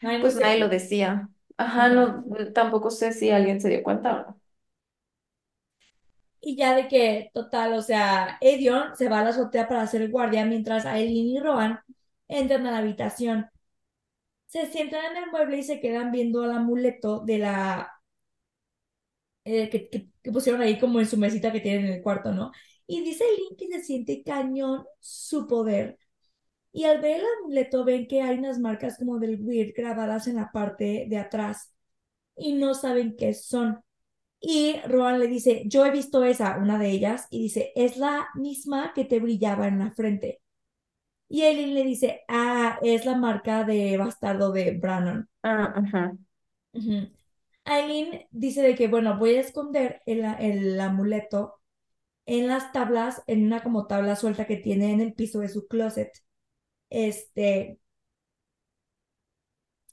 Ay, 0.02 0.18
no 0.22 0.28
Pues 0.28 0.36
nadie 0.36 0.58
lo 0.58 0.68
decía. 0.68 1.28
Ajá, 1.56 1.88
no, 1.88 2.24
tampoco 2.54 2.90
sé 2.90 3.12
si 3.12 3.30
alguien 3.30 3.60
se 3.60 3.68
dio 3.68 3.82
cuenta 3.82 4.14
o 4.14 4.18
no. 4.32 4.40
Y 6.40 6.56
ya 6.56 6.74
de 6.76 6.88
que, 6.88 7.30
total, 7.34 7.72
o 7.74 7.82
sea, 7.82 8.36
Edion 8.40 8.94
se 8.96 9.08
va 9.08 9.20
a 9.20 9.24
la 9.24 9.30
azotea 9.30 9.66
para 9.68 9.82
hacer 9.82 10.10
guardia 10.10 10.44
mientras 10.44 10.84
Aileen 10.86 11.26
y 11.28 11.40
Rohan 11.40 11.80
entran 12.28 12.66
a 12.66 12.70
la 12.72 12.78
habitación. 12.78 13.48
se 14.46 14.66
sientan 14.66 15.04
en 15.16 15.24
el 15.24 15.30
mueble 15.30 15.58
y 15.58 15.62
se 15.62 15.80
quedan 15.80 16.10
viendo 16.12 16.42
al 16.44 16.52
amuleto 16.52 17.20
de 17.20 17.38
la 17.38 17.93
eh, 19.44 19.68
que, 19.70 19.88
que, 19.90 20.08
que 20.22 20.32
pusieron 20.32 20.60
ahí 20.62 20.78
como 20.78 21.00
en 21.00 21.06
su 21.06 21.16
mesita 21.18 21.52
que 21.52 21.60
tienen 21.60 21.86
en 21.86 21.92
el 21.94 22.02
cuarto, 22.02 22.32
¿no? 22.32 22.52
Y 22.86 23.02
dice 23.02 23.24
Link 23.38 23.58
que 23.58 23.68
se 23.78 23.84
siente 23.84 24.22
cañón 24.24 24.84
su 25.00 25.46
poder. 25.46 25.98
Y 26.72 26.84
al 26.84 27.00
ver 27.00 27.20
el 27.20 27.26
amuleto 27.42 27.84
ven 27.84 28.06
que 28.08 28.22
hay 28.22 28.38
unas 28.38 28.58
marcas 28.58 28.98
como 28.98 29.18
del 29.18 29.40
weird 29.40 29.72
grabadas 29.76 30.26
en 30.26 30.36
la 30.36 30.50
parte 30.52 31.06
de 31.08 31.18
atrás 31.18 31.72
y 32.36 32.54
no 32.54 32.74
saben 32.74 33.16
qué 33.16 33.34
son. 33.34 33.82
Y 34.40 34.76
Rohan 34.88 35.20
le 35.20 35.28
dice, 35.28 35.64
yo 35.66 35.86
he 35.86 35.90
visto 35.92 36.24
esa, 36.24 36.58
una 36.58 36.78
de 36.78 36.90
ellas, 36.90 37.26
y 37.30 37.42
dice, 37.44 37.72
es 37.76 37.96
la 37.98 38.28
misma 38.36 38.92
que 38.94 39.04
te 39.06 39.20
brillaba 39.20 39.68
en 39.68 39.78
la 39.80 39.92
frente. 39.92 40.40
Y 41.28 41.42
Eileen 41.42 41.74
le 41.74 41.84
dice, 41.84 42.22
ah, 42.28 42.78
es 42.82 43.04
la 43.06 43.16
marca 43.16 43.64
de 43.64 43.96
bastardo 43.98 44.52
de 44.52 44.72
Brannon. 44.78 45.28
Ah, 45.42 45.72
ajá. 45.76 46.12
Ujú. 46.74 47.10
Aileen 47.64 48.26
dice 48.30 48.62
de 48.62 48.74
que, 48.74 48.88
bueno, 48.88 49.18
voy 49.18 49.36
a 49.36 49.40
esconder 49.40 50.02
el, 50.06 50.24
el 50.40 50.80
amuleto 50.80 51.60
en 52.26 52.48
las 52.48 52.72
tablas, 52.72 53.22
en 53.26 53.46
una 53.46 53.62
como 53.62 53.86
tabla 53.86 54.16
suelta 54.16 54.46
que 54.46 54.56
tiene 54.58 54.92
en 54.92 55.00
el 55.02 55.14
piso 55.14 55.40
de 55.40 55.48
su 55.50 55.68
closet. 55.68 56.10
Este, 56.90 57.78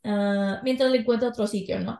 ah, 0.03 0.61
mientras 0.63 0.91
le 0.91 0.99
encuentra 0.99 1.29
otro 1.29 1.47
sitio, 1.47 1.79
¿no? 1.79 1.99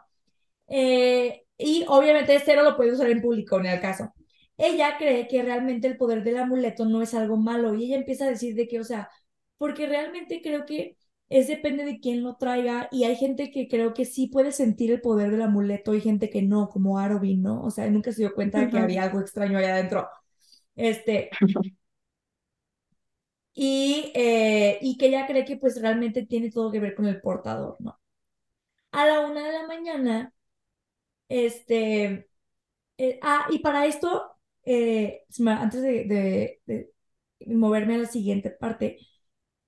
Eh, 0.68 1.46
y 1.58 1.86
obviamente 1.90 2.36
este 2.36 2.56
no 2.56 2.64
lo 2.64 2.78
puede 2.78 2.94
usar 2.94 3.10
en 3.12 3.22
público, 3.22 3.62
ni 3.62 3.70
al 3.70 3.82
caso. 3.82 4.14
Ella 4.58 4.98
cree 5.00 5.28
que 5.28 5.44
realmente 5.44 5.88
el 5.88 5.98
poder 5.98 6.24
del 6.24 6.38
amuleto 6.40 6.86
no 6.86 7.02
es 7.04 7.14
algo 7.16 7.38
malo 7.38 7.76
y 7.76 7.86
ella 7.86 7.98
empieza 7.98 8.26
a 8.26 8.30
decir 8.30 8.56
de 8.56 8.68
que, 8.68 8.80
o 8.82 8.84
sea, 8.86 9.10
porque 9.58 9.88
realmente 9.88 10.42
creo 10.44 10.66
que 10.66 10.98
es 11.32 11.48
depende 11.50 11.86
de 11.86 12.00
quién 12.02 12.24
lo 12.24 12.38
traiga 12.38 12.90
y 12.92 13.06
hay 13.06 13.18
gente 13.18 13.52
que 13.52 13.68
creo 13.70 13.96
que 13.96 14.06
sí 14.06 14.28
puede 14.30 14.54
sentir 14.54 14.92
el 14.92 15.02
poder 15.02 15.32
del 15.32 15.44
amuleto 15.44 15.96
y 15.96 16.02
gente 16.02 16.30
que 16.32 16.44
no, 16.44 16.70
como 16.70 17.00
Arobin, 17.00 17.44
¿no? 17.44 17.64
O 17.64 17.72
sea, 17.72 17.90
nunca 17.92 18.14
se 18.14 18.24
dio 18.24 18.36
cuenta 18.36 18.60
de 18.60 18.70
que 18.70 18.80
había 18.80 19.04
algo 19.04 19.22
extraño 19.22 19.60
allá 19.60 19.76
adentro. 19.76 20.10
Este, 20.76 21.30
y, 23.54 24.12
eh, 24.16 24.80
y 24.82 24.98
que 24.98 25.08
ella 25.08 25.28
cree 25.28 25.46
que 25.46 25.58
pues 25.58 25.82
realmente 25.82 26.26
tiene 26.26 26.52
todo 26.52 26.72
que 26.72 26.80
ver 26.80 26.96
con 26.96 27.06
el 27.08 27.22
portador, 27.22 27.78
¿no? 27.80 28.00
A 28.92 29.06
la 29.08 29.22
una 29.22 29.46
de 29.48 29.54
la 29.54 29.68
mañana, 29.68 30.34
este, 31.30 32.30
eh, 32.98 33.20
ah, 33.24 33.48
y 33.52 33.60
para 33.60 33.86
esto, 33.88 34.34
eh, 34.66 35.24
antes 35.48 35.82
de, 35.84 36.06
de- 36.06 36.62
de 36.68 36.94
moverme 37.56 37.96
a 37.96 38.00
la 38.00 38.08
siguiente 38.08 38.52
parte, 38.52 39.00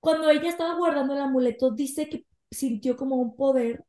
cuando 0.04 0.30
ella 0.30 0.50
estaba 0.50 0.76
guardando 0.76 1.14
el 1.14 1.20
amuleto, 1.22 1.72
dice 1.72 2.08
que 2.10 2.26
sintió 2.52 2.96
como 2.96 3.16
un 3.16 3.36
poder 3.36 3.84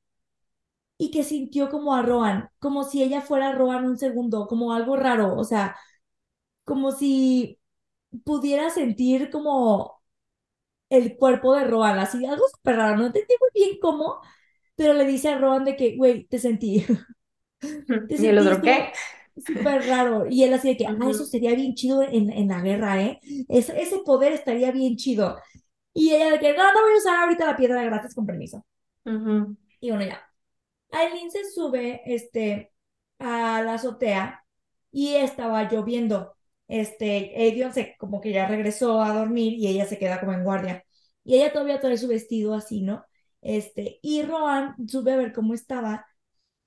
y 0.97 1.11
que 1.11 1.23
sintió 1.23 1.69
como 1.69 1.93
a 1.95 2.01
Rohan, 2.01 2.49
como 2.59 2.83
si 2.83 3.03
ella 3.03 3.21
fuera 3.21 3.51
Rohan 3.53 3.85
un 3.85 3.97
segundo, 3.97 4.47
como 4.47 4.73
algo 4.73 4.95
raro, 4.95 5.35
o 5.37 5.43
sea, 5.43 5.75
como 6.65 6.91
si 6.93 7.59
pudiera 8.25 8.69
sentir 8.71 9.29
como 9.31 10.01
el 10.89 11.17
cuerpo 11.17 11.55
de 11.55 11.65
Rohan, 11.65 11.99
así, 11.99 12.25
algo 12.25 12.45
súper 12.49 12.77
raro, 12.77 12.97
no 12.97 13.07
entendí 13.07 13.35
muy 13.41 13.49
bien 13.55 13.79
cómo, 13.81 14.21
pero 14.75 14.93
le 14.93 15.05
dice 15.07 15.29
a 15.29 15.39
Rohan 15.39 15.65
de 15.65 15.75
que, 15.77 15.97
güey, 15.97 16.25
te 16.27 16.39
sentí, 16.39 16.85
te 18.07 18.17
¿Y 18.17 18.27
el 18.27 18.37
otro 18.39 18.61
qué? 18.61 18.91
súper 19.37 19.85
raro, 19.87 20.25
y 20.29 20.43
él 20.43 20.53
así 20.53 20.69
de 20.69 20.77
que, 20.77 20.87
ah, 20.87 20.97
eso 21.09 21.25
sería 21.25 21.55
bien 21.55 21.75
chido 21.75 22.01
en, 22.03 22.31
en 22.31 22.47
la 22.49 22.61
guerra, 22.61 23.01
¿eh? 23.03 23.19
Es- 23.49 23.69
ese 23.69 23.99
poder 24.05 24.33
estaría 24.33 24.71
bien 24.71 24.95
chido. 24.97 25.37
Y 25.95 26.13
ella 26.13 26.31
de 26.33 26.39
que, 26.39 26.53
no, 26.53 26.73
no 26.73 26.83
voy 26.83 26.93
a 26.93 26.97
usar 26.97 27.17
ahorita 27.23 27.47
la 27.47 27.57
piedra 27.57 27.83
gratis 27.83 28.15
con 28.15 28.27
permiso. 28.27 28.65
Y 29.79 29.89
bueno, 29.91 30.05
ya. 30.05 30.21
Aileen 30.91 31.31
se 31.31 31.49
sube 31.51 32.01
este, 32.05 32.73
a 33.19 33.61
la 33.63 33.75
azotea 33.75 34.45
y 34.91 35.15
estaba 35.15 35.63
lloviendo. 35.71 36.35
Este, 36.67 37.47
Edion 37.47 37.73
se 37.73 37.95
como 37.97 38.21
que 38.21 38.31
ya 38.33 38.47
regresó 38.47 39.01
a 39.01 39.13
dormir 39.13 39.53
y 39.53 39.67
ella 39.67 39.85
se 39.85 39.99
queda 39.99 40.19
como 40.19 40.33
en 40.33 40.43
guardia. 40.43 40.85
Y 41.23 41.35
ella 41.35 41.53
todavía 41.53 41.79
trae 41.79 41.97
su 41.97 42.07
vestido 42.07 42.53
así, 42.55 42.81
¿no? 42.81 43.05
Este, 43.41 43.99
y 44.01 44.23
Rohan 44.23 44.75
sube 44.87 45.13
a 45.13 45.17
ver 45.17 45.33
cómo 45.33 45.53
estaba 45.53 46.07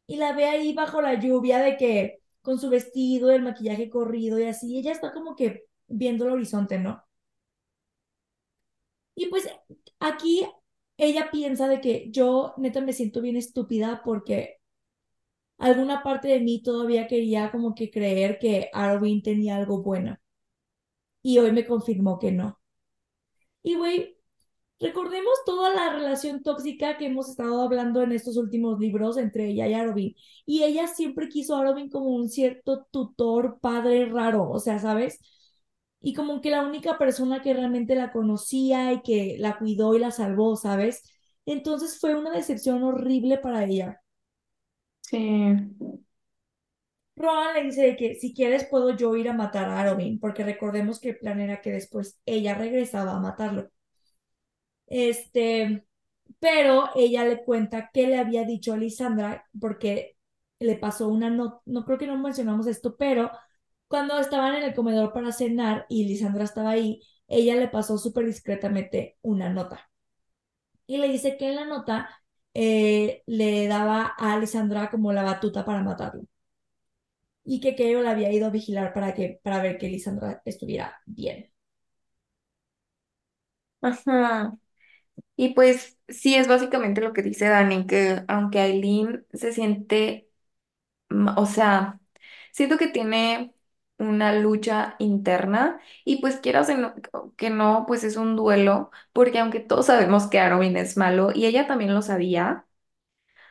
y 0.06 0.16
la 0.16 0.32
ve 0.34 0.46
ahí 0.46 0.74
bajo 0.74 1.02
la 1.02 1.14
lluvia 1.20 1.58
de 1.60 1.76
que 1.76 2.20
con 2.42 2.58
su 2.60 2.70
vestido, 2.70 3.30
el 3.30 3.42
maquillaje 3.42 3.90
corrido 3.90 4.38
y 4.38 4.44
así, 4.44 4.78
ella 4.78 4.92
está 4.92 5.12
como 5.12 5.36
que 5.36 5.66
viendo 5.88 6.26
el 6.26 6.32
horizonte, 6.32 6.78
¿no? 6.78 7.04
Y 9.18 9.26
pues 9.26 9.48
aquí 9.98 10.46
ella 10.96 11.28
piensa 11.32 11.66
de 11.68 11.80
que 11.80 12.08
yo 12.12 12.54
neta 12.56 12.80
me 12.80 12.92
siento 12.92 13.20
bien 13.20 13.36
estúpida 13.36 14.00
porque 14.04 14.60
alguna 15.58 16.02
parte 16.02 16.28
de 16.28 16.40
mí 16.40 16.62
todavía 16.62 17.08
quería 17.08 17.50
como 17.50 17.74
que 17.74 17.90
creer 17.90 18.38
que 18.38 18.70
Arwen 18.72 19.22
tenía 19.22 19.56
algo 19.56 19.82
bueno. 19.82 20.18
Y 21.22 21.38
hoy 21.38 21.52
me 21.52 21.64
confirmó 21.66 22.18
que 22.18 22.32
no. 22.32 22.58
Y 23.62 23.74
güey, 23.76 24.16
recordemos 24.80 25.34
toda 25.46 25.74
la 25.74 25.92
relación 25.94 26.42
tóxica 26.42 26.96
que 26.98 27.06
hemos 27.06 27.28
estado 27.30 27.62
hablando 27.62 28.02
en 28.02 28.12
estos 28.12 28.36
últimos 28.36 28.78
libros 28.80 29.16
entre 29.18 29.48
ella 29.50 29.68
y 29.68 29.74
Arwen. 29.74 30.16
Y 30.46 30.62
ella 30.64 30.86
siempre 30.88 31.28
quiso 31.28 31.56
a 31.56 31.60
Arwen 31.62 31.90
como 31.90 32.10
un 32.10 32.28
cierto 32.28 32.86
tutor, 32.90 33.58
padre 33.60 34.06
raro, 34.06 34.50
o 34.50 34.60
sea, 34.60 34.78
¿sabes? 34.78 35.20
Y 36.00 36.14
como 36.14 36.40
que 36.40 36.50
la 36.50 36.62
única 36.66 36.98
persona 36.98 37.42
que 37.42 37.54
realmente 37.54 37.94
la 37.94 38.12
conocía 38.12 38.92
y 38.92 39.02
que 39.02 39.36
la 39.38 39.58
cuidó 39.58 39.94
y 39.94 39.98
la 40.00 40.10
salvó, 40.12 40.56
¿sabes? 40.56 41.02
Entonces 41.46 41.98
fue 42.00 42.14
una 42.14 42.30
decepción 42.32 42.82
horrible 42.84 43.38
para 43.38 43.64
ella. 43.64 44.00
Sí. 45.00 45.18
Rohan 47.16 47.52
le 47.54 47.62
dice 47.64 47.82
de 47.82 47.96
que 47.96 48.14
si 48.14 48.32
quieres 48.34 48.64
puedo 48.64 48.96
yo 48.96 49.14
ir 49.14 49.28
a 49.28 49.34
matar 49.34 49.68
a 49.68 49.78
Arobin, 49.80 50.18
porque 50.18 50.42
recordemos 50.44 50.98
que 51.00 51.10
el 51.10 51.18
plan 51.18 51.38
era 51.40 51.60
que 51.60 51.70
después 51.72 52.18
ella 52.24 52.54
regresaba 52.54 53.12
a 53.14 53.20
matarlo. 53.20 53.68
Este, 54.86 55.84
pero 56.40 56.90
ella 56.96 57.24
le 57.24 57.44
cuenta 57.44 57.90
que 57.92 58.06
le 58.08 58.18
había 58.18 58.44
dicho 58.44 58.72
a 58.72 58.76
Lisandra, 58.78 59.46
porque 59.60 60.16
le 60.60 60.76
pasó 60.76 61.08
una 61.08 61.30
nota, 61.30 61.60
no 61.66 61.84
creo 61.84 61.98
que 61.98 62.06
no 62.06 62.18
mencionamos 62.18 62.66
esto, 62.66 62.96
pero 62.96 63.30
cuando 63.88 64.18
estaban 64.18 64.54
en 64.56 64.64
el 64.64 64.74
comedor 64.74 65.12
para 65.12 65.32
cenar 65.32 65.86
y 65.88 66.04
Lisandra 66.06 66.44
estaba 66.44 66.70
ahí, 66.70 67.00
ella 67.28 67.56
le 67.56 67.68
pasó 67.68 67.98
súper 67.98 68.26
discretamente 68.26 69.18
una 69.22 69.50
nota. 69.50 69.90
Y 70.86 70.98
le 70.98 71.08
dice 71.08 71.36
que 71.36 71.48
en 71.48 71.56
la 71.56 71.64
nota 71.66 72.08
eh, 72.54 73.22
le 73.26 73.68
daba 73.68 74.06
a 74.18 74.38
Lisandra 74.38 74.90
como 74.90 75.12
la 75.12 75.22
batuta 75.22 75.64
para 75.64 75.82
matarlo. 75.82 76.22
y 77.44 77.60
que 77.60 77.74
Keio 77.76 78.00
la 78.02 78.12
había 78.12 78.32
ido 78.32 78.46
a 78.46 78.50
vigilar 78.50 78.92
para, 78.92 79.12
que, 79.14 79.40
para 79.42 79.60
ver 79.62 79.76
que 79.78 79.88
Lisandra 79.88 80.40
estuviera 80.44 81.00
bien. 81.06 81.50
Ajá. 83.80 84.56
Y 85.36 85.54
pues 85.54 85.98
sí, 86.08 86.34
es 86.36 86.48
básicamente 86.48 87.00
lo 87.02 87.12
que 87.14 87.22
dice 87.22 87.48
Dani, 87.48 87.86
que 87.86 88.24
aunque 88.28 88.60
Aileen 88.60 89.26
se 89.34 89.52
siente, 89.52 90.30
o 91.36 91.46
sea, 91.46 92.00
siento 92.52 92.78
que 92.78 92.88
tiene 92.88 93.54
una 93.98 94.32
lucha 94.34 94.96
interna 94.98 95.80
y 96.04 96.20
pues 96.20 96.36
quieras 96.38 96.68
que 97.36 97.50
no, 97.50 97.84
pues 97.86 98.04
es 98.04 98.16
un 98.16 98.36
duelo, 98.36 98.90
porque 99.12 99.38
aunque 99.40 99.60
todos 99.60 99.86
sabemos 99.86 100.26
que 100.28 100.38
Arwen 100.40 100.76
es 100.76 100.96
malo 100.96 101.30
y 101.34 101.46
ella 101.46 101.66
también 101.66 101.94
lo 101.94 102.02
sabía, 102.02 102.66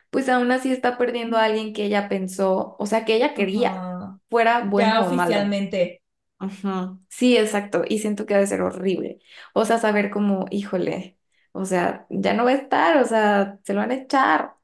pues 0.10 0.30
aún 0.30 0.52
así 0.52 0.72
está 0.72 0.98
perdiendo 0.98 1.38
a 1.38 1.46
alguien 1.46 1.74
que 1.74 1.86
ella 1.86 2.10
pensó, 2.10 2.76
o 2.80 2.86
sea, 2.86 3.06
que 3.06 3.16
ella 3.16 3.34
quería, 3.34 3.72
Ajá. 3.72 4.20
fuera 4.30 4.66
Ya 4.78 5.02
bueno 5.02 5.08
o 5.08 5.12
malo. 5.12 5.52
oficialmente. 5.52 6.02
Ujú. 6.42 7.00
Sí, 7.10 7.38
exacto. 7.38 7.84
Y 7.88 8.00
siento 8.00 8.26
que 8.26 8.36
ha 8.36 8.40
de 8.40 8.48
ser 8.48 8.62
horrible. 8.62 9.20
O 9.54 9.66
sea, 9.66 9.80
saber 9.80 10.10
como, 10.12 10.46
híjole, 10.52 11.18
o 11.52 11.66
sea, 11.66 12.06
ya 12.10 12.34
no 12.34 12.46
va 12.46 12.52
a 12.52 12.54
estar, 12.54 12.98
o 12.98 13.06
sea, 13.06 13.60
se 13.64 13.74
lo 13.74 13.80
van 13.82 13.92
a 13.92 13.96
echar. 13.96 14.56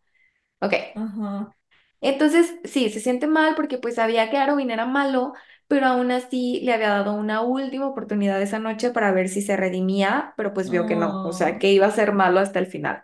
Ok. 0.61 0.73
Ajá. 0.95 1.53
Entonces, 2.01 2.55
sí, 2.65 2.89
se 2.89 2.99
siente 2.99 3.27
mal 3.27 3.55
porque 3.55 3.77
pues 3.77 3.95
sabía 3.95 4.29
que 4.29 4.37
Arwen 4.37 4.71
era 4.71 4.85
malo, 4.85 5.33
pero 5.67 5.87
aún 5.87 6.11
así 6.11 6.61
le 6.63 6.73
había 6.73 6.89
dado 6.89 7.13
una 7.13 7.41
última 7.41 7.87
oportunidad 7.87 8.41
esa 8.41 8.59
noche 8.59 8.91
para 8.91 9.11
ver 9.11 9.29
si 9.29 9.41
se 9.41 9.57
redimía, 9.57 10.33
pero 10.37 10.53
pues 10.53 10.69
vio 10.69 10.85
que 10.85 10.95
no, 10.95 11.19
o 11.23 11.33
sea, 11.33 11.57
Oh, 11.57 11.59
que 11.59 11.71
iba 11.71 11.87
a 11.87 11.91
ser 11.91 12.13
malo 12.13 12.39
hasta 12.39 12.59
el 12.59 12.67
final. 12.67 13.03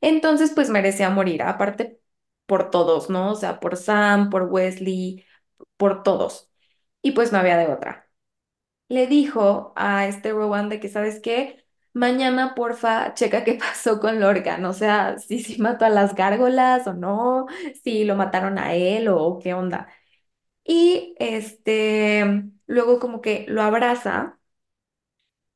Entonces, 0.00 0.52
pues 0.54 0.70
merecía 0.70 1.10
morir, 1.10 1.42
aparte 1.42 2.00
por 2.46 2.70
todos, 2.70 3.10
¿no? 3.10 3.32
O 3.32 3.34
sea, 3.36 3.60
por 3.60 3.76
Sam, 3.76 4.30
por 4.30 4.44
Wesley, 4.44 5.24
por 5.76 6.02
todos. 6.02 6.50
Y 7.02 7.12
pues 7.12 7.32
no 7.32 7.38
había 7.38 7.58
de 7.58 7.68
otra 7.68 8.08
le 8.88 9.06
dijo 9.06 9.72
a 9.76 10.06
este 10.06 10.32
Rowan 10.32 10.68
de 10.68 10.80
que, 10.80 10.88
¿sabes 10.88 11.20
qué? 11.20 11.64
Mañana, 11.92 12.54
porfa, 12.54 13.14
checa 13.14 13.44
qué 13.44 13.54
pasó 13.60 14.00
con 14.00 14.20
Lorcan, 14.20 14.64
o 14.64 14.72
sea, 14.72 15.18
si, 15.18 15.40
si 15.42 15.60
mató 15.60 15.84
a 15.84 15.88
las 15.90 16.14
gárgolas 16.14 16.86
o 16.86 16.94
no, 16.94 17.46
si 17.82 18.04
lo 18.04 18.16
mataron 18.16 18.58
a 18.58 18.74
él 18.74 19.08
o 19.08 19.38
qué 19.42 19.54
onda. 19.54 19.88
Y 20.68 21.16
este, 21.20 22.44
luego 22.68 23.00
como 23.00 23.22
que 23.22 23.46
lo 23.48 23.62
abraza 23.64 24.38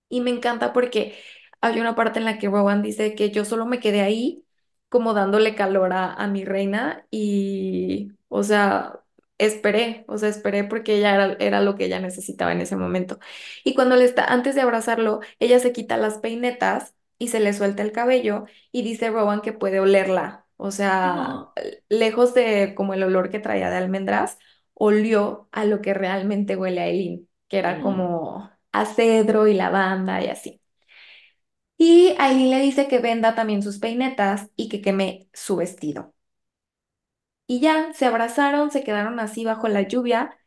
y 0.09 0.21
me 0.21 0.31
encanta 0.31 0.73
porque 0.73 1.19
hay 1.61 1.81
una 1.81 1.95
parte 1.95 2.19
en 2.19 2.25
la 2.25 2.39
que 2.39 2.49
Rowan 2.49 2.83
dice 2.83 3.15
que 3.15 3.31
yo 3.31 3.45
solo 3.45 3.67
me 3.67 3.81
quedé 3.81 4.01
ahí 4.03 4.45
como 4.89 5.15
dándole 5.15 5.55
calor 5.55 5.93
a, 5.93 6.13
a 6.15 6.27
mi 6.29 6.45
reina 6.45 7.07
y, 7.11 8.13
o 8.29 8.43
sea, 8.43 9.01
esperé, 9.39 10.05
o 10.09 10.19
sea, 10.19 10.29
esperé 10.29 10.65
porque 10.65 10.97
ella 10.99 11.15
era, 11.15 11.33
era 11.41 11.61
lo 11.63 11.77
que 11.77 11.87
ella 11.87 11.99
necesitaba 12.01 12.53
en 12.53 12.61
ese 12.61 12.77
momento. 12.77 13.19
Y 13.65 13.75
cuando 13.75 13.97
le 13.97 14.05
está, 14.05 14.25
antes 14.27 14.55
de 14.55 14.61
abrazarlo, 14.61 15.21
ella 15.39 15.59
se 15.61 15.73
quita 15.73 15.97
las 15.97 16.19
peinetas 16.19 16.95
y 17.19 17.29
se 17.29 17.41
le 17.41 17.53
suelta 17.55 17.83
el 17.83 17.93
cabello 17.93 18.45
y 18.73 18.83
dice 18.83 19.09
Rowan 19.11 19.41
que 19.41 19.53
puede 19.53 19.81
olerla, 19.81 20.47
o 20.57 20.71
sea, 20.71 21.15
No, 21.17 21.53
lejos 21.89 22.35
de 22.35 22.75
como 22.75 22.93
el 22.95 23.03
olor 23.03 23.31
que 23.31 23.39
traía 23.39 23.71
de 23.71 23.77
almendras, 23.77 24.39
olió 24.85 25.49
a 25.53 25.65
lo 25.65 25.81
que 25.83 25.95
realmente 25.95 26.57
huele 26.57 26.81
a 26.83 26.87
Eileen, 26.89 27.29
que 27.49 27.59
era 27.59 27.81
mm, 27.81 27.83
como 27.83 28.51
a 28.73 28.87
cedro 28.87 29.47
y 29.49 29.55
lavanda 29.55 30.23
y 30.25 30.29
así. 30.29 30.61
Y 31.77 32.15
Aileen 32.19 32.49
le 32.51 32.61
dice 32.61 32.89
que 32.89 32.99
venda 32.99 33.35
también 33.35 33.63
sus 33.63 33.79
peinetas 33.79 34.51
y 34.57 34.69
que 34.71 34.81
queme 34.83 35.29
su 35.35 35.57
vestido. 35.57 36.15
Y 37.47 37.61
ya, 37.61 37.93
se 37.93 38.07
abrazaron, 38.07 38.71
se 38.71 38.83
quedaron 38.85 39.21
así 39.21 39.45
bajo 39.45 39.69
la 39.69 39.83
lluvia 39.83 40.39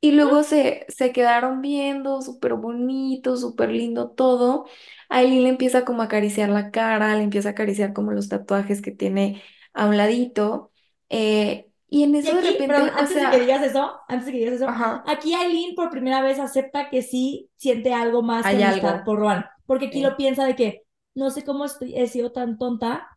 y 0.00 0.12
luego 0.12 0.42
se, 0.44 0.86
se 0.88 1.12
quedaron 1.12 1.62
viendo, 1.62 2.22
súper 2.22 2.54
bonito, 2.54 3.36
súper 3.36 3.70
lindo 3.70 4.10
todo. 4.12 4.66
Aileen 5.10 5.44
le 5.44 5.50
empieza 5.50 5.84
como 5.84 6.02
a 6.02 6.06
acariciar 6.06 6.50
la 6.50 6.70
cara, 6.72 7.16
le 7.16 7.24
empieza 7.24 7.50
a 7.50 7.52
acariciar 7.52 7.92
como 7.94 8.12
los 8.12 8.28
tatuajes 8.30 8.82
que 8.82 8.92
tiene 8.92 9.42
a 9.74 9.86
un 9.88 9.96
ladito. 9.98 10.72
eh, 11.10 11.65
y 11.88 12.02
en 12.04 12.14
Y 12.20 12.28
eso 12.28 12.34
de 12.36 12.42
aquí, 12.42 12.64
perdón, 12.66 12.90
repente, 12.90 12.94
o 12.96 13.06
antes 13.06 13.18
de 13.20 13.28
que 13.30 13.40
digas 13.40 13.62
sea, 13.62 13.64
eso, 13.64 14.00
antes 14.08 14.26
de 14.26 14.32
que 14.32 14.38
digas 14.38 14.54
eso, 14.54 14.72
ajá, 14.72 15.04
aquí 15.04 15.34
Aileen 15.34 15.74
por 15.74 15.90
primera 15.90 16.22
vez 16.22 16.38
acepta 16.38 16.90
que 16.90 17.02
sí 17.02 17.50
siente 17.56 17.92
algo 17.94 18.22
más 18.22 18.48
que 18.48 18.56
hay 18.56 18.62
amistad 18.62 18.96
algo. 18.96 19.04
por 19.04 19.18
Roan, 19.18 19.44
porque 19.66 19.86
aquí 19.86 20.00
lo 20.00 20.16
Sí. 20.16 20.16
piensa 20.16 20.44
de 20.44 20.56
que 20.56 20.82
no 21.14 21.30
sé 21.30 21.44
cómo 21.44 21.64
estoy, 21.64 21.94
he 21.96 22.08
sido 22.08 22.32
tan 22.32 22.58
tonta 22.58 23.08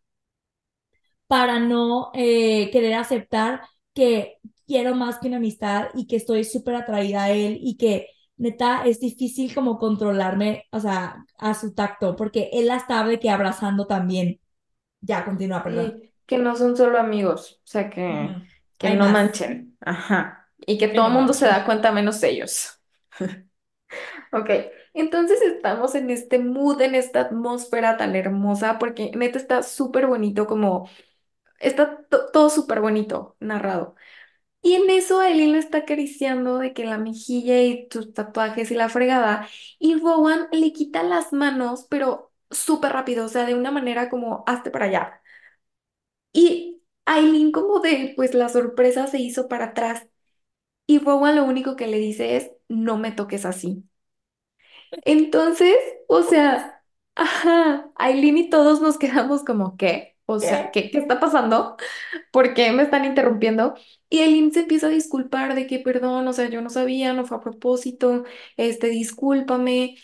para 1.28 1.60
no 1.60 2.12
eh, 2.14 2.70
querer 2.72 2.94
aceptar 2.96 3.62
que 3.94 4.38
quiero 4.68 4.96
más 4.96 5.20
que 5.20 5.28
una 5.28 5.38
amistad 5.38 5.90
y 5.94 6.08
que 6.08 6.16
estoy 6.18 6.44
súper 6.44 6.76
atraída 6.76 7.24
a 7.26 7.32
él 7.32 7.58
y 7.62 7.78
que 7.78 8.08
neta 8.38 8.84
es 8.86 9.00
difícil 9.00 9.54
como 9.54 9.78
controlarme, 9.80 10.66
o 10.72 10.80
sea, 10.80 11.26
a 11.38 11.54
su 11.54 11.74
tacto, 11.74 12.16
porque 12.16 12.50
él 12.54 12.68
la 12.68 12.78
estaba 12.78 13.08
de 13.10 13.20
que 13.20 13.30
abrazando 13.30 13.86
también. 13.88 14.40
Ya, 15.02 15.26
continúa, 15.26 15.64
perdón. 15.64 15.96
Sí, 15.98 16.14
que 16.26 16.38
no 16.38 16.56
son 16.56 16.76
solo 16.78 17.00
amigos, 17.00 17.60
o 17.64 17.68
sea, 17.68 17.90
que. 17.90 18.36
Que 18.80 18.90
Hay 18.90 18.98
no 18.98 19.08
más, 19.08 19.10
manchen. 19.10 19.78
Ajá. 19.82 20.50
Y 20.66 20.78
que 20.78 20.88
todo 20.90 21.08
el 21.08 21.14
mundo 21.14 21.34
se 21.34 21.46
da 21.48 21.66
cuenta 21.66 21.92
menos 21.92 22.24
ellos. 22.24 22.80
Ok, 24.32 24.50
entonces 24.94 25.42
estamos 25.42 25.96
en 25.96 26.10
este 26.10 26.40
mood, 26.40 26.82
en 26.82 26.96
esta 26.96 27.22
atmósfera 27.22 27.98
tan 27.98 28.16
hermosa, 28.16 28.80
porque 28.80 29.12
neta 29.16 29.38
está 29.38 29.64
súper 29.64 30.08
bonito, 30.08 30.48
como 30.48 30.90
está 31.60 32.04
to- 32.10 32.32
todo 32.32 32.50
súper 32.50 32.82
bonito 32.82 33.38
narrado. 33.40 33.96
Y 34.62 34.76
en 34.76 34.90
eso 34.90 35.22
Aileen 35.22 35.54
lo 35.54 35.60
está 35.60 35.80
acariciando 35.80 36.60
de 36.60 36.74
que 36.74 36.86
la 36.86 36.98
mejilla 36.98 37.62
y 37.64 37.88
tus 37.90 38.14
tatuajes 38.14 38.72
y 38.72 38.76
la 38.76 38.90
fregada, 38.90 39.48
y 39.80 39.96
Rowan 40.00 40.48
le 40.52 40.74
quita 40.74 41.04
las 41.04 41.34
manos, 41.34 41.88
pero 41.90 42.34
súper 42.52 42.94
rápido, 42.94 43.26
o 43.26 43.30
sea, 43.30 43.46
de 43.46 43.56
una 43.56 43.72
manera 43.72 44.10
como 44.10 44.44
hazte 44.48 44.72
para 44.72 44.86
allá. 44.88 45.22
Y 46.34 46.79
Aileen 47.10 47.52
como 47.52 47.80
de, 47.80 48.14
pues 48.16 48.34
la 48.34 48.50
sorpresa 48.50 49.08
se 49.08 49.20
hizo 49.20 49.48
para 49.48 49.66
atrás, 49.68 50.08
y 50.88 51.00
Rowan 51.00 51.36
lo 51.38 51.46
único 51.46 51.76
que 51.76 51.88
le 51.88 52.00
dice 52.00 52.38
es, 52.38 52.52
no 52.70 52.98
me 52.98 53.12
toques 53.12 53.46
así. 53.46 53.86
Entonces, 55.06 55.76
o 56.08 56.24
sea, 56.24 56.84
ajá, 57.16 57.92
Aileen 57.96 58.38
y 58.38 58.50
todos 58.50 58.82
nos 58.82 58.98
quedamos 58.98 59.44
como, 59.44 59.78
¿qué? 59.78 60.18
O 60.26 60.40
sea, 60.40 60.70
¿Qué? 60.72 60.92
¿qué, 60.92 61.00
está 61.00 61.20
pasando? 61.20 61.76
¿Por 62.32 62.54
qué 62.54 62.72
me 62.72 62.84
están 62.84 63.06
interrumpiendo? 63.06 63.74
Y 64.10 64.20
Aileen 64.20 64.52
se 64.54 64.62
empieza 64.62 64.88
a 64.88 64.90
disculpar 64.92 65.56
de 65.56 65.66
que, 65.68 65.80
perdón, 65.80 66.28
o 66.28 66.34
sea, 66.34 66.50
yo 66.50 66.62
no 66.62 66.70
sabía, 66.70 67.14
no 67.14 67.26
fue 67.26 67.38
a 67.38 67.42
propósito, 67.42 68.26
este, 68.58 68.90
discúlpame. 68.90 69.96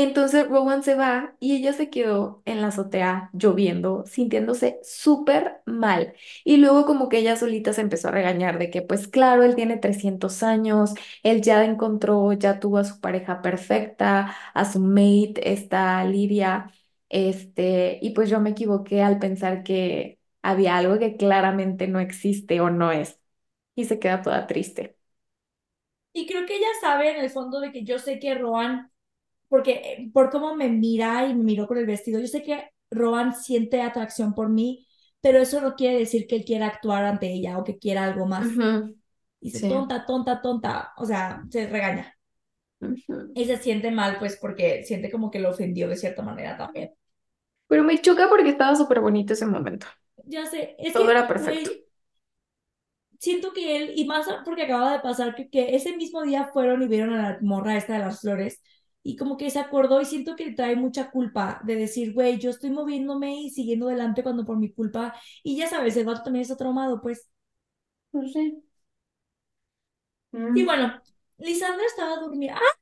Entonces 0.00 0.48
Rowan 0.48 0.84
se 0.84 0.94
va 0.94 1.34
y 1.40 1.56
ella 1.56 1.72
se 1.72 1.90
quedó 1.90 2.40
en 2.44 2.60
la 2.62 2.68
azotea 2.68 3.30
lloviendo, 3.32 4.04
sintiéndose 4.06 4.78
súper 4.84 5.60
mal. 5.66 6.14
Y 6.44 6.58
luego 6.58 6.86
como 6.86 7.08
que 7.08 7.18
ella 7.18 7.34
solita 7.36 7.72
se 7.72 7.80
empezó 7.80 8.08
a 8.08 8.10
regañar 8.12 8.58
de 8.60 8.70
que 8.70 8.80
pues 8.82 9.08
claro, 9.08 9.42
él 9.42 9.56
tiene 9.56 9.76
300 9.76 10.44
años, 10.44 10.94
él 11.24 11.42
ya 11.42 11.64
encontró, 11.64 12.32
ya 12.32 12.60
tuvo 12.60 12.78
a 12.78 12.84
su 12.84 13.00
pareja 13.00 13.42
perfecta, 13.42 14.36
a 14.54 14.64
su 14.72 14.78
mate, 14.80 15.52
esta 15.52 16.04
Lidia, 16.04 16.70
este, 17.08 17.98
y 18.00 18.10
pues 18.10 18.30
yo 18.30 18.38
me 18.40 18.50
equivoqué 18.50 19.02
al 19.02 19.18
pensar 19.18 19.64
que 19.64 20.20
había 20.42 20.76
algo 20.76 20.98
que 21.00 21.16
claramente 21.16 21.88
no 21.88 21.98
existe 22.00 22.60
o 22.60 22.70
no 22.70 22.92
es. 22.92 23.18
Y 23.74 23.86
se 23.86 23.98
queda 24.00 24.22
toda 24.22 24.46
triste. 24.46 24.96
Y 26.12 26.26
creo 26.26 26.46
que 26.46 26.56
ella 26.56 26.66
sabe 26.80 27.10
en 27.10 27.16
el 27.24 27.30
fondo 27.30 27.60
de 27.60 27.72
que 27.72 27.84
yo 27.84 27.98
sé 27.98 28.18
que 28.18 28.34
Roan, 28.34 28.90
porque 29.48 29.72
eh, 29.84 30.10
por 30.12 30.30
cómo 30.30 30.54
me 30.54 30.68
mira 30.68 31.26
y 31.26 31.34
me 31.34 31.44
miró 31.44 31.66
con 31.66 31.78
el 31.78 31.86
vestido, 31.86 32.20
yo 32.20 32.26
sé 32.28 32.42
que 32.42 32.70
Roan 32.90 33.34
siente 33.34 33.82
atracción 33.82 34.34
por 34.34 34.48
mí, 34.50 34.86
pero 35.20 35.38
eso 35.38 35.60
no 35.60 35.74
quiere 35.76 35.98
decir 35.98 36.26
que 36.26 36.36
él 36.36 36.44
quiera 36.44 36.66
actuar 36.66 37.04
ante 37.04 37.32
ella 37.32 37.58
o 37.58 37.64
que 37.64 37.78
quiera 37.78 38.04
algo 38.04 38.26
más. 38.26 38.46
Ujú, 38.46 38.96
Dice, 39.40 39.60
sí. 39.60 39.68
tonta, 39.68 40.06
tonta, 40.06 40.42
tonta, 40.42 40.92
o 40.98 41.06
sea, 41.06 41.44
se 41.50 41.66
regaña. 41.68 42.14
ujú. 42.80 43.34
Y 43.34 43.46
se 43.46 43.56
siente 43.56 43.90
mal, 43.90 44.18
pues, 44.18 44.36
porque 44.36 44.84
siente 44.84 45.10
como 45.10 45.30
que 45.30 45.38
lo 45.40 45.48
ofendió 45.50 45.88
de 45.88 45.96
cierta 45.96 46.20
manera 46.22 46.56
también. 46.58 46.92
Pero 47.68 47.82
me 47.84 48.00
choca 48.00 48.28
porque 48.28 48.50
estaba 48.50 48.76
súper 48.76 49.00
bonito 49.00 49.32
ese 49.32 49.46
momento. 49.46 49.86
Ya 50.26 50.46
sé, 50.46 50.76
es 50.78 50.94
Todo 50.94 51.10
que, 51.10 51.10
era 51.10 51.26
perfecto. 51.26 51.70
güey, 51.70 51.88
siento 53.18 53.52
que 53.52 53.76
él, 53.76 53.92
y 53.96 54.04
más 54.06 54.26
porque 54.44 54.62
acaba 54.62 54.92
de 54.92 55.00
pasar 55.00 55.34
que, 55.34 55.48
que 55.50 55.74
ese 55.76 55.96
mismo 55.96 56.22
día 56.22 56.50
fueron 56.52 56.82
y 56.82 56.88
vieron 56.88 57.14
a 57.14 57.32
la 57.32 57.38
morra 57.42 57.76
esta 57.76 57.94
de 57.94 57.98
las 58.00 58.20
flores, 58.20 58.62
y 59.02 59.16
como 59.16 59.36
que 59.36 59.50
se 59.50 59.58
acordó 59.60 60.00
y 60.00 60.04
siento 60.04 60.36
que 60.36 60.52
trae 60.52 60.76
mucha 60.76 61.10
culpa 61.10 61.60
de 61.64 61.76
decir, 61.76 62.12
güey, 62.14 62.38
yo 62.38 62.50
estoy 62.50 62.70
moviéndome 62.70 63.34
y 63.42 63.50
siguiendo 63.50 63.88
adelante 63.88 64.22
cuando 64.22 64.44
por 64.44 64.58
mi 64.58 64.72
culpa, 64.72 65.14
y 65.42 65.56
ya 65.56 65.68
sabes, 65.68 65.96
el 65.96 66.04
vato 66.06 66.22
también 66.24 66.42
está 66.42 66.56
traumado, 66.56 67.00
pues. 67.00 67.30
No 68.12 68.28
sé. 68.28 68.62
Y 70.52 70.62
Mm, 70.62 70.64
bueno, 70.64 71.00
Lisandra 71.38 71.84
estaba 71.86 72.16
durmiendo. 72.20 72.58
¡Ah! 72.60 72.78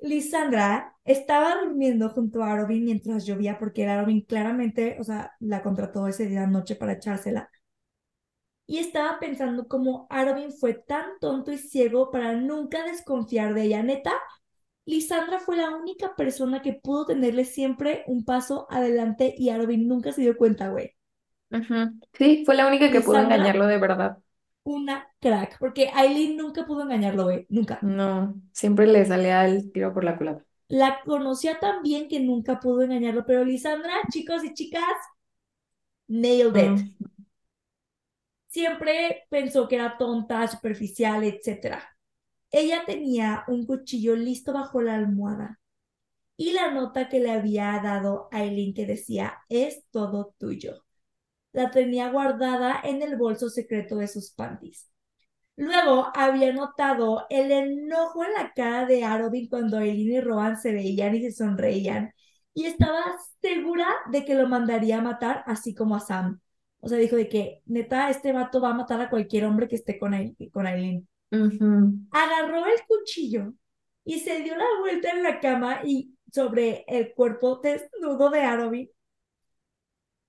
Lisandra 0.00 0.94
estaba 1.04 1.56
durmiendo 1.62 2.08
junto 2.10 2.42
a 2.42 2.52
Arobin 2.52 2.84
mientras 2.84 3.26
llovía, 3.26 3.58
porque 3.58 3.86
Arobin 3.86 4.22
claramente, 4.22 4.96
o 5.00 5.04
sea, 5.04 5.32
la 5.40 5.62
contrató 5.62 6.06
ese 6.08 6.26
día 6.26 6.46
noche 6.46 6.76
para 6.76 6.92
echársela. 6.94 7.50
Y 8.66 8.78
estaba 8.78 9.18
pensando 9.20 9.68
cómo 9.68 10.06
Arobin 10.10 10.52
fue 10.52 10.74
tan 10.74 11.18
tonto 11.20 11.52
y 11.52 11.58
ciego 11.58 12.10
para 12.10 12.32
nunca 12.34 12.84
desconfiar 12.84 13.54
de 13.54 13.62
ella. 13.64 13.82
Neta, 13.82 14.12
Lisandra 14.86 15.38
fue 15.38 15.58
la 15.58 15.68
única 15.76 16.16
persona 16.16 16.62
que 16.62 16.72
pudo 16.72 17.04
tenerle 17.04 17.44
siempre 17.44 18.04
un 18.06 18.24
paso 18.24 18.66
adelante 18.70 19.34
y 19.36 19.50
Arobin 19.50 19.86
nunca 19.86 20.12
se 20.12 20.22
dio 20.22 20.36
cuenta, 20.38 20.70
güey. 20.70 20.94
ujú. 21.50 22.00
Sí, 22.14 22.42
fue 22.46 22.54
la 22.54 22.66
única 22.66 22.90
que 22.92 23.00
pudo 23.00 23.20
engañarlo 23.20 23.66
de 23.66 23.78
verdad. 23.78 24.18
una 24.64 25.08
crack, 25.20 25.56
porque 25.58 25.88
Aileen 25.94 26.36
nunca 26.36 26.66
pudo 26.66 26.82
engañarlo, 26.82 27.24
güey, 27.24 27.46
nunca. 27.48 27.80
No, 27.80 28.34
siempre 28.52 28.86
le 28.86 29.04
salía 29.06 29.46
el 29.46 29.70
tiro 29.72 29.92
por 29.94 30.04
la 30.04 30.16
culata. 30.18 30.44
La 30.68 31.00
conocía 31.04 31.58
tan 31.58 31.82
bien 31.82 32.06
que 32.08 32.20
nunca 32.20 32.60
pudo 32.60 32.82
engañarlo, 32.82 33.24
pero 33.26 33.44
Lisandra, 33.44 33.92
chicos 34.12 34.44
y 34.44 34.54
chicas, 34.54 34.84
nailed 36.08 36.56
it. 36.56 36.76
Mm, 36.76 37.16
Siempre 38.48 39.24
pensó 39.30 39.68
que 39.68 39.76
era 39.76 39.96
tonta, 39.96 40.46
superficial, 40.48 41.22
etcétera. 41.24 41.95
Ella 42.56 42.84
tenía 42.86 43.44
un 43.48 43.66
cuchillo 43.66 44.16
listo 44.16 44.54
bajo 44.54 44.80
la 44.80 44.94
almohada 44.94 45.60
y 46.38 46.52
la 46.52 46.70
nota 46.72 47.10
que 47.10 47.20
le 47.20 47.30
había 47.30 47.78
dado 47.84 48.28
Aileen 48.32 48.72
que 48.72 48.86
decía, 48.86 49.40
es 49.50 49.84
todo 49.90 50.34
tuyo. 50.38 50.82
La 51.52 51.70
tenía 51.70 52.10
guardada 52.10 52.80
en 52.82 53.02
el 53.02 53.16
bolso 53.16 53.50
secreto 53.50 53.96
de 53.96 54.08
sus 54.08 54.30
panties. 54.32 54.90
Luego 55.56 56.10
había 56.14 56.54
notado 56.54 57.26
el 57.28 57.52
enojo 57.52 58.24
en 58.24 58.32
la 58.32 58.52
cara 58.54 58.86
de 58.86 59.04
Arobin 59.04 59.48
cuando 59.50 59.76
Aileen 59.76 60.12
y 60.12 60.20
Rohan 60.22 60.56
se 60.58 60.72
veían 60.72 61.14
y 61.14 61.22
se 61.24 61.32
sonreían 61.32 62.14
y 62.54 62.64
estaba 62.64 63.04
segura 63.42 63.86
de 64.10 64.24
que 64.24 64.34
lo 64.34 64.48
mandaría 64.48 64.98
a 64.98 65.02
matar, 65.02 65.44
así 65.46 65.74
como 65.74 65.94
a 65.94 66.00
Sam. 66.00 66.40
O 66.80 66.88
sea, 66.88 66.96
dijo 66.96 67.16
de 67.16 67.28
que, 67.28 67.62
neta, 67.66 68.08
este 68.08 68.32
vato 68.32 68.62
va 68.62 68.70
a 68.70 68.74
matar 68.74 69.00
a 69.02 69.10
cualquier 69.10 69.44
hombre 69.44 69.68
que 69.68 69.76
esté 69.76 69.98
con, 69.98 70.12
con 70.52 70.66
Agarró 72.10 72.66
el 72.66 72.80
cuchillo 72.86 73.54
y 74.04 74.20
se 74.20 74.40
dio 74.40 74.56
la 74.56 74.66
vuelta 74.80 75.10
en 75.10 75.22
la 75.22 75.40
cama 75.40 75.80
y 75.84 76.14
sobre 76.32 76.84
el 76.88 77.14
cuerpo 77.14 77.60
desnudo 77.62 78.30
de 78.30 78.40
Arobin. 78.40 78.90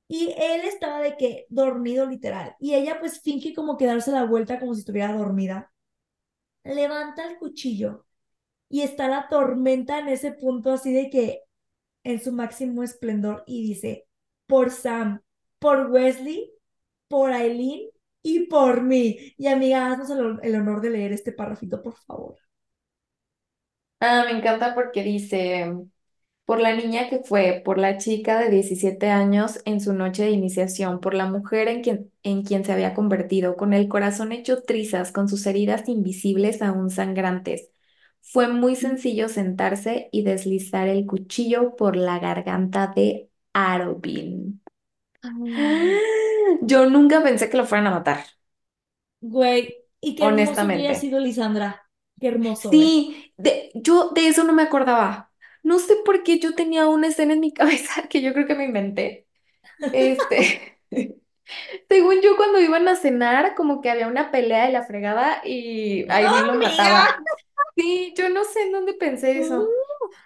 Y 0.07 0.34
él 0.38 0.61
estaba 0.61 0.99
de 1.01 1.17
que 1.17 1.45
dormido 1.49 2.05
literal. 2.05 2.55
Y 2.59 2.75
ella 2.75 2.99
pues 2.99 3.21
finge 3.21 3.53
como 3.53 3.77
que 3.77 3.85
darse 3.85 4.11
la 4.11 4.25
vuelta 4.25 4.59
como 4.59 4.73
si 4.73 4.79
estuviera 4.81 5.13
dormida. 5.13 5.71
Levanta 6.63 7.27
el 7.29 7.38
cuchillo 7.38 8.05
y 8.69 8.81
está 8.81 9.07
la 9.07 9.27
tormenta 9.29 9.99
en 9.99 10.09
ese 10.09 10.31
punto 10.31 10.71
así 10.71 10.93
de 10.93 11.09
que 11.09 11.43
en 12.03 12.21
su 12.21 12.31
máximo 12.31 12.84
esplendor 12.84 13.43
y 13.47 13.63
dice, 13.63 14.07
por 14.47 14.71
Sam. 14.71 15.21
por 15.59 15.91
Wesley, 15.91 16.53
por 17.07 17.31
Aileen 17.31 17.89
y 18.28 18.48
por 18.48 18.82
mí. 18.84 19.34
Y 19.38 19.48
amiga, 19.48 19.91
haznos 19.91 20.10
el, 20.12 20.40
el 20.44 20.56
honor 20.62 20.82
de 20.82 20.90
leer 20.91 21.14
este 21.14 21.32
parrafito, 21.34 21.82
por 21.82 21.95
favor. 21.95 22.38
Ah, 23.99 24.24
me 24.26 24.38
encanta 24.38 24.76
porque 24.76 25.02
dice, 25.04 25.74
por 26.45 26.60
la 26.62 26.76
niña 26.76 27.10
que 27.10 27.20
fue, 27.20 27.62
por 27.66 27.80
la 27.80 27.98
chica 27.98 28.40
de 28.40 28.49
17 28.49 29.10
años 29.10 29.62
en 29.66 29.82
su 29.82 29.94
noche 29.94 30.24
de 30.24 30.32
iniciación, 30.32 30.99
por 31.02 31.14
la 31.16 31.28
mujer 31.28 31.68
en 31.70 31.82
quien, 31.84 32.12
en 32.24 32.44
quien 32.44 32.66
se 32.66 32.74
había 32.74 32.94
convertido, 32.95 33.58
con 33.58 33.74
el 33.74 33.88
corazón 33.90 34.32
hecho 34.34 34.64
trizas, 34.64 35.12
con 35.12 35.30
sus 35.30 35.45
heridas 35.48 35.90
invisibles 35.90 36.62
aún 36.62 36.90
sangrantes. 36.91 37.72
Fue 38.22 38.48
muy 38.49 38.76
sencillo 38.76 39.30
sentarse 39.30 40.10
y 40.12 40.24
deslizar 40.24 40.88
el 40.90 41.06
cuchillo 41.08 41.76
por 41.76 41.95
la 41.98 42.20
garganta 42.20 42.94
de 42.95 43.30
Arobin. 43.54 44.62
Yo 46.62 46.86
nunca 46.90 47.24
pensé 47.24 47.49
que 47.49 47.58
lo 47.58 47.66
fueran 47.66 47.88
a 47.88 47.91
matar, 47.91 48.26
güey, 49.22 49.76
y 50.02 50.16
qué 50.16 50.26
hermoso 50.28 50.72
que 50.72 50.80
haya 50.80 50.94
honestamente. 50.94 50.99
sido 50.99 51.20
Lisandra. 51.20 51.88
Qué 52.20 52.28
hermoso. 52.30 52.72
Sí, 52.72 53.34
de, 53.38 53.72
yo 53.76 54.12
de 54.12 54.28
eso 54.28 54.44
no 54.44 54.54
me 54.54 54.64
acordaba. 54.64 55.32
No 55.64 55.80
sé 55.80 55.95
por 56.06 56.24
qué 56.24 56.40
yo 56.40 56.56
tenía 56.56 56.88
una 56.88 57.08
escena 57.08 57.34
en 57.34 57.40
mi 57.40 57.54
cabeza 57.54 58.08
que 58.10 58.22
yo 58.22 58.34
creo 58.34 58.48
que 58.48 58.56
me 58.56 58.66
inventé. 58.66 59.28
Este, 59.91 60.80
según 61.90 62.22
yo 62.22 62.36
cuando 62.38 62.60
iban 62.62 62.88
a 62.88 62.95
cenar, 62.95 63.56
como 63.56 63.82
que 63.82 63.90
había 63.91 64.08
una 64.08 64.32
pelea 64.32 64.66
de 64.68 64.72
la 64.74 64.84
fregada 64.86 65.41
y 65.45 66.06
No, 66.06 66.12
Aileen 66.12 66.48
lo 66.48 66.56
amiga. 66.56 66.94
mataba. 66.95 67.08
Sí, 67.76 68.14
yo 68.18 68.30
no 68.30 68.44
sé 68.45 68.64
en 68.64 68.72
dónde 68.74 68.94
pensé 68.95 69.40
No, 69.40 69.40
eso. 69.40 69.78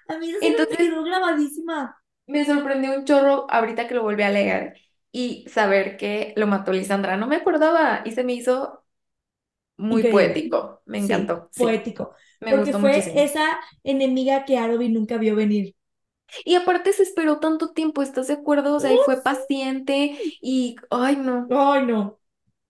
a 0.07 0.17
mí 0.17 0.29
esa 0.31 0.39
escena 0.39 0.65
me 0.69 0.77
Entonces 0.77 0.79
quedó 0.79 1.03
grabadísima. 1.03 2.01
me 2.27 2.45
sorprendió 2.45 2.93
un 2.97 3.05
chorro 3.05 3.45
ahorita 3.49 3.87
que 3.87 3.93
lo 3.95 4.01
volví 4.03 4.23
a 4.23 4.29
leer 4.31 4.75
y 5.11 5.45
saber 5.49 5.97
que 5.97 6.33
lo 6.37 6.47
mató 6.47 6.71
Lisandra. 6.73 7.17
No 7.17 7.27
me 7.27 7.37
acordaba 7.37 8.01
y 8.05 8.11
se 8.11 8.23
me 8.23 8.33
hizo 8.33 8.85
muy 9.77 10.03
Increíble. 10.03 10.05
poético. 10.05 10.81
Me 10.85 10.99
encantó, 10.99 11.51
sí, 11.51 11.73
poético. 11.73 12.15
me 12.41 12.53
Porque 12.53 12.57
gustó 12.57 12.79
fue 12.79 12.81
muchísimo. 12.81 13.15
esa 13.15 13.59
enemiga 13.83 14.45
que 14.45 14.57
Arobin 14.57 14.93
nunca 14.93 15.17
vio 15.17 15.35
venir. 15.35 15.75
Y 16.45 16.55
aparte 16.55 16.93
se 16.93 17.03
esperó 17.03 17.39
tanto 17.39 17.71
tiempo, 17.73 18.01
¿estás 18.01 18.27
de 18.27 18.33
acuerdo? 18.35 18.75
O 18.75 18.79
sea, 18.79 18.93
y 18.93 18.97
¡Uh, 18.97 18.99
fue 18.99 19.21
paciente 19.21 20.17
y, 20.41 20.75
ay, 20.89 21.17
no, 21.17 21.49
Ay, 21.49 21.85
no. 21.85 22.19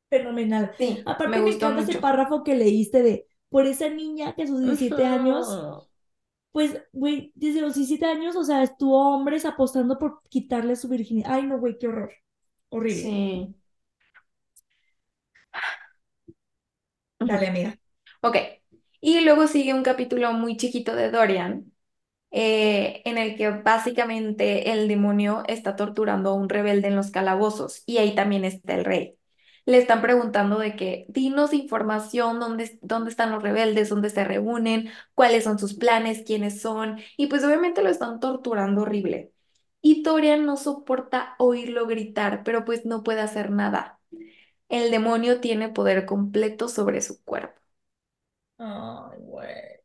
Fenomenal. 0.10 0.74
sí, 0.78 1.14
me 1.24 1.38
Aparte 1.38 1.42
me 1.42 1.52
gustó 1.52 1.70
encanta 1.70 1.82
ese 1.82 1.96
mucho. 1.96 2.00
párrafo 2.00 2.44
que 2.44 2.56
leíste 2.56 3.04
de, 3.04 3.28
por 3.50 3.68
esa 3.68 3.90
niña 3.90 4.36
que 4.36 4.44
a 4.44 4.48
sus 4.48 4.62
17 4.62 5.06
años, 5.06 5.64
pues, 6.52 6.82
güey, 6.94 7.32
desde 7.36 7.62
los 7.62 7.76
17 7.76 8.06
años, 8.06 8.36
o 8.36 8.44
sea, 8.44 8.64
estuvo 8.64 9.16
hombres 9.16 9.46
apostando 9.46 9.98
por 10.00 10.22
quitarle 10.30 10.76
su 10.76 10.90
virginidad. 10.90 11.32
Ay, 11.34 11.44
no, 11.48 11.60
güey, 11.60 11.78
qué 11.78 11.88
horror. 11.88 12.12
Horrible. 12.72 13.02
Sí. 13.04 13.56
Dale, 17.20 17.48
amiga. 17.48 17.78
Ok. 18.22 18.36
Y 19.00 19.22
luego 19.22 19.48
sigue 19.48 19.74
un 19.74 19.84
capítulo 19.84 20.32
muy 20.34 20.58
chiquito 20.58 20.96
de 20.96 21.10
Dorian, 21.12 21.72
eh, 22.32 23.02
en 23.06 23.18
el 23.18 23.38
que 23.38 23.50
básicamente 23.52 24.72
el 24.74 24.88
demonio 24.88 25.44
está 25.48 25.76
torturando 25.76 26.32
a 26.32 26.34
un 26.36 26.50
rebelde 26.50 26.90
en 26.90 26.96
los 26.98 27.12
calabozos 27.12 27.84
y 27.88 27.98
ahí 28.00 28.16
también 28.16 28.46
está 28.46 28.76
el 28.76 28.86
rey. 28.86 29.18
Le 29.66 29.78
están 29.80 30.02
preguntando 30.02 30.60
de 30.60 30.76
que, 30.76 31.06
dinos 31.10 31.54
información, 31.54 32.40
dónde, 32.40 32.80
dónde 32.84 33.12
están 33.12 33.32
los 33.32 33.44
rebeldes, 33.44 33.90
dónde 33.90 34.10
se 34.12 34.24
reúnen, 34.26 34.90
cuáles 35.16 35.44
son 35.46 35.60
sus 35.60 35.76
planes, 35.76 36.24
quiénes 36.26 36.62
son, 36.62 37.00
y 37.18 37.28
pues 37.28 37.44
obviamente 37.46 37.84
lo 37.84 37.90
están 37.90 38.20
torturando 38.22 38.82
horrible. 38.84 39.32
Y 39.82 40.04
Dorian 40.04 40.46
no 40.46 40.58
soporta 40.58 41.36
oírlo 41.40 41.88
gritar, 41.88 42.44
pero 42.44 42.66
pues 42.66 42.86
no 42.86 43.04
puede 43.04 43.22
hacer 43.22 43.52
nada. 43.52 44.00
El 44.70 44.92
demonio 44.92 45.42
tiene 45.42 45.70
poder 45.70 46.06
completo 46.08 46.70
sobre 46.70 47.02
su 47.02 47.24
cuerpo. 47.24 47.60
Ay, 48.58 49.18
güey. 49.20 49.82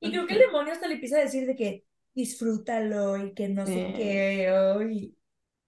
Y 0.00 0.12
creo 0.12 0.26
que 0.26 0.34
el 0.34 0.40
demonio 0.40 0.72
hasta 0.72 0.88
le 0.88 0.94
empieza 0.94 1.16
a 1.18 1.20
decir 1.20 1.46
de 1.46 1.56
que 1.56 1.86
disfrútalo 2.14 3.16
y 3.18 3.34
que 3.34 3.48
no 3.48 3.66
sé 3.66 3.92
Eh, 3.92 3.92
qué. 3.92 4.48
ay. 4.48 5.16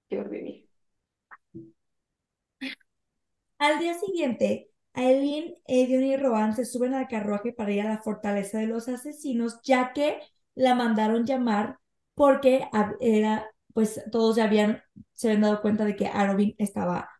qué 0.08 0.18
horrible. 0.20 0.68
Al 3.58 3.78
día 3.80 3.94
siguiente, 3.94 4.70
Aileen, 4.92 5.56
Edion 5.66 6.04
y 6.04 6.16
Rohan 6.16 6.54
se 6.54 6.64
suben 6.64 6.94
al 6.94 7.08
carruaje 7.08 7.52
para 7.52 7.72
ir 7.72 7.80
a 7.82 7.88
la 7.88 7.98
fortaleza 8.02 8.58
de 8.58 8.66
los 8.66 8.88
asesinos, 8.88 9.60
ya 9.62 9.92
que 9.92 10.20
la 10.54 10.74
mandaron 10.74 11.24
llamar 11.26 11.78
porque 12.14 12.68
era, 13.00 13.50
pues 13.74 14.02
todos 14.12 14.36
ya 14.36 14.44
habían, 14.44 14.82
se 15.14 15.28
habían 15.28 15.42
dado 15.42 15.62
cuenta 15.62 15.84
de 15.84 15.96
que 15.96 16.06
Arobin 16.08 16.54
estaba 16.58 17.10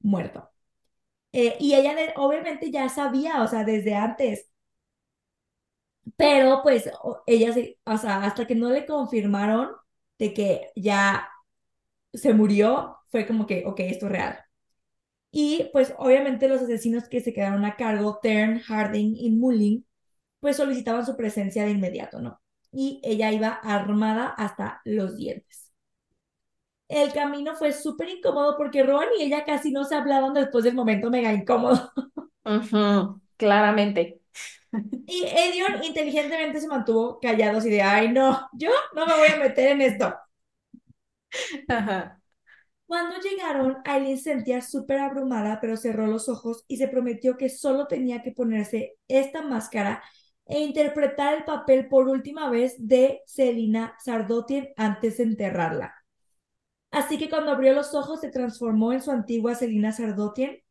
muerto. 0.00 0.50
Eh, 1.32 1.56
y 1.60 1.74
ella 1.74 1.94
obviamente 2.16 2.70
ya 2.72 2.88
sabía, 2.90 3.42
o 3.42 3.48
sea, 3.48 3.64
desde 3.64 3.94
antes, 3.96 4.48
pero 6.16 6.60
pues 6.62 6.90
ella 7.26 7.54
o 7.84 7.98
sea, 7.98 8.22
hasta 8.24 8.46
que 8.46 8.54
no 8.54 8.70
le 8.70 8.86
confirmaron 8.86 9.70
de 10.18 10.32
que 10.34 10.70
ya 10.76 11.28
se 12.14 12.34
murió, 12.34 12.98
fue 13.10 13.26
como 13.26 13.46
que, 13.46 13.64
ok, 13.66 13.80
esto 13.80 14.06
es 14.06 14.12
real. 14.12 14.38
Y 15.32 15.70
pues 15.72 15.94
obviamente 15.98 16.48
los 16.48 16.62
asesinos 16.62 17.08
que 17.08 17.20
se 17.20 17.34
quedaron 17.34 17.64
a 17.64 17.76
cargo, 17.76 18.18
Tern, 18.22 18.60
Harding 18.60 19.16
y 19.16 19.30
Mullin, 19.32 19.86
pues 20.40 20.56
solicitaban 20.58 21.06
su 21.06 21.16
presencia 21.16 21.64
de 21.64 21.72
inmediato, 21.72 22.20
¿no? 22.20 22.40
Y 22.72 23.00
ella 23.04 23.32
iba 23.32 23.48
armada 23.50 24.26
hasta 24.28 24.80
los 24.84 25.16
dientes. 25.16 25.72
El 26.88 27.12
camino 27.12 27.54
fue 27.54 27.72
súper 27.72 28.08
incómodo 28.08 28.56
porque 28.56 28.82
Ron 28.82 29.04
y 29.18 29.22
ella 29.22 29.44
casi 29.44 29.70
no 29.72 29.84
se 29.84 29.94
hablaban 29.94 30.34
después 30.34 30.64
del 30.64 30.74
momento 30.74 31.10
mega 31.10 31.32
incómodo. 31.32 31.92
Ujú, 32.44 33.20
claramente. 33.36 34.20
Y 35.06 35.24
Edion 35.24 35.82
inteligentemente 35.84 36.60
se 36.60 36.68
mantuvo 36.68 37.18
callado 37.20 37.58
así 37.58 37.70
de, 37.70 37.82
ay 37.82 38.12
no, 38.12 38.48
yo 38.52 38.70
no 38.94 39.06
me 39.06 39.14
voy 39.16 39.28
a 39.28 39.36
meter 39.38 39.68
en 39.72 39.82
esto. 39.82 40.14
Ajá. 41.68 42.20
Cuando 42.86 43.16
llegaron, 43.20 43.78
Aileen 43.84 44.18
se 44.18 44.32
sentía 44.32 44.62
súper 44.62 45.00
abrumada, 45.00 45.60
pero 45.60 45.76
cerró 45.76 46.06
los 46.06 46.28
ojos 46.28 46.64
y 46.68 46.76
se 46.78 46.88
prometió 46.88 47.36
que 47.36 47.48
solo 47.50 47.86
tenía 47.88 48.22
que 48.22 48.32
ponerse 48.32 48.96
esta 49.08 49.42
máscara 49.42 50.02
e 50.46 50.60
interpretar 50.60 51.34
el 51.34 51.44
papel 51.44 51.88
por 51.88 52.08
última 52.08 52.48
vez 52.50 52.74
de 52.78 53.22
Selina 53.26 53.96
Sardotien 54.02 54.70
antes 54.76 55.18
de 55.18 55.24
enterrarla. 55.24 55.94
Así 56.90 57.18
que 57.18 57.28
cuando 57.28 57.50
abrió 57.50 57.74
los 57.74 57.94
ojos 57.94 58.20
se 58.20 58.30
transformó 58.30 58.92
en 58.92 59.02
su 59.02 59.10
antigua 59.10 59.54
Selina 59.54 59.92
Sardotien. 59.92 60.62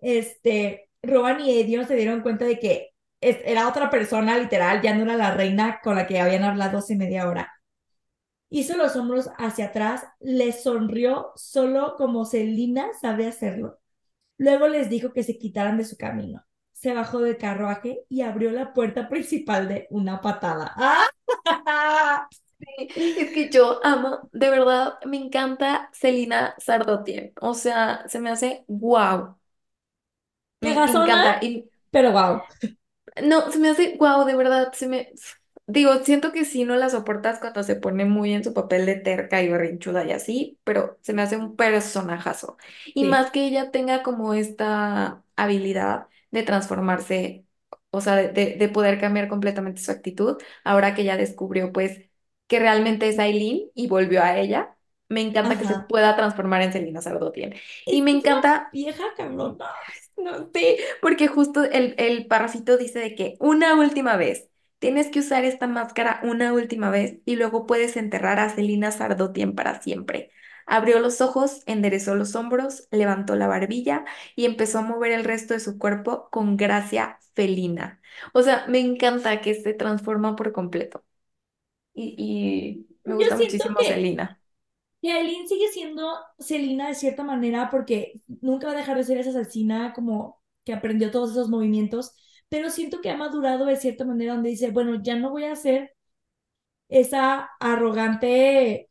Este, 0.00 0.90
Rowan 1.02 1.40
y 1.40 1.58
Edion 1.58 1.86
se 1.86 1.96
dieron 1.96 2.20
cuenta 2.20 2.44
de 2.44 2.58
que 2.58 2.90
era 3.20 3.68
otra 3.68 3.90
persona, 3.90 4.38
literal, 4.38 4.82
ya 4.82 4.94
no 4.94 5.04
era 5.04 5.16
la 5.16 5.34
reina 5.34 5.80
con 5.82 5.96
la 5.96 6.06
que 6.06 6.20
habían 6.20 6.44
hablado 6.44 6.78
hace 6.78 6.96
media 6.96 7.28
hora. 7.28 7.52
Hizo 8.50 8.76
los 8.76 8.94
hombros 8.96 9.30
hacia 9.38 9.66
atrás, 9.66 10.04
les 10.20 10.62
sonrió 10.62 11.32
solo 11.34 11.94
como 11.96 12.24
Selina 12.24 12.88
sabe 13.00 13.26
hacerlo. 13.26 13.78
Luego 14.38 14.68
les 14.68 14.90
dijo 14.90 15.12
que 15.12 15.24
se 15.24 15.38
quitaran 15.38 15.78
de 15.78 15.84
su 15.84 15.96
camino. 15.96 16.45
Se 16.76 16.92
bajó 16.94 17.20
del 17.20 17.38
carruaje 17.38 18.04
y 18.08 18.22
abrió 18.22 18.50
la 18.50 18.72
puerta 18.74 19.08
principal 19.08 19.68
de 19.68 19.86
una 19.90 20.20
patada. 20.20 20.72
¡Ah! 20.76 21.06
Sí, 22.94 23.14
Es 23.18 23.32
que 23.32 23.50
yo 23.50 23.80
amo, 23.84 24.28
de 24.32 24.50
verdad, 24.50 24.98
me 25.04 25.16
encanta 25.18 25.90
Celina 25.92 26.54
Sardotien. 26.58 27.32
O 27.40 27.54
sea, 27.54 28.04
se 28.08 28.20
me 28.20 28.30
hace 28.30 28.64
wow. 28.68 29.36
Me 30.60 30.72
encanta. 30.72 31.38
Y 31.42 31.70
pero 31.90 32.12
wow. 32.12 32.42
No, 33.22 33.50
se 33.50 33.58
me 33.58 33.70
hace 33.70 33.96
guau, 33.96 34.24
de 34.26 34.36
verdad, 34.36 34.72
se 34.72 34.88
me... 34.88 35.12
Digo, 35.68 35.94
siento 36.04 36.30
que 36.32 36.44
sí 36.44 36.64
no 36.64 36.76
la 36.76 36.88
soportas 36.90 37.40
cuando 37.40 37.62
se 37.64 37.74
pone 37.76 38.04
muy 38.04 38.32
en 38.32 38.44
su 38.44 38.54
papel 38.54 38.86
de 38.86 38.96
terca 38.96 39.42
y 39.42 39.48
berrinchuda 39.48 40.04
y 40.04 40.12
así, 40.12 40.60
pero 40.64 40.98
se 41.02 41.12
me 41.12 41.22
hace 41.22 41.36
un 41.36 41.56
personajazo. 41.56 42.56
Y 42.94 43.04
Sí, 43.04 43.06
más 43.06 43.30
que 43.32 43.46
ella 43.46 43.70
tenga 43.72 44.02
como 44.04 44.34
esta 44.34 45.24
habilidad 45.34 46.08
de 46.30 46.42
transformarse, 46.42 47.46
o 47.90 48.00
sea, 48.00 48.16
de, 48.16 48.28
de- 48.28 48.56
de 48.56 48.68
poder 48.68 49.00
cambiar 49.00 49.28
completamente 49.28 49.80
su 49.82 49.90
actitud, 49.90 50.36
ahora 50.64 50.94
que 50.94 51.04
ya 51.04 51.16
descubrió 51.16 51.72
pues 51.72 52.00
que 52.46 52.58
realmente 52.60 53.08
es 53.08 53.18
Aileen 53.18 53.70
y 53.74 53.88
volvió 53.88 54.22
a 54.22 54.38
ella, 54.38 54.76
me 55.08 55.20
encanta 55.20 55.58
que 55.58 55.64
se 55.64 55.76
pueda 55.76 56.16
transformar 56.16 56.62
en 56.62 56.72
Selena 56.72 57.00
Sardotien. 57.00 57.54
Y 57.86 58.02
me 58.02 58.10
encanta 58.10 58.68
vieja 58.72 59.04
cabrona. 59.16 59.70
no, 60.16 60.50
sí, 60.54 60.76
porque 61.02 61.28
justo 61.28 61.64
el, 61.64 61.94
el 61.98 62.26
parrafito 62.26 62.76
dice 62.76 62.98
de 62.98 63.14
que 63.14 63.36
una 63.40 63.74
última 63.78 64.16
vez, 64.16 64.48
tienes 64.78 65.08
que 65.08 65.20
usar 65.20 65.44
esta 65.44 65.66
máscara 65.66 66.20
una 66.24 66.52
última 66.52 66.90
vez 66.90 67.18
y 67.24 67.36
luego 67.36 67.66
puedes 67.66 67.96
enterrar 67.96 68.38
a 68.40 68.50
Celina 68.50 68.90
Sardotien 68.92 69.54
para 69.54 69.80
siempre. 69.80 70.30
Abrió 70.66 70.98
los 71.00 71.20
ojos, 71.20 71.62
enderezó 71.66 72.14
los 72.16 72.34
hombros, 72.34 72.88
levantó 72.90 73.36
la 73.36 73.46
barbilla 73.46 74.04
y 74.36 74.44
empezó 74.46 74.78
a 74.80 74.82
mover 74.82 75.12
el 75.12 75.24
resto 75.24 75.54
de 75.54 75.60
su 75.60 75.78
cuerpo 75.78 76.28
con 76.30 76.56
gracia 76.56 77.18
felina. 77.34 78.00
O 78.34 78.42
sea, 78.42 78.66
me 78.68 78.80
encanta 78.80 79.40
que 79.40 79.54
se 79.54 79.74
transforma 79.74 80.36
por 80.36 80.52
completo 80.52 81.04
y, 81.94 82.16
y 82.18 82.88
me 83.04 83.14
gusta 83.16 83.36
muchísimo 83.38 83.78
que 83.78 83.84
Celina. 83.84 84.40
que 85.02 85.12
Aileen 85.12 85.46
sigue 85.48 85.68
siendo 85.72 86.12
Selina 86.38 86.88
de 86.88 86.94
cierta 86.94 87.22
manera 87.24 87.70
porque 87.70 88.20
nunca 88.40 88.66
va 88.68 88.72
a 88.74 88.76
dejar 88.76 88.96
de 88.96 89.04
ser 89.04 89.18
esa 89.18 89.30
asesina 89.30 89.92
como 89.92 90.42
que 90.64 90.72
aprendió 90.72 91.10
todos 91.10 91.30
esos 91.32 91.48
movimientos, 91.48 92.12
pero 92.48 92.70
siento 92.70 93.00
que 93.00 93.10
ha 93.10 93.16
madurado 93.16 93.66
de 93.66 93.76
cierta 93.76 94.04
manera 94.04 94.34
donde 94.34 94.50
dice, 94.50 94.70
bueno, 94.70 95.00
ya 95.02 95.16
no 95.16 95.30
voy 95.30 95.44
a 95.44 95.54
ser 95.56 95.94
esa 96.88 97.50
arrogante, 97.60 98.90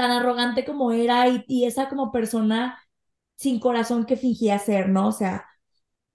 tan 0.00 0.10
arrogante 0.12 0.64
como 0.64 0.92
era 0.92 1.28
y, 1.28 1.44
y 1.46 1.66
esa 1.66 1.90
como 1.90 2.10
persona 2.10 2.78
sin 3.36 3.60
corazón 3.60 4.06
que 4.06 4.16
fingía 4.16 4.58
ser, 4.58 4.88
¿no? 4.88 5.08
O 5.08 5.12
sea, 5.12 5.46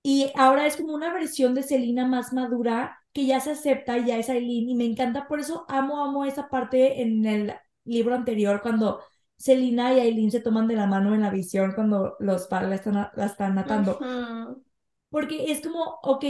y 0.02 0.32
ahora 0.36 0.66
es 0.66 0.76
como 0.76 0.96
una 0.96 1.14
versión 1.14 1.54
de 1.54 1.62
Selina 1.62 2.08
más 2.08 2.34
madura 2.34 3.00
que 3.14 3.28
ya 3.28 3.40
se 3.40 3.52
acepta 3.52 3.98
y 4.00 4.08
ya 4.08 4.18
es 4.18 4.30
Aileen 4.30 4.70
y 4.70 4.76
me 4.76 4.86
encanta, 4.86 5.28
por 5.28 5.40
eso 5.40 5.66
amo, 5.70 6.04
amo 6.04 6.26
esa 6.26 6.50
parte 6.50 7.04
en 7.04 7.26
el 7.28 7.54
libro 7.84 8.16
anterior 8.16 8.62
cuando 8.64 9.02
Selina 9.38 9.94
y 9.94 10.00
Aileen 10.00 10.32
se 10.32 10.40
toman 10.40 10.68
de 10.68 10.76
la 10.76 10.88
mano 10.88 11.14
en 11.14 11.22
la 11.22 11.30
visión 11.30 11.74
cuando 11.74 12.16
los 12.20 12.48
padres 12.48 12.70
la 12.70 12.76
están, 12.76 13.10
la 13.16 13.26
están 13.28 13.54
matando. 13.54 14.00
Ujú. 14.00 14.64
Porque 15.10 15.52
es 15.52 15.62
como, 15.62 16.00
ok, 16.02 16.26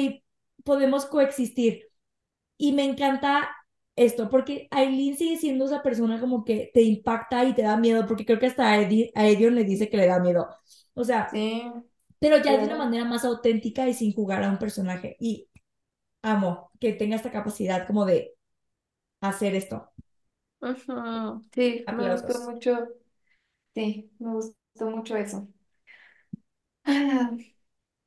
podemos 0.65 1.05
coexistir. 1.05 1.89
Y 2.57 2.73
me 2.73 2.83
encanta 2.83 3.49
esto, 3.95 4.29
porque 4.29 4.67
Aileen 4.71 5.17
sigue 5.17 5.37
siendo 5.37 5.65
esa 5.65 5.83
persona 5.83 6.19
como 6.19 6.43
que 6.45 6.71
te 6.73 6.81
impacta 6.83 7.45
y 7.45 7.53
te 7.55 7.63
da 7.63 7.77
miedo, 7.77 8.05
porque 8.07 8.25
creo 8.25 8.39
que 8.39 8.47
hasta 8.47 8.71
a, 8.71 8.79
Edi- 8.81 9.11
a 9.15 9.27
Edion 9.27 9.55
le 9.55 9.63
dice 9.63 9.89
que 9.89 9.97
le 9.97 10.07
da 10.07 10.19
miedo. 10.19 10.49
O 10.93 11.03
sea, 11.03 11.31
Sí, 11.31 11.71
pero 12.19 12.37
ya 12.39 12.57
de 12.57 12.65
una 12.65 12.77
manera 12.77 13.05
más 13.05 13.25
auténtica 13.25 13.87
y 13.89 13.93
sin 13.93 14.13
jugar 14.13 14.43
a 14.43 14.49
un 14.51 14.59
personaje. 14.59 15.17
Y 15.19 15.49
amo 16.23 16.71
que 16.79 16.93
tenga 16.93 17.15
esta 17.17 17.31
capacidad 17.31 17.87
como 17.87 18.05
de 18.05 18.35
hacer 19.21 19.55
esto. 19.55 19.91
Sí, 21.53 21.87
me 21.91 22.05
gustó 22.11 22.39
mucho. 22.39 22.87
Sí, 23.75 24.11
me 24.19 24.33
gustó 24.33 24.89
mucho 24.91 25.15
eso. 25.17 25.47
Ah, 26.85 27.31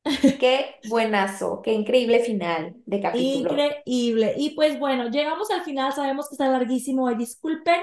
qué 0.41 0.77
buenazo, 0.89 1.61
qué 1.63 1.73
increíble 1.73 2.21
final 2.21 2.75
de 2.87 3.01
capítulo. 3.01 3.51
Increíble. 3.51 4.35
Y 4.37 4.51
pues 4.51 4.79
bueno, 4.79 5.09
llegamos 5.09 5.51
al 5.51 5.63
final, 5.63 5.93
sabemos 5.93 6.29
que 6.29 6.35
está 6.35 6.49
larguísimo, 6.49 7.13
disculpen, 7.15 7.81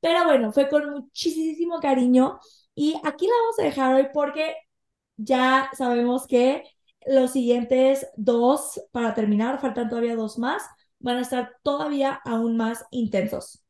pero 0.00 0.24
bueno, 0.24 0.52
fue 0.52 0.68
con 0.68 0.90
muchísimo 0.90 1.80
cariño 1.80 2.38
y 2.74 2.94
aquí 3.04 3.26
la 3.26 3.34
vamos 3.42 3.58
a 3.58 3.62
dejar 3.64 3.94
hoy 3.94 4.06
porque 4.12 4.54
ya 5.16 5.70
sabemos 5.76 6.26
que 6.26 6.62
los 7.06 7.32
siguientes 7.32 8.06
dos, 8.16 8.80
para 8.92 9.14
terminar, 9.14 9.60
faltan 9.60 9.88
todavía 9.88 10.14
dos 10.16 10.38
más, 10.38 10.62
van 10.98 11.18
a 11.18 11.22
estar 11.22 11.56
todavía 11.62 12.20
aún 12.24 12.56
más 12.56 12.84
intensos. 12.90 13.62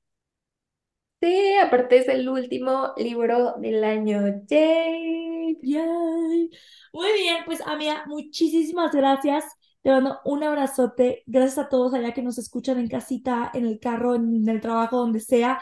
Sí, 1.20 1.54
aparte 1.60 1.98
es 1.98 2.08
el 2.08 2.28
último 2.28 2.92
libro 2.96 3.54
del 3.58 3.82
año. 3.82 4.20
Yay. 4.46 5.58
Yay. 5.62 6.50
Muy 6.92 7.12
bien, 7.14 7.38
pues 7.44 7.60
amiga, 7.66 8.04
muchísimas 8.06 8.92
gracias. 8.94 9.44
Te 9.82 9.90
mando 9.90 10.18
un 10.24 10.44
abrazote. 10.44 11.24
Gracias 11.26 11.58
a 11.58 11.68
todos 11.68 11.92
allá 11.94 12.14
que 12.14 12.22
nos 12.22 12.38
escuchan 12.38 12.78
en 12.78 12.88
casita, 12.88 13.50
en 13.52 13.66
el 13.66 13.80
carro, 13.80 14.14
en 14.14 14.48
el 14.48 14.60
trabajo, 14.60 14.98
donde 14.98 15.18
sea. 15.20 15.60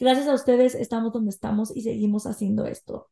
Gracias 0.00 0.26
a 0.28 0.34
ustedes 0.34 0.74
estamos 0.74 1.12
donde 1.12 1.30
estamos 1.30 1.74
y 1.76 1.82
seguimos 1.82 2.26
haciendo 2.26 2.66
esto. 2.66 3.10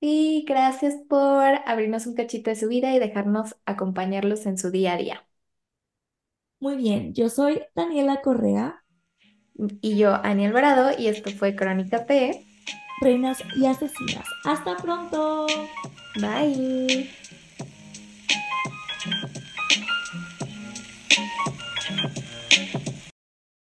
Y 0.00 0.44
gracias 0.46 0.94
por 1.08 1.44
abrirnos 1.66 2.06
un 2.06 2.14
cachito 2.14 2.50
de 2.50 2.56
su 2.56 2.68
vida 2.68 2.94
y 2.94 3.00
dejarnos 3.00 3.56
acompañarlos 3.66 4.46
en 4.46 4.58
su 4.58 4.70
día 4.70 4.92
a 4.94 4.96
día. 4.98 5.26
Muy 6.58 6.76
bien, 6.76 7.12
yo 7.14 7.28
soy 7.28 7.62
Daniela 7.76 8.20
Correa, 8.22 8.83
y 9.80 9.96
yo, 9.96 10.14
Ani 10.24 10.46
Alvarado, 10.46 10.90
y 10.98 11.06
esto 11.06 11.30
fue 11.30 11.54
Crónica 11.54 12.06
P. 12.06 12.44
Reinas 13.00 13.42
y 13.56 13.66
asesinas. 13.66 14.26
Hasta 14.44 14.76
pronto. 14.76 15.46
Bye. 16.20 17.10